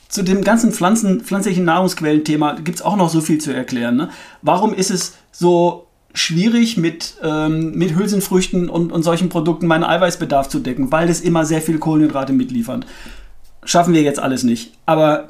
zu 0.09 0.23
dem 0.23 0.43
ganzen 0.43 0.71
Pflanzen, 0.71 1.21
pflanzlichen 1.21 1.65
Nahrungsquellen-Thema 1.65 2.53
gibt 2.63 2.78
es 2.78 2.82
auch 2.82 2.95
noch 2.95 3.09
so 3.09 3.21
viel 3.21 3.39
zu 3.39 3.53
erklären. 3.53 3.97
Ne? 3.97 4.09
Warum 4.41 4.73
ist 4.73 4.89
es 4.89 5.13
so 5.32 5.88
schwierig, 6.13 6.78
mit, 6.78 7.15
ähm, 7.21 7.73
mit 7.76 7.95
Hülsenfrüchten 7.95 8.69
und, 8.69 8.91
und 8.91 9.03
solchen 9.03 9.30
Produkten 9.30 9.67
meinen 9.67 9.84
Eiweißbedarf 9.84 10.47
zu 10.47 10.59
decken? 10.59 10.91
Weil 10.91 11.09
es 11.09 11.21
immer 11.21 11.45
sehr 11.45 11.61
viel 11.61 11.80
Kohlenhydrate 11.80 12.34
mitliefern. 12.34 12.86
Schaffen 13.65 13.93
wir 13.93 14.01
jetzt 14.01 14.19
alles 14.19 14.43
nicht. 14.43 14.73
Aber 14.86 15.28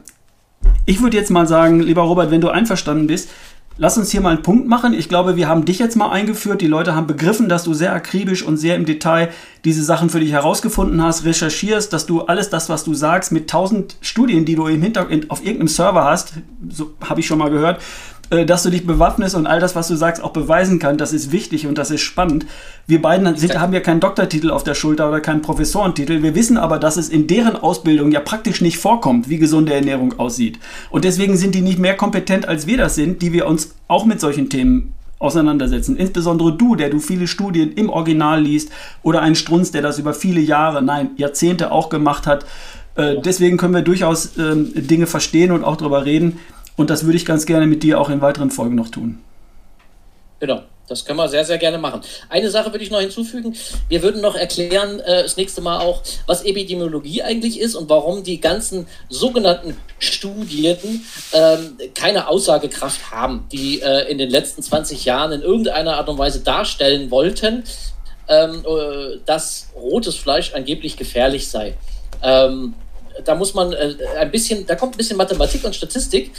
ich 0.85 1.01
würde 1.01 1.17
jetzt 1.17 1.31
mal 1.31 1.47
sagen, 1.47 1.79
lieber 1.79 2.03
Robert, 2.03 2.31
wenn 2.31 2.41
du 2.41 2.49
einverstanden 2.49 3.07
bist, 3.07 3.29
lass 3.77 3.97
uns 3.97 4.11
hier 4.11 4.21
mal 4.21 4.29
einen 4.29 4.43
Punkt 4.43 4.67
machen. 4.67 4.93
Ich 4.93 5.09
glaube, 5.09 5.35
wir 5.35 5.47
haben 5.47 5.65
dich 5.65 5.79
jetzt 5.79 5.95
mal 5.95 6.09
eingeführt. 6.09 6.61
Die 6.61 6.67
Leute 6.67 6.95
haben 6.95 7.07
begriffen, 7.07 7.49
dass 7.49 7.63
du 7.63 7.73
sehr 7.73 7.93
akribisch 7.93 8.43
und 8.43 8.57
sehr 8.57 8.75
im 8.75 8.85
Detail 8.85 9.29
diese 9.65 9.83
Sachen 9.83 10.09
für 10.09 10.19
dich 10.19 10.31
herausgefunden 10.31 11.01
hast, 11.03 11.25
recherchierst, 11.25 11.91
dass 11.91 12.05
du 12.05 12.21
alles 12.21 12.49
das, 12.49 12.69
was 12.69 12.83
du 12.83 12.93
sagst, 12.93 13.31
mit 13.31 13.49
tausend 13.49 13.97
Studien, 14.01 14.45
die 14.45 14.55
du 14.55 14.67
im 14.67 14.81
Hintergrund 14.81 15.29
auf 15.31 15.41
irgendeinem 15.41 15.67
Server 15.67 16.05
hast, 16.05 16.33
so 16.69 16.93
habe 17.03 17.19
ich 17.19 17.27
schon 17.27 17.39
mal 17.39 17.49
gehört, 17.49 17.81
dass 18.29 18.63
du 18.63 18.69
dich 18.69 18.87
bewaffnest 18.87 19.35
und 19.35 19.47
all 19.47 19.59
das, 19.59 19.75
was 19.75 19.87
du 19.87 19.95
sagst, 19.95 20.23
auch 20.23 20.31
beweisen 20.31 20.79
kannst. 20.79 21.01
Das 21.01 21.13
ist 21.13 21.31
wichtig 21.31 21.67
und 21.67 21.77
das 21.77 21.91
ist 21.91 22.01
spannend. 22.01 22.45
Wir 22.87 23.01
beiden 23.01 23.35
sind, 23.37 23.59
haben 23.59 23.73
ja 23.73 23.79
keinen 23.79 23.99
Doktortitel 23.99 24.49
auf 24.51 24.63
der 24.63 24.73
Schulter 24.73 25.07
oder 25.09 25.21
keinen 25.21 25.41
Professorentitel. 25.41 26.23
Wir 26.23 26.35
wissen 26.35 26.57
aber, 26.57 26.79
dass 26.79 26.97
es 26.97 27.09
in 27.09 27.27
deren 27.27 27.55
Ausbildung 27.55 28.11
ja 28.11 28.19
praktisch 28.19 28.61
nicht 28.61 28.77
vorkommt, 28.77 29.29
wie 29.29 29.37
gesunde 29.37 29.73
Ernährung 29.73 30.17
aussieht. 30.19 30.59
Und 30.89 31.05
deswegen 31.05 31.37
sind 31.37 31.55
die 31.55 31.61
nicht 31.61 31.79
mehr 31.79 31.95
kompetent, 31.95 32.47
als 32.47 32.67
wir 32.67 32.77
das 32.77 32.95
sind, 32.95 33.21
die 33.21 33.33
wir 33.33 33.47
uns 33.47 33.75
auch 33.87 34.05
mit 34.05 34.19
solchen 34.19 34.49
Themen 34.49 34.93
auseinandersetzen. 35.19 35.97
Insbesondere 35.97 36.53
du, 36.53 36.75
der 36.75 36.89
du 36.89 36.99
viele 36.99 37.27
Studien 37.27 37.73
im 37.73 37.89
Original 37.89 38.41
liest 38.41 38.71
oder 39.01 39.21
ein 39.21 39.35
Strunz, 39.35 39.71
der 39.71 39.81
das 39.81 39.99
über 39.99 40.13
viele 40.13 40.41
Jahre, 40.41 40.81
nein, 40.81 41.11
Jahrzehnte 41.17 41.71
auch 41.71 41.89
gemacht 41.89 42.27
hat. 42.27 42.45
Äh, 42.95 43.15
deswegen 43.23 43.57
können 43.57 43.73
wir 43.73 43.81
durchaus 43.81 44.37
äh, 44.37 44.55
Dinge 44.55 45.07
verstehen 45.07 45.51
und 45.51 45.63
auch 45.63 45.77
darüber 45.77 46.05
reden. 46.05 46.39
Und 46.75 46.89
das 46.89 47.05
würde 47.05 47.17
ich 47.17 47.25
ganz 47.25 47.45
gerne 47.45 47.67
mit 47.67 47.83
dir 47.83 47.99
auch 47.99 48.09
in 48.09 48.21
weiteren 48.21 48.51
Folgen 48.51 48.75
noch 48.75 48.89
tun. 48.89 49.19
Genau. 50.39 50.63
Das 50.87 51.03
können 51.03 51.17
wir 51.17 51.27
sehr, 51.27 51.43
sehr 51.43 51.57
gerne 51.57 51.79
machen. 51.79 52.01
Eine 52.29 52.51
Sache 52.51 52.71
würde 52.71 52.83
ich 52.83 52.91
noch 52.91 52.99
hinzufügen. 52.99 53.55
Wir 53.89 54.03
würden 54.03 54.21
noch 54.21 54.35
erklären, 54.35 54.99
äh, 54.99 55.23
das 55.23 55.35
nächste 55.35 55.61
Mal 55.61 55.79
auch, 55.79 56.03
was 56.27 56.43
Epidemiologie 56.43 57.23
eigentlich 57.23 57.59
ist 57.59 57.75
und 57.75 57.89
warum 57.89 58.23
die 58.23 58.39
ganzen 58.39 58.87
sogenannten 59.09 59.75
Studien 59.97 61.03
ähm, 61.33 61.77
keine 61.95 62.27
Aussagekraft 62.27 63.11
haben, 63.11 63.47
die 63.51 63.81
äh, 63.81 64.11
in 64.11 64.19
den 64.19 64.29
letzten 64.29 64.61
20 64.61 65.05
Jahren 65.05 65.31
in 65.31 65.41
irgendeiner 65.41 65.97
Art 65.97 66.07
und 66.07 66.19
Weise 66.19 66.41
darstellen 66.41 67.09
wollten, 67.09 67.63
ähm, 68.27 68.63
äh, 68.63 69.17
dass 69.25 69.69
rotes 69.75 70.15
Fleisch 70.15 70.53
angeblich 70.53 70.97
gefährlich 70.97 71.47
sei. 71.47 71.75
Ähm, 72.21 72.75
da 73.23 73.33
muss 73.33 73.55
man 73.55 73.73
äh, 73.73 73.95
ein 74.19 74.29
bisschen, 74.29 74.67
da 74.67 74.75
kommt 74.75 74.93
ein 74.93 74.97
bisschen 74.97 75.17
Mathematik 75.17 75.63
und 75.63 75.75
Statistik 75.75 76.31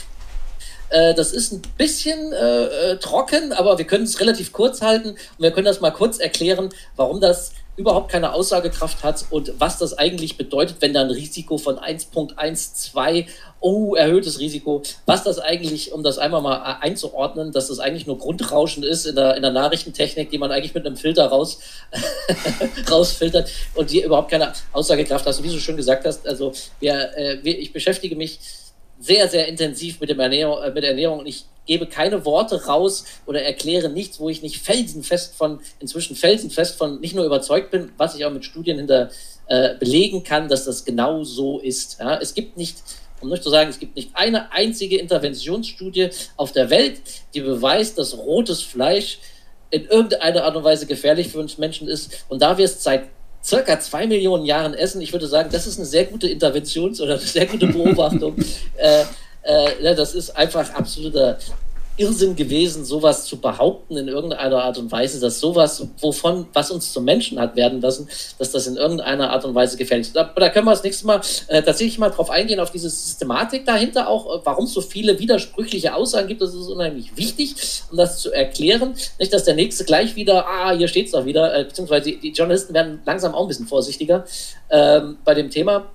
äh, 0.90 1.14
das 1.14 1.32
ist 1.32 1.52
ein 1.52 1.62
bisschen 1.76 2.32
äh, 2.32 2.64
äh, 2.92 2.96
trocken, 2.98 3.52
aber 3.52 3.78
wir 3.78 3.86
können 3.86 4.04
es 4.04 4.20
relativ 4.20 4.52
kurz 4.52 4.82
halten 4.82 5.10
und 5.10 5.18
wir 5.38 5.50
können 5.50 5.66
das 5.66 5.80
mal 5.80 5.90
kurz 5.90 6.18
erklären, 6.18 6.70
warum 6.96 7.20
das 7.20 7.52
überhaupt 7.76 8.10
keine 8.10 8.32
Aussagekraft 8.32 9.04
hat 9.04 9.26
und 9.30 9.52
was 9.58 9.78
das 9.78 9.98
eigentlich 9.98 10.38
bedeutet, 10.38 10.76
wenn 10.80 10.94
da 10.94 11.02
ein 11.02 11.10
Risiko 11.10 11.58
von 11.58 11.78
1.12, 11.78 13.26
oh, 13.60 13.94
erhöhtes 13.94 14.38
Risiko, 14.38 14.82
was 15.04 15.24
das 15.24 15.38
eigentlich, 15.38 15.92
um 15.92 16.02
das 16.02 16.18
einmal 16.18 16.40
mal 16.40 16.56
äh, 16.56 16.84
einzuordnen, 16.84 17.52
dass 17.52 17.68
das 17.68 17.78
eigentlich 17.78 18.06
nur 18.06 18.18
Grundrauschen 18.18 18.82
ist 18.82 19.06
in 19.06 19.16
der, 19.16 19.36
in 19.36 19.42
der 19.42 19.50
Nachrichtentechnik, 19.50 20.30
die 20.30 20.38
man 20.38 20.52
eigentlich 20.52 20.74
mit 20.74 20.86
einem 20.86 20.96
Filter 20.96 21.26
raus, 21.26 21.58
rausfiltert 22.90 23.50
und 23.74 23.90
die 23.90 24.02
überhaupt 24.02 24.30
keine 24.30 24.52
Aussagekraft 24.72 25.26
hat. 25.26 25.42
Wie 25.42 25.52
du 25.52 25.58
schon 25.58 25.76
gesagt 25.76 26.06
hast, 26.06 26.26
also 26.26 26.52
wir, 26.80 27.16
äh, 27.16 27.38
wir, 27.42 27.58
ich 27.58 27.72
beschäftige 27.72 28.16
mich 28.16 28.38
sehr, 28.98 29.28
sehr 29.28 29.46
intensiv 29.48 30.00
mit, 30.00 30.10
dem 30.10 30.20
Ernährung, 30.20 30.62
äh, 30.62 30.70
mit 30.70 30.82
der 30.82 30.90
Ernährung 30.90 31.20
und 31.20 31.26
ich 31.26 31.44
gebe 31.66 31.86
keine 31.86 32.24
Worte 32.24 32.66
raus 32.66 33.04
oder 33.26 33.42
erkläre 33.42 33.88
nichts, 33.88 34.20
wo 34.20 34.28
ich 34.28 34.42
nicht 34.42 34.58
felsenfest 34.58 35.34
von, 35.34 35.60
inzwischen 35.80 36.16
felsenfest 36.16 36.76
von 36.76 37.00
nicht 37.00 37.14
nur 37.14 37.24
überzeugt 37.24 37.70
bin, 37.70 37.90
was 37.96 38.14
ich 38.14 38.24
auch 38.24 38.32
mit 38.32 38.44
Studien 38.44 38.78
hinter 38.78 39.10
äh, 39.48 39.74
belegen 39.74 40.22
kann, 40.22 40.48
dass 40.48 40.64
das 40.64 40.84
genau 40.84 41.24
so 41.24 41.58
ist. 41.58 41.98
Ja? 41.98 42.18
Es 42.18 42.34
gibt 42.34 42.56
nicht, 42.56 42.78
um 43.20 43.28
nicht 43.28 43.42
zu 43.42 43.50
sagen, 43.50 43.68
es 43.68 43.78
gibt 43.78 43.96
nicht 43.96 44.10
eine 44.14 44.52
einzige 44.52 44.98
Interventionsstudie 44.98 46.10
auf 46.36 46.52
der 46.52 46.70
Welt, 46.70 47.00
die 47.34 47.40
beweist, 47.40 47.98
dass 47.98 48.16
rotes 48.16 48.62
Fleisch 48.62 49.18
in 49.70 49.86
irgendeiner 49.86 50.44
Art 50.44 50.56
und 50.56 50.64
Weise 50.64 50.86
gefährlich 50.86 51.28
für 51.28 51.40
uns 51.40 51.58
Menschen 51.58 51.88
ist. 51.88 52.24
Und 52.28 52.40
da 52.40 52.56
wir 52.56 52.64
es 52.64 52.82
seit 52.82 53.08
circa 53.46 53.78
zwei 53.78 54.06
Millionen 54.06 54.44
Jahren 54.44 54.74
essen. 54.74 55.00
Ich 55.00 55.12
würde 55.12 55.28
sagen, 55.28 55.50
das 55.52 55.66
ist 55.66 55.78
eine 55.78 55.86
sehr 55.86 56.04
gute 56.04 56.28
Interventions- 56.28 57.00
oder 57.00 57.14
eine 57.14 57.22
sehr 57.22 57.46
gute 57.46 57.68
Beobachtung. 57.68 58.34
äh, 58.76 59.04
äh, 59.42 59.94
das 59.94 60.14
ist 60.14 60.30
einfach 60.30 60.74
absoluter 60.74 61.38
Irrsinn 61.96 62.36
gewesen, 62.36 62.84
sowas 62.84 63.24
zu 63.24 63.38
behaupten 63.40 63.96
in 63.96 64.08
irgendeiner 64.08 64.62
Art 64.62 64.78
und 64.78 64.92
Weise, 64.92 65.20
dass 65.20 65.40
sowas, 65.40 65.86
wovon, 66.00 66.46
was 66.52 66.70
uns 66.70 66.92
zum 66.92 67.04
Menschen 67.04 67.40
hat 67.40 67.56
werden 67.56 67.80
lassen, 67.80 68.08
dass 68.38 68.52
das 68.52 68.66
in 68.66 68.76
irgendeiner 68.76 69.30
Art 69.30 69.44
und 69.44 69.54
Weise 69.54 69.76
gefährlich 69.76 70.08
ist. 70.08 70.16
Aber 70.16 70.40
da 70.40 70.50
können 70.50 70.66
wir 70.66 70.72
das 70.72 70.82
nächste 70.82 71.06
Mal 71.06 71.20
äh, 71.48 71.62
tatsächlich 71.62 71.98
mal 71.98 72.10
drauf 72.10 72.30
eingehen, 72.30 72.60
auf 72.60 72.70
diese 72.70 72.90
Systematik 72.90 73.64
dahinter 73.64 74.08
auch, 74.08 74.36
äh, 74.36 74.40
warum 74.44 74.64
es 74.64 74.72
so 74.72 74.80
viele 74.80 75.18
widersprüchliche 75.18 75.94
Aussagen 75.94 76.28
gibt. 76.28 76.42
Das 76.42 76.54
ist 76.54 76.68
unheimlich 76.68 77.16
wichtig, 77.16 77.54
um 77.90 77.96
das 77.96 78.18
zu 78.18 78.30
erklären. 78.30 78.94
Nicht, 79.18 79.32
dass 79.32 79.44
der 79.44 79.54
Nächste 79.54 79.84
gleich 79.84 80.16
wieder, 80.16 80.46
ah, 80.46 80.72
hier 80.72 80.88
steht 80.88 81.06
es 81.06 81.12
doch 81.12 81.24
wieder, 81.24 81.54
äh, 81.56 81.64
beziehungsweise 81.64 82.10
die, 82.10 82.20
die, 82.20 82.32
Journalisten 82.32 82.74
werden 82.74 83.00
langsam 83.06 83.34
auch 83.34 83.42
ein 83.42 83.48
bisschen 83.48 83.66
vorsichtiger 83.66 84.24
ähm, 84.70 85.18
bei 85.24 85.34
dem 85.34 85.50
Thema. 85.50 85.90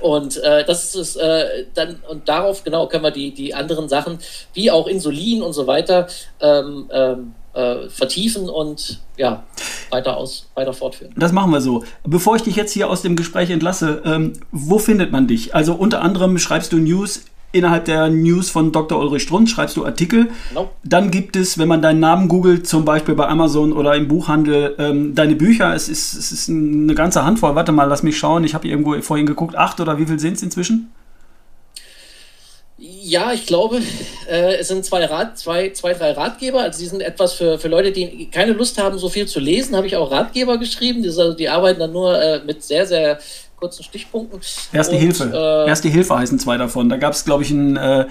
Und 0.00 0.36
äh, 0.38 0.64
das 0.64 0.94
ist 0.94 1.16
äh, 1.16 1.66
dann, 1.74 2.00
und 2.08 2.28
darauf 2.28 2.64
genau 2.64 2.86
können 2.86 3.04
wir 3.04 3.10
die, 3.10 3.32
die 3.32 3.54
anderen 3.54 3.88
Sachen, 3.88 4.18
wie 4.54 4.70
auch 4.70 4.86
Insulin 4.86 5.42
und 5.42 5.52
so 5.52 5.66
weiter, 5.66 6.06
ähm, 6.40 6.88
ähm, 6.92 7.34
äh, 7.52 7.88
vertiefen 7.88 8.48
und 8.48 9.00
ja, 9.16 9.42
weiter 9.90 10.16
aus, 10.16 10.48
weiter 10.54 10.72
fortführen. 10.72 11.12
Das 11.16 11.32
machen 11.32 11.50
wir 11.50 11.60
so. 11.60 11.84
Bevor 12.04 12.36
ich 12.36 12.42
dich 12.42 12.56
jetzt 12.56 12.72
hier 12.72 12.88
aus 12.88 13.02
dem 13.02 13.16
Gespräch 13.16 13.50
entlasse, 13.50 14.02
ähm, 14.04 14.34
wo 14.52 14.78
findet 14.78 15.10
man 15.10 15.26
dich? 15.26 15.54
Also 15.54 15.74
unter 15.74 16.02
anderem 16.02 16.38
schreibst 16.38 16.72
du 16.72 16.78
News 16.78 17.24
innerhalb 17.52 17.84
der 17.84 18.08
News 18.08 18.50
von 18.50 18.72
Dr. 18.72 18.98
Ulrich 18.98 19.22
Strunz 19.24 19.50
schreibst 19.50 19.76
du 19.76 19.84
Artikel. 19.84 20.28
Genau. 20.50 20.70
Dann 20.84 21.10
gibt 21.10 21.36
es, 21.36 21.58
wenn 21.58 21.68
man 21.68 21.82
deinen 21.82 22.00
Namen 22.00 22.28
googelt, 22.28 22.66
zum 22.66 22.84
Beispiel 22.84 23.14
bei 23.14 23.26
Amazon 23.26 23.72
oder 23.72 23.94
im 23.94 24.08
Buchhandel, 24.08 24.74
ähm, 24.78 25.14
deine 25.14 25.34
Bücher. 25.34 25.74
Es 25.74 25.88
ist, 25.88 26.14
es 26.14 26.32
ist 26.32 26.48
eine 26.48 26.94
ganze 26.94 27.24
Handvoll. 27.24 27.54
Warte 27.54 27.72
mal, 27.72 27.84
lass 27.84 28.02
mich 28.02 28.18
schauen. 28.18 28.44
Ich 28.44 28.54
habe 28.54 28.68
irgendwo 28.68 29.00
vorhin 29.00 29.26
geguckt. 29.26 29.56
Acht 29.56 29.80
oder 29.80 29.98
wie 29.98 30.06
viel 30.06 30.18
sind 30.18 30.34
es 30.34 30.42
inzwischen? 30.42 30.90
Ja, 32.82 33.32
ich 33.32 33.44
glaube, 33.44 33.82
äh, 34.30 34.56
es 34.56 34.68
sind 34.68 34.84
zwei, 34.86 35.04
Rat, 35.04 35.38
zwei, 35.38 35.70
zwei, 35.70 35.92
drei 35.92 36.12
Ratgeber. 36.12 36.60
Also 36.60 36.80
die 36.80 36.86
sind 36.86 37.02
etwas 37.02 37.34
für, 37.34 37.58
für 37.58 37.68
Leute, 37.68 37.92
die 37.92 38.30
keine 38.30 38.52
Lust 38.52 38.78
haben, 38.78 38.98
so 38.98 39.08
viel 39.10 39.26
zu 39.26 39.38
lesen, 39.38 39.76
habe 39.76 39.86
ich 39.86 39.96
auch 39.96 40.10
Ratgeber 40.10 40.56
geschrieben. 40.56 41.02
Die, 41.02 41.08
also, 41.08 41.34
die 41.34 41.48
arbeiten 41.48 41.80
dann 41.80 41.92
nur 41.92 42.18
äh, 42.18 42.40
mit 42.44 42.62
sehr, 42.62 42.86
sehr 42.86 43.18
kurzen 43.60 43.84
Stichpunkten. 43.84 44.40
Erste 44.72 44.94
und, 44.94 45.00
Hilfe. 45.00 45.30
Äh, 45.32 45.68
Erste 45.68 45.88
Hilfe 45.88 46.18
heißen 46.18 46.38
zwei 46.38 46.56
davon. 46.56 46.88
Da 46.88 46.96
gab 46.96 47.12
es, 47.12 47.24
glaube 47.24 47.42
ich, 47.44 47.50
ein, 47.50 47.76
äh, 47.76 48.06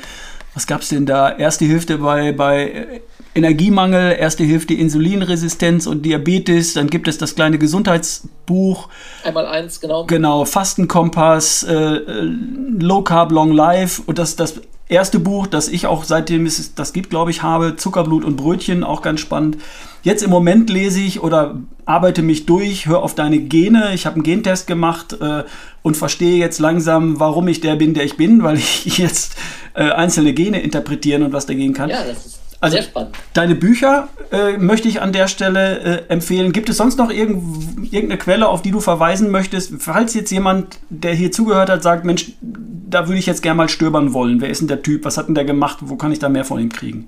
was 0.53 0.67
gab 0.67 0.81
es 0.81 0.89
denn 0.89 1.05
da? 1.05 1.29
Erste 1.37 1.65
Hilfe 1.65 1.97
bei, 1.97 2.31
bei 2.31 3.01
Energiemangel, 3.35 4.15
erste 4.17 4.43
hilft 4.43 4.69
die 4.69 4.79
Insulinresistenz 4.79 5.85
und 5.85 6.03
Diabetes, 6.03 6.73
dann 6.73 6.89
gibt 6.89 7.07
es 7.07 7.17
das 7.17 7.35
kleine 7.35 7.59
Gesundheitsbuch. 7.59 8.89
Einmal 9.23 9.45
eins, 9.45 9.79
genau. 9.79 10.05
Genau, 10.05 10.45
Fastenkompass, 10.45 11.63
äh, 11.63 11.73
äh 11.73 12.33
Low 12.79 13.03
Carb 13.03 13.31
Long 13.31 13.51
Life 13.51 14.01
und 14.05 14.17
das, 14.17 14.35
das 14.35 14.61
erste 14.87 15.19
Buch, 15.19 15.45
das 15.45 15.67
ich 15.67 15.85
auch 15.85 16.03
seitdem 16.03 16.45
es 16.45 16.73
das 16.73 16.91
gibt, 16.93 17.11
glaube 17.11 17.29
ich, 17.29 17.43
habe, 17.43 17.75
Zuckerblut 17.75 18.25
und 18.25 18.35
Brötchen, 18.35 18.83
auch 18.83 19.01
ganz 19.01 19.19
spannend. 19.19 19.57
Jetzt 20.01 20.23
im 20.23 20.29
Moment 20.29 20.69
lese 20.69 21.01
ich 21.01 21.21
oder 21.21 21.57
arbeite 21.85 22.21
mich 22.21 22.45
durch, 22.45 22.87
höre 22.87 23.03
auf 23.03 23.15
deine 23.15 23.39
Gene. 23.39 23.93
Ich 23.93 24.05
habe 24.05 24.15
einen 24.15 24.23
Gentest 24.23 24.67
gemacht 24.67 25.17
äh, 25.19 25.43
und 25.81 25.97
verstehe 25.97 26.37
jetzt 26.37 26.59
langsam, 26.59 27.19
warum 27.19 27.47
ich 27.47 27.61
der 27.61 27.75
bin, 27.75 27.93
der 27.93 28.05
ich 28.05 28.17
bin, 28.17 28.43
weil 28.43 28.57
ich 28.57 28.85
jetzt 28.97 29.35
äh, 29.73 29.91
einzelne 29.91 30.33
Gene 30.33 30.61
interpretieren 30.61 31.23
und 31.23 31.33
was 31.33 31.45
dagegen 31.45 31.73
kann. 31.73 31.89
Ja, 31.89 32.03
das 32.03 32.25
ist 32.25 32.39
also 32.61 32.75
Sehr 32.75 32.83
spannend. 32.83 33.15
Deine 33.33 33.55
Bücher 33.55 34.09
äh, 34.31 34.57
möchte 34.57 34.89
ich 34.89 35.01
an 35.01 35.13
der 35.13 35.29
Stelle 35.29 35.79
äh, 35.79 36.09
empfehlen. 36.09 36.51
Gibt 36.51 36.69
es 36.69 36.77
sonst 36.77 36.97
noch 36.97 37.09
irgend, 37.09 37.93
irgendeine 37.93 38.17
Quelle, 38.17 38.49
auf 38.49 38.61
die 38.61 38.71
du 38.71 38.81
verweisen 38.81 39.31
möchtest? 39.31 39.73
Falls 39.79 40.13
jetzt 40.13 40.29
jemand, 40.29 40.77
der 40.89 41.13
hier 41.13 41.31
zugehört 41.31 41.69
hat, 41.69 41.83
sagt, 41.83 42.03
Mensch, 42.03 42.33
da 42.41 43.07
würde 43.07 43.19
ich 43.19 43.27
jetzt 43.27 43.43
gerne 43.43 43.57
mal 43.57 43.69
stöbern 43.69 44.13
wollen. 44.13 44.41
Wer 44.41 44.49
ist 44.49 44.59
denn 44.59 44.67
der 44.67 44.81
Typ? 44.81 45.05
Was 45.05 45.17
hat 45.17 45.27
denn 45.27 45.35
der 45.35 45.45
gemacht? 45.45 45.77
Wo 45.81 45.95
kann 45.95 46.11
ich 46.11 46.19
da 46.19 46.27
mehr 46.27 46.43
von 46.43 46.59
ihm 46.59 46.69
kriegen? 46.69 47.07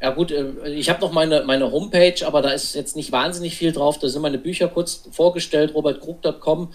Ja 0.00 0.10
gut, 0.10 0.30
äh, 0.30 0.68
ich 0.68 0.90
habe 0.90 1.00
noch 1.00 1.12
meine, 1.12 1.42
meine 1.42 1.70
Homepage, 1.70 2.26
aber 2.26 2.42
da 2.42 2.50
ist 2.50 2.74
jetzt 2.74 2.96
nicht 2.96 3.12
wahnsinnig 3.12 3.56
viel 3.56 3.72
drauf. 3.72 3.98
Da 3.98 4.08
sind 4.08 4.22
meine 4.22 4.38
Bücher 4.38 4.68
kurz 4.68 5.08
vorgestellt, 5.10 5.74
robertkrug.com. 5.74 6.72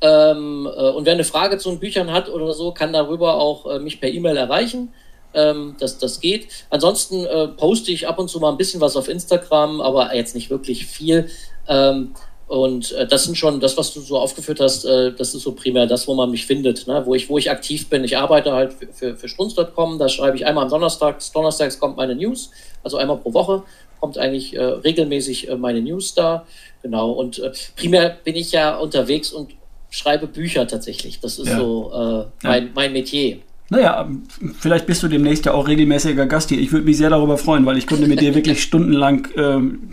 Ähm, 0.00 0.68
äh, 0.76 0.90
und 0.90 1.06
wer 1.06 1.14
eine 1.14 1.24
Frage 1.24 1.58
zu 1.58 1.70
den 1.70 1.80
Büchern 1.80 2.12
hat 2.12 2.28
oder 2.28 2.52
so, 2.52 2.72
kann 2.72 2.92
darüber 2.92 3.36
auch 3.36 3.66
äh, 3.66 3.78
mich 3.78 4.00
per 4.00 4.10
E-Mail 4.10 4.36
erreichen 4.36 4.92
ähm, 5.36 5.76
dass 5.78 5.98
das 5.98 6.20
geht. 6.20 6.48
Ansonsten 6.70 7.24
äh, 7.26 7.48
poste 7.48 7.92
ich 7.92 8.08
ab 8.08 8.18
und 8.18 8.28
zu 8.28 8.40
mal 8.40 8.50
ein 8.50 8.56
bisschen 8.56 8.80
was 8.80 8.96
auf 8.96 9.08
Instagram, 9.08 9.80
aber 9.80 10.14
jetzt 10.14 10.34
nicht 10.34 10.50
wirklich 10.50 10.86
viel. 10.86 11.28
Ähm, 11.68 12.14
und 12.46 12.92
äh, 12.92 13.06
das 13.06 13.24
sind 13.24 13.36
schon 13.36 13.60
das, 13.60 13.76
was 13.76 13.92
du 13.92 14.00
so 14.00 14.18
aufgeführt 14.18 14.60
hast, 14.60 14.84
äh, 14.84 15.12
das 15.12 15.34
ist 15.34 15.42
so 15.42 15.52
primär 15.52 15.86
das, 15.86 16.06
wo 16.06 16.14
man 16.14 16.30
mich 16.30 16.46
findet, 16.46 16.86
ne? 16.86 17.02
wo, 17.04 17.14
ich, 17.14 17.28
wo 17.28 17.38
ich 17.38 17.50
aktiv 17.50 17.88
bin. 17.88 18.04
Ich 18.04 18.16
arbeite 18.16 18.52
halt 18.52 18.72
für, 18.72 18.86
für, 18.92 19.16
für 19.16 19.28
Strunz.com, 19.28 19.98
da 19.98 20.08
schreibe 20.08 20.36
ich 20.36 20.46
einmal 20.46 20.64
am 20.64 20.70
Donnerstag, 20.70 21.18
donnerstags 21.32 21.78
kommt 21.78 21.96
meine 21.96 22.14
News, 22.14 22.50
also 22.82 22.98
einmal 22.98 23.16
pro 23.16 23.34
Woche 23.34 23.62
kommt 24.00 24.18
eigentlich 24.18 24.54
äh, 24.54 24.62
regelmäßig 24.62 25.48
äh, 25.48 25.56
meine 25.56 25.80
News 25.80 26.14
da. 26.14 26.46
Genau, 26.82 27.10
und 27.10 27.38
äh, 27.38 27.52
primär 27.76 28.16
bin 28.24 28.36
ich 28.36 28.52
ja 28.52 28.76
unterwegs 28.76 29.32
und 29.32 29.50
schreibe 29.90 30.26
Bücher 30.26 30.66
tatsächlich. 30.66 31.20
Das 31.20 31.38
ist 31.38 31.48
ja. 31.48 31.58
so 31.58 31.90
äh, 31.92 32.46
mein, 32.46 32.64
ja. 32.64 32.70
mein 32.74 32.92
Metier. 32.92 33.38
Naja, 33.68 34.08
vielleicht 34.60 34.86
bist 34.86 35.02
du 35.02 35.08
demnächst 35.08 35.44
ja 35.46 35.52
auch 35.52 35.66
regelmäßiger 35.66 36.26
Gast 36.26 36.50
hier. 36.50 36.60
Ich 36.60 36.70
würde 36.70 36.84
mich 36.84 36.98
sehr 36.98 37.10
darüber 37.10 37.36
freuen, 37.36 37.66
weil 37.66 37.76
ich 37.78 37.86
konnte 37.88 38.06
mit 38.06 38.20
dir 38.20 38.32
wirklich 38.34 38.62
stundenlang 38.62 39.26
ähm, 39.36 39.90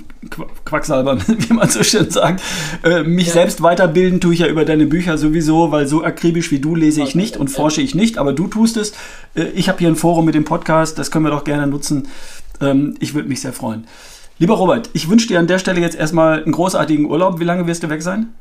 Quacksalber, 0.65 1.17
wie 1.27 1.53
man 1.53 1.69
so 1.69 1.83
schön 1.83 2.09
sagt. 2.09 2.41
Äh, 2.83 3.03
mich 3.03 3.27
ja. 3.27 3.33
selbst 3.33 3.61
weiterbilden 3.61 4.19
tue 4.19 4.33
ich 4.33 4.39
ja 4.39 4.47
über 4.47 4.65
deine 4.65 4.85
Bücher 4.85 5.17
sowieso, 5.17 5.71
weil 5.71 5.87
so 5.87 6.03
akribisch 6.03 6.51
wie 6.51 6.59
du 6.59 6.75
lese 6.75 7.03
ich 7.03 7.15
nicht 7.15 7.37
und 7.37 7.49
forsche 7.49 7.81
ich 7.81 7.95
nicht, 7.95 8.17
aber 8.17 8.33
du 8.33 8.47
tust 8.47 8.77
es. 8.77 8.93
Äh, 9.35 9.45
ich 9.55 9.69
habe 9.69 9.79
hier 9.79 9.87
ein 9.87 9.95
Forum 9.95 10.25
mit 10.25 10.35
dem 10.35 10.45
Podcast, 10.45 10.97
das 10.99 11.11
können 11.11 11.25
wir 11.25 11.31
doch 11.31 11.43
gerne 11.43 11.67
nutzen. 11.67 12.07
Ähm, 12.61 12.95
ich 12.99 13.13
würde 13.13 13.29
mich 13.29 13.41
sehr 13.41 13.53
freuen. 13.53 13.85
Lieber 14.39 14.55
Robert, 14.55 14.89
ich 14.93 15.09
wünsche 15.09 15.27
dir 15.27 15.39
an 15.39 15.47
der 15.47 15.59
Stelle 15.59 15.79
jetzt 15.79 15.95
erstmal 15.95 16.43
einen 16.43 16.51
großartigen 16.51 17.05
Urlaub. 17.05 17.39
Wie 17.39 17.43
lange 17.43 17.67
wirst 17.67 17.83
du 17.83 17.89
weg 17.89 18.01
sein? 18.01 18.33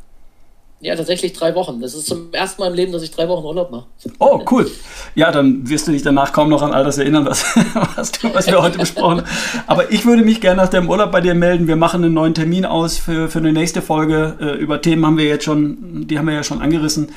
Ja, 0.83 0.97
tatsächlich 0.97 1.33
drei 1.33 1.55
Wochen. 1.55 1.81
Das 1.81 1.95
ist 1.95 2.09
zum 2.09 2.35
ersten 2.35 2.61
Mal 2.61 2.67
im 2.67 2.75
Leben, 2.75 2.91
dass 2.91 3.05
ich 3.05 3.13
drei 3.13 3.29
Wochen 3.29 3.45
Urlaub 3.45 3.71
mache. 3.71 3.87
Oh, 4.19 4.45
cool. 4.51 4.69
Ja, 5.15 5.31
dann 5.31 5.69
wirst 5.69 5.87
du 5.87 5.93
dich 5.93 6.03
danach 6.03 6.33
kaum 6.33 6.49
noch 6.49 6.61
an 6.61 6.73
all 6.73 6.83
das 6.83 6.99
erinnern, 6.99 7.25
was, 7.25 7.45
was, 7.95 8.11
du, 8.11 8.35
was 8.35 8.49
wir 8.49 8.61
heute 8.61 8.79
besprochen 8.79 9.19
haben. 9.19 9.29
Aber 9.69 9.93
ich 9.93 10.05
würde 10.05 10.25
mich 10.25 10.41
gerne 10.41 10.61
nach 10.61 10.71
dem 10.71 10.91
Urlaub 10.91 11.13
bei 11.13 11.21
dir 11.21 11.35
melden. 11.35 11.69
Wir 11.69 11.77
machen 11.77 12.03
einen 12.03 12.13
neuen 12.13 12.35
Termin 12.35 12.67
aus 12.67 12.99
für, 12.99 13.29
für 13.29 13.39
eine 13.39 13.53
nächste 13.53 13.81
Folge. 13.81 14.37
Äh, 14.41 14.57
über 14.57 14.83
Themen 14.83 15.07
haben 15.07 15.19
wir 15.19 15.27
jetzt 15.27 15.45
schon, 15.45 16.09
die 16.09 16.19
haben 16.19 16.27
wir 16.27 16.35
ja 16.35 16.43
schon 16.43 16.61
angerissen. 16.61 17.13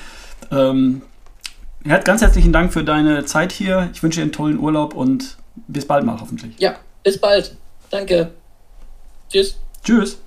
Ähm, 0.51 1.01
ja, 1.84 1.97
ganz 1.97 2.22
herzlichen 2.22 2.53
Dank 2.53 2.72
für 2.72 2.84
deine 2.84 3.26
Zeit 3.26 3.51
hier. 3.51 3.89
Ich 3.93 4.03
wünsche 4.03 4.20
dir 4.20 4.24
einen 4.26 4.32
tollen 4.32 4.59
Urlaub 4.59 4.93
und 4.93 5.38
bis 5.68 5.88
bald 5.88 6.05
mal 6.05 6.22
hoffentlich. 6.22 6.53
Ja, 6.59 6.76
bis 7.03 7.18
bald. 7.18 7.55
Danke. 7.89 8.30
Tschüss. 9.32 9.55
Tschüss. 9.84 10.20